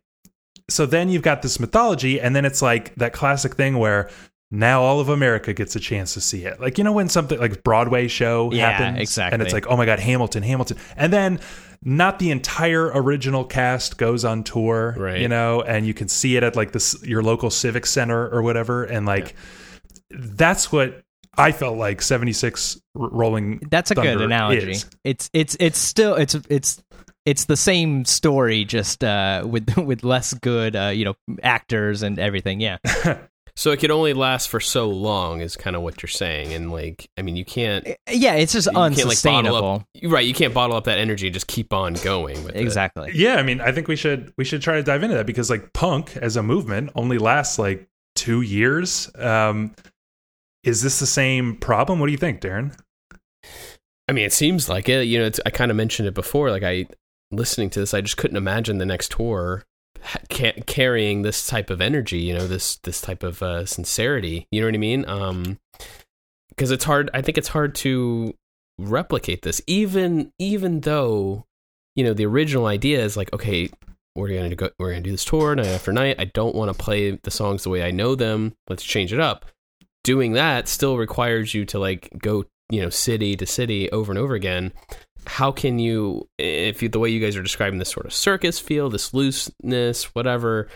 so 0.70 0.84
then 0.86 1.08
you've 1.08 1.22
got 1.22 1.42
this 1.42 1.58
mythology 1.58 2.20
and 2.20 2.36
then 2.36 2.44
it's 2.44 2.60
like 2.62 2.94
that 2.96 3.12
classic 3.12 3.54
thing 3.54 3.78
where 3.78 4.10
now 4.50 4.82
all 4.82 5.00
of 5.00 5.08
america 5.08 5.52
gets 5.52 5.76
a 5.76 5.80
chance 5.80 6.14
to 6.14 6.20
see 6.20 6.44
it 6.44 6.60
like 6.60 6.78
you 6.78 6.84
know 6.84 6.92
when 6.92 7.08
something 7.08 7.38
like 7.38 7.62
broadway 7.62 8.08
show 8.08 8.50
Yeah, 8.52 8.70
happens 8.70 9.00
exactly. 9.00 9.34
and 9.34 9.42
it's 9.42 9.52
like 9.52 9.66
oh 9.68 9.76
my 9.76 9.86
god 9.86 9.98
hamilton 10.00 10.42
hamilton 10.42 10.76
and 10.96 11.12
then 11.12 11.40
not 11.82 12.18
the 12.18 12.30
entire 12.30 12.86
original 12.94 13.44
cast 13.44 13.98
goes 13.98 14.24
on 14.24 14.42
tour 14.42 14.94
Right. 14.98 15.20
you 15.20 15.28
know 15.28 15.62
and 15.62 15.86
you 15.86 15.94
can 15.94 16.08
see 16.08 16.36
it 16.36 16.42
at 16.42 16.56
like 16.56 16.72
this 16.72 16.96
your 17.06 17.22
local 17.22 17.50
civic 17.50 17.86
center 17.86 18.28
or 18.28 18.42
whatever 18.42 18.84
and 18.84 19.06
like 19.06 19.34
that's 20.10 20.72
what 20.72 21.02
i 21.38 21.52
felt 21.52 21.78
like 21.78 22.02
76 22.02 22.80
rolling 22.94 23.60
That's 23.70 23.90
a 23.90 23.94
good 23.94 24.20
analogy. 24.20 24.72
is. 24.72 24.86
It's 25.04 25.30
it's 25.32 25.56
it's 25.60 25.78
still 25.78 26.14
it's 26.14 26.34
it's 26.48 26.82
it's 27.26 27.44
the 27.44 27.56
same 27.56 28.06
story, 28.06 28.64
just 28.64 29.04
uh, 29.04 29.44
with 29.46 29.76
with 29.76 30.02
less 30.02 30.32
good, 30.32 30.74
uh, 30.74 30.88
you 30.94 31.04
know, 31.04 31.14
actors 31.42 32.02
and 32.02 32.18
everything. 32.18 32.58
Yeah, 32.60 32.78
So 33.58 33.72
it 33.72 33.78
could 33.80 33.90
only 33.90 34.12
last 34.12 34.50
for 34.50 34.60
so 34.60 34.88
long, 34.88 35.40
is 35.40 35.56
kind 35.56 35.74
of 35.74 35.82
what 35.82 36.00
you're 36.00 36.08
saying, 36.08 36.52
and 36.52 36.70
like, 36.70 37.10
I 37.18 37.22
mean, 37.22 37.34
you 37.34 37.44
can't, 37.44 37.84
yeah. 38.08 38.34
It's 38.34 38.52
just 38.52 38.68
can't 38.68 38.76
like 38.76 38.92
bottle 38.92 39.08
unsustainable. 39.08 39.74
up, 39.74 40.12
right? 40.12 40.24
You 40.24 40.32
can't 40.32 40.54
bottle 40.54 40.76
up 40.76 40.84
that 40.84 40.98
energy 40.98 41.26
and 41.26 41.34
just 41.34 41.48
keep 41.48 41.72
on 41.72 41.94
going. 41.94 42.44
With 42.44 42.54
it. 42.54 42.60
exactly. 42.60 43.10
Yeah, 43.14 43.34
I 43.34 43.42
mean, 43.42 43.60
I 43.60 43.72
think 43.72 43.88
we 43.88 43.96
should 43.96 44.32
we 44.38 44.44
should 44.44 44.62
try 44.62 44.76
to 44.76 44.84
dive 44.84 45.02
into 45.02 45.16
that 45.16 45.26
because 45.26 45.50
like 45.50 45.72
punk 45.72 46.16
as 46.16 46.36
a 46.36 46.42
movement 46.44 46.90
only 46.94 47.18
lasts 47.18 47.58
like 47.58 47.88
two 48.14 48.42
years. 48.42 49.10
Um, 49.16 49.74
is 50.64 50.82
this 50.82 50.98
the 50.98 51.06
same 51.06 51.56
problem? 51.56 51.98
What 51.98 52.06
do 52.06 52.12
you 52.12 52.18
think, 52.18 52.40
Darren? 52.40 52.76
I 54.08 54.12
mean, 54.12 54.24
it 54.24 54.32
seems 54.32 54.68
like 54.68 54.88
it. 54.88 55.06
You 55.06 55.18
know, 55.18 55.30
I 55.44 55.50
kind 55.50 55.70
of 55.70 55.76
mentioned 55.76 56.08
it 56.08 56.14
before. 56.14 56.50
Like 56.50 56.62
I 56.62 56.86
listening 57.30 57.70
to 57.70 57.80
this, 57.80 57.94
I 57.94 58.00
just 58.00 58.16
couldn't 58.16 58.36
imagine 58.36 58.78
the 58.78 58.86
next 58.86 59.12
tour 59.12 59.64
ca- 60.30 60.60
carrying 60.66 61.22
this 61.22 61.46
type 61.46 61.70
of 61.70 61.80
energy. 61.80 62.18
You 62.18 62.34
know, 62.34 62.46
this 62.46 62.76
this 62.76 63.00
type 63.00 63.22
of 63.22 63.42
uh, 63.42 63.66
sincerity. 63.66 64.46
You 64.50 64.60
know 64.60 64.66
what 64.66 64.74
I 64.74 64.78
mean? 64.78 65.08
Um, 65.08 65.58
because 66.48 66.70
it's 66.70 66.84
hard. 66.84 67.10
I 67.14 67.22
think 67.22 67.38
it's 67.38 67.48
hard 67.48 67.74
to 67.76 68.34
replicate 68.78 69.42
this, 69.42 69.60
even 69.66 70.32
even 70.38 70.80
though 70.80 71.44
you 71.94 72.04
know 72.04 72.14
the 72.14 72.26
original 72.26 72.66
idea 72.66 73.02
is 73.04 73.16
like, 73.16 73.32
okay, 73.32 73.70
we're 74.14 74.28
gonna 74.28 74.54
go, 74.54 74.70
we're 74.78 74.90
gonna 74.90 75.02
do 75.02 75.10
this 75.10 75.24
tour 75.24 75.54
night 75.54 75.66
after 75.66 75.92
night. 75.92 76.16
I 76.18 76.24
don't 76.24 76.54
want 76.54 76.76
to 76.76 76.82
play 76.82 77.12
the 77.22 77.30
songs 77.30 77.62
the 77.62 77.70
way 77.70 77.82
I 77.82 77.90
know 77.90 78.14
them. 78.14 78.54
Let's 78.68 78.82
change 78.82 79.12
it 79.12 79.20
up. 79.20 79.46
Doing 80.04 80.32
that 80.32 80.68
still 80.68 80.96
requires 80.96 81.52
you 81.52 81.64
to 81.66 81.78
like 81.78 82.10
go, 82.18 82.44
you 82.70 82.80
know, 82.80 82.88
city 82.88 83.36
to 83.36 83.46
city 83.46 83.90
over 83.90 84.10
and 84.12 84.18
over 84.18 84.34
again 84.34 84.72
how 85.28 85.52
can 85.52 85.78
you 85.78 86.26
if 86.38 86.82
you 86.82 86.88
the 86.88 86.98
way 86.98 87.10
you 87.10 87.20
guys 87.20 87.36
are 87.36 87.42
describing 87.42 87.78
this 87.78 87.90
sort 87.90 88.06
of 88.06 88.12
circus 88.12 88.58
feel 88.58 88.88
this 88.88 89.12
looseness 89.12 90.14
whatever 90.14 90.68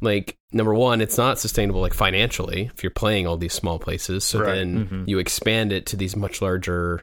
like 0.00 0.36
number 0.52 0.74
one 0.74 1.00
it's 1.00 1.16
not 1.16 1.38
sustainable 1.38 1.80
like 1.80 1.94
financially 1.94 2.70
if 2.74 2.82
you're 2.82 2.90
playing 2.90 3.26
all 3.26 3.36
these 3.36 3.52
small 3.52 3.78
places 3.78 4.24
so 4.24 4.40
right. 4.40 4.54
then 4.54 4.86
mm-hmm. 4.86 5.04
you 5.06 5.18
expand 5.18 5.72
it 5.72 5.86
to 5.86 5.96
these 5.96 6.16
much 6.16 6.42
larger 6.42 7.02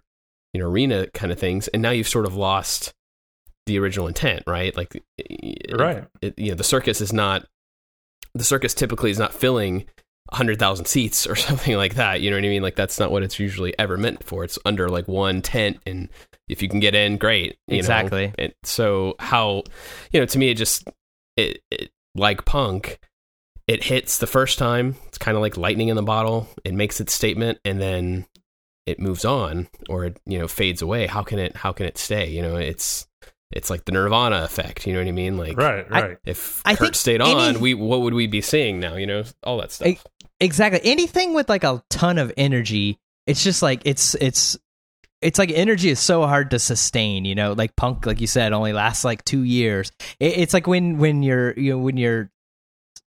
you 0.53 0.59
know 0.59 0.67
arena 0.67 1.07
kind 1.13 1.31
of 1.31 1.39
things 1.39 1.69
and 1.69 1.81
now 1.81 1.91
you've 1.91 2.07
sort 2.07 2.25
of 2.25 2.35
lost 2.35 2.93
the 3.67 3.79
original 3.79 4.07
intent 4.07 4.43
right 4.45 4.75
like 4.75 5.01
right 5.71 6.05
it, 6.21 6.37
you 6.37 6.49
know 6.49 6.55
the 6.55 6.63
circus 6.63 6.99
is 6.99 7.13
not 7.13 7.45
the 8.33 8.43
circus 8.43 8.73
typically 8.73 9.11
is 9.11 9.19
not 9.19 9.33
filling 9.33 9.85
100,000 10.29 10.85
seats 10.85 11.27
or 11.27 11.35
something 11.35 11.75
like 11.75 11.95
that. 11.95 12.21
You 12.21 12.29
know 12.29 12.37
what 12.37 12.45
I 12.45 12.49
mean? 12.49 12.61
Like 12.61 12.75
that's 12.75 12.99
not 12.99 13.11
what 13.11 13.23
it's 13.23 13.39
usually 13.39 13.77
ever 13.79 13.97
meant 13.97 14.23
for. 14.23 14.43
It's 14.43 14.59
under 14.65 14.89
like 14.89 15.07
one 15.07 15.41
tent 15.41 15.79
and 15.85 16.09
if 16.47 16.61
you 16.61 16.69
can 16.69 16.79
get 16.79 16.95
in, 16.95 17.17
great. 17.17 17.57
exactly. 17.67 18.27
Know? 18.27 18.33
And 18.39 18.53
so 18.63 19.15
how, 19.19 19.63
you 20.11 20.19
know, 20.19 20.25
to 20.25 20.39
me, 20.39 20.49
it 20.49 20.55
just 20.55 20.87
it, 21.35 21.61
it 21.71 21.91
like 22.15 22.45
punk, 22.45 22.99
it 23.67 23.83
hits 23.83 24.17
the 24.17 24.27
first 24.27 24.57
time. 24.57 24.95
It's 25.07 25.17
kind 25.17 25.35
of 25.35 25.41
like 25.41 25.57
lightning 25.57 25.89
in 25.89 25.95
the 25.95 26.03
bottle. 26.03 26.47
It 26.63 26.73
makes 26.73 26.99
its 27.01 27.13
statement, 27.13 27.59
and 27.65 27.81
then 27.81 28.25
it 28.85 28.99
moves 28.99 29.25
on, 29.25 29.67
or 29.89 30.05
it 30.05 30.17
you 30.25 30.39
know 30.39 30.47
fades 30.47 30.81
away. 30.81 31.07
How 31.07 31.21
can 31.21 31.39
it? 31.39 31.55
How 31.55 31.73
can 31.73 31.85
it 31.85 31.97
stay? 31.97 32.29
You 32.29 32.41
know, 32.41 32.55
it's 32.55 33.07
it's 33.51 33.69
like 33.69 33.85
the 33.85 33.91
Nirvana 33.91 34.43
effect. 34.43 34.87
You 34.87 34.93
know 34.93 34.99
what 34.99 35.07
I 35.07 35.11
mean? 35.11 35.37
Like, 35.37 35.57
right, 35.57 35.89
right. 35.89 36.17
if 36.25 36.61
I 36.65 36.75
Kurt 36.75 36.95
stayed 36.95 37.21
on, 37.21 37.55
any, 37.55 37.57
we 37.57 37.73
what 37.73 38.01
would 38.01 38.13
we 38.13 38.27
be 38.27 38.41
seeing 38.41 38.79
now? 38.79 38.95
You 38.95 39.05
know, 39.05 39.23
all 39.43 39.57
that 39.57 39.71
stuff. 39.71 39.87
Exactly. 40.39 40.79
Anything 40.83 41.33
with 41.33 41.49
like 41.49 41.63
a 41.63 41.83
ton 41.89 42.17
of 42.17 42.31
energy, 42.37 42.99
it's 43.25 43.43
just 43.43 43.61
like 43.61 43.81
it's 43.85 44.15
it's 44.15 44.57
it's 45.21 45.39
like 45.39 45.51
energy 45.51 45.89
is 45.89 45.99
so 45.99 46.25
hard 46.25 46.51
to 46.51 46.59
sustain 46.59 47.25
you 47.25 47.35
know 47.35 47.53
like 47.53 47.75
punk 47.75 48.05
like 48.05 48.21
you 48.21 48.27
said 48.27 48.53
only 48.53 48.73
lasts 48.73 49.03
like 49.03 49.23
two 49.25 49.43
years 49.43 49.91
it, 50.19 50.37
it's 50.37 50.53
like 50.53 50.67
when 50.67 50.97
when 50.97 51.23
you're 51.23 51.53
you 51.53 51.71
know 51.71 51.79
when 51.79 51.97
your 51.97 52.29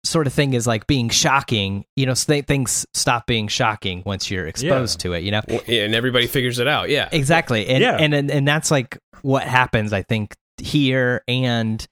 sort 0.05 0.27
of 0.27 0.33
thing 0.33 0.53
is 0.53 0.65
like 0.65 0.87
being 0.87 1.09
shocking 1.09 1.85
you 1.95 2.05
know 2.05 2.15
things 2.15 2.85
stop 2.93 3.27
being 3.27 3.47
shocking 3.47 4.01
once 4.05 4.31
you're 4.31 4.47
exposed 4.47 4.99
yeah. 4.99 5.09
to 5.09 5.13
it 5.13 5.23
you 5.23 5.31
know 5.31 5.41
well, 5.47 5.61
and 5.67 5.93
everybody 5.93 6.25
figures 6.25 6.57
it 6.57 6.67
out 6.67 6.89
yeah 6.89 7.09
exactly 7.11 7.67
and, 7.67 7.81
yeah. 7.81 7.97
and 7.97 8.13
and 8.13 8.31
and 8.31 8.47
that's 8.47 8.71
like 8.71 8.97
what 9.21 9.43
happens 9.43 9.91
i 9.91 10.01
think 10.01 10.35
here 10.57 11.21
and 11.27 11.85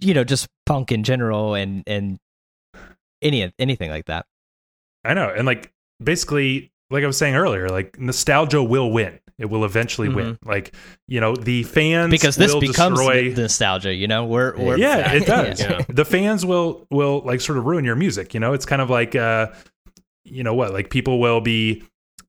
you 0.00 0.12
know 0.12 0.22
just 0.22 0.48
punk 0.66 0.92
in 0.92 1.02
general 1.02 1.54
and 1.54 1.82
and 1.86 2.18
any 3.22 3.50
anything 3.58 3.90
like 3.90 4.04
that 4.04 4.26
i 5.06 5.14
know 5.14 5.32
and 5.34 5.46
like 5.46 5.72
basically 6.02 6.70
like 6.90 7.02
I 7.02 7.06
was 7.06 7.16
saying 7.16 7.34
earlier, 7.34 7.68
like 7.68 7.98
nostalgia 7.98 8.62
will 8.62 8.90
win. 8.90 9.18
It 9.38 9.46
will 9.46 9.64
eventually 9.64 10.08
mm-hmm. 10.08 10.16
win. 10.16 10.38
Like 10.44 10.74
you 11.08 11.20
know, 11.20 11.34
the 11.34 11.62
fans 11.64 12.10
because 12.10 12.36
this 12.36 12.54
becomes 12.54 12.98
destroy... 12.98 13.34
nostalgia. 13.36 13.92
You 13.92 14.08
know, 14.08 14.24
we're, 14.24 14.56
we're 14.56 14.78
yeah, 14.78 15.12
it 15.12 15.26
does. 15.26 15.60
yeah. 15.60 15.82
The 15.88 16.04
fans 16.04 16.46
will 16.46 16.86
will 16.90 17.20
like 17.20 17.40
sort 17.40 17.58
of 17.58 17.66
ruin 17.66 17.84
your 17.84 17.96
music. 17.96 18.34
You 18.34 18.40
know, 18.40 18.52
it's 18.52 18.66
kind 18.66 18.80
of 18.80 18.88
like 18.88 19.14
uh, 19.14 19.48
you 20.24 20.42
know 20.42 20.54
what, 20.54 20.72
like 20.72 20.90
people 20.90 21.18
will 21.18 21.40
be 21.40 21.84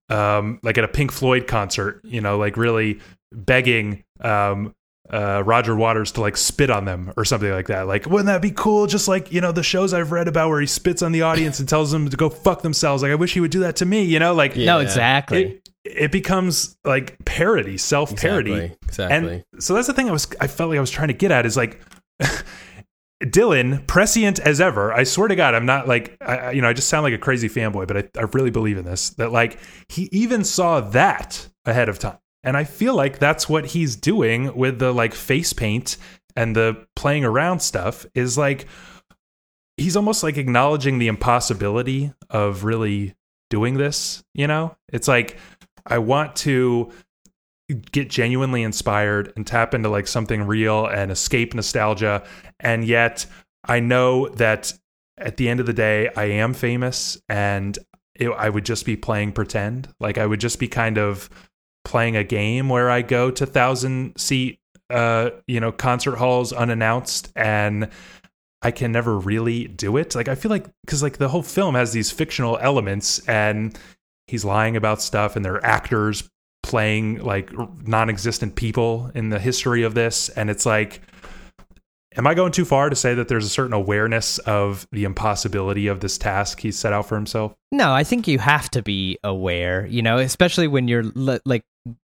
um 0.10 0.60
like 0.64 0.78
at 0.78 0.84
a 0.84 0.90
Pink 0.90 1.12
Floyd 1.12 1.48
concert. 1.48 2.02
You 2.04 2.22
know, 2.22 2.38
like 2.38 2.58
really 2.58 3.00
begging 3.32 4.04
um 4.22 4.74
uh, 5.10 5.42
Roger 5.46 5.76
Waters 5.76 6.12
to 6.14 6.22
like 6.22 6.36
spit 6.36 6.70
on 6.70 6.86
them 6.86 7.14
or 7.16 7.26
something 7.26 7.50
like 7.50 7.68
that. 7.68 7.88
Like, 7.88 8.06
wouldn't 8.06 8.28
that 8.28 8.42
be 8.42 8.52
cool? 8.52 8.88
Just 8.88 9.08
like 9.08 9.32
you 9.32 9.42
know 9.42 9.52
the 9.52 9.64
shows 9.64 9.94
I've 9.94 10.12
read 10.12 10.28
about 10.28 10.50
where 10.50 10.60
he 10.60 10.68
spits 10.68 11.02
on 11.02 11.12
the 11.12 11.22
audience 11.22 11.60
and 11.60 11.70
tells 11.70 11.92
them 11.92 12.10
to 12.10 12.18
go 12.18 12.30
fuck 12.30 12.62
themselves. 12.62 13.04
Like, 13.04 13.12
I 13.12 13.16
wish 13.16 13.34
he 13.34 13.40
would 13.40 13.52
do 13.52 13.62
that 13.62 13.78
to 13.78 13.86
me. 13.86 14.04
You 14.04 14.20
know, 14.20 14.34
like 14.34 14.56
yeah. 14.56 14.66
no, 14.66 14.80
exactly. 14.80 15.44
It, 15.44 15.70
it 15.84 16.12
becomes 16.12 16.78
like 16.84 17.18
parody, 17.26 17.78
self 17.78 18.16
parody, 18.16 18.52
exactly, 18.52 18.88
exactly. 18.88 19.46
And 19.54 19.64
so 19.64 19.74
that's 19.74 19.88
the 19.88 19.94
thing 19.94 20.10
I 20.10 20.12
was 20.12 20.28
I 20.42 20.48
felt 20.48 20.70
like 20.70 20.78
I 20.78 20.82
was 20.82 20.92
trying 20.92 21.10
to 21.10 21.14
get 21.16 21.32
at 21.32 21.46
is 21.46 21.58
like. 21.58 21.82
Dylan, 23.24 23.88
prescient 23.88 24.38
as 24.38 24.62
ever. 24.62 24.94
I 24.94 25.04
swear 25.04 25.28
to 25.28 25.36
God, 25.36 25.56
I'm 25.56 25.66
not 25.66 25.88
like, 25.88 26.16
I, 26.22 26.52
you 26.52 26.62
know, 26.62 26.70
I 26.70 26.74
just 26.74 26.88
sound 26.88 27.02
like 27.02 27.16
a 27.16 27.18
crazy 27.18 27.50
fanboy, 27.50 27.88
but 27.88 27.98
I, 27.98 28.04
I 28.16 28.26
really 28.34 28.52
believe 28.52 28.78
in 28.78 28.86
this. 28.86 29.10
That 29.12 29.32
like 29.32 29.58
he 29.90 30.08
even 30.12 30.44
saw 30.44 30.82
that 30.82 31.48
ahead 31.66 31.90
of 31.90 31.98
time. 31.98 32.20
And 32.44 32.56
I 32.56 32.64
feel 32.64 32.96
like 32.96 33.20
that's 33.20 33.50
what 33.50 33.68
he's 33.68 33.96
doing 33.96 34.56
with 34.56 34.80
the 34.80 34.94
like 34.94 35.14
face 35.14 35.54
paint 35.54 35.98
and 36.36 36.56
the 36.56 36.86
playing 36.96 37.26
around 37.26 37.60
stuff 37.60 38.06
is 38.14 38.38
like 38.38 38.68
he's 39.76 39.96
almost 39.96 40.24
like 40.24 40.38
acknowledging 40.38 40.98
the 40.98 41.08
impossibility 41.08 42.14
of 42.30 42.64
really 42.64 43.16
doing 43.50 43.76
this, 43.76 44.24
you 44.34 44.48
know? 44.48 44.76
It's 44.92 45.08
like 45.08 45.38
I 45.86 45.98
want 45.98 46.36
to 46.38 46.92
get 47.92 48.10
genuinely 48.10 48.64
inspired 48.64 49.34
and 49.36 49.46
tap 49.46 49.74
into 49.74 49.90
like 49.90 50.08
something 50.08 50.44
real 50.44 50.86
and 50.86 51.12
escape 51.12 51.54
nostalgia 51.54 52.24
and 52.62 52.86
yet 52.86 53.26
I 53.66 53.82
know 53.82 54.30
that 54.30 54.74
at 55.18 55.38
the 55.38 55.50
end 55.50 55.60
of 55.60 55.66
the 55.66 55.74
day 55.74 56.10
I 56.16 56.26
am 56.26 56.54
famous 56.54 57.20
and 57.28 57.78
it, 58.16 58.30
I 58.30 58.50
would 58.50 58.66
just 58.66 58.86
be 58.86 58.96
playing 58.96 59.34
pretend. 59.34 59.90
Like 60.00 60.18
I 60.18 60.26
would 60.26 60.40
just 60.40 60.60
be 60.60 60.68
kind 60.68 60.98
of 60.98 61.30
playing 61.88 62.18
a 62.18 62.24
game 62.24 62.68
where 62.68 62.92
I 62.92 63.02
go 63.02 63.32
to 63.32 63.46
thousand 63.46 64.20
seat 64.20 64.60
uh 64.90 65.30
you 65.48 65.60
know 65.60 65.72
concert 65.72 66.18
halls 66.18 66.52
unannounced 66.52 67.32
and 67.36 67.90
I 68.62 68.72
can 68.72 68.92
never 68.92 69.18
really 69.18 69.68
do 69.68 69.96
it. 69.96 70.14
Like 70.14 70.28
I 70.28 70.36
feel 70.36 70.52
like 70.52 70.68
cuz 70.86 71.02
like 71.02 71.18
the 71.18 71.30
whole 71.30 71.44
film 71.44 71.76
has 71.76 71.94
these 71.94 72.12
fictional 72.12 72.58
elements 72.62 73.20
and 73.28 73.78
he's 74.28 74.44
lying 74.44 74.76
about 74.76 75.02
stuff 75.02 75.38
and 75.38 75.46
there 75.46 75.54
are 75.54 75.66
actors 75.66 76.30
playing 76.62 77.24
like 77.24 77.50
non-existent 77.88 78.56
people 78.56 79.10
in 79.16 79.30
the 79.30 79.40
history 79.40 79.84
of 79.84 79.94
this 79.94 80.28
and 80.30 80.50
it's 80.50 80.66
like 80.66 81.02
Am 82.18 82.26
I 82.26 82.34
going 82.34 82.52
too 82.52 82.66
far 82.66 82.90
to 82.90 82.96
say 82.96 83.14
that 83.14 83.28
there's 83.28 83.46
a 83.46 83.50
certain 83.50 83.74
awareness 83.74 84.40
of 84.40 84.88
the 84.92 85.04
impossibility 85.04 85.86
of 85.86 86.00
this 86.00 86.18
task 86.18 86.60
he's 86.60 86.78
set 86.78 86.92
out 86.92 87.08
for 87.08 87.14
himself? 87.14 87.54
No, 87.72 87.94
I 87.94 88.04
think 88.04 88.28
you 88.28 88.40
have 88.40 88.72
to 88.72 88.82
be 88.82 89.20
aware, 89.24 89.86
you 89.86 90.02
know, 90.02 90.18
especially 90.18 90.68
when 90.68 90.88
you're 90.88 91.04
like 91.14 91.64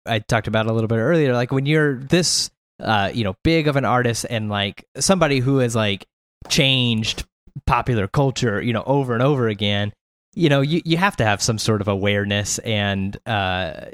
I 0.06 0.20
talked 0.20 0.46
about 0.48 0.66
a 0.66 0.72
little 0.72 0.88
bit 0.88 0.96
earlier, 0.96 1.32
like 1.32 1.52
when 1.52 1.66
you're 1.66 1.96
this 1.96 2.50
uh, 2.80 3.10
you 3.12 3.24
know, 3.24 3.34
big 3.42 3.66
of 3.66 3.76
an 3.76 3.84
artist 3.84 4.24
and 4.30 4.48
like 4.48 4.84
somebody 4.98 5.40
who 5.40 5.58
has 5.58 5.74
like 5.74 6.06
changed 6.48 7.26
popular 7.66 8.06
culture, 8.06 8.62
you 8.62 8.72
know, 8.72 8.84
over 8.86 9.14
and 9.14 9.22
over 9.22 9.48
again, 9.48 9.92
you 10.34 10.48
know, 10.48 10.60
you, 10.60 10.80
you 10.84 10.96
have 10.96 11.16
to 11.16 11.24
have 11.24 11.42
some 11.42 11.58
sort 11.58 11.80
of 11.80 11.88
awareness 11.88 12.58
and 12.60 13.16
uh 13.26 13.86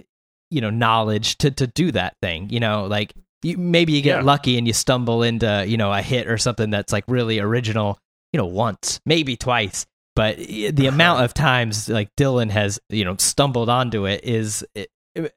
you 0.51 0.61
know, 0.61 0.71
knowledge 0.71 1.39
to 1.39 1.51
to 1.51 1.67
do 1.67 1.91
that 1.93 2.17
thing. 2.21 2.51
You 2.51 2.61
know, 2.61 2.85
like 2.85 3.15
you, 3.45 3.59
maybe 3.59 3.93
you 3.93 4.03
get 4.03 4.19
yeah. 4.19 4.23
lucky 4.23 4.59
and 4.59 4.67
you 4.67 4.73
stumble 4.73 5.23
into 5.23 5.65
you 5.67 5.77
know 5.77 5.93
a 5.93 6.03
hit 6.03 6.27
or 6.27 6.39
something 6.39 6.71
that's 6.71 6.93
like 6.93 7.05
really 7.07 7.39
original 7.39 7.99
you 8.33 8.39
know 8.39 8.47
once 8.47 9.01
maybe 9.07 9.37
twice 9.37 9.87
but 10.17 10.39
the 10.39 10.87
amount 10.89 11.23
of 11.23 11.35
times 11.35 11.89
like 11.89 12.09
dylan 12.17 12.51
has 12.51 12.81
you 12.89 13.05
know 13.05 13.15
stumbled 13.19 13.69
onto 13.69 14.07
it 14.07 14.25
is 14.25 14.65
it, 14.75 14.91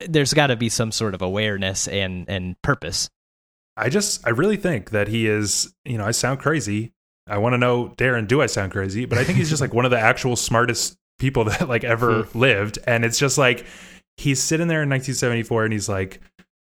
there's 0.07 0.33
got 0.33 0.47
to 0.47 0.55
be 0.55 0.69
some 0.69 0.91
sort 0.91 1.13
of 1.13 1.21
awareness 1.21 1.87
and 1.87 2.27
and 2.29 2.61
purpose 2.61 3.09
i 3.75 3.89
just 3.89 4.25
i 4.25 4.29
really 4.29 4.57
think 4.57 4.91
that 4.91 5.07
he 5.07 5.27
is 5.27 5.73
you 5.85 5.97
know 5.97 6.05
i 6.05 6.11
sound 6.11 6.39
crazy 6.39 6.93
i 7.27 7.37
want 7.37 7.53
to 7.53 7.57
know 7.57 7.93
darren 7.97 8.27
do 8.27 8.41
i 8.41 8.45
sound 8.45 8.71
crazy 8.71 9.05
but 9.05 9.17
i 9.17 9.23
think 9.23 9.37
he's 9.37 9.49
just 9.49 9.61
like 9.61 9.73
one 9.75 9.85
of 9.85 9.91
the 9.91 9.99
actual 9.99 10.35
smartest 10.35 10.97
people 11.19 11.43
that 11.45 11.67
like 11.67 11.83
ever 11.83 12.23
hmm. 12.23 12.39
lived 12.39 12.79
and 12.87 13.05
it's 13.05 13.19
just 13.19 13.37
like 13.37 13.65
he's 14.17 14.41
sitting 14.41 14.67
there 14.67 14.83
in 14.83 14.89
1974 14.89 15.65
and 15.65 15.73
he's 15.73 15.89
like 15.89 16.19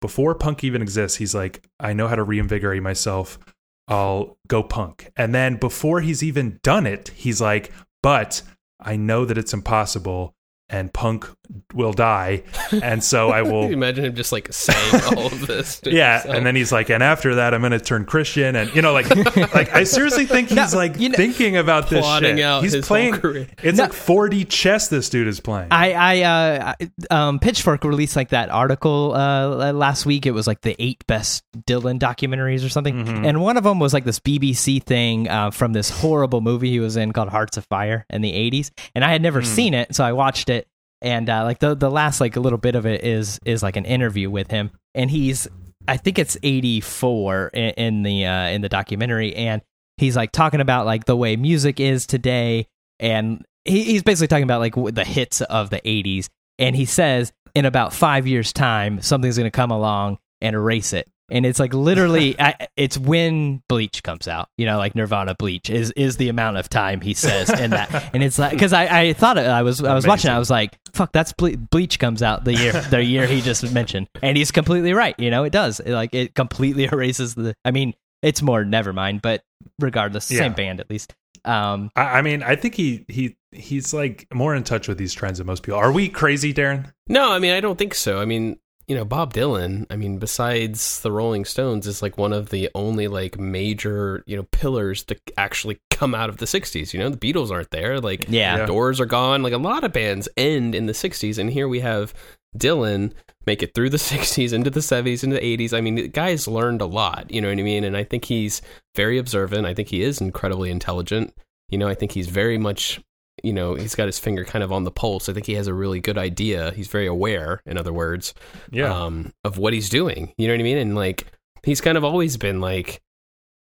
before 0.01 0.35
punk 0.35 0.63
even 0.63 0.81
exists, 0.81 1.17
he's 1.17 1.33
like, 1.33 1.67
I 1.79 1.93
know 1.93 2.07
how 2.07 2.15
to 2.15 2.23
reinvigorate 2.23 2.83
myself. 2.83 3.39
I'll 3.87 4.37
go 4.47 4.63
punk. 4.63 5.11
And 5.15 5.33
then 5.33 5.55
before 5.55 6.01
he's 6.01 6.21
even 6.21 6.59
done 6.61 6.85
it, 6.85 7.09
he's 7.09 7.41
like, 7.41 7.71
but 8.03 8.41
I 8.79 8.95
know 8.95 9.25
that 9.25 9.37
it's 9.37 9.53
impossible. 9.53 10.35
And 10.69 10.93
punk 10.93 11.27
will 11.73 11.93
die. 11.93 12.43
And 12.71 13.03
so 13.03 13.29
I 13.29 13.41
will 13.43 13.71
imagine 13.71 14.05
him 14.05 14.15
just 14.15 14.31
like 14.31 14.51
saying 14.51 15.03
all 15.17 15.27
of 15.27 15.47
this. 15.47 15.81
yeah. 15.85 16.15
Himself. 16.15 16.35
And 16.35 16.45
then 16.45 16.55
he's 16.55 16.71
like, 16.71 16.89
and 16.89 17.01
after 17.01 17.35
that, 17.35 17.53
I'm 17.53 17.61
going 17.61 17.71
to 17.71 17.79
turn 17.79 18.05
Christian. 18.05 18.55
And, 18.55 18.73
you 18.75 18.81
know, 18.81 18.93
like, 18.93 19.09
like 19.53 19.73
I 19.73 19.83
seriously 19.85 20.25
think 20.25 20.49
he's 20.49 20.73
no, 20.73 20.77
like 20.77 20.99
you 20.99 21.09
know, 21.09 21.15
thinking 21.15 21.57
about 21.57 21.89
this 21.89 22.05
shit. 22.19 22.39
Out 22.39 22.63
he's 22.63 22.85
playing, 22.85 23.15
it's 23.63 23.77
no, 23.77 23.83
like 23.85 23.93
4D 23.93 24.49
chess 24.49 24.89
this 24.89 25.09
dude 25.09 25.27
is 25.27 25.39
playing. 25.39 25.69
I, 25.71 25.93
I, 25.93 26.21
uh, 26.21 26.73
um, 27.09 27.39
Pitchfork 27.39 27.83
released 27.83 28.15
like 28.15 28.29
that 28.29 28.49
article, 28.49 29.13
uh, 29.15 29.71
last 29.71 30.05
week. 30.05 30.25
It 30.25 30.31
was 30.31 30.47
like 30.47 30.61
the 30.61 30.75
eight 30.79 31.05
best 31.07 31.43
Dylan 31.65 31.99
documentaries 31.99 32.65
or 32.65 32.69
something. 32.69 33.05
Mm-hmm. 33.05 33.25
And 33.25 33.41
one 33.41 33.57
of 33.57 33.63
them 33.63 33.79
was 33.79 33.93
like 33.93 34.03
this 34.03 34.19
BBC 34.19 34.83
thing, 34.83 35.29
uh, 35.29 35.51
from 35.51 35.73
this 35.73 35.89
horrible 35.89 36.41
movie 36.41 36.69
he 36.69 36.79
was 36.79 36.97
in 36.97 37.13
called 37.13 37.29
Hearts 37.29 37.57
of 37.57 37.65
Fire 37.65 38.05
in 38.09 38.21
the 38.21 38.33
80s. 38.33 38.71
And 38.93 39.05
I 39.05 39.11
had 39.11 39.21
never 39.21 39.41
mm. 39.41 39.45
seen 39.45 39.73
it. 39.73 39.95
So 39.95 40.03
I 40.03 40.11
watched 40.13 40.49
it 40.49 40.56
and 41.01 41.29
uh, 41.29 41.43
like 41.43 41.59
the 41.59 41.75
the 41.75 41.91
last 41.91 42.19
like 42.19 42.35
a 42.35 42.39
little 42.39 42.57
bit 42.57 42.75
of 42.75 42.85
it 42.85 43.03
is 43.03 43.39
is 43.45 43.63
like 43.63 43.75
an 43.75 43.85
interview 43.85 44.29
with 44.29 44.49
him, 44.51 44.71
and 44.95 45.11
he's 45.11 45.47
I 45.87 45.97
think 45.97 46.19
it's 46.19 46.37
eighty 46.43 46.81
four 46.81 47.49
in, 47.53 47.69
in, 47.71 48.03
the 48.03 48.25
uh, 48.25 48.47
in 48.47 48.61
the 48.61 48.69
documentary, 48.69 49.35
and 49.35 49.61
he's 49.97 50.15
like 50.15 50.31
talking 50.31 50.61
about 50.61 50.85
like 50.85 51.05
the 51.05 51.15
way 51.15 51.35
music 51.35 51.79
is 51.79 52.07
today, 52.07 52.67
and 52.99 53.45
he, 53.65 53.83
he's 53.83 54.03
basically 54.03 54.27
talking 54.27 54.43
about 54.43 54.59
like 54.59 54.75
the 54.93 55.05
hits 55.05 55.41
of 55.41 55.69
the 55.69 55.87
eighties, 55.87 56.29
and 56.57 56.75
he 56.75 56.85
says 56.85 57.31
in 57.55 57.65
about 57.65 57.93
five 57.93 58.27
years 58.27 58.53
time 58.53 59.01
something's 59.01 59.37
going 59.37 59.49
to 59.49 59.51
come 59.51 59.71
along 59.71 60.17
and 60.41 60.55
erase 60.55 60.93
it 60.93 61.09
and 61.29 61.45
it's 61.45 61.59
like 61.59 61.73
literally 61.73 62.35
I, 62.39 62.67
it's 62.75 62.97
when 62.97 63.61
bleach 63.67 64.03
comes 64.03 64.27
out 64.27 64.49
you 64.57 64.65
know 64.65 64.77
like 64.77 64.95
nirvana 64.95 65.35
bleach 65.35 65.69
is 65.69 65.91
is 65.91 66.17
the 66.17 66.29
amount 66.29 66.57
of 66.57 66.69
time 66.69 67.01
he 67.01 67.13
says 67.13 67.49
in 67.49 67.71
that. 67.71 67.87
And 68.13 68.23
it's 68.23 68.39
like 68.39 68.51
because 68.51 68.73
I, 68.73 69.01
I 69.01 69.13
thought 69.13 69.37
it, 69.37 69.45
i 69.45 69.61
was 69.61 69.83
i 69.83 69.93
was 69.93 70.05
Amazing. 70.05 70.09
watching 70.09 70.31
i 70.31 70.39
was 70.39 70.49
like 70.49 70.77
fuck 70.93 71.11
that's 71.11 71.33
ble- 71.33 71.57
bleach 71.57 71.99
comes 71.99 72.23
out 72.23 72.45
the 72.45 72.53
year 72.53 72.71
the 72.73 73.03
year 73.03 73.27
he 73.27 73.41
just 73.41 73.71
mentioned. 73.73 74.07
And 74.21 74.37
he's 74.37 74.51
completely 74.51 74.93
right 74.93 75.15
you 75.19 75.29
know 75.29 75.43
it 75.43 75.51
does. 75.51 75.79
It, 75.79 75.93
like 75.93 76.13
it 76.13 76.35
completely 76.35 76.85
erases 76.85 77.35
the 77.35 77.53
i 77.65 77.71
mean 77.71 77.93
it's 78.21 78.41
more 78.41 78.63
never 78.63 78.93
mind 78.93 79.21
but 79.21 79.43
regardless 79.79 80.31
yeah. 80.31 80.39
same 80.39 80.53
band 80.53 80.79
at 80.79 80.89
least. 80.89 81.13
Um 81.45 81.91
I, 81.95 82.19
I 82.19 82.21
mean 82.21 82.43
i 82.43 82.55
think 82.55 82.75
he 82.75 83.05
he 83.07 83.35
he's 83.51 83.93
like 83.93 84.27
more 84.33 84.55
in 84.55 84.63
touch 84.63 84.87
with 84.87 84.97
these 84.97 85.13
trends 85.13 85.37
than 85.39 85.47
most 85.47 85.63
people. 85.63 85.79
Are 85.79 85.91
we 85.91 86.09
crazy 86.09 86.53
darren? 86.53 86.91
No 87.07 87.31
i 87.31 87.39
mean 87.39 87.53
i 87.53 87.59
don't 87.59 87.77
think 87.77 87.93
so. 87.93 88.19
I 88.19 88.25
mean 88.25 88.59
you 88.87 88.95
know 88.95 89.05
Bob 89.05 89.33
Dylan 89.33 89.85
I 89.89 89.95
mean 89.95 90.17
besides 90.17 91.01
the 91.01 91.11
Rolling 91.11 91.45
Stones 91.45 91.87
is 91.87 92.01
like 92.01 92.17
one 92.17 92.33
of 92.33 92.49
the 92.49 92.69
only 92.73 93.07
like 93.07 93.37
major 93.37 94.23
you 94.25 94.37
know 94.37 94.43
pillars 94.51 95.03
to 95.05 95.17
actually 95.37 95.79
come 95.91 96.15
out 96.15 96.29
of 96.29 96.37
the 96.37 96.45
60s 96.45 96.93
you 96.93 96.99
know? 96.99 97.09
The 97.09 97.17
Beatles 97.17 97.51
aren't 97.51 97.71
there 97.71 97.99
like 97.99 98.25
yeah. 98.29 98.65
Doors 98.65 98.99
are 98.99 99.05
gone 99.05 99.43
like 99.43 99.53
a 99.53 99.57
lot 99.57 99.83
of 99.83 99.93
bands 99.93 100.29
end 100.37 100.73
in 100.73 100.85
the 100.85 100.93
60s 100.93 101.37
and 101.37 101.49
here 101.49 101.67
we 101.67 101.81
have 101.81 102.13
Dylan 102.57 103.11
make 103.45 103.61
it 103.61 103.73
through 103.75 103.89
the 103.89 103.97
60s 103.97 104.53
into 104.53 104.69
the 104.69 104.79
70s 104.79 105.23
into 105.23 105.35
the 105.35 105.57
80s 105.57 105.73
I 105.73 105.81
mean 105.81 105.95
the 105.95 106.07
guy's 106.07 106.47
learned 106.47 106.81
a 106.81 106.85
lot 106.85 107.29
you 107.29 107.41
know 107.41 107.49
what 107.49 107.59
I 107.59 107.63
mean? 107.63 107.83
And 107.83 107.97
I 107.97 108.03
think 108.03 108.25
he's 108.25 108.61
very 108.95 109.17
observant. 109.17 109.65
I 109.65 109.73
think 109.73 109.89
he 109.89 110.01
is 110.01 110.21
incredibly 110.21 110.71
intelligent. 110.71 111.33
You 111.69 111.77
know 111.77 111.89
I 111.89 111.93
think 111.93 112.13
he's 112.13 112.27
very 112.27 112.57
much 112.57 113.01
you 113.43 113.53
know, 113.53 113.75
he's 113.75 113.95
got 113.95 114.07
his 114.07 114.19
finger 114.19 114.43
kind 114.43 114.63
of 114.63 114.71
on 114.71 114.83
the 114.83 114.91
pulse. 114.91 115.29
I 115.29 115.33
think 115.33 115.45
he 115.45 115.53
has 115.53 115.67
a 115.67 115.73
really 115.73 115.99
good 115.99 116.17
idea. 116.17 116.71
He's 116.71 116.87
very 116.87 117.07
aware, 117.07 117.61
in 117.65 117.77
other 117.77 117.93
words, 117.93 118.33
yeah. 118.71 118.93
um, 118.93 119.33
of 119.43 119.57
what 119.57 119.73
he's 119.73 119.89
doing. 119.89 120.33
You 120.37 120.47
know 120.47 120.53
what 120.53 120.59
I 120.59 120.63
mean? 120.63 120.77
And 120.77 120.95
like, 120.95 121.27
he's 121.63 121.81
kind 121.81 121.97
of 121.97 122.03
always 122.03 122.37
been 122.37 122.61
like, 122.61 123.01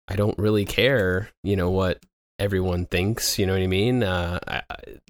I 0.09 0.17
don't 0.17 0.39
really 0.39 0.65
care, 0.65 1.31
you 1.43 1.57
know, 1.57 1.71
what 1.71 1.99
everyone 2.39 2.87
thinks. 2.87 3.39
You 3.39 3.47
know 3.47 3.53
what 3.53 3.63
I 3.63 3.67
mean? 3.67 4.03
Uh, 4.03 4.39
I, 4.47 4.63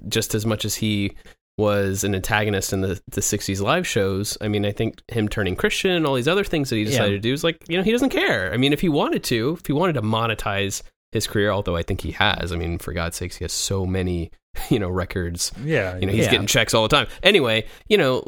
just 0.09 0.34
as 0.34 0.46
much 0.46 0.64
as 0.64 0.74
he 0.76 1.16
was 1.57 2.02
an 2.02 2.14
antagonist 2.14 2.72
in 2.72 2.80
the, 2.80 3.00
the 3.09 3.20
60s 3.20 3.61
live 3.61 3.86
shows. 3.86 4.36
I 4.40 4.48
mean, 4.48 4.64
I 4.64 4.72
think 4.72 5.00
him 5.09 5.28
turning 5.28 5.55
Christian 5.55 5.92
and 5.92 6.07
all 6.07 6.14
these 6.14 6.28
other 6.28 6.44
things 6.44 6.70
that 6.70 6.76
he 6.76 6.84
decided 6.84 7.12
yeah. 7.12 7.16
to 7.16 7.20
do 7.20 7.32
is 7.32 7.44
like, 7.44 7.62
you 7.68 7.76
know, 7.76 7.84
he 7.84 7.92
doesn't 7.92 8.11
care. 8.11 8.52
I 8.52 8.57
mean, 8.57 8.72
if 8.72 8.80
he 8.80 8.88
wanted 8.88 9.22
to, 9.24 9.57
if 9.61 9.66
he 9.66 9.72
wanted 9.72 9.92
to 9.94 10.02
monetize 10.02 10.82
his 11.12 11.26
career, 11.26 11.50
although 11.50 11.76
I 11.76 11.82
think 11.82 12.00
he 12.00 12.11
has. 12.12 12.52
I 12.52 12.57
mean, 12.57 12.78
for 12.78 12.92
God's 12.92 13.16
sakes, 13.16 13.36
he 13.36 13.44
has 13.44 13.52
so 13.52 13.86
many 13.86 14.32
you 14.70 14.78
know 14.78 14.88
records. 14.88 15.52
Yeah, 15.62 15.96
you 15.96 16.07
know 16.07 16.12
he's 16.12 16.26
yeah. 16.26 16.32
getting 16.32 16.46
checks 16.46 16.74
all 16.74 16.82
the 16.82 16.88
time. 16.88 17.07
Anyway, 17.22 17.66
you 17.88 17.98
know, 17.98 18.24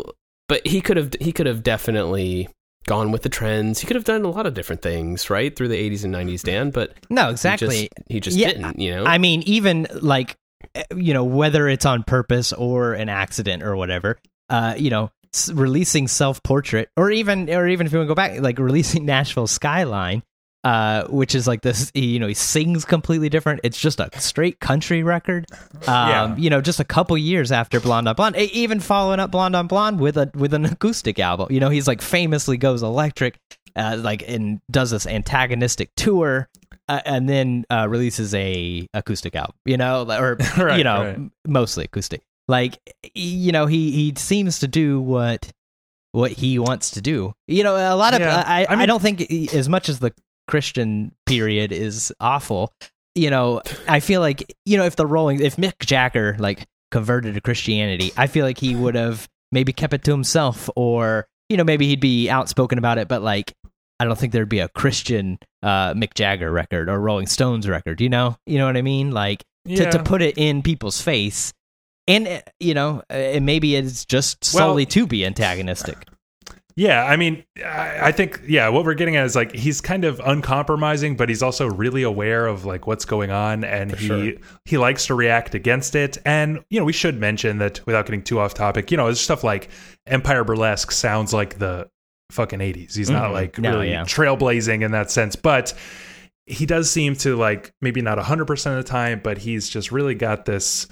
but 0.48 0.66
he 0.66 0.80
could 0.80 0.96
have 0.96 1.12
he 1.20 1.32
could 1.32 1.46
have 1.46 1.62
definitely 1.62 2.48
gone 2.86 3.12
with 3.12 3.22
the 3.22 3.28
trends. 3.28 3.80
He 3.80 3.86
could 3.86 3.96
have 3.96 4.04
done 4.04 4.24
a 4.24 4.30
lot 4.30 4.46
of 4.46 4.54
different 4.54 4.80
things, 4.80 5.28
right, 5.28 5.54
through 5.54 5.68
the 5.68 5.90
80s 5.90 6.04
and 6.04 6.14
90s, 6.14 6.42
Dan. 6.42 6.70
But 6.70 6.94
no, 7.10 7.30
exactly. 7.30 7.76
He 7.76 7.82
just, 7.82 7.92
he 8.08 8.20
just 8.20 8.36
yeah, 8.36 8.52
didn't. 8.52 8.78
You 8.78 8.96
know, 8.96 9.04
I 9.04 9.18
mean, 9.18 9.42
even 9.46 9.86
like 10.00 10.36
you 10.94 11.14
know 11.14 11.24
whether 11.24 11.68
it's 11.68 11.86
on 11.86 12.02
purpose 12.02 12.52
or 12.52 12.94
an 12.94 13.08
accident 13.08 13.62
or 13.62 13.76
whatever. 13.76 14.18
Uh, 14.48 14.74
you 14.78 14.90
know, 14.90 15.10
releasing 15.52 16.08
self 16.08 16.42
portrait 16.42 16.88
or 16.96 17.10
even 17.10 17.50
or 17.50 17.66
even 17.66 17.86
if 17.86 17.92
you 17.92 17.98
want 17.98 18.06
to 18.06 18.10
go 18.10 18.14
back, 18.14 18.40
like 18.40 18.58
releasing 18.58 19.04
Nashville 19.06 19.46
Skyline 19.46 20.22
uh, 20.66 21.06
which 21.06 21.36
is 21.36 21.46
like 21.46 21.62
this. 21.62 21.92
You 21.94 22.18
know, 22.18 22.26
he 22.26 22.34
sings 22.34 22.84
completely 22.84 23.28
different. 23.28 23.60
It's 23.62 23.80
just 23.80 24.00
a 24.00 24.10
straight 24.18 24.58
country 24.58 25.02
record. 25.02 25.46
Um, 25.86 26.08
yeah. 26.08 26.36
You 26.36 26.50
know, 26.50 26.60
just 26.60 26.80
a 26.80 26.84
couple 26.84 27.16
years 27.18 27.52
after 27.52 27.78
Blonde 27.78 28.08
on 28.08 28.16
Blonde, 28.16 28.36
even 28.36 28.80
following 28.80 29.20
up 29.20 29.30
Blonde 29.30 29.54
on 29.54 29.66
Blonde 29.66 30.00
with 30.00 30.16
a 30.16 30.30
with 30.34 30.54
an 30.54 30.64
acoustic 30.64 31.18
album. 31.18 31.48
You 31.50 31.60
know, 31.60 31.68
he's 31.68 31.86
like 31.86 32.00
famously 32.00 32.56
goes 32.56 32.82
electric, 32.82 33.38
uh, 33.76 33.98
like 34.00 34.26
and 34.26 34.60
does 34.70 34.90
this 34.90 35.06
antagonistic 35.06 35.90
tour. 35.94 36.48
Uh, 36.88 37.00
and 37.04 37.28
then 37.28 37.64
uh, 37.70 37.86
releases 37.88 38.34
a 38.34 38.88
acoustic 38.94 39.36
album, 39.36 39.54
you 39.64 39.76
know, 39.76 40.02
or 40.08 40.36
right, 40.58 40.78
you 40.78 40.84
know, 40.84 41.04
right. 41.04 41.18
mostly 41.46 41.84
acoustic. 41.84 42.22
Like, 42.48 42.78
you 43.14 43.52
know, 43.52 43.66
he 43.66 43.90
he 43.92 44.14
seems 44.16 44.60
to 44.60 44.68
do 44.68 45.00
what 45.00 45.52
what 46.12 46.32
he 46.32 46.58
wants 46.58 46.92
to 46.92 47.02
do. 47.02 47.34
You 47.46 47.62
know, 47.62 47.76
a 47.76 47.94
lot 47.94 48.14
of 48.14 48.20
yeah. 48.20 48.42
I, 48.46 48.66
I, 48.66 48.70
mean, 48.70 48.80
I 48.80 48.86
don't 48.86 49.02
think 49.02 49.30
as 49.52 49.68
much 49.68 49.90
as 49.90 49.98
the 49.98 50.12
Christian 50.48 51.12
period 51.26 51.72
is 51.72 52.12
awful. 52.20 52.72
You 53.14 53.30
know, 53.30 53.62
I 53.88 54.00
feel 54.00 54.20
like 54.20 54.54
you 54.64 54.76
know 54.76 54.84
if 54.84 54.96
the 54.96 55.06
Rolling, 55.06 55.40
if 55.40 55.56
Mick 55.56 55.78
Jagger 55.80 56.36
like 56.38 56.66
converted 56.90 57.34
to 57.34 57.40
Christianity, 57.40 58.12
I 58.16 58.26
feel 58.26 58.44
like 58.44 58.58
he 58.58 58.74
would 58.74 58.94
have 58.94 59.28
maybe 59.52 59.72
kept 59.72 59.94
it 59.94 60.04
to 60.04 60.10
himself, 60.10 60.68
or 60.76 61.26
you 61.48 61.56
know 61.56 61.64
maybe 61.64 61.86
he'd 61.86 62.00
be 62.00 62.28
outspoken 62.28 62.78
about 62.78 62.98
it, 62.98 63.08
but 63.08 63.22
like 63.22 63.54
I 63.98 64.04
don't 64.04 64.18
think 64.18 64.32
there'd 64.32 64.48
be 64.48 64.60
a 64.60 64.68
Christian 64.68 65.38
uh, 65.62 65.94
Mick 65.94 66.14
Jagger 66.14 66.50
record 66.50 66.88
or 66.88 67.00
Rolling 67.00 67.26
Stones 67.26 67.68
record. 67.68 68.00
You 68.00 68.08
know, 68.08 68.36
you 68.46 68.58
know 68.58 68.66
what 68.66 68.76
I 68.76 68.82
mean? 68.82 69.10
Like 69.10 69.42
yeah. 69.64 69.90
to 69.90 69.98
to 69.98 70.04
put 70.04 70.22
it 70.22 70.36
in 70.36 70.62
people's 70.62 71.00
face, 71.00 71.52
and 72.06 72.42
you 72.60 72.74
know, 72.74 73.02
and 73.08 73.46
maybe 73.46 73.76
it's 73.76 74.04
just 74.04 74.44
solely 74.44 74.84
well, 74.84 74.90
to 74.90 75.06
be 75.06 75.24
antagonistic. 75.24 76.06
Yeah, 76.78 77.04
I 77.04 77.16
mean, 77.16 77.42
I, 77.64 78.12
think 78.12 78.42
yeah, 78.46 78.68
what 78.68 78.84
we're 78.84 78.92
getting 78.92 79.16
at 79.16 79.24
is 79.24 79.34
like 79.34 79.52
he's 79.52 79.80
kind 79.80 80.04
of 80.04 80.20
uncompromising, 80.20 81.16
but 81.16 81.30
he's 81.30 81.42
also 81.42 81.66
really 81.66 82.02
aware 82.02 82.46
of 82.46 82.66
like 82.66 82.86
what's 82.86 83.06
going 83.06 83.30
on, 83.30 83.64
and 83.64 83.92
For 83.92 83.96
he 83.96 84.06
sure. 84.06 84.32
he 84.66 84.76
likes 84.76 85.06
to 85.06 85.14
react 85.14 85.54
against 85.54 85.94
it. 85.94 86.18
And 86.26 86.62
you 86.68 86.78
know, 86.78 86.84
we 86.84 86.92
should 86.92 87.18
mention 87.18 87.56
that 87.58 87.84
without 87.86 88.04
getting 88.04 88.22
too 88.22 88.38
off 88.38 88.52
topic, 88.52 88.90
you 88.90 88.98
know, 88.98 89.06
it's 89.06 89.22
stuff 89.22 89.42
like 89.42 89.70
Empire 90.06 90.44
Burlesque 90.44 90.90
sounds 90.90 91.32
like 91.32 91.58
the 91.58 91.88
fucking 92.30 92.60
eighties. 92.60 92.94
He's 92.94 93.08
mm-hmm. 93.08 93.22
not 93.22 93.32
like 93.32 93.58
no, 93.58 93.70
really 93.70 93.92
yeah. 93.92 94.04
trailblazing 94.04 94.84
in 94.84 94.90
that 94.90 95.10
sense, 95.10 95.34
but 95.34 95.72
he 96.44 96.66
does 96.66 96.90
seem 96.90 97.16
to 97.16 97.36
like 97.36 97.72
maybe 97.80 98.02
not 98.02 98.18
hundred 98.18 98.48
percent 98.48 98.78
of 98.78 98.84
the 98.84 98.90
time, 98.90 99.22
but 99.24 99.38
he's 99.38 99.70
just 99.70 99.92
really 99.92 100.14
got 100.14 100.44
this 100.44 100.88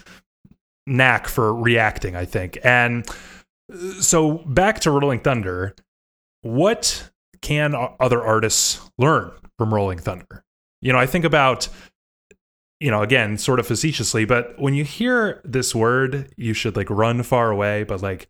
knack 0.87 1.29
for 1.29 1.55
reacting. 1.55 2.17
I 2.17 2.25
think 2.25 2.59
and 2.65 3.07
so 4.01 4.39
back 4.47 4.81
to 4.81 4.91
Rolling 4.91 5.21
Thunder, 5.21 5.75
what 6.43 7.11
can 7.41 7.75
other 8.01 8.23
artists 8.23 8.81
learn 8.99 9.33
from 9.59 9.73
Rolling 9.73 9.99
Thunder? 9.99 10.45
You 10.81 10.93
know, 10.93 10.99
I 10.99 11.07
think 11.07 11.25
about 11.25 11.69
you 12.81 12.91
know, 12.91 13.03
again, 13.03 13.39
sort 13.39 13.61
of 13.61 13.67
facetiously, 13.67 14.27
but 14.27 14.61
when 14.61 14.75
you 14.75 14.85
hear 14.85 15.41
this 15.45 15.75
word, 15.75 16.33
you 16.37 16.53
should 16.53 16.77
like 16.77 16.91
run 16.91 17.23
far 17.23 17.51
away, 17.51 17.85
but 17.85 18.03
like 18.03 18.29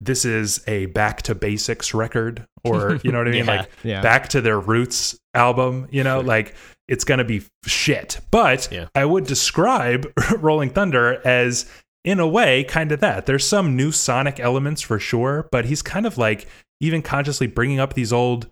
this 0.00 0.24
is 0.24 0.62
a 0.66 0.86
back 0.86 1.22
to 1.22 1.34
basics 1.34 1.94
record 1.94 2.46
or 2.64 2.96
you 3.04 3.12
know 3.12 3.18
what 3.18 3.28
I 3.28 3.30
mean? 3.30 3.44
yeah, 3.44 3.56
like 3.56 3.70
yeah. 3.82 4.00
back 4.00 4.28
to 4.30 4.40
their 4.40 4.58
roots 4.58 5.16
album, 5.34 5.86
you 5.90 6.02
know, 6.02 6.20
like 6.20 6.54
it's 6.88 7.04
going 7.04 7.18
to 7.18 7.24
be 7.24 7.42
shit. 7.66 8.20
But 8.30 8.68
yeah. 8.72 8.88
I 8.94 9.04
would 9.04 9.26
describe 9.26 10.12
Rolling 10.38 10.70
Thunder 10.70 11.20
as 11.26 11.70
in 12.04 12.20
a 12.20 12.28
way, 12.28 12.64
kind 12.64 12.92
of 12.92 13.00
that. 13.00 13.26
There's 13.26 13.46
some 13.46 13.76
new 13.76 13.90
sonic 13.90 14.38
elements 14.38 14.82
for 14.82 14.98
sure, 14.98 15.48
but 15.50 15.64
he's 15.64 15.82
kind 15.82 16.06
of 16.06 16.18
like 16.18 16.46
even 16.80 17.02
consciously 17.02 17.46
bringing 17.46 17.80
up 17.80 17.94
these 17.94 18.12
old 18.12 18.50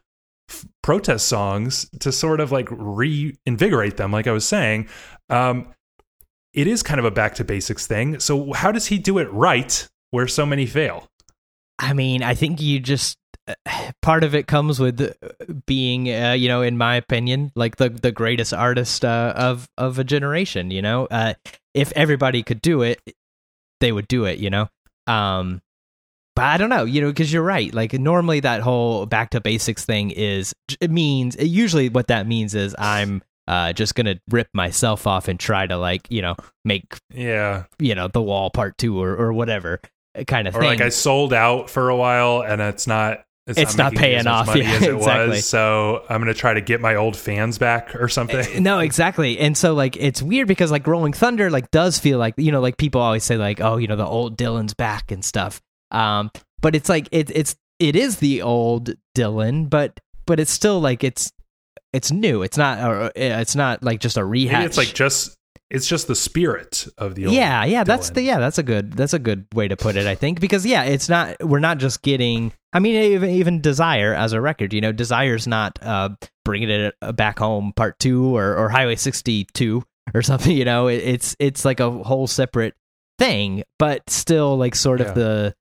f- 0.48 0.66
protest 0.82 1.26
songs 1.26 1.88
to 2.00 2.10
sort 2.10 2.40
of 2.40 2.50
like 2.50 2.68
reinvigorate 2.70 3.98
them. 3.98 4.10
Like 4.10 4.26
I 4.26 4.32
was 4.32 4.46
saying, 4.46 4.88
um, 5.28 5.68
it 6.54 6.66
is 6.66 6.82
kind 6.82 6.98
of 6.98 7.04
a 7.04 7.10
back 7.10 7.34
to 7.36 7.44
basics 7.44 7.86
thing. 7.86 8.18
So 8.20 8.52
how 8.52 8.72
does 8.72 8.86
he 8.86 8.98
do 8.98 9.18
it 9.18 9.30
right 9.32 9.88
where 10.10 10.26
so 10.28 10.46
many 10.46 10.66
fail? 10.66 11.08
I 11.78 11.92
mean, 11.92 12.22
I 12.22 12.34
think 12.34 12.60
you 12.60 12.80
just 12.80 13.18
part 14.02 14.24
of 14.24 14.34
it 14.34 14.46
comes 14.46 14.78
with 14.78 15.14
being 15.66 16.08
uh, 16.08 16.32
you 16.32 16.48
know 16.48 16.62
in 16.62 16.78
my 16.78 16.94
opinion 16.94 17.50
like 17.56 17.76
the 17.76 17.88
the 17.88 18.12
greatest 18.12 18.54
artist 18.54 19.04
uh, 19.04 19.32
of 19.36 19.68
of 19.76 19.98
a 19.98 20.04
generation 20.04 20.70
you 20.70 20.80
know 20.80 21.06
uh, 21.10 21.34
if 21.74 21.92
everybody 21.96 22.42
could 22.42 22.62
do 22.62 22.82
it 22.82 23.00
they 23.82 23.92
would 23.92 24.08
do 24.08 24.24
it, 24.24 24.38
you 24.38 24.48
know? 24.48 24.68
Um, 25.06 25.60
but 26.34 26.46
I 26.46 26.56
don't 26.56 26.70
know, 26.70 26.84
you 26.84 27.02
know, 27.02 27.08
because 27.08 27.30
you're 27.30 27.42
right. 27.42 27.72
Like 27.74 27.92
normally 27.92 28.40
that 28.40 28.62
whole 28.62 29.04
back 29.04 29.28
to 29.30 29.40
basics 29.42 29.84
thing 29.84 30.10
is 30.12 30.54
it 30.80 30.90
means 30.90 31.36
it 31.36 31.48
usually 31.48 31.90
what 31.90 32.06
that 32.06 32.26
means 32.26 32.54
is 32.54 32.74
I'm 32.78 33.22
uh 33.48 33.72
just 33.74 33.94
gonna 33.96 34.18
rip 34.30 34.48
myself 34.54 35.06
off 35.06 35.28
and 35.28 35.38
try 35.38 35.66
to 35.66 35.76
like 35.76 36.06
you 36.10 36.22
know 36.22 36.36
make 36.64 36.84
Yeah. 37.12 37.64
you 37.78 37.94
know 37.94 38.08
the 38.08 38.22
wall 38.22 38.48
part 38.50 38.78
two 38.78 38.98
or 39.02 39.14
or 39.14 39.32
whatever 39.34 39.80
uh, 40.16 40.24
kind 40.24 40.46
of 40.48 40.56
Or 40.56 40.60
thing. 40.60 40.68
like 40.70 40.80
I 40.80 40.88
sold 40.90 41.34
out 41.34 41.68
for 41.68 41.90
a 41.90 41.96
while 41.96 42.42
and 42.42 42.62
it's 42.62 42.86
not 42.86 43.24
It's 43.46 43.76
not 43.76 43.92
making 43.92 44.08
me 44.10 44.14
as 44.14 44.24
paying 44.24 44.26
off. 44.32 44.46
money 44.48 44.60
Yeah, 44.62 44.70
as 44.72 44.82
it 44.82 44.94
exactly. 44.94 45.28
was. 45.28 45.46
So 45.48 46.04
I'm 46.08 46.20
gonna 46.20 46.34
try 46.34 46.54
to 46.54 46.60
get 46.60 46.80
my 46.80 46.94
old 46.94 47.16
fans 47.16 47.58
back 47.58 47.94
or 47.96 48.08
something. 48.08 48.62
no, 48.62 48.78
exactly. 48.78 49.38
And 49.38 49.56
so 49.56 49.74
like 49.74 49.96
it's 49.96 50.22
weird 50.22 50.46
because 50.48 50.70
like 50.70 50.86
Rolling 50.86 51.12
Thunder 51.12 51.50
like 51.50 51.70
does 51.70 51.98
feel 51.98 52.18
like 52.18 52.34
you 52.36 52.52
know 52.52 52.60
like 52.60 52.76
people 52.76 53.00
always 53.00 53.24
say 53.24 53.36
like 53.36 53.60
oh 53.60 53.76
you 53.78 53.88
know 53.88 53.96
the 53.96 54.06
old 54.06 54.36
Dylan's 54.38 54.74
back 54.74 55.10
and 55.10 55.24
stuff. 55.24 55.60
Um, 55.90 56.30
but 56.60 56.76
it's 56.76 56.88
like 56.88 57.08
it 57.10 57.30
it's 57.34 57.56
it 57.78 57.96
is 57.96 58.18
the 58.18 58.42
old 58.42 58.90
Dylan, 59.16 59.68
but 59.68 59.98
but 60.26 60.38
it's 60.38 60.52
still 60.52 60.80
like 60.80 61.02
it's 61.02 61.32
it's 61.92 62.10
new. 62.12 62.42
It's 62.42 62.56
not 62.56 62.78
or, 62.78 63.00
uh, 63.02 63.10
it's 63.14 63.56
not 63.56 63.82
like 63.82 64.00
just 64.00 64.16
a 64.16 64.24
rehash. 64.24 64.52
Maybe 64.52 64.66
it's 64.66 64.78
like 64.78 64.94
just 64.94 65.36
it's 65.70 65.86
just 65.86 66.06
the 66.06 66.14
spirit 66.14 66.86
of 66.98 67.14
the 67.14 67.26
old 67.26 67.34
yeah 67.34 67.64
yeah 67.64 67.82
that's 67.84 68.10
the 68.10 68.22
yeah 68.22 68.38
that's 68.38 68.58
a 68.58 68.62
good 68.62 68.92
that's 68.92 69.12
a 69.14 69.18
good 69.18 69.46
way 69.54 69.68
to 69.68 69.76
put 69.76 69.96
it 69.96 70.06
i 70.06 70.14
think 70.14 70.40
because 70.40 70.66
yeah 70.66 70.82
it's 70.84 71.08
not 71.08 71.36
we're 71.42 71.58
not 71.58 71.78
just 71.78 72.02
getting 72.02 72.52
i 72.72 72.78
mean 72.78 72.94
even, 73.12 73.30
even 73.30 73.60
desire 73.60 74.14
as 74.14 74.32
a 74.32 74.40
record 74.40 74.72
you 74.72 74.80
know 74.80 74.92
desire's 74.92 75.46
not 75.46 75.78
uh 75.82 76.10
bringing 76.44 76.68
it 76.70 76.94
uh, 77.02 77.12
back 77.12 77.38
home 77.38 77.72
part 77.74 77.98
two 77.98 78.36
or, 78.36 78.56
or 78.56 78.68
highway 78.68 78.96
62 78.96 79.82
or 80.14 80.22
something 80.30 80.54
you 80.56 80.64
know 80.64 80.88
it, 80.88 80.96
it's 80.96 81.36
it's 81.38 81.64
like 81.64 81.80
a 81.80 81.90
whole 81.90 82.26
separate 82.26 82.74
thing 83.18 83.62
but 83.78 84.08
still 84.10 84.56
like 84.56 84.74
sort 84.74 85.00
Yeah. 85.00 85.08
of 85.08 85.14
the, 85.14 85.54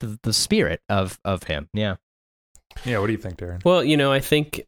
the 0.00 0.18
the 0.22 0.32
spirit 0.32 0.80
of 0.88 1.18
of 1.24 1.42
him 1.44 1.68
yeah 1.74 1.96
Yeah, 2.84 2.98
what 3.00 3.06
do 3.06 3.12
you 3.12 3.18
think, 3.18 3.38
Darren? 3.38 3.64
Well, 3.64 3.82
you 3.82 3.96
know, 3.96 4.12
I 4.12 4.20
think 4.20 4.60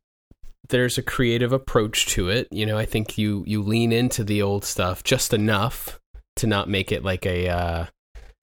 there's 0.70 0.98
a 0.98 1.02
creative 1.02 1.52
approach 1.52 2.06
to 2.06 2.28
it. 2.28 2.48
You 2.50 2.66
know, 2.66 2.78
I 2.78 2.86
think 2.86 3.18
you 3.18 3.44
you 3.46 3.62
lean 3.62 3.92
into 3.92 4.24
the 4.24 4.42
old 4.42 4.64
stuff 4.64 5.04
just 5.04 5.34
enough 5.34 6.00
to 6.36 6.46
not 6.46 6.68
make 6.68 6.90
it 6.90 7.04
like 7.04 7.26
a 7.26 7.48
uh, 7.48 7.86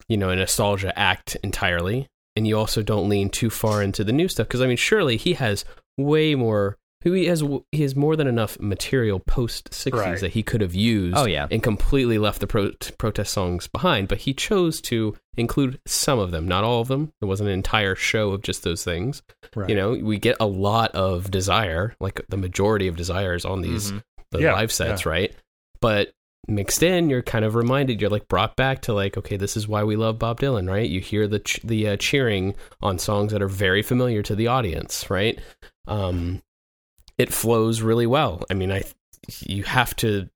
you 0.08 0.18
know 0.18 0.30
a 0.30 0.36
nostalgia 0.36 0.98
act 0.98 1.36
entirely, 1.44 2.08
and 2.36 2.48
you 2.48 2.58
also 2.58 2.82
don't 2.84 3.10
lean 3.10 3.30
too 3.30 3.50
far 3.50 3.82
into 3.82 4.04
the 4.04 4.12
new 4.12 4.28
stuff 4.28 4.48
because 4.48 4.62
I 4.62 4.68
mean, 4.68 4.78
surely 4.78 5.18
he 5.18 5.34
has 5.34 5.66
way 5.98 6.36
more. 6.36 6.78
Who 7.04 7.12
he 7.14 7.26
has 7.28 7.44
he 7.72 7.84
has 7.84 7.96
more 7.96 8.16
than 8.16 8.28
enough 8.28 8.60
material 8.60 9.20
post 9.20 9.70
'60s 9.72 9.94
Right. 9.94 10.20
that 10.20 10.32
he 10.34 10.42
could 10.44 10.62
have 10.62 10.74
used. 10.74 11.16
Oh, 11.18 11.26
yeah. 11.26 11.48
and 11.52 11.62
completely 11.62 12.18
left 12.18 12.40
the 12.42 12.48
pro- 12.48 12.72
protest 12.98 13.32
songs 13.34 13.68
behind. 13.68 14.08
But 14.08 14.18
he 14.20 14.34
chose 14.34 14.82
to 14.82 15.16
include 15.38 15.80
some 15.86 16.18
of 16.20 16.32
them, 16.32 16.48
not 16.48 16.64
all 16.64 16.82
of 16.82 16.88
them. 16.88 17.12
There 17.22 17.28
wasn't 17.28 17.50
an 17.50 17.54
entire 17.54 17.96
show 17.96 18.32
of 18.32 18.42
just 18.42 18.64
those 18.64 18.84
things. 18.84 19.22
Right. 19.56 19.70
You 19.70 19.76
know, 19.76 19.92
we 19.92 20.18
get 20.18 20.38
a 20.40 20.48
lot 20.48 20.92
of 20.96 21.30
desire, 21.30 21.96
like 22.00 22.20
the 22.30 22.38
majority 22.38 22.88
of 22.88 22.96
desires 22.96 23.46
on 23.46 23.62
these 23.62 23.92
Mhm. 23.92 24.04
the 24.32 24.42
Yeah, 24.42 24.54
live 24.54 24.72
sets, 24.72 25.06
right? 25.06 25.32
But 25.80 26.14
mixed 26.48 26.82
in, 26.82 27.10
you're 27.10 27.22
kind 27.22 27.46
of 27.46 27.54
reminded, 27.56 28.02
you're 28.02 28.10
like 28.10 28.28
brought 28.28 28.56
back 28.56 28.82
to 28.82 28.94
like, 28.94 29.18
okay, 29.18 29.38
this 29.38 29.56
is 29.56 29.68
why 29.68 29.84
we 29.84 29.96
love 29.96 30.18
Bob 30.18 30.40
Dylan, 30.40 30.68
right? 30.68 30.90
You 30.90 31.00
hear 31.00 31.28
the 31.28 31.40
ch- 31.40 31.60
the 31.64 31.90
uh, 31.90 31.98
cheering 31.98 32.56
on 32.82 32.98
songs 32.98 33.32
that 33.34 33.42
are 33.44 33.48
very 33.48 33.84
familiar 33.84 34.24
to 34.24 34.34
the 34.36 34.48
audience, 34.48 35.10
right? 35.12 35.40
Um, 35.88 36.42
it 37.18 37.34
flows 37.34 37.82
really 37.82 38.08
well. 38.08 38.44
I 38.50 38.54
mean, 38.54 38.72
I 38.72 38.84
you 39.42 39.64
have 39.64 39.96
to. 39.98 40.30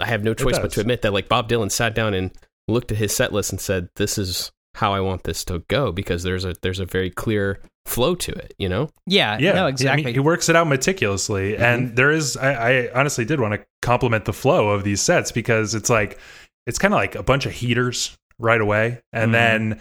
I 0.00 0.06
have 0.06 0.24
no 0.24 0.34
choice 0.34 0.58
but 0.58 0.72
to 0.72 0.80
admit 0.80 1.02
that 1.02 1.12
like 1.12 1.28
Bob 1.28 1.48
Dylan 1.48 1.70
sat 1.70 1.94
down 1.94 2.12
and 2.14 2.30
looked 2.68 2.90
at 2.92 2.98
his 2.98 3.14
set 3.14 3.32
list 3.32 3.50
and 3.52 3.60
said, 3.60 3.88
"This 3.96 4.18
is 4.18 4.50
how 4.74 4.92
I 4.92 5.00
want 5.00 5.22
this 5.24 5.44
to 5.46 5.60
go," 5.68 5.92
because 5.92 6.22
there's 6.22 6.44
a 6.44 6.54
there's 6.62 6.80
a 6.80 6.84
very 6.86 7.10
clear 7.10 7.60
flow 7.86 8.14
to 8.16 8.32
it. 8.32 8.52
You 8.58 8.68
know. 8.68 8.90
yeah 9.06 9.38
Yeah, 9.38 9.52
no 9.52 9.60
I 9.62 9.64
mean, 9.66 9.72
exactly 9.74 10.12
he 10.12 10.18
works 10.18 10.48
it 10.48 10.56
out 10.56 10.66
meticulously, 10.66 11.52
Mm-hmm. 11.52 11.62
and 11.62 11.96
there 11.96 12.10
is. 12.10 12.36
I, 12.36 12.52
I 12.88 12.90
honestly 12.98 13.24
did 13.24 13.40
want 13.40 13.54
to 13.54 13.64
compliment 13.82 14.24
the 14.24 14.32
flow 14.32 14.70
of 14.70 14.82
these 14.84 15.00
sets 15.00 15.30
because 15.32 15.74
it's 15.74 15.88
like 15.90 16.18
it's 16.66 16.78
kind 16.78 16.92
of 16.92 16.98
like 16.98 17.14
a 17.14 17.22
bunch 17.22 17.46
of 17.46 17.52
heaters 17.52 18.16
right 18.38 18.60
away, 18.60 19.00
and 19.12 19.30
Mhm. 19.30 19.32
then 19.32 19.80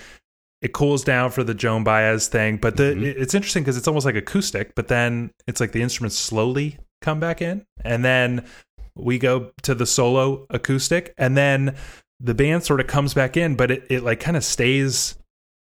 it 0.66 0.74
cools 0.74 1.04
down 1.04 1.30
for 1.30 1.44
the 1.44 1.54
Joan 1.54 1.84
Baez 1.84 2.28
thing. 2.28 2.58
But 2.58 2.78
the 2.78 2.84
Mhm. 2.96 3.04
it's 3.04 3.36
interesting 3.36 3.62
because 3.64 3.78
it's 3.78 3.88
almost 3.88 4.06
like 4.06 4.16
acoustic, 4.16 4.74
but 4.76 4.88
then 4.88 5.30
it's 5.48 5.60
like 5.60 5.72
the 5.74 5.82
instruments 5.84 6.18
slowly 6.18 6.80
come 7.02 7.20
back 7.20 7.40
in, 7.42 7.66
and 7.84 8.04
then 8.04 8.44
we 8.96 9.20
go 9.20 9.52
to 9.62 9.76
the 9.76 9.86
solo 9.86 10.48
acoustic, 10.50 11.14
and 11.18 11.38
then 11.38 11.76
the 12.20 12.34
band 12.34 12.64
sort 12.64 12.80
of 12.80 12.88
comes 12.88 13.14
back 13.14 13.38
in, 13.38 13.56
but 13.56 13.70
it, 13.70 13.86
it 13.90 14.02
like 14.04 14.20
kind 14.20 14.36
of 14.38 14.44
stays 14.44 15.16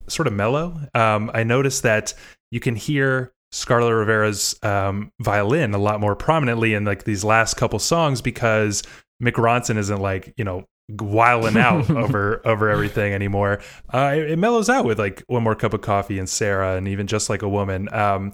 sort 0.07 0.27
of 0.27 0.33
mellow. 0.33 0.79
Um, 0.93 1.31
I 1.33 1.43
noticed 1.43 1.81
that 1.83 2.13
you 2.51 2.59
can 2.59 2.75
hear 2.75 3.31
Scarlet 3.51 3.95
Rivera's 3.95 4.55
um, 4.61 5.11
violin 5.21 5.73
a 5.73 5.77
lot 5.77 5.99
more 5.99 6.15
prominently 6.15 6.73
in 6.73 6.85
like 6.85 7.05
these 7.05 7.23
last 7.23 7.55
couple 7.55 7.79
songs 7.79 8.21
because 8.21 8.83
Mick 9.23 9.33
Ronson 9.33 9.77
isn't 9.77 9.99
like 9.99 10.33
you 10.37 10.43
know 10.43 10.65
wiling 10.89 11.57
out 11.57 11.89
over 11.89 12.41
over 12.45 12.69
everything 12.69 13.13
anymore. 13.13 13.61
Uh, 13.93 14.13
it, 14.15 14.31
it 14.31 14.39
mellows 14.39 14.69
out 14.69 14.85
with 14.85 14.99
like 14.99 15.23
one 15.27 15.43
more 15.43 15.55
cup 15.55 15.73
of 15.73 15.81
coffee 15.81 16.19
and 16.19 16.29
Sara 16.29 16.75
and 16.75 16.87
even 16.87 17.07
just 17.07 17.29
like 17.29 17.41
a 17.41 17.49
woman. 17.49 17.93
Um, 17.93 18.33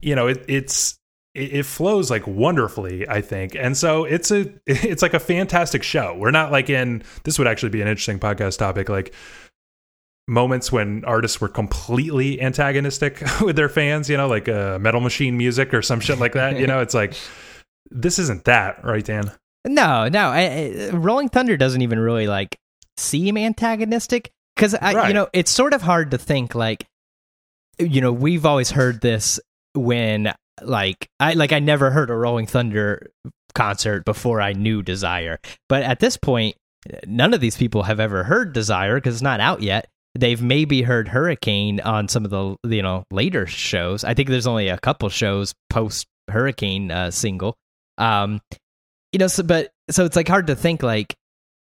you 0.00 0.14
know, 0.14 0.28
it, 0.28 0.44
it's 0.48 0.98
it, 1.34 1.54
it 1.54 1.66
flows 1.66 2.10
like 2.10 2.26
wonderfully, 2.26 3.08
I 3.08 3.20
think, 3.20 3.54
and 3.54 3.76
so 3.76 4.04
it's 4.04 4.30
a 4.30 4.52
it's 4.66 5.02
like 5.02 5.14
a 5.14 5.20
fantastic 5.20 5.82
show. 5.82 6.16
We're 6.16 6.30
not 6.30 6.52
like 6.52 6.70
in 6.70 7.02
this 7.24 7.38
would 7.38 7.48
actually 7.48 7.70
be 7.70 7.80
an 7.80 7.88
interesting 7.88 8.18
podcast 8.18 8.58
topic, 8.58 8.88
like 8.88 9.14
moments 10.26 10.70
when 10.70 11.04
artists 11.06 11.40
were 11.40 11.48
completely 11.48 12.40
antagonistic 12.40 13.22
with 13.40 13.56
their 13.56 13.68
fans, 13.68 14.10
you 14.10 14.16
know, 14.16 14.28
like 14.28 14.48
uh, 14.48 14.78
Metal 14.78 15.00
Machine 15.00 15.36
music 15.36 15.72
or 15.72 15.82
some 15.82 16.00
shit 16.00 16.18
like 16.18 16.34
that. 16.34 16.58
You 16.58 16.66
know, 16.66 16.80
it's 16.80 16.94
like 16.94 17.14
this 17.90 18.18
isn't 18.18 18.44
that, 18.44 18.84
right, 18.84 19.04
Dan? 19.04 19.32
No, 19.66 20.08
no. 20.08 20.28
I, 20.28 20.40
I, 20.42 20.90
Rolling 20.90 21.28
Thunder 21.28 21.56
doesn't 21.56 21.82
even 21.82 21.98
really 21.98 22.26
like 22.26 22.56
seem 22.96 23.36
antagonistic 23.36 24.30
because 24.56 24.72
you 24.72 24.78
Right. 24.80 25.14
know 25.14 25.28
it's 25.32 25.50
sort 25.50 25.72
of 25.74 25.82
hard 25.82 26.10
to 26.12 26.18
think 26.18 26.54
like 26.54 26.84
you 27.78 28.00
know 28.00 28.12
we've 28.12 28.44
always 28.46 28.70
heard 28.70 29.00
this 29.00 29.38
when 29.74 30.32
like 30.62 31.08
I 31.20 31.34
like 31.34 31.52
I 31.52 31.58
never 31.60 31.90
heard 31.90 32.10
a 32.10 32.14
Rolling 32.14 32.46
Thunder 32.46 33.10
concert 33.54 34.04
before 34.04 34.40
I 34.40 34.52
knew 34.52 34.82
Desire, 34.82 35.38
but 35.68 35.82
at 35.82 36.00
this 36.00 36.16
point 36.16 36.56
none 37.06 37.34
of 37.34 37.40
these 37.40 37.56
people 37.56 37.82
have 37.84 38.00
ever 38.00 38.24
heard 38.24 38.52
Desire 38.52 38.96
because 38.96 39.14
it's 39.16 39.22
not 39.22 39.40
out 39.40 39.62
yet. 39.62 39.88
They've 40.14 40.40
maybe 40.40 40.82
heard 40.82 41.08
Hurricane 41.08 41.80
on 41.80 42.08
some 42.08 42.24
of 42.24 42.30
the 42.30 42.56
you 42.68 42.82
know 42.82 43.04
later 43.10 43.46
shows. 43.46 44.02
I 44.04 44.14
think 44.14 44.28
there's 44.28 44.46
only 44.46 44.68
a 44.68 44.78
couple 44.78 45.08
shows 45.08 45.54
post 45.70 46.06
Hurricane 46.28 46.90
uh, 46.90 47.10
single. 47.10 47.54
Um, 47.98 48.40
you 49.12 49.18
know, 49.18 49.26
so 49.26 49.42
but 49.42 49.72
so 49.90 50.04
it's 50.04 50.16
like 50.16 50.28
hard 50.28 50.46
to 50.48 50.56
think 50.56 50.82
like 50.82 51.16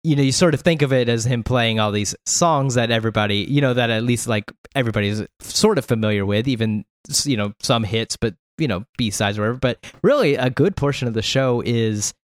you 0.04 0.14
know 0.16 0.22
you 0.22 0.32
sort 0.32 0.54
of 0.54 0.60
think 0.60 0.82
of 0.82 0.92
it 0.92 1.08
as 1.08 1.24
him 1.24 1.42
playing 1.42 1.80
all 1.80 1.90
these 1.92 2.14
songs 2.26 2.74
that 2.74 2.90
everybody 2.90 3.38
you 3.48 3.60
know 3.60 3.74
that 3.74 3.90
at 3.90 4.04
least 4.04 4.26
like 4.28 4.50
everybody's 4.74 5.22
sort 5.40 5.78
of 5.78 5.84
familiar 5.84 6.24
with 6.24 6.46
even 6.48 6.84
you 7.24 7.36
know 7.36 7.52
some 7.60 7.82
hits 7.84 8.16
but 8.16 8.34
you 8.58 8.68
know 8.68 8.84
b-sides 8.96 9.38
or 9.38 9.42
whatever. 9.42 9.58
But 9.58 9.84
really 10.02 10.34
a 10.36 10.48
good 10.50 10.76
portion 10.76 11.08
of 11.08 11.14
the 11.14 11.22
show 11.22 11.60
is 11.64 12.14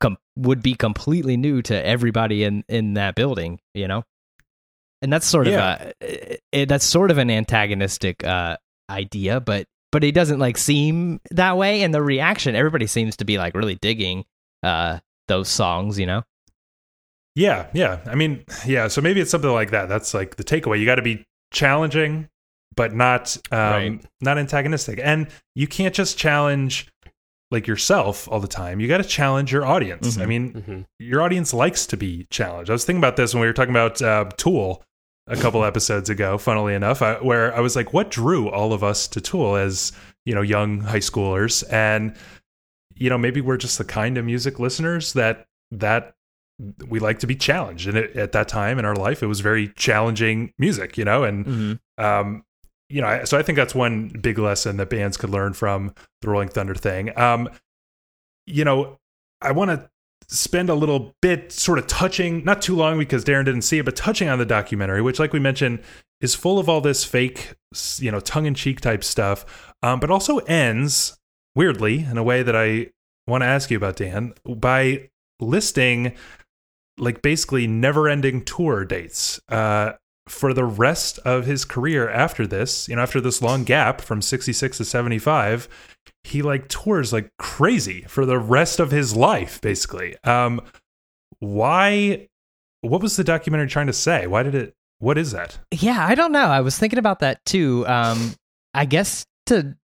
com- 0.00 0.18
would 0.36 0.62
be 0.62 0.74
completely 0.74 1.36
new 1.36 1.62
to 1.62 1.84
everybody 1.86 2.44
in 2.44 2.62
in 2.68 2.94
that 2.94 3.14
building 3.14 3.58
you 3.74 3.88
know? 3.88 4.04
And 5.02 5.10
that's 5.12 5.26
sort 5.26 5.46
Yeah. 5.46 5.74
of 5.82 5.92
a 6.02 6.38
it, 6.52 6.68
that's 6.68 6.84
sort 6.84 7.10
of 7.10 7.18
an 7.18 7.30
antagonistic 7.30 8.22
uh 8.22 8.56
idea 8.90 9.40
but 9.40 9.66
but 9.92 10.04
it 10.04 10.12
doesn't 10.14 10.38
like 10.38 10.56
seem 10.58 11.20
that 11.32 11.56
way. 11.56 11.82
And 11.82 11.92
the 11.94 12.02
reaction 12.02 12.54
everybody 12.54 12.86
seems 12.86 13.16
to 13.16 13.24
be 13.24 13.38
like 13.38 13.54
really 13.56 13.74
digging 13.76 14.24
uh 14.62 14.98
those 15.28 15.48
songs 15.48 15.98
you 15.98 16.06
know 16.06 16.22
Yeah, 17.36 17.68
yeah. 17.72 18.00
I 18.06 18.14
mean, 18.16 18.44
yeah. 18.66 18.88
So 18.88 19.00
maybe 19.00 19.20
it's 19.20 19.30
something 19.30 19.50
like 19.52 19.70
that. 19.70 19.88
That's 19.88 20.12
like 20.12 20.34
the 20.36 20.44
takeaway. 20.44 20.80
You 20.80 20.84
got 20.86 20.96
to 20.96 21.02
be 21.02 21.24
challenging, 21.52 22.28
but 22.74 22.92
not 22.92 23.36
um, 23.52 23.58
Right. 23.58 24.04
not 24.20 24.36
antagonistic. 24.36 24.98
And 25.02 25.28
you 25.54 25.66
can't 25.68 25.94
just 25.94 26.18
challenge 26.18 26.88
like 27.52 27.66
yourself 27.68 28.28
all 28.28 28.40
the 28.40 28.48
time. 28.48 28.80
You 28.80 28.88
got 28.88 28.98
to 28.98 29.04
challenge 29.08 29.52
your 29.52 29.64
audience. 29.64 30.16
Mhm. 30.16 30.22
I 30.22 30.26
mean, 30.26 30.52
Mm-hmm. 30.52 30.80
your 30.98 31.22
audience 31.22 31.54
likes 31.54 31.86
to 31.86 31.96
be 31.96 32.26
challenged. 32.30 32.68
I 32.70 32.72
was 32.74 32.84
thinking 32.84 33.00
about 33.00 33.16
this 33.16 33.32
when 33.32 33.40
we 33.40 33.46
were 33.46 33.52
talking 33.52 33.72
about 33.74 34.02
uh, 34.02 34.24
Tool 34.36 34.82
a 35.28 35.36
couple 35.36 35.64
episodes 35.64 36.10
ago. 36.10 36.36
Funnily 36.36 36.74
enough, 36.74 37.00
I, 37.00 37.14
where 37.14 37.54
I 37.54 37.60
was 37.60 37.76
like, 37.76 37.92
what 37.92 38.10
drew 38.10 38.48
all 38.50 38.72
of 38.72 38.82
us 38.82 39.06
to 39.08 39.20
Tool 39.20 39.54
as 39.56 39.92
you 40.26 40.34
know 40.34 40.42
young 40.42 40.80
high 40.80 40.98
schoolers, 40.98 41.64
and 41.72 42.14
you 43.00 43.10
know 43.10 43.18
maybe 43.18 43.40
we're 43.40 43.56
just 43.56 43.78
the 43.78 43.84
kind 43.84 44.16
of 44.16 44.24
music 44.24 44.60
listeners 44.60 45.14
that 45.14 45.46
that 45.72 46.14
we 46.88 47.00
like 47.00 47.18
to 47.20 47.26
be 47.26 47.34
challenged. 47.34 47.88
And 47.88 47.96
it, 47.96 48.16
at 48.16 48.32
that 48.32 48.48
time 48.48 48.78
in 48.78 48.84
our 48.84 48.94
life, 48.94 49.22
it 49.22 49.26
was 49.26 49.40
very 49.40 49.68
challenging 49.76 50.52
music, 50.58 50.98
you 50.98 51.04
know, 51.04 51.24
and 51.24 51.46
mm-hmm. 51.46 52.04
um, 52.04 52.44
you 52.88 53.00
know, 53.00 53.24
so 53.24 53.38
I 53.38 53.42
think 53.42 53.56
that's 53.56 53.74
one 53.74 54.08
big 54.08 54.38
lesson 54.38 54.76
that 54.78 54.90
bands 54.90 55.16
could 55.16 55.30
learn 55.30 55.52
from 55.52 55.94
the 56.22 56.28
Rolling 56.28 56.48
Thunder 56.48 56.74
thing. 56.74 57.16
Um, 57.18 57.48
you 58.46 58.64
know, 58.64 58.98
I 59.40 59.52
want 59.52 59.70
to 59.70 59.88
spend 60.28 60.68
a 60.68 60.74
little 60.74 61.14
bit 61.22 61.52
sort 61.52 61.78
of 61.78 61.86
touching, 61.86 62.44
not 62.44 62.60
too 62.60 62.74
long 62.74 62.98
because 62.98 63.24
Darren 63.24 63.44
didn't 63.44 63.62
see 63.62 63.78
it, 63.78 63.84
but 63.84 63.94
touching 63.94 64.28
on 64.28 64.38
the 64.38 64.44
documentary, 64.44 65.02
which, 65.02 65.20
like 65.20 65.32
we 65.32 65.38
mentioned, 65.38 65.80
is 66.20 66.34
full 66.34 66.58
of 66.58 66.68
all 66.68 66.80
this 66.80 67.04
fake, 67.04 67.54
you 67.98 68.10
know, 68.10 68.20
tongue 68.20 68.46
in 68.46 68.54
cheek 68.54 68.80
type 68.80 69.04
stuff, 69.04 69.72
um, 69.82 70.00
but 70.00 70.10
also 70.10 70.38
ends 70.38 71.16
weirdly 71.54 72.00
in 72.00 72.18
a 72.18 72.22
way 72.22 72.42
that 72.42 72.56
I 72.56 72.90
want 73.26 73.42
to 73.42 73.46
ask 73.46 73.70
you 73.70 73.76
about, 73.76 73.96
Dan, 73.96 74.34
by 74.44 75.10
listing 75.40 76.14
like 76.98 77.22
basically 77.22 77.66
never 77.66 78.08
ending 78.08 78.44
tour 78.44 78.84
dates. 78.84 79.40
Uh, 79.48 79.92
for 80.28 80.54
the 80.54 80.64
rest 80.64 81.18
of 81.20 81.44
his 81.44 81.64
career 81.64 82.08
after 82.08 82.46
this, 82.46 82.88
you 82.88 82.94
know, 82.94 83.02
after 83.02 83.20
this 83.20 83.42
long 83.42 83.64
gap 83.64 84.00
from 84.00 84.22
66 84.22 84.76
to 84.76 84.84
75, 84.84 85.68
he 86.22 86.40
like 86.40 86.68
tours 86.68 87.12
like 87.12 87.30
crazy 87.38 88.02
for 88.02 88.24
the 88.24 88.38
rest 88.38 88.78
of 88.78 88.90
his 88.90 89.16
life, 89.16 89.60
basically. 89.60 90.16
Um, 90.22 90.60
why? 91.40 92.28
What 92.82 93.02
was 93.02 93.16
the 93.16 93.24
documentary 93.24 93.66
trying 93.66 93.88
to 93.88 93.92
say? 93.92 94.26
Why 94.26 94.42
did 94.42 94.54
it? 94.54 94.74
What 95.00 95.18
is 95.18 95.32
that? 95.32 95.58
Yeah, 95.72 96.06
I 96.06 96.14
don't 96.14 96.32
know. 96.32 96.46
I 96.46 96.60
was 96.60 96.78
thinking 96.78 96.98
about 96.98 97.20
that 97.20 97.44
too. 97.44 97.86
Um, 97.88 98.34
I 98.74 98.84
guess 98.84 99.26
to 99.46 99.76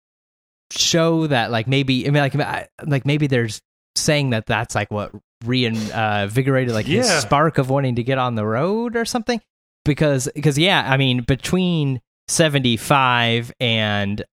show 0.70 1.26
that, 1.28 1.50
like, 1.50 1.66
maybe 1.66 2.06
I 2.06 2.10
mean, 2.10 2.22
like, 2.22 2.34
I, 2.36 2.68
like 2.84 3.04
maybe 3.06 3.26
there's 3.26 3.60
saying 3.94 4.30
that 4.30 4.46
that's 4.46 4.74
like 4.74 4.90
what 4.90 5.12
reinvigorated 5.44 6.74
like 6.74 6.86
his 6.86 7.08
spark 7.08 7.58
of 7.58 7.70
wanting 7.70 7.96
to 7.96 8.02
get 8.02 8.18
on 8.18 8.34
the 8.34 8.44
road 8.46 8.96
or 8.96 9.04
something. 9.04 9.40
Because, 9.84 10.28
because 10.34 10.58
yeah, 10.58 10.84
I 10.90 10.96
mean, 10.96 11.22
between 11.22 12.00
seventy 12.28 12.76
five 12.76 13.52
and 13.60 14.24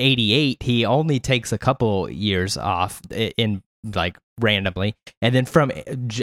88 0.00 0.62
he 0.62 0.84
only 0.84 1.18
takes 1.18 1.50
a 1.50 1.58
couple 1.58 2.08
years 2.10 2.56
off 2.58 3.00
in 3.10 3.62
like 3.94 4.16
randomly 4.40 4.94
and 5.22 5.34
then 5.34 5.44
from 5.44 5.72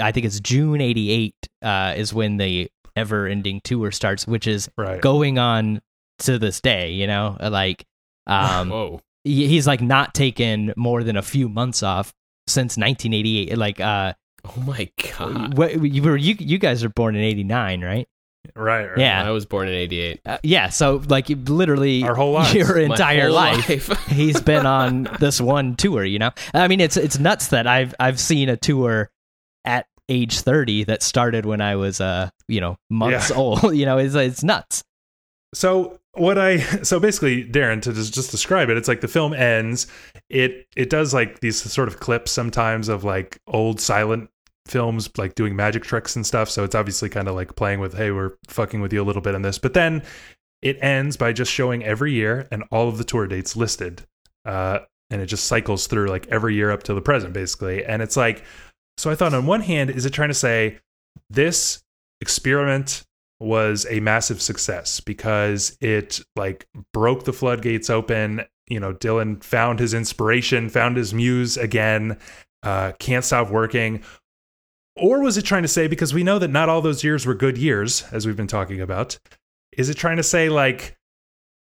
I 0.02 0.12
think 0.14 0.26
it's 0.26 0.40
june 0.40 0.80
88 0.80 1.34
uh 1.62 1.94
is 1.98 2.14
when 2.14 2.38
the 2.38 2.70
ever 2.96 3.28
ending 3.28 3.60
tour 3.66 3.92
starts 3.92 4.26
which 4.28 4.48
is 4.48 4.70
Right. 4.78 5.02
going 5.02 5.40
on 5.40 5.82
to 6.20 6.38
this 6.40 6.62
day 6.62 6.92
you 6.92 7.06
know 7.08 7.36
Uh, 7.38 7.50
like 7.50 7.84
um 8.28 8.70
Whoa. 8.70 9.02
He- 9.26 9.48
he's 9.48 9.68
like 9.68 9.82
not 9.82 10.14
taken 10.14 10.74
more 10.78 11.04
than 11.04 11.18
a 11.18 11.22
few 11.22 11.50
months 11.50 11.84
off 11.84 12.14
since 12.48 12.78
1988 12.78 13.58
like 13.58 13.80
uh 13.82 14.14
Oh 14.48 14.62
my 14.62 14.88
god. 15.18 15.58
what 15.58 15.82
you 15.84 16.04
were 16.04 16.16
you 16.16 16.36
you 16.40 16.58
guys 16.60 16.84
are 16.84 16.90
born 16.90 17.16
in 17.16 17.24
89 17.24 17.82
right 17.84 18.08
Right. 18.56 18.86
right. 18.86 18.98
Yeah. 19.00 19.28
I 19.28 19.32
was 19.32 19.48
born 19.48 19.68
in 19.68 19.74
'88. 19.74 20.22
uh, 20.24 20.38
yeah 20.44 20.70
so 20.70 21.02
like 21.10 21.26
literally 21.30 22.04
Our 22.04 22.14
whole 22.14 22.34
lives. 22.34 22.54
your 22.60 22.78
entire 22.78 23.26
whole 23.30 23.34
life 23.36 23.88
he's 24.08 24.40
been 24.40 24.68
on 24.68 25.10
this 25.20 25.42
one 25.42 25.76
tour 25.76 26.04
you 26.06 26.20
know 26.20 26.30
i 26.54 26.68
mean 26.68 26.80
it's 26.80 26.96
it's 26.96 27.18
nuts 27.18 27.48
that 27.48 27.66
i've 27.66 27.96
i've 28.00 28.20
seen 28.20 28.50
a 28.50 28.56
tour 28.56 29.10
at 29.66 29.88
age 30.10 30.42
30 30.42 30.84
that 30.84 31.02
started 31.02 31.48
when 31.48 31.60
i 31.60 31.76
was 31.76 32.00
uh 32.00 32.30
you 32.48 32.62
know 32.62 32.78
months 32.92 33.32
Yeah. 33.32 33.36
old 33.38 33.76
you 33.76 33.88
know 33.88 33.98
it's 33.98 34.14
it's 34.14 34.44
nuts 34.44 34.84
So 35.56 36.00
what 36.18 36.38
I 36.38 36.58
so 36.84 37.00
basically, 37.00 37.44
Darren, 37.44 37.82
to 37.84 37.94
just, 37.94 38.14
just 38.14 38.32
describe 38.32 38.70
it, 38.70 38.78
it's 38.78 38.88
like 38.88 39.02
the 39.02 39.08
film 39.08 39.34
ends. 39.34 39.88
It 40.30 40.68
it 40.76 40.90
does 40.90 41.14
like 41.14 41.40
these 41.40 41.62
sort 41.62 41.88
of 41.88 42.00
clips 42.00 42.32
sometimes 42.32 42.90
of 42.90 43.04
like 43.04 43.40
old 43.48 43.80
silent 43.80 44.30
films 44.68 45.10
like 45.18 45.36
doing 45.36 45.56
magic 45.56 45.84
tricks 45.84 46.16
and 46.16 46.26
stuff. 46.26 46.50
So 46.50 46.64
it's 46.64 46.76
obviously 46.76 47.10
kind 47.10 47.28
of 47.28 47.36
like 47.36 47.56
playing 47.56 47.80
with, 47.80 47.96
hey, 47.96 48.12
we're 48.12 48.34
fucking 48.48 48.82
with 48.82 48.92
you 48.92 49.02
a 49.02 49.06
little 49.06 49.22
bit 49.22 49.36
on 49.36 49.42
this. 49.44 49.58
But 49.58 49.74
then 49.74 50.04
it 50.62 50.78
ends 50.82 51.18
by 51.18 51.34
just 51.34 51.52
showing 51.52 51.84
every 51.84 52.12
year 52.12 52.48
and 52.52 52.64
all 52.72 52.88
of 52.88 52.98
the 52.98 53.04
tour 53.04 53.28
dates 53.28 53.56
listed. 53.56 54.04
Uh, 54.44 54.80
and 55.12 55.22
it 55.22 55.28
just 55.28 55.46
cycles 55.46 55.86
through 55.88 56.08
like 56.08 56.28
every 56.28 56.56
year 56.56 56.72
up 56.72 56.84
to 56.84 56.94
the 56.94 57.02
present, 57.02 57.34
basically. 57.34 57.86
And 57.86 58.02
it's 58.02 58.18
like, 58.18 58.44
so 58.98 59.12
I 59.12 59.16
thought 59.16 59.34
on 59.34 59.46
one 59.46 59.62
hand, 59.62 59.92
is 59.92 60.06
it 60.06 60.12
trying 60.12 60.30
to 60.30 60.34
say 60.34 60.80
this 61.30 61.84
experiment 62.22 63.05
was 63.40 63.86
a 63.90 64.00
massive 64.00 64.42
success 64.42 65.00
because 65.00 65.78
it 65.82 66.22
like 66.36 66.68
broke 66.94 67.26
the 67.26 67.34
floodgates 67.34 67.90
open. 67.90 68.46
You 68.68 68.80
know, 68.80 68.94
Dylan 68.94 69.44
found 69.44 69.80
his 69.80 69.94
inspiration, 69.94 70.70
found 70.70 70.98
his 70.98 71.14
muse 71.14 71.58
again, 71.58 72.18
uh, 72.64 72.94
can't 73.00 73.26
stop 73.26 73.50
working. 73.50 74.04
Or 74.98 75.22
was 75.22 75.38
it 75.38 75.44
trying 75.44 75.64
to 75.64 75.68
say, 75.68 75.88
because 75.88 76.14
we 76.14 76.24
know 76.24 76.40
that 76.40 76.50
not 76.50 76.70
all 76.70 76.82
those 76.82 77.04
years 77.04 77.26
were 77.26 77.36
good 77.36 77.58
years, 77.58 78.04
as 78.12 78.26
we've 78.26 78.38
been 78.38 78.48
talking 78.48 78.80
about, 78.80 79.20
is 79.78 79.90
it 79.90 79.96
trying 79.96 80.18
to 80.18 80.24
say, 80.24 80.48
like, 80.48 80.96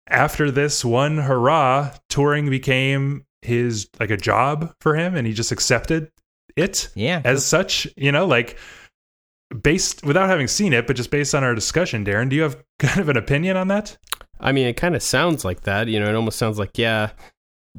after 0.06 0.50
this 0.50 0.84
one 0.84 1.18
hurrah, 1.18 1.94
touring 2.10 2.50
became 2.50 3.24
his, 3.40 3.88
like, 3.98 4.10
a 4.10 4.18
job 4.18 4.74
for 4.80 4.94
him 4.94 5.14
and 5.14 5.26
he 5.26 5.32
just 5.32 5.50
accepted 5.50 6.10
it? 6.56 6.90
yeah 6.94 7.22
as 7.24 7.44
such, 7.44 7.86
you 7.96 8.12
know, 8.12 8.26
like 8.26 8.58
based 9.62 10.04
without 10.04 10.28
having 10.28 10.48
seen 10.48 10.72
it, 10.72 10.86
but 10.86 10.96
just 10.96 11.10
based 11.10 11.34
on 11.34 11.44
our 11.44 11.54
discussion, 11.54 12.04
Darren, 12.04 12.28
do 12.28 12.36
you 12.36 12.42
have 12.42 12.62
kind 12.78 13.00
of 13.00 13.08
an 13.08 13.16
opinion 13.16 13.56
on 13.56 13.68
that? 13.68 13.96
I 14.40 14.52
mean, 14.52 14.66
it 14.66 14.76
kind 14.76 14.94
of 14.94 15.02
sounds 15.02 15.44
like 15.44 15.62
that. 15.62 15.88
You 15.88 16.00
know, 16.00 16.08
it 16.08 16.14
almost 16.14 16.38
sounds 16.38 16.58
like, 16.58 16.76
yeah, 16.76 17.10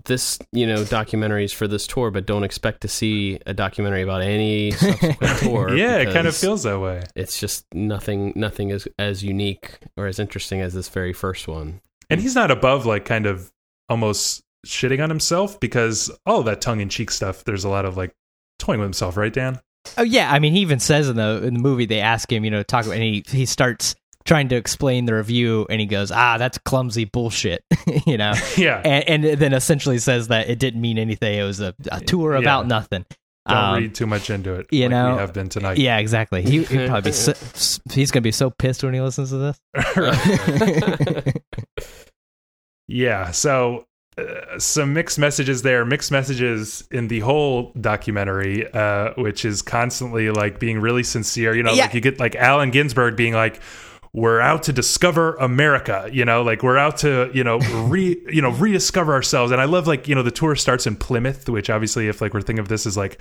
this, 0.05 0.39
you 0.51 0.65
know, 0.65 0.83
documentary 0.83 1.43
is 1.43 1.53
for 1.53 1.67
this 1.67 1.85
tour, 1.87 2.11
but 2.11 2.25
don't 2.25 2.43
expect 2.43 2.81
to 2.81 2.87
see 2.87 3.39
a 3.45 3.53
documentary 3.53 4.01
about 4.01 4.21
any 4.21 4.71
subsequent 4.71 5.39
tour. 5.39 5.75
yeah, 5.75 5.97
it 5.97 6.13
kind 6.13 6.27
of 6.27 6.35
feels 6.35 6.63
that 6.63 6.79
way. 6.79 7.03
It's 7.15 7.39
just 7.39 7.65
nothing, 7.73 8.33
nothing 8.35 8.69
is 8.69 8.87
as 8.97 9.23
unique 9.23 9.77
or 9.95 10.07
as 10.07 10.19
interesting 10.19 10.61
as 10.61 10.73
this 10.73 10.89
very 10.89 11.13
first 11.13 11.47
one. 11.47 11.81
And 12.09 12.21
he's 12.21 12.35
not 12.35 12.51
above 12.51 12.85
like 12.85 13.05
kind 13.05 13.25
of 13.25 13.51
almost 13.89 14.43
shitting 14.65 15.01
on 15.01 15.09
himself 15.09 15.59
because 15.59 16.09
all 16.25 16.39
of 16.39 16.45
that 16.45 16.61
tongue 16.61 16.79
in 16.79 16.89
cheek 16.89 17.11
stuff, 17.11 17.43
there's 17.43 17.63
a 17.63 17.69
lot 17.69 17.85
of 17.85 17.97
like 17.97 18.13
toying 18.59 18.79
with 18.79 18.87
himself, 18.87 19.17
right, 19.17 19.33
Dan? 19.33 19.59
Oh 19.97 20.03
yeah, 20.03 20.31
I 20.31 20.39
mean, 20.39 20.53
he 20.53 20.59
even 20.61 20.79
says 20.79 21.09
in 21.09 21.15
the 21.15 21.41
in 21.43 21.53
the 21.53 21.59
movie 21.59 21.85
they 21.85 21.99
ask 22.01 22.31
him, 22.31 22.43
you 22.45 22.51
know, 22.51 22.63
talk 22.63 22.85
about, 22.85 22.95
and 22.95 23.03
he 23.03 23.23
he 23.27 23.45
starts 23.45 23.95
trying 24.25 24.49
to 24.49 24.55
explain 24.55 25.05
the 25.05 25.13
revue, 25.13 25.65
and 25.69 25.79
he 25.79 25.85
goes, 25.87 26.11
"Ah, 26.11 26.37
that's 26.37 26.57
clumsy 26.57 27.05
bullshit," 27.05 27.63
you 28.05 28.17
know, 28.17 28.33
Yeah. 28.57 28.81
and, 28.83 29.23
and 29.25 29.39
then 29.39 29.53
essentially 29.53 29.97
says 29.99 30.27
that 30.29 30.49
it 30.49 30.59
didn't 30.59 30.81
mean 30.81 30.97
anything. 30.97 31.39
It 31.39 31.43
was 31.43 31.59
a, 31.61 31.73
a 31.91 32.01
tour 32.01 32.33
Yeah. 32.33 32.39
about 32.39 32.67
nothing. 32.67 33.05
Don't 33.47 33.57
Um, 33.57 33.75
read 33.83 33.95
too 33.95 34.05
much 34.07 34.29
into 34.29 34.55
it. 34.55 34.67
you 34.71 34.81
like 34.83 34.91
know, 34.91 35.13
we 35.13 35.19
have 35.19 35.31
been 35.33 35.47
tonight. 35.47 35.77
Yeah, 35.77 35.99
exactly. 35.99 36.41
He, 36.41 36.63
he'd 36.65 36.87
probably 36.89 37.11
be 37.11 37.13
so, 37.13 37.33
he's 37.93 38.11
gonna 38.11 38.21
be 38.21 38.33
so 38.33 38.49
pissed 38.49 38.83
when 38.83 38.93
he 38.93 38.99
listens 38.99 39.29
to 39.29 39.37
this. 39.37 41.33
Yeah. 42.87 43.31
So 43.31 43.85
uh, 44.17 44.57
some 44.59 44.93
mixed 44.93 45.19
messages 45.19 45.61
there, 45.61 45.85
mixed 45.85 46.11
messages 46.11 46.87
in 46.91 47.07
the 47.07 47.19
whole 47.19 47.71
documentary, 47.79 48.71
uh, 48.73 49.13
which 49.15 49.45
is 49.45 49.61
constantly 49.61 50.29
like 50.31 50.59
being 50.59 50.79
really 50.79 51.03
sincere. 51.03 51.55
You 51.55 51.63
know, 51.63 51.73
Yeah. 51.73 51.83
like 51.83 51.93
you 51.93 52.01
get 52.01 52.19
like 52.19 52.35
Allen 52.35 52.71
Ginsberg 52.71 53.15
being 53.15 53.33
like, 53.33 53.61
we're 54.13 54.39
out 54.39 54.63
to 54.63 54.73
discover 54.73 55.35
America, 55.35 56.09
you 56.11 56.25
know, 56.25 56.41
like 56.41 56.63
we're 56.63 56.77
out 56.77 56.97
to, 56.97 57.29
you 57.33 57.43
know, 57.43 57.59
re, 57.87 58.19
you 58.31 58.41
know, 58.41 58.51
rediscover 58.51 59.13
ourselves. 59.13 59.51
And 59.51 59.61
I 59.61 59.65
love 59.65 59.85
like, 59.85 60.07
you 60.07 60.15
know, 60.15 60.23
the 60.23 60.31
tour 60.31 60.55
starts 60.55 60.87
in 60.87 60.95
Plymouth, 60.95 61.47
which 61.49 61.69
obviously 61.69 62.07
if 62.07 62.19
like 62.21 62.33
we're 62.33 62.41
thinking 62.41 62.59
of 62.61 62.67
this 62.69 62.87
as 62.87 62.97
like 62.97 63.19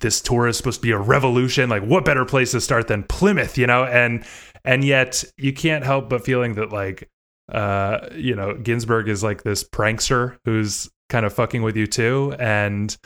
this 0.00 0.22
tour 0.22 0.46
is 0.48 0.56
supposed 0.56 0.80
to 0.80 0.86
be 0.86 0.92
a 0.92 0.98
revolution, 0.98 1.68
like 1.68 1.82
what 1.82 2.04
better 2.06 2.24
place 2.24 2.52
to 2.52 2.60
start 2.62 2.88
than 2.88 3.02
Plymouth, 3.02 3.58
you 3.58 3.66
know? 3.66 3.84
And 3.84 4.24
and 4.64 4.84
yet 4.84 5.22
you 5.36 5.52
can't 5.52 5.84
help 5.84 6.08
but 6.08 6.24
feeling 6.24 6.54
that 6.54 6.72
like 6.72 7.10
uh, 7.52 8.08
you 8.14 8.34
know, 8.34 8.54
Ginsberg 8.54 9.08
is 9.08 9.22
like 9.22 9.42
this 9.42 9.62
prankster 9.62 10.38
who's 10.44 10.90
kind 11.08 11.26
of 11.26 11.32
fucking 11.32 11.62
with 11.62 11.76
you 11.76 11.86
too. 11.86 12.34
And 12.38 12.96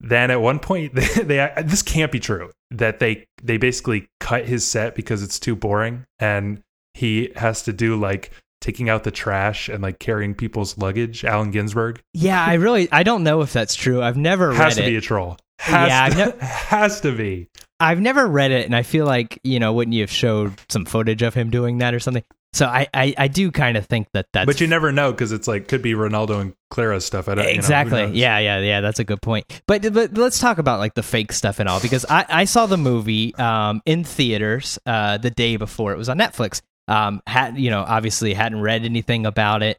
then 0.00 0.30
at 0.30 0.40
one 0.40 0.58
point, 0.58 0.94
they, 0.94 1.06
they 1.22 1.52
this 1.64 1.82
can't 1.82 2.12
be 2.12 2.20
true 2.20 2.50
that 2.70 2.98
they 2.98 3.26
they 3.42 3.56
basically 3.56 4.08
cut 4.20 4.44
his 4.44 4.66
set 4.66 4.94
because 4.94 5.22
it's 5.22 5.38
too 5.38 5.56
boring, 5.56 6.04
and 6.18 6.62
he 6.92 7.32
has 7.36 7.62
to 7.62 7.72
do 7.72 7.96
like 7.98 8.30
taking 8.60 8.88
out 8.88 9.04
the 9.04 9.10
trash 9.10 9.68
and 9.68 9.82
like 9.82 9.98
carrying 9.98 10.34
people's 10.34 10.78
luggage. 10.78 11.24
Allen 11.24 11.50
Ginsberg 11.50 12.00
yeah, 12.12 12.44
I 12.44 12.54
really 12.54 12.88
I 12.92 13.02
don't 13.02 13.22
know 13.24 13.40
if 13.40 13.52
that's 13.52 13.74
true. 13.74 14.02
I've 14.02 14.16
never 14.16 14.52
has 14.52 14.76
read 14.76 14.82
to 14.82 14.88
it. 14.88 14.90
be 14.90 14.96
a 14.96 15.00
troll. 15.00 15.38
Has 15.58 15.88
Yeah, 15.88 16.08
to, 16.08 16.34
I've 16.34 16.40
has 16.40 17.00
to 17.02 17.12
be. 17.16 17.48
I've 17.80 18.00
never 18.00 18.26
read 18.26 18.50
it, 18.50 18.66
and 18.66 18.74
I 18.74 18.82
feel 18.82 19.06
like 19.06 19.38
you 19.44 19.58
know, 19.60 19.72
wouldn't 19.72 19.94
you 19.94 20.02
have 20.02 20.10
showed 20.10 20.60
some 20.68 20.84
footage 20.84 21.22
of 21.22 21.34
him 21.34 21.50
doing 21.50 21.78
that 21.78 21.94
or 21.94 22.00
something? 22.00 22.24
So 22.54 22.66
I 22.66 22.86
I, 22.94 23.14
I 23.18 23.28
do 23.28 23.50
kind 23.50 23.76
of 23.76 23.86
think 23.86 24.06
that 24.14 24.26
that's 24.32 24.46
but 24.46 24.60
you 24.60 24.68
never 24.68 24.92
know 24.92 25.10
because 25.10 25.32
it's 25.32 25.48
like 25.48 25.66
could 25.66 25.82
be 25.82 25.94
Renaldo 25.94 26.38
and 26.38 26.54
Clara 26.70 27.00
stuff. 27.00 27.28
I 27.28 27.34
don't, 27.34 27.46
you 27.46 27.52
know, 27.54 27.56
exactly. 27.58 28.04
yeah 28.12 28.38
yeah 28.38 28.60
yeah 28.60 28.80
that's 28.80 29.00
a 29.00 29.04
good 29.04 29.20
point. 29.20 29.62
But 29.66 29.92
but 29.92 30.16
let's 30.16 30.38
talk 30.38 30.58
about 30.58 30.78
like 30.78 30.94
the 30.94 31.02
fake 31.02 31.32
stuff 31.32 31.58
and 31.58 31.68
all 31.68 31.80
because 31.80 32.06
i 32.08 32.24
i 32.28 32.44
saw 32.44 32.66
the 32.66 32.76
movie 32.76 33.34
um 33.34 33.82
in 33.86 34.04
theaters 34.04 34.78
uh 34.86 35.18
the 35.18 35.30
day 35.30 35.56
before 35.56 35.92
it 35.92 35.98
was 35.98 36.08
on 36.08 36.16
netflix. 36.16 36.62
Um 36.86 37.22
had 37.26 37.58
you 37.58 37.70
know 37.70 37.80
obviously 37.82 38.32
hadn't 38.34 38.60
read 38.60 38.84
anything 38.84 39.26
about 39.26 39.62
it. 39.64 39.78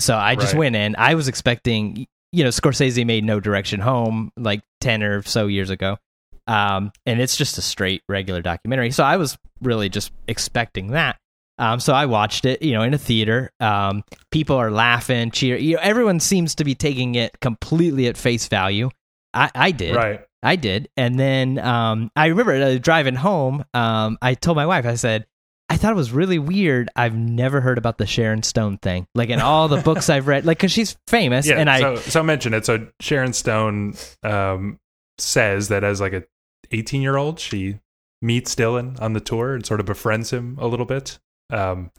So 0.00 0.16
i 0.16 0.36
just 0.36 0.52
Right. 0.52 0.58
went 0.60 0.76
in. 0.76 0.94
I 0.96 1.14
was 1.16 1.26
expecting 1.26 2.06
you 2.30 2.44
know 2.44 2.50
scorsese 2.50 3.04
made 3.04 3.24
no 3.24 3.40
direction 3.40 3.80
home 3.80 4.30
like 4.36 4.62
10 4.80 5.02
or 5.02 5.22
so 5.22 5.48
years 5.48 5.70
ago. 5.70 5.98
Um 6.46 6.92
and 7.04 7.20
it's 7.20 7.36
just 7.36 7.58
a 7.58 7.62
straight 7.62 8.02
regular 8.08 8.42
documentary. 8.42 8.92
So 8.92 9.02
i 9.02 9.16
was 9.16 9.36
really 9.60 9.88
just 9.88 10.12
expecting 10.28 10.88
that 10.92 11.16
um, 11.58 11.80
so 11.80 11.92
I 11.92 12.06
watched 12.06 12.44
it, 12.44 12.62
you 12.62 12.72
know, 12.72 12.82
in 12.82 12.94
a 12.94 12.98
theater. 12.98 13.50
Um, 13.60 14.04
people 14.30 14.56
are 14.56 14.70
laughing, 14.70 15.30
cheer. 15.30 15.56
You 15.56 15.76
know, 15.76 15.82
everyone 15.82 16.20
seems 16.20 16.54
to 16.56 16.64
be 16.64 16.74
taking 16.74 17.14
it 17.14 17.38
completely 17.40 18.06
at 18.06 18.16
face 18.16 18.48
value. 18.48 18.90
I, 19.34 19.50
I 19.54 19.70
did. 19.70 19.94
Right. 19.94 20.20
I 20.42 20.56
did. 20.56 20.88
And 20.96 21.18
then 21.18 21.58
um, 21.58 22.10
I 22.16 22.26
remember 22.26 22.52
uh, 22.52 22.78
driving 22.78 23.14
home. 23.14 23.64
Um, 23.74 24.18
I 24.20 24.34
told 24.34 24.56
my 24.56 24.66
wife, 24.66 24.86
I 24.86 24.96
said, 24.96 25.26
I 25.68 25.76
thought 25.76 25.92
it 25.92 25.96
was 25.96 26.12
really 26.12 26.38
weird. 26.38 26.90
I've 26.96 27.14
never 27.14 27.60
heard 27.60 27.78
about 27.78 27.96
the 27.96 28.06
Sharon 28.06 28.42
Stone 28.42 28.78
thing. 28.78 29.06
Like 29.14 29.30
in 29.30 29.40
all 29.40 29.68
the 29.68 29.80
books 29.80 30.10
I've 30.10 30.26
read, 30.26 30.44
like 30.44 30.58
because 30.58 30.72
she's 30.72 30.96
famous, 31.06 31.46
Yeah, 31.46 31.56
and 31.56 31.70
I 31.70 31.80
so 31.80 31.96
so 31.96 32.22
mention 32.22 32.52
it. 32.52 32.66
So 32.66 32.88
Sharon 33.00 33.32
Stone 33.32 33.94
um, 34.22 34.78
says 35.16 35.68
that 35.68 35.82
as 35.82 35.98
like 35.98 36.12
a 36.12 36.24
18 36.72 37.00
year 37.00 37.16
old, 37.16 37.40
she 37.40 37.78
meets 38.20 38.54
Dylan 38.54 39.00
on 39.00 39.14
the 39.14 39.20
tour 39.20 39.54
and 39.54 39.64
sort 39.64 39.80
of 39.80 39.86
befriends 39.86 40.30
him 40.30 40.58
a 40.60 40.66
little 40.66 40.84
bit. 40.84 41.18
Um, 41.52 41.90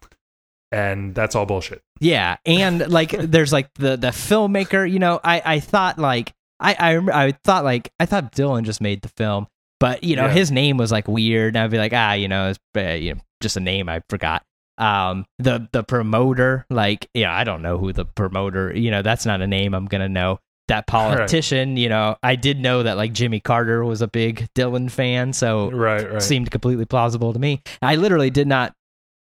and 0.72 1.14
that's 1.14 1.36
all 1.36 1.46
bullshit. 1.46 1.82
Yeah, 2.00 2.38
and 2.46 2.88
like 2.90 3.12
there's 3.20 3.54
like 3.54 3.74
the 3.76 3.96
the 3.96 4.08
filmmaker. 4.10 4.90
You 4.90 5.00
know, 5.00 5.20
I 5.24 5.42
I 5.46 5.60
thought 5.60 6.00
like 6.00 6.34
I 6.60 6.74
I 6.74 7.28
I 7.28 7.32
thought 7.44 7.64
like 7.64 7.92
I 8.00 8.06
thought 8.06 8.34
Dylan 8.34 8.64
just 8.64 8.82
made 8.82 9.02
the 9.02 9.10
film, 9.10 9.48
but 9.80 10.04
you 10.04 10.16
know 10.16 10.26
Yeah. 10.26 10.34
his 10.34 10.52
name 10.52 10.78
was 10.78 10.92
like 10.92 11.08
weird. 11.08 11.56
And 11.56 11.64
I'd 11.64 11.72
be 11.72 11.78
like 11.78 11.94
ah 11.94 12.14
you 12.14 12.28
know 12.28 12.50
it's 12.50 12.60
uh, 12.78 12.82
you 12.94 13.14
know 13.16 13.22
just 13.42 13.58
a 13.58 13.60
name 13.60 13.88
I 13.90 14.02
forgot. 14.10 14.44
Um 14.80 15.26
the 15.38 15.68
the 15.72 15.84
promoter 15.84 16.66
like 16.72 17.08
yeah 17.14 17.32
I 17.32 17.44
don't 17.44 17.62
know 17.62 17.78
who 17.78 17.94
the 17.94 18.06
promoter 18.06 18.76
you 18.76 18.90
know 18.90 19.04
that's 19.04 19.26
not 19.26 19.42
a 19.42 19.48
name 19.48 19.74
I'm 19.76 19.86
gonna 19.86 20.10
know. 20.10 20.40
That 20.70 20.88
politician, 20.88 21.76
you 21.76 21.90
know, 21.90 22.16
I 22.24 22.36
did 22.38 22.58
know 22.58 22.84
that 22.84 22.96
like 22.96 23.12
Jimmy 23.12 23.42
Carter 23.42 23.84
was 23.84 24.02
a 24.02 24.08
big 24.08 24.48
Dylan 24.56 24.90
fan, 24.90 25.34
so 25.34 25.70
Right, 25.70 26.10
right. 26.10 26.22
seemed 26.22 26.52
completely 26.52 26.86
plausible 26.86 27.34
to 27.34 27.38
me. 27.38 27.62
I 27.82 27.98
literally 27.98 28.30
did 28.30 28.48
not 28.48 28.74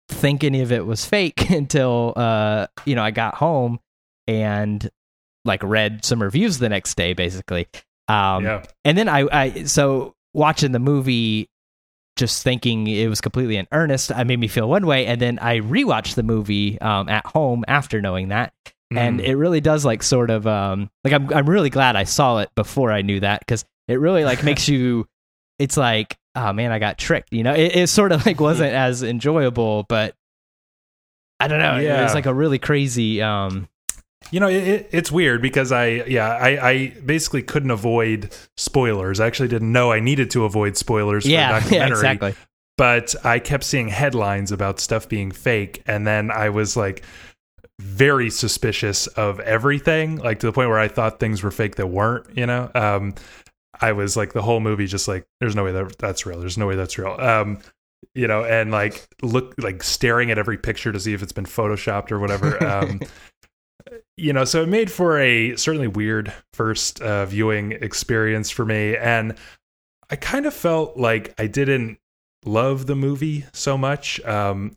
think 0.08 0.42
any 0.44 0.60
of 0.62 0.72
it 0.72 0.86
was 0.86 1.04
fake 1.04 1.50
until 1.50 2.12
uh 2.16 2.66
you 2.84 2.94
know 2.94 3.02
I 3.02 3.10
got 3.10 3.34
home 3.34 3.78
and 4.26 4.88
like 5.44 5.62
read 5.62 6.04
some 6.04 6.22
reviews 6.22 6.58
the 6.58 6.68
next 6.68 6.94
day 6.96 7.12
basically. 7.14 7.66
Um 8.08 8.44
yeah. 8.44 8.64
and 8.84 8.96
then 8.96 9.08
I 9.08 9.26
I 9.30 9.62
so 9.64 10.14
watching 10.34 10.72
the 10.72 10.78
movie 10.78 11.48
just 12.16 12.42
thinking 12.42 12.86
it 12.88 13.06
was 13.08 13.20
completely 13.20 13.56
in 13.56 13.68
earnest, 13.70 14.10
I 14.10 14.24
made 14.24 14.40
me 14.40 14.48
feel 14.48 14.68
one 14.68 14.86
way 14.86 15.06
and 15.06 15.20
then 15.20 15.38
I 15.38 15.60
rewatched 15.60 16.14
the 16.16 16.22
movie 16.22 16.80
um 16.80 17.08
at 17.08 17.26
home 17.26 17.64
after 17.68 18.00
knowing 18.00 18.28
that 18.28 18.52
and 18.90 19.20
Mm. 19.20 19.24
it 19.24 19.36
really 19.36 19.60
does 19.60 19.84
like 19.84 20.02
sort 20.02 20.30
of 20.30 20.46
um 20.46 20.90
like 21.04 21.12
I'm 21.12 21.32
I'm 21.34 21.48
really 21.48 21.70
glad 21.70 21.94
I 21.96 22.04
saw 22.04 22.38
it 22.38 22.48
before 22.56 22.90
I 22.90 23.02
knew 23.02 23.20
that 23.20 23.40
because 23.40 23.64
it 23.86 24.00
really 24.00 24.24
like 24.24 24.42
makes 24.42 24.68
you 24.70 25.06
it's 25.58 25.76
like 25.76 26.16
oh 26.38 26.52
man 26.52 26.72
I 26.72 26.78
got 26.78 26.98
tricked 26.98 27.32
you 27.32 27.42
know 27.42 27.54
it, 27.54 27.74
it 27.76 27.86
sort 27.88 28.12
of 28.12 28.24
like 28.24 28.40
wasn't 28.48 28.72
as 28.72 29.02
enjoyable 29.02 29.84
but 29.88 30.14
I 31.40 31.48
don't 31.48 31.60
know 31.60 31.78
it 31.78 32.02
was 32.02 32.14
like 32.14 32.26
a 32.26 32.34
really 32.34 32.58
crazy 32.58 33.20
um 33.22 33.68
You 34.30 34.40
know, 34.40 34.48
it, 34.48 34.68
it, 34.68 34.88
it's 34.90 35.12
weird 35.12 35.40
because 35.40 35.70
I, 35.72 35.86
yeah, 36.06 36.28
I, 36.28 36.68
I 36.70 36.88
basically 37.06 37.42
couldn't 37.42 37.70
avoid 37.70 38.36
spoilers. 38.56 39.20
I 39.20 39.26
actually 39.26 39.48
didn't 39.48 39.72
know 39.72 39.92
I 39.92 40.00
needed 40.00 40.30
to 40.32 40.44
avoid 40.44 40.76
spoilers 40.76 41.24
for 41.24 41.30
yeah 41.30 41.64
a 41.64 41.70
yeah 41.70 41.86
exactly 41.94 42.34
But 42.76 43.14
I 43.24 43.38
kept 43.38 43.64
seeing 43.64 43.88
headlines 43.88 44.52
about 44.52 44.80
stuff 44.80 45.08
being 45.08 45.30
fake, 45.30 45.82
and 45.86 46.06
then 46.06 46.30
I 46.30 46.50
was 46.50 46.76
like 46.76 47.04
very 47.80 48.28
suspicious 48.28 49.06
of 49.06 49.38
everything, 49.40 50.16
like 50.16 50.40
to 50.40 50.46
the 50.46 50.52
point 50.52 50.68
where 50.68 50.80
I 50.80 50.88
thought 50.88 51.20
things 51.20 51.42
were 51.42 51.52
fake 51.52 51.76
that 51.76 51.86
weren't. 51.86 52.26
You 52.36 52.46
know, 52.46 52.70
um, 52.74 53.14
I 53.80 53.92
was 53.92 54.16
like 54.16 54.32
the 54.32 54.42
whole 54.42 54.60
movie 54.60 54.86
just 54.86 55.08
like, 55.08 55.26
there's 55.40 55.56
no 55.56 55.64
way 55.64 55.72
that 55.72 55.98
that's 55.98 56.26
real. 56.26 56.40
There's 56.40 56.58
no 56.58 56.66
way 56.66 56.76
that's 56.76 56.98
real. 56.98 57.16
Um, 57.18 57.58
you 58.14 58.26
know, 58.26 58.44
and 58.44 58.70
like 58.70 59.08
look 59.22 59.54
like 59.58 59.82
staring 59.82 60.30
at 60.30 60.38
every 60.38 60.58
picture 60.58 60.92
to 60.92 61.00
see 61.00 61.14
if 61.14 61.22
it's 61.22 61.32
been 61.32 61.46
photoshopped 61.46 62.10
or 62.10 62.18
whatever. 62.18 62.58
Um, 62.64 63.00
you 64.16 64.32
know, 64.32 64.44
so 64.44 64.62
it 64.62 64.68
made 64.68 64.90
for 64.90 65.18
a 65.18 65.56
certainly 65.56 65.86
weird 65.86 66.32
first 66.52 67.00
uh, 67.00 67.24
viewing 67.24 67.72
experience 67.72 68.50
for 68.50 68.64
me, 68.66 68.96
and 68.96 69.34
I 70.10 70.16
kind 70.16 70.44
of 70.44 70.52
felt 70.52 70.96
like 70.96 71.34
I 71.38 71.46
didn't 71.46 71.98
love 72.44 72.86
the 72.86 72.96
movie 72.96 73.44
so 73.52 73.78
much. 73.78 74.20
Um, 74.24 74.74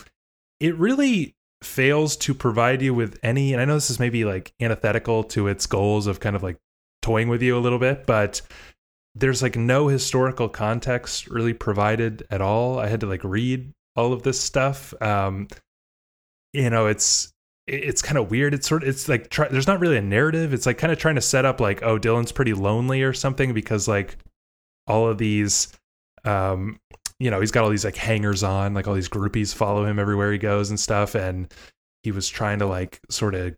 it 0.59 0.75
really 0.77 1.35
fails 1.63 2.15
to 2.17 2.33
provide 2.33 2.81
you 2.81 2.93
with 2.93 3.19
any, 3.23 3.53
and 3.53 3.61
I 3.61 3.65
know 3.65 3.73
this 3.73 3.89
is 3.89 3.99
maybe 3.99 4.23
like 4.23 4.53
antithetical 4.61 5.23
to 5.25 5.47
its 5.47 5.65
goals 5.65 6.07
of 6.07 6.19
kind 6.19 6.35
of 6.35 6.43
like 6.43 6.57
toying 7.01 7.27
with 7.27 7.41
you 7.41 7.57
a 7.57 7.59
little 7.59 7.79
bit, 7.79 8.05
but 8.05 8.41
there's 9.15 9.41
like 9.41 9.55
no 9.55 9.87
historical 9.87 10.47
context 10.47 11.27
really 11.27 11.53
provided 11.53 12.25
at 12.29 12.41
all. 12.41 12.79
I 12.79 12.87
had 12.87 13.01
to 13.01 13.07
like 13.07 13.23
read 13.23 13.73
all 13.95 14.13
of 14.13 14.23
this 14.23 14.39
stuff. 14.39 14.93
Um, 15.01 15.47
you 16.53 16.69
know, 16.69 16.87
it's 16.87 17.33
it's 17.67 18.01
kind 18.01 18.17
of 18.17 18.31
weird. 18.31 18.53
It's 18.53 18.67
sort 18.67 18.83
of 18.83 18.89
it's 18.89 19.07
like 19.07 19.29
try, 19.29 19.47
there's 19.47 19.67
not 19.67 19.79
really 19.79 19.97
a 19.97 20.01
narrative. 20.01 20.53
It's 20.53 20.65
like 20.65 20.77
kind 20.77 20.93
of 20.93 20.99
trying 20.99 21.15
to 21.15 21.21
set 21.21 21.45
up 21.45 21.59
like 21.59 21.83
oh 21.83 21.99
Dylan's 21.99 22.31
pretty 22.31 22.53
lonely 22.53 23.03
or 23.03 23.13
something 23.13 23.53
because 23.53 23.87
like 23.87 24.17
all 24.87 25.07
of 25.07 25.17
these 25.17 25.71
um 26.25 26.79
you 27.19 27.31
know 27.31 27.39
he's 27.39 27.51
got 27.51 27.63
all 27.63 27.69
these 27.69 27.85
like 27.85 27.95
hangers 27.95 28.43
on 28.43 28.73
like 28.73 28.87
all 28.87 28.93
these 28.93 29.09
groupies 29.09 29.53
follow 29.53 29.85
him 29.85 29.99
everywhere 29.99 30.31
he 30.31 30.37
goes 30.37 30.69
and 30.69 30.79
stuff 30.79 31.15
and 31.15 31.53
he 32.03 32.11
was 32.11 32.27
trying 32.27 32.59
to 32.59 32.65
like 32.65 32.99
sort 33.09 33.35
of 33.35 33.55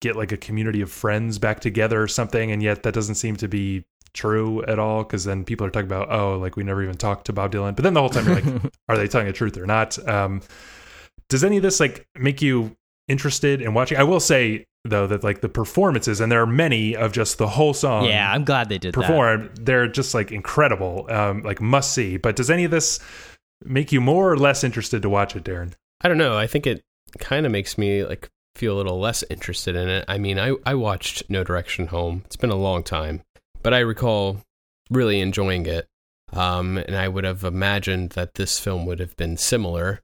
get 0.00 0.14
like 0.14 0.32
a 0.32 0.36
community 0.36 0.82
of 0.82 0.90
friends 0.90 1.38
back 1.38 1.60
together 1.60 2.00
or 2.00 2.08
something 2.08 2.52
and 2.52 2.62
yet 2.62 2.82
that 2.82 2.94
doesn't 2.94 3.14
seem 3.14 3.34
to 3.36 3.48
be 3.48 3.84
true 4.16 4.64
at 4.64 4.78
all? 4.78 5.04
Because 5.04 5.24
then 5.24 5.44
people 5.44 5.66
are 5.66 5.70
talking 5.70 5.86
about 5.86 6.10
oh 6.10 6.38
like 6.38 6.56
we 6.56 6.64
never 6.64 6.82
even 6.82 6.96
talked 6.96 7.26
to 7.26 7.32
bob 7.32 7.52
dylan. 7.52 7.76
But 7.76 7.82
then 7.84 7.94
the 7.94 8.00
whole 8.00 8.10
time 8.10 8.26
you're 8.26 8.40
like 8.40 8.72
are 8.88 8.96
they 8.96 9.06
telling 9.06 9.26
the 9.28 9.32
truth 9.32 9.56
or 9.56 9.66
not? 9.66 9.96
Um 10.08 10.40
does 11.28 11.44
any 11.44 11.56
of 11.56 11.62
this 11.62 11.78
like 11.80 12.06
make 12.18 12.42
you 12.42 12.76
interested 13.08 13.62
in 13.62 13.74
watching? 13.74 13.98
I 13.98 14.02
will 14.02 14.20
say 14.20 14.66
though 14.84 15.06
that 15.06 15.22
like 15.22 15.40
the 15.40 15.48
performances 15.48 16.20
and 16.20 16.30
there 16.30 16.40
are 16.40 16.46
many 16.46 16.96
of 16.96 17.12
just 17.12 17.38
the 17.38 17.48
whole 17.48 17.74
song 17.74 18.04
yeah 18.04 18.30
I'm 18.32 18.44
glad 18.44 18.68
they 18.68 18.78
did 18.78 18.94
that. 18.94 19.00
perform 19.00 19.50
they're 19.60 19.88
just 19.88 20.14
like 20.14 20.32
incredible 20.32 21.06
um 21.10 21.42
like 21.42 21.60
must 21.60 21.92
see. 21.92 22.16
But 22.16 22.36
does 22.36 22.50
any 22.50 22.64
of 22.64 22.70
this 22.70 22.98
make 23.64 23.92
you 23.92 24.00
more 24.00 24.30
or 24.30 24.36
less 24.36 24.64
interested 24.64 25.02
to 25.02 25.08
watch 25.08 25.36
it 25.36 25.44
darren? 25.44 25.72
I 26.00 26.08
don't 26.08 26.18
know. 26.18 26.36
I 26.36 26.46
think 26.46 26.66
it 26.66 26.84
kind 27.18 27.46
of 27.46 27.52
makes 27.52 27.78
me 27.78 28.04
like 28.04 28.30
feel 28.54 28.74
a 28.74 28.78
little 28.78 28.98
less 28.98 29.22
interested 29.30 29.76
in 29.76 29.88
it. 29.88 30.04
I 30.08 30.18
mean, 30.18 30.38
I 30.38 30.54
I 30.64 30.74
watched 30.74 31.28
No 31.28 31.44
Direction 31.44 31.88
Home. 31.88 32.22
It's 32.26 32.36
been 32.36 32.50
a 32.50 32.56
long 32.56 32.82
time, 32.82 33.22
but 33.66 33.74
I 33.74 33.80
recall 33.80 34.38
really 34.90 35.18
enjoying 35.20 35.66
it. 35.66 35.88
Um, 36.32 36.78
and 36.78 36.94
I 36.94 37.08
would 37.08 37.24
have 37.24 37.42
imagined 37.42 38.10
that 38.10 38.34
this 38.34 38.60
film 38.60 38.86
would 38.86 39.00
have 39.00 39.16
been 39.16 39.36
similar, 39.36 40.02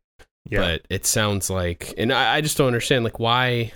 yeah 0.51 0.59
but 0.59 0.82
it 0.90 1.06
sounds 1.06 1.48
like, 1.48 1.94
and 1.97 2.12
I, 2.12 2.34
I 2.36 2.40
just 2.40 2.56
don't 2.59 2.66
understand 2.66 3.05
like 3.05 3.20
why 3.20 3.70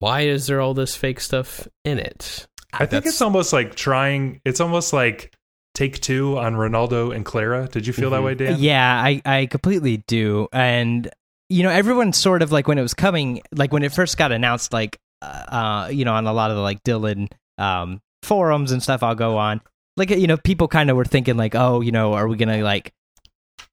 why 0.00 0.22
is 0.22 0.48
there 0.48 0.60
all 0.60 0.74
this 0.74 0.96
fake 0.96 1.20
stuff 1.20 1.68
in 1.84 2.00
it? 2.00 2.48
i 2.72 2.78
think 2.78 2.90
That's- 2.90 3.12
it's 3.12 3.22
almost 3.22 3.52
like 3.52 3.76
trying 3.76 4.40
it's 4.44 4.60
almost 4.60 4.92
like 4.92 5.32
take 5.74 6.00
two 6.00 6.36
on 6.38 6.56
renaldo 6.56 7.12
and 7.12 7.24
clara 7.24 7.68
did 7.70 7.86
you 7.86 7.92
feel 7.92 8.10
that 8.10 8.20
Mhm. 8.20 8.24
way 8.24 8.34
dan 8.34 8.56
Yeah, 8.58 8.92
I, 9.00 9.22
I 9.24 9.46
completely 9.46 9.98
do. 10.08 10.48
And, 10.52 11.08
you 11.48 11.62
know, 11.62 11.70
everyone 11.70 12.12
sort 12.12 12.42
of 12.42 12.50
like 12.50 12.66
when 12.66 12.78
it 12.78 12.82
was 12.82 12.94
coming, 12.94 13.42
like 13.52 13.72
when 13.72 13.84
it 13.84 13.92
first 13.92 14.16
got 14.18 14.32
announced, 14.32 14.72
like, 14.72 14.98
uh, 15.22 15.88
you 15.92 16.04
know, 16.04 16.14
on 16.14 16.26
a 16.26 16.32
lot 16.32 16.50
of 16.50 16.56
the 16.56 16.62
like 16.62 16.82
Dylan 16.82 17.28
um, 17.58 18.00
forums 18.22 18.72
and 18.72 18.82
stuff 18.82 19.02
I'll 19.02 19.14
go 19.14 19.36
on, 19.36 19.60
like, 19.96 20.10
you 20.10 20.26
know, 20.26 20.36
people 20.36 20.68
kind 20.68 20.90
of 20.90 20.96
were 20.96 21.04
thinking, 21.04 21.36
like, 21.36 21.54
oh, 21.54 21.80
you 21.80 21.92
know, 21.92 22.14
are 22.14 22.28
we 22.28 22.36
going 22.36 22.48
to 22.48 22.62
like 22.64 22.92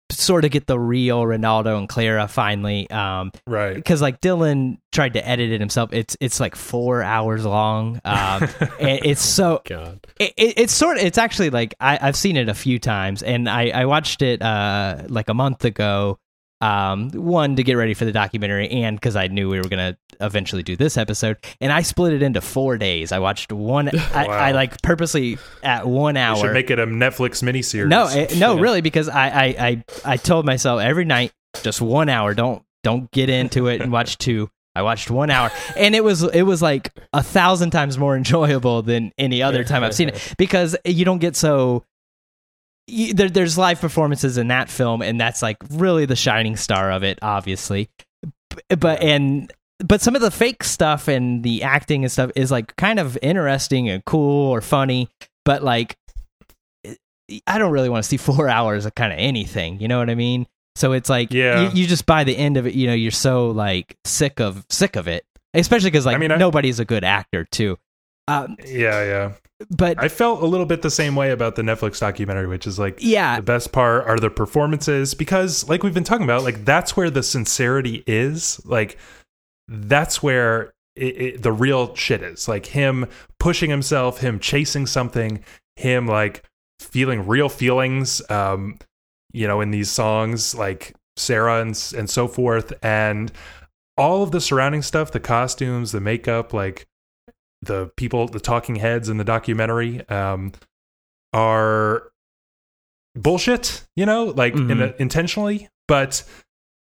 sort 0.10 0.46
of 0.46 0.52
get 0.52 0.66
the 0.68 0.80
real 0.80 1.26
Renaldo 1.26 1.78
and 1.78 1.88
Clara 1.88 2.28
finally? 2.28 2.90
Um, 2.90 3.32
right 3.46 3.76
because 3.76 4.02
like 4.02 4.22
Dylan 4.22 4.78
tried 4.92 5.14
to 5.14 5.28
edit 5.28 5.52
it 5.52 5.60
himself. 5.60 5.92
It's, 5.94 6.18
it's 6.20 6.40
like 6.40 6.56
four 6.56 7.04
hours 7.04 7.46
long. 7.46 8.02
Um, 8.04 8.44
and 8.80 9.00
it's 9.04 9.22
so, 9.22 9.62
God. 9.66 10.06
it, 10.20 10.34
it, 10.38 10.54
it's 10.58 10.74
sort 10.74 10.98
of 10.98 11.04
it's 11.04 11.18
actually 11.18 11.50
like 11.50 11.76
I, 11.80 12.00
I've 12.02 12.16
seen 12.16 12.38
it 12.38 12.50
a 12.50 12.54
few 12.54 12.80
times 12.80 13.24
and 13.24 13.50
I, 13.50 13.70
I 13.70 13.86
watched 13.86 14.22
it 14.22 14.42
uh 14.42 15.04
like 15.08 15.30
a 15.30 15.34
month 15.34 15.66
ago 15.66 16.20
um 16.62 17.10
one 17.12 17.56
to 17.56 17.64
get 17.64 17.74
ready 17.74 17.94
for 17.94 18.06
the 18.06 18.12
documentary 18.12 18.68
and 18.70 18.98
because 18.98 19.16
I 19.16 19.28
knew 19.28 19.50
we 19.50 19.58
were 19.60 19.70
gonna 19.70 19.98
eventually 20.20 20.64
do 20.64 20.76
this 20.76 20.98
episode 20.98 21.38
and 21.62 21.72
I 21.72 21.84
split 21.84 22.14
it 22.14 22.24
into 22.24 22.42
four 22.42 22.78
days 22.78 23.12
I 23.12 23.20
watched 23.20 23.52
one 23.52 23.90
I, 24.14 24.28
Wow. 24.28 24.34
I 24.34 24.52
like 24.54 24.82
purposely 24.82 25.38
at 25.62 25.86
one 25.88 26.18
hour. 26.18 26.36
you 26.36 26.42
should 26.42 26.54
make 26.54 26.72
it 26.72 26.80
a 26.80 26.88
netflix 26.88 27.44
miniseries 27.44 27.88
no 27.88 28.08
eh, 28.08 28.28
no 28.38 28.56
Yeah. 28.56 28.62
really 28.68 28.82
because 28.82 29.08
I, 29.08 29.28
I 29.28 29.46
I 29.46 29.84
I 30.14 30.18
told 30.18 30.46
myself 30.46 30.82
every 30.82 31.06
night 31.06 31.32
just 31.62 31.80
one 31.82 32.10
hour 32.10 32.34
don't 32.34 32.64
don't 32.84 33.12
get 33.12 33.30
into 33.30 33.68
it 33.68 33.82
and 33.82 33.92
watch 33.92 34.18
two 34.18 34.50
I 34.76 34.84
watched 34.84 35.10
one 35.10 35.32
hour, 35.32 35.50
and 35.76 35.96
it 35.96 36.04
was 36.04 36.22
it 36.22 36.44
was 36.44 36.62
like 36.62 36.94
a 37.12 37.24
thousand 37.24 37.72
times 37.72 37.98
more 37.98 38.16
enjoyable 38.16 38.84
than 38.84 39.12
any 39.18 39.42
other 39.42 39.64
time 39.64 39.84
I've 39.84 39.96
seen 39.96 40.10
it 40.10 40.36
because 40.38 40.78
you 40.86 41.04
don't 41.04 41.18
get 41.18 41.36
so. 41.36 41.84
You, 42.88 43.14
there, 43.14 43.30
there's 43.30 43.58
live 43.58 43.82
performances 43.82 44.38
in 44.38 44.48
that 44.48 44.70
film, 44.70 45.02
and 45.02 45.20
that's 45.20 45.42
like 45.42 45.58
really 45.72 46.06
the 46.06 46.16
shining 46.16 46.56
star 46.56 46.92
of 46.92 47.04
it, 47.04 47.20
obviously. 47.22 47.90
But 48.70 49.02
and 49.04 49.52
but 49.80 50.02
some 50.02 50.16
of 50.16 50.22
the 50.22 50.32
fake 50.32 50.64
stuff 50.64 51.08
and 51.08 51.44
the 51.44 51.64
acting 51.64 52.04
and 52.04 52.12
stuff 52.12 52.32
is 52.36 52.50
like 52.50 52.76
kind 52.78 53.00
of 53.00 53.18
interesting 53.22 53.90
and 53.90 54.04
cool 54.06 54.50
or 54.50 54.62
funny, 54.62 55.10
but 55.46 55.64
like 55.64 55.98
I 57.46 57.58
don't 57.58 57.72
really 57.72 57.90
want 57.90 58.04
to 58.04 58.08
see 58.10 58.18
four 58.18 58.48
hours 58.50 58.86
of 58.86 58.96
kind 58.96 59.12
of 59.14 59.20
anything. 59.20 59.80
You 59.80 59.88
know 59.88 60.00
what 60.00 60.10
I 60.10 60.16
mean? 60.16 60.48
So 60.76 60.94
it's 60.94 61.10
like, 61.10 61.32
Yeah. 61.34 61.72
you, 61.74 61.82
you 61.82 61.88
just 61.88 62.06
by 62.06 62.24
the 62.24 62.38
end 62.38 62.56
of 62.58 62.68
it, 62.68 62.74
you 62.74 62.88
know, 62.88 62.94
you're 62.94 63.12
so 63.12 63.50
like 63.50 63.98
sick 64.06 64.40
of 64.40 64.66
sick 64.70 64.96
of 64.96 65.08
it, 65.08 65.26
especially 65.54 65.90
because 65.90 66.06
like 66.06 66.16
I 66.16 66.20
mean, 66.20 66.32
I- 66.32 66.38
nobody's 66.38 66.80
a 66.80 66.86
good 66.86 67.04
actor 67.04 67.46
too. 67.52 67.78
Um, 68.28 68.58
yeah, 68.66 69.04
yeah. 69.04 69.32
But 69.76 70.02
I 70.02 70.08
felt 70.08 70.44
a 70.44 70.46
little 70.46 70.66
bit 70.66 70.82
the 70.82 70.92
same 70.92 71.16
way 71.16 71.32
about 71.32 71.56
the 71.56 71.62
Netflix 71.64 72.00
documentary, 72.00 72.48
which 72.48 72.68
is 72.68 72.78
like, 72.78 73.00
yeah, 73.00 73.38
the 73.38 73.42
best 73.42 73.72
part 73.72 74.06
are 74.06 74.20
the 74.20 74.30
performances 74.30 75.14
because, 75.14 75.68
like 75.68 75.82
we've 75.82 75.94
been 75.94 76.04
talking 76.04 76.26
about, 76.26 76.44
like 76.44 76.64
that's 76.64 76.96
where 76.96 77.10
the 77.10 77.24
sincerity 77.24 78.04
is. 78.06 78.64
Like 78.66 78.98
that's 79.68 80.22
where 80.22 80.74
it, 80.96 81.22
it, 81.22 81.42
the 81.42 81.52
real 81.52 81.96
shit 81.96 82.22
is. 82.22 82.48
Like 82.48 82.68
him 82.68 83.08
pushing 83.40 83.70
himself, 83.72 84.20
him 84.20 84.40
chasing 84.40 84.86
something, 84.86 85.44
him 85.76 86.06
like 86.06 86.44
feeling 86.80 87.26
real 87.26 87.50
feelings. 87.50 88.22
Um, 88.30 88.78
you 89.32 89.48
know, 89.48 89.62
in 89.62 89.72
these 89.72 89.90
songs, 89.90 90.54
like 90.54 90.94
Sara 91.16 91.62
and 91.62 91.70
and 91.98 92.10
so 92.10 92.28
forth, 92.28 92.74
and 92.84 93.32
all 93.98 94.22
of 94.22 94.32
the 94.32 94.42
surrounding 94.42 94.84
stuff, 94.84 95.12
the 95.12 95.20
costumes, 95.20 95.92
the 95.92 96.00
makeup, 96.00 96.54
like 96.54 96.86
the 97.62 97.92
people, 97.98 98.28
the 98.28 98.40
talking 98.40 98.76
heads 98.76 99.10
in 99.10 99.18
the 99.18 99.24
documentary, 99.24 100.08
um, 100.10 100.52
are 101.34 102.10
bullshit. 103.16 103.86
You 103.96 104.06
know, 104.06 104.26
like 104.26 104.54
Mhm. 104.54 104.72
in 104.72 104.94
intentionally, 105.00 105.70
but 105.88 106.24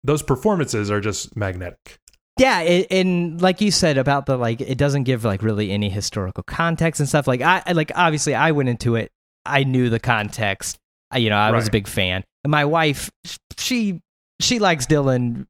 those 0.04 0.22
performances 0.22 0.90
are 0.90 1.00
just 1.00 1.36
magnetic. 1.36 1.98
yeah, 2.38 2.60
it, 2.62 2.86
and 2.90 3.40
like 3.42 3.60
you 3.60 3.70
said 3.70 3.98
about 3.98 4.24
the 4.26 4.36
like, 4.38 4.60
it 4.60 4.78
doesn't 4.78 5.04
give 5.04 5.22
like 5.24 5.42
really 5.42 5.70
any 5.70 5.90
historical 5.90 6.42
context 6.42 6.98
and 6.98 7.08
stuff. 7.08 7.26
Like 7.28 7.42
I 7.42 7.62
like 7.72 7.92
obviously 7.94 8.34
I 8.34 8.52
went 8.52 8.68
into 8.70 8.96
it, 8.96 9.10
I 9.44 9.64
knew 9.64 9.90
the 9.90 10.00
context. 10.00 10.78
I, 11.10 11.18
you 11.18 11.28
know, 11.28 11.36
I 11.36 11.50
was 11.50 11.68
a 11.68 11.70
big 11.70 11.86
fan. 11.86 12.24
And 12.42 12.50
my 12.50 12.64
wife, 12.64 13.10
she 13.58 14.00
she 14.40 14.58
likes 14.58 14.86
Dylan. 14.86 15.46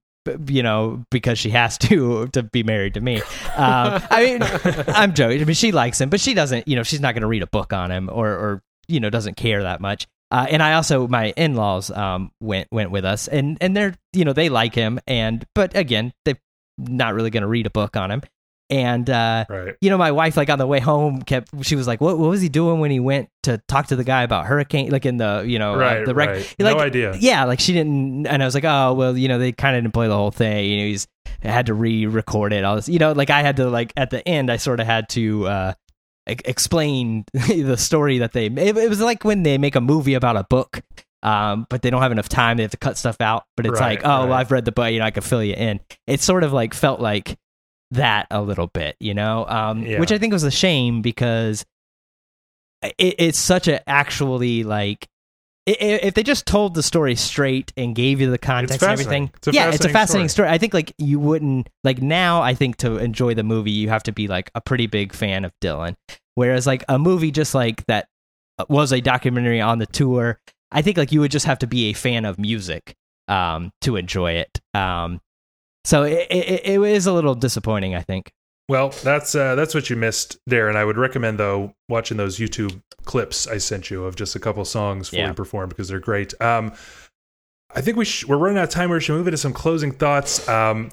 You 0.47 0.63
know, 0.63 1.05
because 1.11 1.39
she 1.39 1.51
has 1.51 1.79
to 1.79 2.29
to 2.29 2.43
be 2.43 2.63
married 2.63 2.95
to 2.95 3.01
me. 3.01 3.17
Um, 3.57 4.03
I 4.11 4.25
mean, 4.25 4.43
I'm 4.89 5.15
joking. 5.15 5.41
I 5.41 5.45
mean, 5.45 5.55
she 5.55 5.73
likes 5.73 6.01
him, 6.01 6.11
but 6.11 6.21
she 6.21 6.35
doesn't. 6.35 6.69
You 6.69 6.77
know, 6.77 6.83
she's 6.83 7.01
not 7.01 7.15
going 7.15 7.23
to 7.23 7.29
read 7.29 7.43
a 7.43 7.49
book 7.49 7.73
on 7.73 7.91
him, 7.91 8.09
or 8.13 8.29
or 8.29 8.63
you 8.89 9.01
know, 9.01 9.11
doesn't 9.11 9.37
care 9.37 9.63
that 9.63 9.81
much. 9.81 10.07
Uh, 10.31 10.47
and 10.49 10.63
I 10.63 10.75
also 10.75 11.07
my 11.09 11.33
in 11.37 11.55
laws 11.55 11.91
um, 11.91 12.33
went 12.41 12.69
went 12.73 12.91
with 12.91 13.05
us, 13.05 13.29
and 13.29 13.59
and 13.61 13.77
they're 13.77 13.95
you 14.13 14.25
know 14.25 14.33
they 14.33 14.49
like 14.49 14.75
him, 14.75 14.99
and 15.07 15.45
but 15.55 15.77
again 15.77 16.13
they're 16.25 16.39
not 16.79 17.15
really 17.15 17.31
going 17.31 17.43
to 17.43 17.49
read 17.49 17.67
a 17.67 17.71
book 17.71 17.97
on 17.97 18.11
him. 18.11 18.23
And 18.73 19.11
uh, 19.11 19.45
Right. 19.51 19.75
you 19.83 19.91
know, 19.91 19.99
my 19.99 20.13
wife 20.13 20.35
like 20.39 20.49
on 20.49 20.59
the 20.59 20.67
way 20.67 20.81
home 20.81 21.21
kept 21.21 21.51
she 21.63 21.77
was 21.77 21.87
like, 21.87 22.01
"What 22.01 22.19
what 22.19 22.31
was 22.31 22.41
he 22.41 22.49
doing 22.49 22.81
when 22.81 22.91
he 22.91 23.01
went 23.01 23.29
to 23.43 23.59
talk 23.69 23.89
to 23.89 23.97
the 23.97 24.03
guy 24.05 24.23
about 24.23 24.47
hurricane? 24.47 24.91
Like 24.91 25.05
in 25.05 25.19
the 25.19 25.45
you 25.47 25.59
know 25.59 25.75
uh, 25.79 26.05
the 26.07 26.15
wreck? 26.15 26.29
right. 26.31 26.55
like, 26.59 26.77
no 26.77 26.83
idea. 26.83 27.15
Yeah, 27.21 27.45
like 27.45 27.61
she 27.61 27.75
didn't, 27.75 28.27
and 28.27 28.43
I 28.43 28.47
was 28.47 28.55
like, 28.55 28.65
oh 28.65 28.95
well, 28.95 29.15
you 29.17 29.29
know, 29.29 29.39
they 29.39 29.53
kind 29.53 29.77
of 29.77 29.83
didn't 29.83 29.93
play 29.93 30.09
the 30.09 30.17
whole 30.17 30.31
thing. 30.31 30.65
You 30.71 30.77
know, 30.79 30.85
he's 30.87 31.07
had 31.43 31.67
to 31.67 31.75
re-record 31.75 32.55
it. 32.55 32.65
All 32.65 32.77
this, 32.77 32.89
you 32.89 32.99
know, 32.99 33.13
like 33.13 33.29
I 33.29 33.43
had 33.43 33.57
to 33.57 33.69
like 33.69 33.93
at 33.95 34.09
the 34.09 34.27
end, 34.27 34.51
I 34.51 34.57
sort 34.57 34.81
of 34.81 34.87
had 34.87 35.09
to 35.11 35.47
uh, 35.49 35.73
explain 36.27 37.25
the 37.33 37.77
story 37.77 38.19
that 38.19 38.33
they. 38.33 38.47
It, 38.47 38.77
it 38.77 38.89
was 38.89 39.01
like 39.01 39.25
when 39.25 39.43
they 39.43 39.59
make 39.59 39.77
a 39.77 39.81
movie 39.81 40.15
about 40.15 40.37
a 40.37 40.45
book. 40.49 40.81
Um, 41.25 41.69
but 41.71 41.83
they 41.83 41.91
don't 41.91 42.03
have 42.03 42.11
enough 42.11 42.29
time. 42.29 42.57
They 42.57 42.65
have 42.65 42.73
to 42.73 42.77
cut 42.77 42.99
stuff 42.99 43.21
out. 43.21 43.45
But 43.57 43.67
it's 43.67 43.79
Right, 43.79 44.03
like, 44.03 44.05
oh, 44.05 44.25
well. 44.27 44.33
I've 44.33 44.51
read 44.51 44.65
the 44.65 44.73
book. 44.73 44.91
You 44.91 44.99
know, 44.99 45.05
I 45.05 45.13
can 45.13 45.23
fill 45.23 45.45
you 45.45 45.55
in. 45.55 45.79
It 46.09 46.21
sort 46.21 46.43
of 46.43 46.53
like 46.53 46.75
felt 46.75 46.99
like 47.01 47.39
that 47.93 48.27
a 48.31 48.43
little 48.43 48.67
bit, 48.67 48.97
you 49.01 49.15
know, 49.15 49.47
um, 49.47 49.83
Yeah. 49.85 50.01
which 50.01 50.13
I 50.13 50.19
think 50.19 50.33
was 50.33 50.45
a 50.45 50.51
shame 50.51 51.03
because 51.03 51.65
it, 52.83 53.15
it's 53.19 53.39
such 53.39 53.69
a 53.69 53.89
actually 53.89 54.65
like 54.65 55.09
if 55.65 56.15
they 56.15 56.25
just 56.25 56.45
told 56.45 56.75
the 56.75 56.83
story 56.83 57.15
straight 57.15 57.73
and 57.77 57.95
gave 57.95 58.21
you 58.21 58.29
the 58.31 58.39
context 58.39 58.83
and 58.83 58.91
everything, 58.93 59.31
It's 59.37 59.55
yeah, 59.55 59.69
it's 59.69 59.77
a 59.77 59.89
fascinating 59.89 59.93
fascinating 59.93 60.29
story. 60.29 60.49
I 60.49 60.59
think 60.59 60.75
like 60.75 60.93
you 60.99 61.21
wouldn't 61.21 61.69
like 61.85 62.03
now. 62.03 62.43
I 62.43 62.55
think 62.55 62.79
to 62.79 62.97
enjoy 62.97 63.35
the 63.35 63.45
movie, 63.45 63.71
you 63.71 63.89
have 63.89 64.03
to 64.05 64.13
be 64.13 64.27
like 64.27 64.51
a 64.57 64.61
pretty 64.61 64.89
big 64.89 65.13
fan 65.13 65.45
of 65.45 65.53
Dylan. 65.61 65.95
Whereas 66.35 66.67
like 66.67 66.85
a 66.89 66.99
movie 66.99 67.31
just 67.31 67.55
like 67.55 67.87
that 67.87 68.09
was 68.69 68.93
a 68.93 69.01
documentary 69.01 69.61
on 69.61 69.79
the 69.79 69.87
tour, 69.87 70.41
I 70.73 70.83
think 70.83 70.97
like 70.97 71.13
you 71.13 71.21
would 71.21 71.31
just 71.31 71.47
have 71.47 71.61
to 71.61 71.69
be 71.69 71.91
a 71.91 71.93
fan 71.93 72.25
of 72.25 72.41
music 72.41 72.97
um, 73.29 73.71
to 73.83 73.95
enjoy 73.95 74.33
it. 74.33 74.61
Um, 74.75 75.21
so 75.85 76.03
it, 76.05 76.27
it, 76.31 76.67
it 76.67 76.81
is 76.83 77.07
a 77.07 77.13
little 77.13 77.35
disappointing, 77.35 77.95
I 77.95 78.01
think. 78.03 78.33
Well, 78.69 78.91
that's 79.03 79.35
uh, 79.35 79.55
that's 79.55 79.75
what 79.75 79.91
you 79.91 79.97
missed, 79.97 80.39
Darren. 80.49 80.77
I 80.77 80.85
would 80.85 80.97
recommend 80.97 81.39
though 81.39 81.75
watching 81.89 82.17
those 82.17 82.39
YouTube 82.39 82.81
clips 83.05 83.47
I 83.49 83.59
sent 83.59 83.91
you 83.91 84.05
of 84.05 84.15
just 84.17 84.37
a 84.37 84.39
couple 84.39 84.65
songs 84.65 85.09
fully 85.09 85.23
Yeah. 85.23 85.33
performed 85.33 85.71
because 85.71 85.89
they're 85.89 85.99
great. 85.99 86.33
Um, 86.41 86.73
I 87.75 87.81
think 87.81 87.97
we 87.97 88.05
sh- 88.05 88.25
we're 88.27 88.37
running 88.37 88.59
out 88.59 88.65
of 88.65 88.71
time. 88.71 88.91
We 88.91 89.01
should 89.01 89.15
move 89.17 89.27
into 89.27 89.37
some 89.39 89.53
closing 89.53 89.93
thoughts. 89.93 90.49
Um, 90.49 90.91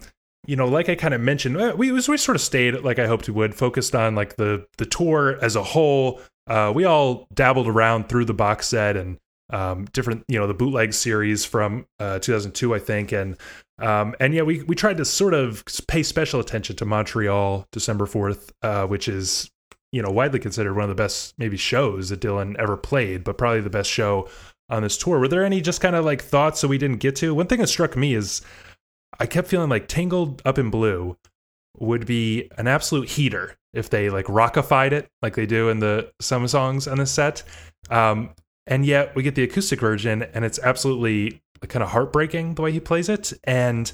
you 0.48 0.56
know, 0.56 0.68
like 0.68 0.90
I 0.90 0.95
kind 0.95 1.14
of 1.14 1.22
mentioned, 1.22 1.57
uh, 1.57 1.74
we 1.78 1.91
we 1.91 2.02
sort 2.02 2.36
of 2.36 2.41
stayed 2.41 2.74
like 2.82 2.98
I 2.98 3.06
hoped 3.07 3.28
we 3.28 3.34
would, 3.36 3.53
focused 3.53 3.94
on 3.95 4.16
like 4.16 4.36
the 4.38 4.66
the 4.78 4.86
tour 4.86 5.38
as 5.41 5.56
a 5.56 5.64
whole. 5.64 6.22
Uh, 6.48 6.72
we 6.74 6.86
all 6.86 7.28
dabbled 7.34 7.68
around 7.68 8.10
through 8.10 8.26
the 8.26 8.34
box 8.34 8.68
set 8.68 8.98
and 8.98 9.18
um, 9.52 9.86
different, 9.94 10.24
you 10.28 10.40
know, 10.40 10.48
the 10.48 10.53
bootleg 10.53 10.94
series 10.94 11.45
from 11.45 11.86
uh, 11.99 12.18
2002, 12.20 12.74
I 12.74 12.80
think, 12.80 13.11
and 13.11 13.36
um, 13.80 14.15
and 14.19 14.34
yeah, 14.34 14.41
we 14.41 14.64
we 14.64 14.76
tried 14.76 14.97
to 14.97 15.06
sort 15.06 15.34
of 15.34 15.64
pay 15.88 16.03
special 16.03 16.39
attention 16.39 16.76
to 16.77 16.85
Montreal, 16.85 17.68
December 17.72 18.06
4th, 18.06 18.51
uh, 18.61 18.85
which 18.88 19.07
is 19.07 19.49
you 19.91 20.01
know 20.01 20.10
widely 20.10 20.39
considered 20.39 20.73
one 20.73 20.84
of 20.84 20.89
the 20.89 20.95
best 20.95 21.34
maybe 21.38 21.57
shows 21.57 22.10
that 22.10 22.19
Dylan 22.19 22.56
ever 22.57 22.77
played, 22.77 23.23
but 23.23 23.38
probably 23.38 23.61
the 23.61 23.69
best 23.69 23.89
show 23.89 24.30
on 24.69 24.84
this 24.84 24.97
tour. 24.97 25.19
Were 25.19 25.27
there 25.27 25.43
any 25.43 25.61
just 25.61 25.81
kind 25.81 25.95
of 25.95 26.06
like 26.06 26.22
thoughts 26.22 26.61
that 26.61 26.68
we 26.68 26.77
didn't 26.77 26.97
get 26.97 27.15
to? 27.18 27.34
One 27.34 27.47
thing 27.47 27.60
that 27.60 27.68
struck 27.68 27.95
me 27.95 28.14
is 28.14 28.41
I 29.19 29.26
kept 29.26 29.47
feeling 29.47 29.69
like 29.69 29.88
Tangled 29.88 30.41
Up 30.45 30.57
in 30.57 30.69
Blue 30.69 31.18
would 31.77 32.06
be 32.06 32.49
an 32.57 32.68
absolute 32.68 33.10
heater 33.10 33.57
if 33.73 33.89
they 33.89 34.10
like 34.10 34.26
rockified 34.26 34.91
it 34.91 35.10
like 35.22 35.35
they 35.35 35.45
do 35.45 35.69
in 35.69 35.80
the 35.80 36.11
some 36.19 36.47
songs 36.47 36.88
on 36.88 36.97
the 36.97 37.06
set. 37.06 37.43
Um, 37.89 38.31
and 38.68 38.85
yet 38.85 39.15
we 39.15 39.23
get 39.23 39.35
the 39.35 39.43
acoustic 39.43 39.80
version 39.80 40.23
and 40.23 40.45
it's 40.45 40.60
absolutely 40.60 41.41
kind 41.68 41.84
of 41.84 41.90
heartbreaking 41.90 42.56
the 42.56 42.61
way 42.61 42.72
he 42.72 42.80
plays 42.80 43.10
it. 43.10 43.34
And 43.44 43.91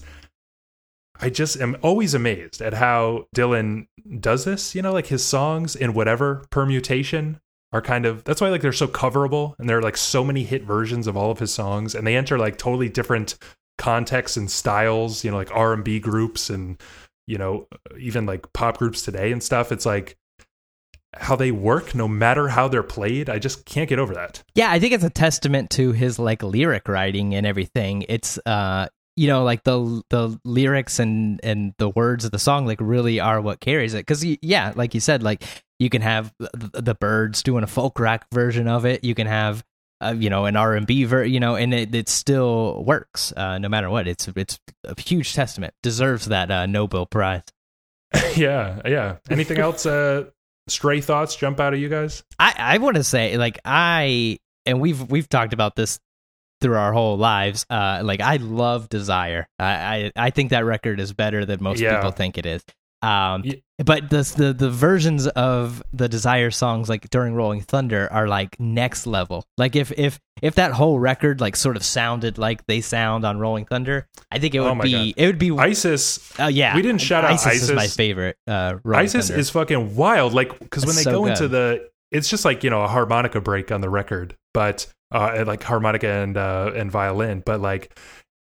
I 1.20 1.30
just 1.30 1.60
am 1.60 1.78
always 1.82 2.14
amazed 2.14 2.62
at 2.62 2.74
how 2.74 3.26
Dylan 3.36 3.88
does 4.20 4.46
this. 4.46 4.76
You 4.76 4.82
know, 4.82 4.94
like 4.94 5.08
his 5.08 5.24
songs 5.24 5.76
in 5.76 5.94
whatever 5.94 6.46
permutation 6.50 7.40
are 7.72 7.82
kind 7.82 8.06
of 8.06 8.24
that's 8.24 8.40
why 8.40 8.50
like 8.50 8.62
they're 8.62 8.72
so 8.72 8.88
coverable 8.88 9.56
and 9.60 9.68
there 9.68 9.78
are 9.78 9.82
like 9.82 9.98
so 9.98 10.24
many 10.24 10.44
hit 10.44 10.64
versions 10.64 11.08
of 11.08 11.18
all 11.18 11.32
of 11.32 11.40
his 11.40 11.54
songs 11.54 11.96
and 11.96 12.06
they 12.06 12.16
enter 12.16 12.38
like 12.38 12.58
totally 12.58 12.90
different 12.90 13.38
contexts 13.78 14.38
and 14.38 14.50
styles, 14.50 15.24
you 15.24 15.32
know, 15.32 15.38
like 15.38 15.54
R&B 15.54 16.00
groups 16.00 16.50
and 16.50 16.82
you 17.28 17.38
know, 17.38 17.68
even 17.98 18.26
like 18.26 18.52
pop 18.54 18.78
groups 18.78 19.02
today 19.02 19.32
and 19.32 19.42
stuff. 19.42 19.72
It's 19.72 19.86
like 19.86 20.16
how 21.18 21.36
they 21.36 21.52
work 21.52 21.96
no 21.96 22.08
matter 22.08 22.48
how 22.48 22.68
they're 22.68 22.84
played. 22.84 23.30
I 23.30 23.40
just 23.40 23.66
can't 23.66 23.90
get 23.90 24.00
over 24.00 24.14
that. 24.14 24.44
Yeah, 24.54 24.72
I 24.72 24.80
think 24.80 24.94
it's 24.94 25.04
a 25.04 25.10
testament 25.10 25.70
to 25.72 25.92
his 25.92 26.20
like 26.20 26.44
lyric 26.44 26.88
writing 26.88 27.34
and 27.36 27.46
everything. 27.46 28.06
It's 28.10 28.38
uh 28.46 28.88
you 29.16 29.28
know 29.28 29.44
like 29.44 29.64
the 29.64 30.02
the 30.10 30.40
lyrics 30.44 31.00
and 31.00 31.40
and 31.44 31.74
the 31.78 31.90
words 31.90 32.26
of 32.26 32.32
the 32.32 32.40
song 32.40 32.66
like 32.66 32.80
really 32.82 33.20
are 33.20 33.40
what 33.40 33.60
carries 33.60 33.94
it 33.94 34.06
cuz 34.06 34.26
yeah, 34.42 34.74
like 34.76 34.94
you 34.94 35.00
said 35.00 35.24
like 35.24 35.44
you 35.80 35.90
can 35.90 36.02
have 36.02 36.34
the, 36.40 36.82
the 36.82 36.96
Byrds 36.96 37.44
doing 37.44 37.64
a 37.64 37.68
folk 37.68 38.00
rock 38.00 38.26
version 38.34 38.68
of 38.68 38.86
it. 38.86 39.04
You 39.04 39.16
can 39.16 39.28
have 39.28 39.64
uh, 40.02 40.14
you 40.18 40.30
know 40.30 40.46
an 40.46 40.56
R&B 40.58 41.06
ver- 41.06 41.24
you 41.24 41.40
know 41.40 41.56
and 41.56 41.74
it, 41.74 41.96
it 41.96 42.10
still 42.10 42.84
works 42.84 43.32
uh 43.38 43.58
no 43.58 43.70
matter 43.70 43.90
what. 43.90 44.08
It's 44.08 44.28
it's 44.36 44.60
a 44.84 45.00
huge 45.00 45.34
testament. 45.34 45.74
Deserves 45.82 46.26
that 46.26 46.52
uh 46.52 46.66
Nobel 46.66 47.06
prize. 47.06 47.44
yeah, 48.36 48.82
yeah. 48.86 49.18
Anything 49.30 49.58
else 49.68 49.86
uh 49.86 50.26
stray 50.68 51.02
thoughts 51.02 51.36
jump 51.36 51.60
out 51.60 51.74
at 51.74 51.80
you 51.80 51.90
guys? 51.90 52.24
I 52.40 52.54
I 52.58 52.78
want 52.80 52.96
to 52.98 53.04
say 53.04 53.38
like 53.38 53.60
I 53.66 54.40
and 54.66 54.80
we've 54.82 55.10
we've 55.10 55.30
talked 55.30 55.54
about 55.54 55.76
this 55.76 56.00
through 56.62 56.78
our 56.78 56.94
whole 56.94 57.18
lives. 57.18 57.66
Uh, 57.70 58.02
like 58.04 58.22
I 58.22 58.38
love 58.38 58.90
Desire. 58.90 59.48
I 59.60 59.66
I, 59.66 60.12
I 60.28 60.30
think 60.30 60.52
that 60.52 60.66
record 60.66 61.00
is 61.00 61.14
better 61.14 61.46
than 61.46 61.62
most 61.62 61.80
Yeah. 61.80 61.96
people 61.98 62.12
think 62.12 62.38
it 62.38 62.46
is. 62.46 62.64
Um, 63.06 63.44
Ye- 63.44 63.61
but 63.84 64.10
the, 64.10 64.22
the 64.38 64.53
the 64.53 64.69
versions 64.69 65.27
of 65.27 65.84
the 65.91 66.07
Desire 66.07 66.49
songs 66.49 66.88
like 66.88 67.10
during 67.10 67.34
Rolling 67.36 67.60
Thunder 67.61 68.07
are 68.11 68.26
like 68.27 68.57
next 68.60 69.06
level. 69.06 69.45
Like 69.57 69.76
if 69.76 69.91
if 69.98 70.19
if 70.41 70.56
that 70.56 70.72
whole 70.72 70.98
record 70.98 71.41
like 71.41 71.56
sort 71.57 71.76
of 71.76 71.84
sounded 71.84 72.38
like 72.38 72.65
they 72.68 72.80
sound 72.82 73.26
on 73.26 73.38
Rolling 73.38 73.65
Thunder, 73.65 74.07
I 74.32 74.40
think 74.40 74.56
it 74.56 74.60
Oh 74.60 74.69
would 74.69 74.76
my 74.76 74.84
be 74.86 75.14
it 75.18 75.26
would 75.26 75.40
be 75.40 75.52
ISIS 75.52 76.40
uh, 76.40 76.45
yeah. 76.48 76.73
we 76.76 76.82
didn't 76.82 77.02
shout 77.02 77.26
out 77.26 77.32
ISIS, 77.32 77.64
is 77.64 77.72
my 77.73 77.88
favorite. 77.88 78.38
Uh, 78.48 78.76
ISIS 78.94 79.27
Thunder. 79.27 79.40
is 79.41 79.49
fucking 79.49 79.95
wild. 79.98 80.34
Like 80.34 80.57
because 80.57 80.86
when 80.86 80.95
they 80.95 81.03
so 81.03 81.11
go 81.11 81.22
good. 81.23 81.32
into 81.32 81.48
the, 81.49 81.90
it's 82.11 82.30
just 82.30 82.45
like 82.45 82.64
you 82.64 82.69
know 82.69 82.82
a 82.84 82.88
harmonica 82.88 83.41
break 83.41 83.73
on 83.73 83.82
the 83.82 83.90
record, 83.90 84.38
but 84.53 84.88
uh, 85.11 85.44
like 85.45 85.61
harmonica 85.64 86.07
and 86.10 86.38
uh, 86.38 86.72
and 86.73 86.90
violin, 86.90 87.44
but 87.45 87.60
like 87.60 87.98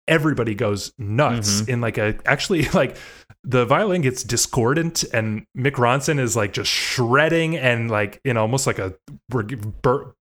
everybody 0.08 0.54
goes 0.54 0.92
nuts 0.98 1.60
Mm-hmm. 1.60 1.70
in 1.70 1.80
like 1.80 1.98
a 1.98 2.16
actually 2.26 2.62
like 2.74 2.96
the 3.42 3.64
violin 3.64 4.02
gets 4.02 4.22
discordant 4.22 5.02
and 5.14 5.46
Mick 5.56 5.72
Ronson 5.72 6.18
is 6.18 6.36
like 6.36 6.52
just 6.52 6.70
shredding 6.70 7.56
and 7.56 7.90
like 7.90 8.20
in 8.24 8.36
almost 8.36 8.66
like 8.66 8.78
a 8.78 8.94
we're 9.32 9.46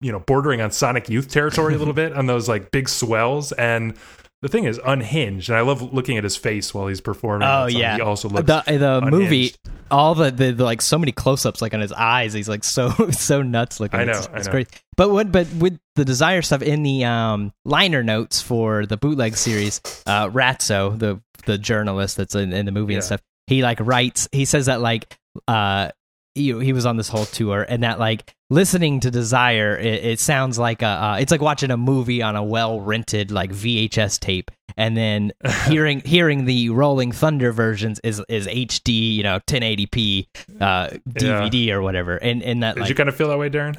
you 0.01 0.13
know 0.13 0.21
bordering 0.21 0.61
on 0.61 0.71
Sonic 0.71 1.09
Youth 1.09 1.29
territory 1.29 1.75
a 1.75 1.79
little 1.79 1.95
bit 1.95 2.13
on 2.13 2.27
those 2.27 2.49
like 2.49 2.71
big 2.71 2.89
swells. 2.89 3.53
And 3.53 3.97
the 4.45 4.51
thing 4.51 4.65
is 4.65 4.79
unhinged, 4.85 5.49
and 5.49 5.57
I 5.57 5.63
love 5.63 5.95
looking 5.95 6.19
at 6.19 6.23
his 6.23 6.37
face 6.37 6.75
while 6.75 6.87
he's 6.87 7.01
performing. 7.01 7.49
Oh 7.49 7.65
yeah, 7.65 7.97
he 7.97 8.03
also 8.03 8.29
looks 8.29 8.47
the 8.47 8.63
the 8.77 9.01
movie. 9.01 9.55
All 9.91 10.15
the, 10.15 10.31
the, 10.31 10.53
the 10.53 10.65
like 10.65 10.83
so 10.83 10.99
many 10.99 11.13
close 11.13 11.47
ups 11.47 11.63
like 11.63 11.73
on 11.73 11.81
his 11.81 11.93
eyes. 11.93 12.35
He's 12.35 12.47
like 12.49 12.63
so 12.63 12.91
so 13.11 13.41
nuts 13.41 13.81
looking. 13.81 14.01
I 14.01 14.05
know, 14.05 14.13
It's, 14.13 14.27
I 14.29 14.37
it's 14.37 14.47
know. 14.47 14.53
great. 14.53 14.83
But 14.99 15.09
what 15.09 15.33
but 15.33 15.51
with 15.55 15.79
the 15.97 16.05
Desire 16.05 16.43
stuff 16.43 16.61
in 16.61 16.83
the 16.83 17.07
um 17.07 17.55
liner 17.65 18.03
notes 18.03 18.43
for 18.43 18.85
the 18.85 18.99
bootleg 18.99 19.35
series, 19.39 19.81
uh, 20.05 20.29
Ratso, 20.29 20.99
the 20.99 21.23
the 21.47 21.57
journalist 21.57 22.19
that's 22.19 22.35
in, 22.35 22.53
in 22.53 22.67
the 22.67 22.73
movie 22.73 22.95
and 22.95 23.03
stuff, 23.03 23.23
he 23.47 23.63
like 23.63 23.79
writes. 23.81 24.29
He 24.31 24.45
says 24.45 24.67
that 24.67 24.83
like 24.83 25.17
uh 25.49 25.89
he, 26.35 26.53
he 26.63 26.75
was 26.75 26.85
on 26.85 26.99
this 26.99 27.09
whole 27.09 27.25
tour 27.25 27.65
and 27.67 27.83
that 27.83 27.99
like 27.99 28.35
listening 28.55 29.01
to 29.01 29.11
desire 29.11 29.77
it, 29.77 30.05
it 30.05 30.21
sounds 30.21 30.59
like 30.59 30.83
a 30.83 30.87
uh, 30.87 31.17
it's 31.21 31.31
like 31.33 31.41
watching 31.41 31.71
a 31.71 31.77
movie 31.77 32.23
on 32.23 32.37
a 32.37 32.43
well 32.43 32.81
rented 32.81 33.31
like 33.31 33.51
vhs 33.51 34.19
tape 34.21 34.51
and 34.77 34.97
then 34.97 35.33
hearing 35.67 36.01
hearing 36.01 36.45
the 36.45 36.71
rolling 36.71 37.11
thunder 37.13 37.53
versions 37.53 38.01
is 38.05 38.23
is 38.29 38.47
hd 38.47 38.89
you 39.17 39.23
know 39.23 39.41
1080p 39.49 40.27
uh 40.61 40.89
dvd 41.09 41.71
or 41.71 41.83
whatever 41.83 42.17
and 42.17 42.43
and 42.43 42.63
that 42.63 42.75
Did 42.75 42.81
like 42.83 42.89
you 42.89 42.95
kind 42.95 43.09
of 43.09 43.17
feel 43.17 43.29
that 43.29 43.39
way, 43.39 43.51
Darren? 43.51 43.77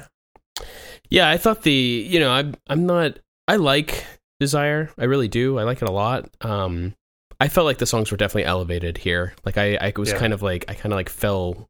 Yeah, 1.10 1.28
I 1.28 1.36
thought 1.36 1.62
the 1.62 1.72
you 1.72 2.18
know 2.20 2.30
I'm 2.30 2.54
I'm 2.68 2.86
not 2.86 3.18
I 3.48 3.56
like 3.56 4.04
Desire. 4.38 4.90
I 4.98 5.04
really 5.04 5.28
do. 5.28 5.58
I 5.58 5.62
like 5.62 5.80
it 5.80 5.88
a 5.88 5.92
lot. 5.92 6.28
Um, 6.42 6.94
I 7.40 7.48
felt 7.48 7.64
like 7.64 7.78
the 7.78 7.86
songs 7.86 8.10
were 8.10 8.18
definitely 8.18 8.44
elevated 8.44 8.98
here. 8.98 9.32
Like 9.46 9.56
I 9.56 9.76
I 9.76 9.92
was 9.96 10.10
Yeah. 10.10 10.18
kind 10.18 10.32
of 10.34 10.42
like 10.42 10.64
I 10.68 10.74
kind 10.74 10.92
of 10.92 10.96
like 10.96 11.08
fell 11.08 11.68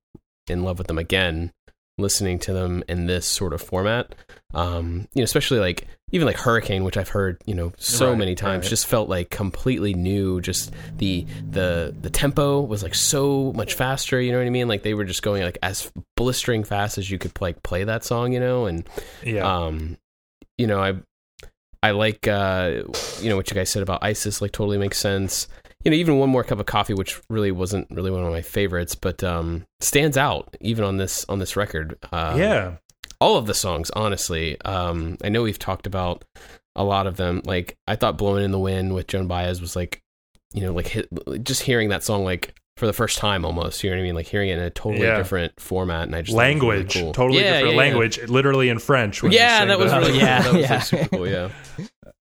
in 0.49 0.65
love 0.65 0.79
with 0.79 0.87
them 0.89 0.99
again 0.99 1.53
listening 1.99 2.39
to 2.41 2.53
them 2.53 2.85
in 2.89 3.07
this 3.07 3.27
sort 3.27 3.53
of 3.53 3.63
format. 3.63 4.15
Um, 4.55 5.09
you 5.15 5.21
know, 5.21 5.25
especially 5.25 5.59
like 5.59 5.87
even 6.13 6.27
like 6.27 6.37
Hurricane, 6.37 6.85
which 6.85 6.97
I've 6.97 7.09
heard 7.09 7.41
you 7.47 7.55
know 7.55 7.73
so 7.79 8.11
Right, 8.11 8.19
many 8.19 8.35
times, 8.35 8.65
right. 8.65 8.71
just 8.71 8.87
felt 8.87 9.09
like 9.09 9.31
completely 9.31 9.95
new. 9.95 10.41
Just 10.41 10.73
the 10.97 11.27
the 11.51 11.95
the 12.01 12.11
tempo 12.11 12.61
was 12.61 12.83
like 12.83 12.95
so 12.95 13.53
much 13.55 13.75
faster. 13.75 14.21
You 14.21 14.33
know 14.33 14.39
what 14.39 14.47
I 14.47 14.51
mean? 14.51 14.69
Like 14.69 14.83
they 14.83 14.95
were 14.95 15.05
just 15.05 15.23
going 15.23 15.43
like 15.43 15.59
as 15.63 15.91
blistering 16.17 16.65
fast 16.65 16.97
as 16.99 17.11
you 17.11 17.19
could 17.19 17.33
like 17.41 17.63
play 17.63 17.85
that 17.85 18.05
song. 18.05 18.33
You 18.33 18.41
know, 18.41 18.67
and 18.67 18.89
Yeah. 19.25 19.43
um 19.67 19.97
you 20.59 20.67
know 20.67 20.81
i 20.81 20.95
i 21.83 21.91
like 21.91 22.27
uh 22.27 22.81
you 23.21 23.29
know 23.29 23.37
what 23.37 23.51
you 23.51 23.55
guys 23.55 23.71
said 23.71 23.83
about 23.83 24.03
isis 24.03 24.41
like 24.41 24.53
totally 24.53 24.79
makes 24.79 24.97
sense 24.99 25.49
you 25.87 25.91
know 25.91 25.97
even 25.97 26.19
one 26.19 26.29
more 26.29 26.43
cup 26.43 26.59
of 26.59 26.67
coffee 26.67 26.95
which 26.95 27.21
really 27.31 27.53
wasn't 27.53 27.87
really 27.93 28.11
one 28.11 28.25
of 28.25 28.33
my 28.33 28.43
favorites 28.43 28.97
but 28.97 29.23
um 29.23 29.65
stands 29.81 30.17
out 30.17 30.57
even 30.61 30.85
on 30.85 30.97
this 30.97 31.25
on 31.29 31.39
this 31.39 31.55
record 31.55 31.97
uh 32.11 32.35
yeah. 32.37 32.73
all 33.21 33.37
of 33.37 33.47
the 33.47 33.55
songs 33.55 33.89
honestly 33.93 34.61
um 34.63 35.17
i 35.23 35.29
know 35.29 35.43
we've 35.43 35.61
talked 35.61 35.87
about 35.87 36.25
a 36.75 36.83
lot 36.83 37.07
of 37.07 37.17
them 37.17 37.41
like 37.45 37.77
i 37.87 37.95
thought 37.95 38.19
blowing 38.19 38.45
in 38.45 38.51
the 38.51 38.59
wind 38.59 38.93
with 38.95 39.07
joan 39.07 39.29
baez 39.29 39.61
was 39.61 39.77
like 39.77 40.03
you 40.53 40.61
know 40.61 40.73
like 40.73 40.89
hit, 40.89 41.09
just 41.45 41.63
hearing 41.63 41.91
that 41.91 42.03
song 42.03 42.25
like 42.25 42.53
for 42.77 42.87
the 42.87 42.93
first 42.93 43.17
time 43.19 43.45
almost 43.45 43.85
you 43.85 43.89
know 43.89 43.97
what 43.97 44.01
i 44.01 44.05
mean 44.05 44.15
like 44.17 44.27
hearing 44.27 44.49
it 44.49 44.59
in 44.59 44.65
a 44.65 44.71
totally 44.71 45.07
Yeah. 45.07 45.17
different 45.19 45.59
format 45.61 46.03
and 46.09 46.17
i 46.17 46.21
just 46.21 46.35
was 46.35 46.43
really 46.43 46.51
Language, 46.51 46.95
cool. 46.95 47.13
totally 47.13 47.41
Yeah, 47.43 47.53
different 47.53 47.75
yeah, 47.75 47.79
language, 47.79 48.19
literally 48.29 48.69
in 48.71 48.81
French. 48.81 49.23
when 49.23 49.31
yeah 49.31 49.65
that 49.65 49.79
was 49.79 49.93
the- 49.93 49.99
really 50.01 50.19
Yeah, 50.19 50.43
cool. 50.43 50.53
that 50.53 50.61
was 50.61 50.71
like, 50.71 50.83
super 50.83 51.09
cool 51.17 51.29
yeah 51.29 51.51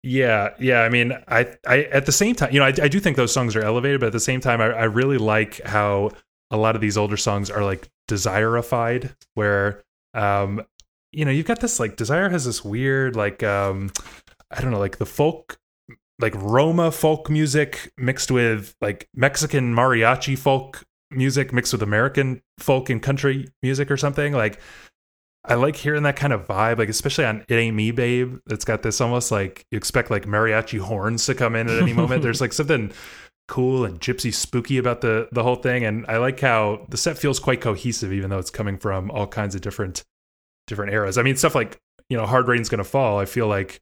Yeah, 0.07 0.51
yeah. 0.57 0.83
I 0.83 0.89
mean, 0.89 1.11
I, 1.27 1.53
I 1.67 1.83
at 1.83 2.05
the 2.05 2.13
same 2.13 2.33
time, 2.33 2.53
you 2.53 2.59
know, 2.59 2.65
I, 2.65 2.73
I 2.81 2.87
do 2.87 2.97
think 2.97 3.17
those 3.17 3.33
songs 3.33 3.57
are 3.57 3.61
elevated, 3.61 3.99
but 3.99 4.07
at 4.07 4.13
the 4.13 4.21
same 4.21 4.39
time, 4.39 4.61
I, 4.61 4.67
I 4.67 4.83
really 4.85 5.17
like 5.17 5.61
how 5.65 6.11
a 6.49 6.55
lot 6.55 6.75
of 6.75 6.81
these 6.81 6.95
older 6.95 7.17
songs 7.17 7.49
are 7.49 7.61
like 7.61 7.89
desirified, 8.07 9.13
where, 9.33 9.83
um, 10.13 10.63
you 11.11 11.25
know, 11.25 11.31
you've 11.31 11.45
got 11.45 11.59
this 11.59 11.77
like 11.77 11.97
Desire 11.97 12.29
has 12.29 12.45
this 12.45 12.63
weird 12.63 13.17
like, 13.17 13.43
um, 13.43 13.91
I 14.49 14.61
don't 14.61 14.71
know, 14.71 14.79
like 14.79 14.97
the 14.97 15.05
folk, 15.05 15.57
like 16.19 16.35
Roma 16.35 16.89
folk 16.89 17.29
music 17.29 17.91
mixed 17.97 18.31
with 18.31 18.75
like 18.79 19.09
Mexican 19.13 19.75
mariachi 19.75 20.37
folk 20.37 20.85
music 21.11 21.51
mixed 21.51 21.73
with 21.73 21.83
American 21.83 22.41
folk 22.59 22.89
and 22.89 23.03
country 23.03 23.49
music 23.61 23.91
or 23.91 23.97
something 23.97 24.31
like. 24.31 24.57
I 25.47 25.55
like 25.55 25.75
hearing 25.75 26.03
that 26.03 26.15
kind 26.15 26.33
of 26.33 26.45
vibe, 26.47 26.77
like 26.77 26.89
especially 26.89 27.25
on 27.25 27.43
"It 27.47 27.55
Ain't 27.55 27.75
Me, 27.75 27.91
Babe." 27.91 28.37
It's 28.49 28.65
got 28.65 28.83
this 28.83 28.99
almost 29.01 29.31
like 29.31 29.65
you 29.71 29.77
expect 29.77 30.11
like 30.11 30.25
mariachi 30.25 30.79
horns 30.79 31.25
to 31.27 31.35
come 31.35 31.55
in 31.55 31.69
at 31.69 31.81
any 31.81 31.93
moment. 31.93 32.21
There's 32.21 32.41
like 32.41 32.53
something 32.53 32.91
cool 33.47 33.85
and 33.85 34.01
gypsy 34.01 34.33
spooky 34.33 34.77
about 34.77 35.01
the 35.01 35.29
the 35.31 35.43
whole 35.43 35.55
thing, 35.55 35.85
and 35.85 36.05
I 36.07 36.17
like 36.17 36.39
how 36.39 36.85
the 36.89 36.97
set 36.97 37.17
feels 37.17 37.39
quite 37.39 37.61
cohesive, 37.61 38.11
even 38.11 38.29
though 38.29 38.39
it's 38.39 38.49
coming 38.49 38.77
from 38.77 39.09
all 39.11 39.27
kinds 39.27 39.55
of 39.55 39.61
different 39.61 40.03
different 40.67 40.91
eras. 40.93 41.17
I 41.17 41.21
mean, 41.23 41.35
stuff 41.37 41.55
like 41.55 41.77
you 42.09 42.17
know, 42.17 42.25
"Hard 42.25 42.47
Rain's 42.47 42.69
Gonna 42.69 42.83
Fall." 42.83 43.17
I 43.19 43.25
feel 43.25 43.47
like 43.47 43.79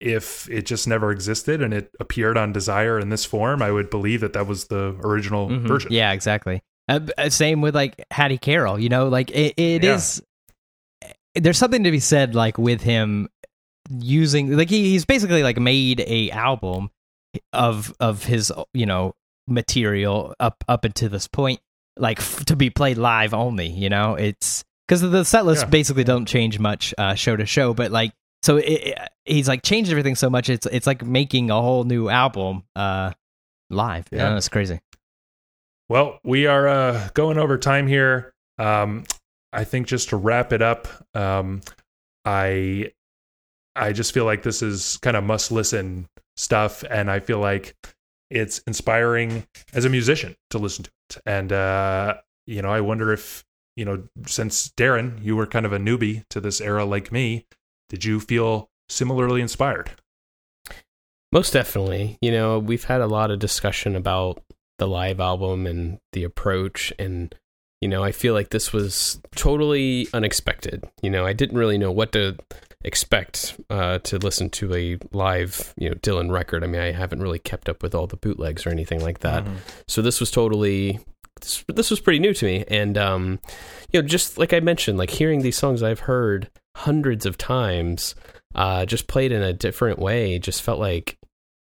if 0.00 0.48
it 0.50 0.66
just 0.66 0.86
never 0.86 1.10
existed 1.10 1.62
and 1.62 1.72
it 1.72 1.90
appeared 2.00 2.36
on 2.36 2.52
Desire 2.52 2.98
in 2.98 3.08
this 3.08 3.24
form, 3.24 3.62
I 3.62 3.70
would 3.70 3.88
believe 3.88 4.20
that 4.20 4.34
that 4.34 4.46
was 4.46 4.66
the 4.66 4.94
original 5.02 5.48
Mhm. 5.48 5.66
version. 5.66 5.90
Yeah, 5.92 6.12
exactly. 6.12 6.60
Uh, 6.88 7.00
uh, 7.16 7.28
same 7.30 7.62
with 7.62 7.74
like 7.74 7.94
Hattie 8.10 8.36
Carroll. 8.38 8.78
You 8.78 8.90
know, 8.90 9.08
like 9.08 9.30
it, 9.30 9.54
it 9.56 9.82
Yeah. 9.84 9.94
is- 9.94 10.22
There's 11.36 11.58
something 11.58 11.84
to 11.84 11.90
be 11.90 12.00
said, 12.00 12.34
like 12.34 12.58
with 12.58 12.82
him 12.82 13.28
using, 13.90 14.56
like 14.56 14.70
he, 14.70 14.90
he's 14.90 15.04
basically 15.04 15.42
like 15.42 15.58
made 15.58 16.00
a 16.00 16.30
album 16.30 16.90
of 17.52 17.94
of 18.00 18.24
his, 18.24 18.52
you 18.74 18.86
know, 18.86 19.14
material 19.46 20.34
up 20.40 20.64
up 20.68 20.84
until 20.84 21.08
this 21.08 21.28
point, 21.28 21.60
like 21.96 22.18
f- 22.18 22.44
to 22.46 22.56
be 22.56 22.70
played 22.70 22.98
live 22.98 23.34
only. 23.34 23.68
You 23.68 23.88
know, 23.88 24.14
it's 24.14 24.64
because 24.88 25.00
the 25.02 25.24
set 25.24 25.44
list 25.46 25.64
Yeah. 25.64 25.70
basically 25.70 26.04
don't 26.04 26.26
change 26.26 26.58
much 26.58 26.94
uh, 26.98 27.14
show 27.14 27.36
to 27.36 27.46
show, 27.46 27.74
but 27.74 27.90
like 27.90 28.12
so 28.42 28.56
it, 28.56 28.62
it, 28.64 28.98
he's 29.24 29.48
like 29.48 29.62
changed 29.62 29.90
everything 29.90 30.14
so 30.14 30.30
much. 30.30 30.48
It's 30.48 30.66
it's 30.66 30.86
like 30.86 31.04
making 31.04 31.50
a 31.50 31.60
whole 31.60 31.84
new 31.84 32.08
album 32.08 32.64
uh 32.74 33.12
live. 33.70 34.06
Yeah. 34.10 34.30
Yeah, 34.30 34.36
it's 34.36 34.48
crazy. 34.48 34.80
Well, 35.88 36.18
we 36.24 36.46
are 36.46 36.66
uh, 36.66 37.08
going 37.14 37.38
over 37.38 37.58
time 37.58 37.86
here. 37.86 38.32
Um, 38.58 39.04
I 39.56 39.64
think 39.64 39.86
just 39.86 40.10
to 40.10 40.16
wrap 40.16 40.52
it 40.52 40.62
up, 40.62 40.86
um, 41.14 41.62
I 42.24 42.92
I 43.74 43.92
just 43.92 44.12
feel 44.12 44.24
like 44.24 44.42
this 44.42 44.62
is 44.62 44.98
kind 44.98 45.16
of 45.16 45.24
must 45.24 45.50
listen 45.50 46.08
stuff, 46.36 46.84
and 46.88 47.10
I 47.10 47.20
feel 47.20 47.38
like 47.38 47.74
it's 48.30 48.58
inspiring 48.66 49.46
as 49.72 49.84
a 49.84 49.88
musician 49.88 50.36
to 50.50 50.58
listen 50.58 50.84
to 50.84 50.90
it. 51.10 51.22
And 51.24 51.52
uh, 51.52 52.16
you 52.46 52.60
know, 52.60 52.70
I 52.70 52.82
wonder 52.82 53.12
if 53.12 53.44
you 53.76 53.84
know, 53.84 54.04
since 54.26 54.68
Darren, 54.70 55.22
you 55.22 55.36
were 55.36 55.46
kind 55.46 55.66
of 55.66 55.72
a 55.72 55.78
newbie 55.78 56.24
to 56.30 56.40
this 56.40 56.60
era 56.60 56.84
like 56.84 57.12
me, 57.12 57.46
did 57.88 58.04
you 58.04 58.20
feel 58.20 58.70
similarly 58.88 59.40
inspired? 59.40 59.90
Most 61.32 61.52
definitely. 61.52 62.18
You 62.22 62.30
know, 62.30 62.58
we've 62.58 62.84
had 62.84 63.00
a 63.00 63.06
lot 63.06 63.30
of 63.30 63.38
discussion 63.38 63.96
about 63.96 64.42
the 64.78 64.88
live 64.88 65.20
album 65.20 65.66
and 65.66 65.98
the 66.12 66.24
approach 66.24 66.92
and 66.98 67.34
you 67.86 67.90
know, 67.90 68.02
I 68.02 68.10
feel 68.10 68.34
like 68.34 68.50
this 68.50 68.72
was 68.72 69.20
totally 69.36 70.08
unexpected. 70.12 70.82
You 71.02 71.10
know, 71.10 71.24
I 71.24 71.32
didn't 71.32 71.56
really 71.56 71.78
know 71.78 71.92
what 71.92 72.10
to 72.14 72.34
expect 72.82 73.60
uh, 73.70 73.98
to 74.00 74.18
listen 74.18 74.50
to 74.50 74.74
a 74.74 74.98
live, 75.12 75.72
you 75.76 75.88
know, 75.88 75.94
Dylan 75.94 76.32
record. 76.32 76.64
I 76.64 76.66
mean, 76.66 76.80
I 76.80 76.90
haven't 76.90 77.22
really 77.22 77.38
kept 77.38 77.68
up 77.68 77.84
with 77.84 77.94
all 77.94 78.08
the 78.08 78.16
bootlegs 78.16 78.66
or 78.66 78.70
anything 78.70 79.02
like 79.02 79.20
that. 79.20 79.44
Mhm. 79.44 79.58
So 79.86 80.02
this 80.02 80.18
was 80.18 80.32
totally 80.32 80.98
this, 81.40 81.64
this 81.68 81.88
was 81.88 82.00
pretty 82.00 82.18
new 82.18 82.34
to 82.34 82.44
me 82.44 82.64
and 82.66 82.98
um 82.98 83.38
you 83.92 84.00
know 84.02 84.08
just 84.08 84.36
like 84.36 84.52
I 84.52 84.58
mentioned 84.58 84.98
like 84.98 85.10
hearing 85.10 85.42
these 85.42 85.56
songs 85.58 85.82
I've 85.82 86.00
heard 86.00 86.50
hundreds 86.74 87.24
of 87.24 87.38
times 87.38 88.16
uh 88.56 88.84
just 88.84 89.06
played 89.06 89.30
in 89.30 89.42
a 89.42 89.52
different 89.52 90.00
way 90.00 90.38
just 90.40 90.60
felt 90.62 90.80
like 90.80 91.18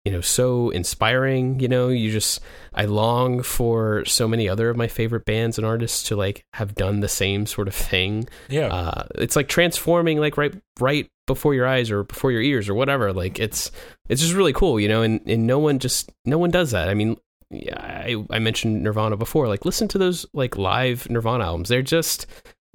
you 0.08 0.14
know 0.14 0.22
so 0.22 0.70
inspiring 0.70 1.60
you 1.60 1.68
know 1.68 1.90
you 1.90 2.10
just 2.10 2.40
I 2.74 2.86
long 2.86 3.44
for 3.44 4.06
so 4.06 4.26
many 4.26 4.48
other 4.48 4.70
of 4.70 4.78
my 4.78 4.88
favorite 4.88 5.26
bands 5.26 5.58
and 5.58 5.68
artists 5.68 6.04
to 6.04 6.16
like 6.16 6.46
have 6.54 6.76
done 6.76 7.02
the 7.02 7.10
same 7.10 7.46
sort 7.46 7.68
of 7.68 7.76
thing. 7.76 8.30
Yeah, 8.48 8.68
uh, 8.68 9.08
it's 9.16 9.36
like 9.36 9.50
transforming 9.50 10.20
like 10.20 10.38
right 10.38 10.56
right 10.80 11.10
before 11.26 11.54
your 11.54 11.68
eyes 11.68 11.92
or 11.92 12.06
before 12.06 12.32
your 12.32 12.42
ears 12.42 12.70
or 12.70 12.74
whatever. 12.74 13.12
Like 13.12 13.38
it's 13.38 13.70
it's 14.08 14.22
just 14.22 14.34
really 14.34 14.54
cool 14.54 14.80
you 14.80 14.88
know 14.88 15.02
and, 15.02 15.20
and 15.26 15.46
no 15.46 15.60
one 15.60 15.78
just 15.78 16.10
no 16.24 16.38
one 16.38 16.52
does 16.52 16.72
that. 16.72 16.88
I 16.88 16.94
mean 16.94 17.18
yeah, 17.50 17.82
I, 17.82 18.16
I 18.30 18.40
mentioned 18.40 18.84
nirvana 18.84 19.18
before. 19.18 19.50
Like 19.50 19.66
listen 19.66 19.90
to 19.90 19.98
those 19.98 20.26
like 20.34 20.58
live 20.58 21.10
nirvana 21.10 21.44
albums. 21.44 21.68
They're 21.68 21.82
just 21.82 22.28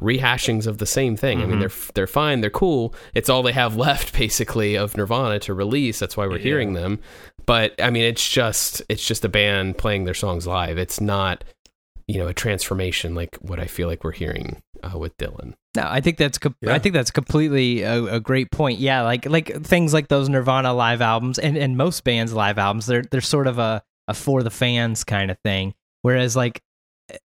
rehashings 0.02 0.66
of 0.66 0.78
the 0.78 0.86
same 0.86 1.16
thing 1.16 1.40
i 1.40 1.46
mean 1.46 1.56
Mhm. 1.56 1.60
they're 1.60 1.92
they're 1.94 2.06
fine 2.06 2.40
they're 2.40 2.50
cool 2.50 2.94
it's 3.14 3.28
all 3.30 3.42
they 3.42 3.52
have 3.52 3.76
left 3.88 4.12
basically 4.12 4.76
of 4.76 4.96
nirvana 4.96 5.38
to 5.40 5.54
release 5.54 5.98
that's 5.98 6.16
why 6.16 6.26
we're 6.26 6.36
Yeah. 6.36 6.42
hearing 6.42 6.72
them 6.74 6.98
but 7.46 7.74
i 7.80 7.90
mean 7.90 8.02
it's 8.04 8.28
just 8.28 8.82
it's 8.88 9.06
just 9.06 9.24
a 9.24 9.28
band 9.28 9.78
playing 9.78 10.04
their 10.04 10.14
songs 10.14 10.46
live 10.46 10.76
it's 10.78 11.00
not 11.00 11.44
you 12.08 12.18
know 12.18 12.26
a 12.28 12.34
transformation 12.34 13.14
like 13.14 13.36
what 13.40 13.60
i 13.60 13.66
feel 13.66 13.88
like 13.88 14.02
we're 14.04 14.12
hearing 14.12 14.62
uh, 14.82 14.98
with 14.98 15.16
dylan 15.16 15.54
No, 15.76 15.86
I 15.88 16.00
think 16.00 16.16
that's 16.18 16.38
com- 16.38 16.56
Yeah. 16.60 16.74
I 16.74 16.78
think 16.80 16.92
that's 16.92 17.12
completely 17.12 17.82
a, 17.82 18.16
a 18.16 18.20
great 18.20 18.50
point. 18.50 18.78
Yeah, 18.80 19.02
like 19.02 19.24
like 19.26 19.62
things 19.64 19.94
like 19.94 20.08
those 20.08 20.28
Nirvana 20.28 20.74
live 20.74 21.00
albums 21.00 21.38
and, 21.38 21.56
and 21.56 21.76
most 21.76 22.02
bands 22.04 22.32
live 22.32 22.58
albums, 22.58 22.86
they're 22.86 23.04
they're 23.10 23.20
sort 23.22 23.46
of 23.46 23.58
a, 23.60 23.82
a 24.08 24.12
for 24.14 24.42
the 24.42 24.50
fans 24.50 25.04
kind 25.04 25.30
of 25.30 25.38
thing. 25.44 25.72
Whereas 26.02 26.34
like 26.36 26.60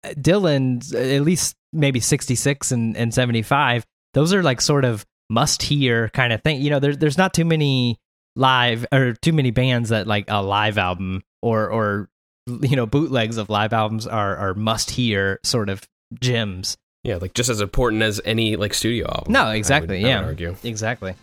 Dylan, 0.06 0.94
at 0.94 1.22
least 1.22 1.56
maybe 1.74 2.00
sixty 2.00 2.36
six 2.36 2.72
and, 2.72 2.96
and 2.98 3.14
seventy 3.14 3.42
five, 3.42 3.86
those 4.14 4.34
are 4.34 4.44
like 4.44 4.62
sort 4.62 4.86
of 4.86 5.06
must 5.30 5.62
hear 5.64 6.10
kind 6.10 6.34
of 6.34 6.42
thing. 6.44 6.62
You 6.62 6.70
know, 6.70 6.80
there's 6.80 6.98
there's 6.98 7.18
not 7.18 7.34
too 7.34 7.46
many 7.46 8.00
live 8.36 8.86
or 8.92 9.14
too 9.14 9.34
many 9.34 9.52
bands 9.52 9.90
that 9.90 10.08
like 10.08 10.26
a 10.28 10.42
live 10.42 10.78
album 10.78 11.24
or 11.42 11.70
or 11.70 12.10
you 12.48 12.76
know 12.76 12.86
bootlegs 12.86 13.38
of 13.38 13.50
live 13.50 13.74
albums 13.74 14.08
are 14.08 14.36
are 14.38 14.54
must 14.54 14.92
hear 14.92 15.40
sort 15.44 15.70
of 15.70 15.82
gems. 16.20 16.78
Yeah, 17.04 17.18
like 17.18 17.34
just 17.34 17.50
as 17.50 17.62
important 17.62 18.02
as 18.02 18.20
any 18.26 18.56
like 18.56 18.74
studio 18.74 19.08
album. 19.08 19.34
No, 19.34 19.50
exactly. 19.52 20.00
I 20.00 20.02
would, 20.02 20.06
I 20.06 20.10
yeah, 20.10 20.20
would 20.20 20.28
argue. 20.28 20.56
exactly. 20.64 21.16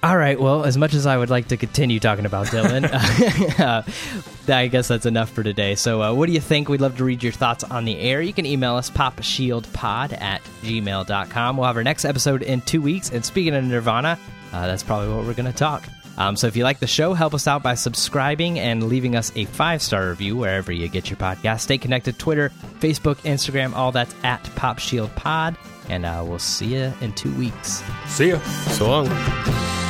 All 0.00 0.16
right. 0.16 0.38
Well, 0.38 0.64
as 0.64 0.78
much 0.78 0.94
as 0.94 1.06
I 1.06 1.16
would 1.16 1.28
like 1.28 1.48
to 1.48 1.56
continue 1.56 1.98
talking 1.98 2.24
about 2.24 2.46
Dylan, 2.46 2.84
uh, 3.60 3.82
I 4.52 4.68
guess 4.68 4.88
that's 4.88 5.06
enough 5.06 5.30
for 5.30 5.42
today. 5.42 5.74
So, 5.74 6.02
uh, 6.02 6.14
what 6.14 6.26
do 6.26 6.32
you 6.32 6.40
think? 6.40 6.68
We'd 6.68 6.80
love 6.80 6.96
to 6.98 7.04
read 7.04 7.22
your 7.22 7.32
thoughts 7.32 7.64
on 7.64 7.84
the 7.84 7.98
air. 7.98 8.22
You 8.22 8.32
can 8.32 8.46
email 8.46 8.76
us 8.76 8.90
popshieldpod 8.90 10.20
at 10.20 10.42
gmail.com. 10.62 11.56
We'll 11.56 11.66
have 11.66 11.76
our 11.76 11.82
next 11.82 12.04
episode 12.04 12.42
in 12.42 12.60
two 12.60 12.80
weeks. 12.80 13.10
And 13.10 13.24
speaking 13.24 13.54
of 13.54 13.64
Nirvana, 13.64 14.18
uh, 14.52 14.66
that's 14.66 14.84
probably 14.84 15.12
what 15.12 15.26
we're 15.26 15.34
going 15.34 15.50
to 15.50 15.58
talk. 15.58 15.82
Um, 16.16 16.36
so 16.36 16.48
if 16.48 16.56
you 16.56 16.64
like 16.64 16.80
the 16.80 16.86
show, 16.86 17.14
help 17.14 17.32
us 17.32 17.46
out 17.46 17.62
by 17.62 17.74
subscribing 17.74 18.58
and 18.58 18.84
leaving 18.84 19.14
us 19.14 19.32
a 19.36 19.44
five 19.46 19.82
star 19.82 20.08
review 20.08 20.36
wherever 20.36 20.72
you 20.72 20.88
get 20.88 21.10
your 21.10 21.16
podcast. 21.16 21.60
Stay 21.60 21.78
connected 21.78 22.18
Twitter, 22.18 22.50
Facebook, 22.80 23.16
Instagram, 23.18 23.72
all 23.74 23.92
that's 23.92 24.14
at 24.24 24.42
Pop 24.56 24.78
Shield 24.78 25.14
Pod. 25.16 25.56
And 25.88 26.04
uh, 26.04 26.22
we'll 26.26 26.38
see 26.38 26.74
you 26.74 26.92
in 27.00 27.12
two 27.14 27.34
weeks. 27.36 27.82
See 28.06 28.30
ya. 28.30 28.40
So 28.40 28.88
long. 28.88 29.87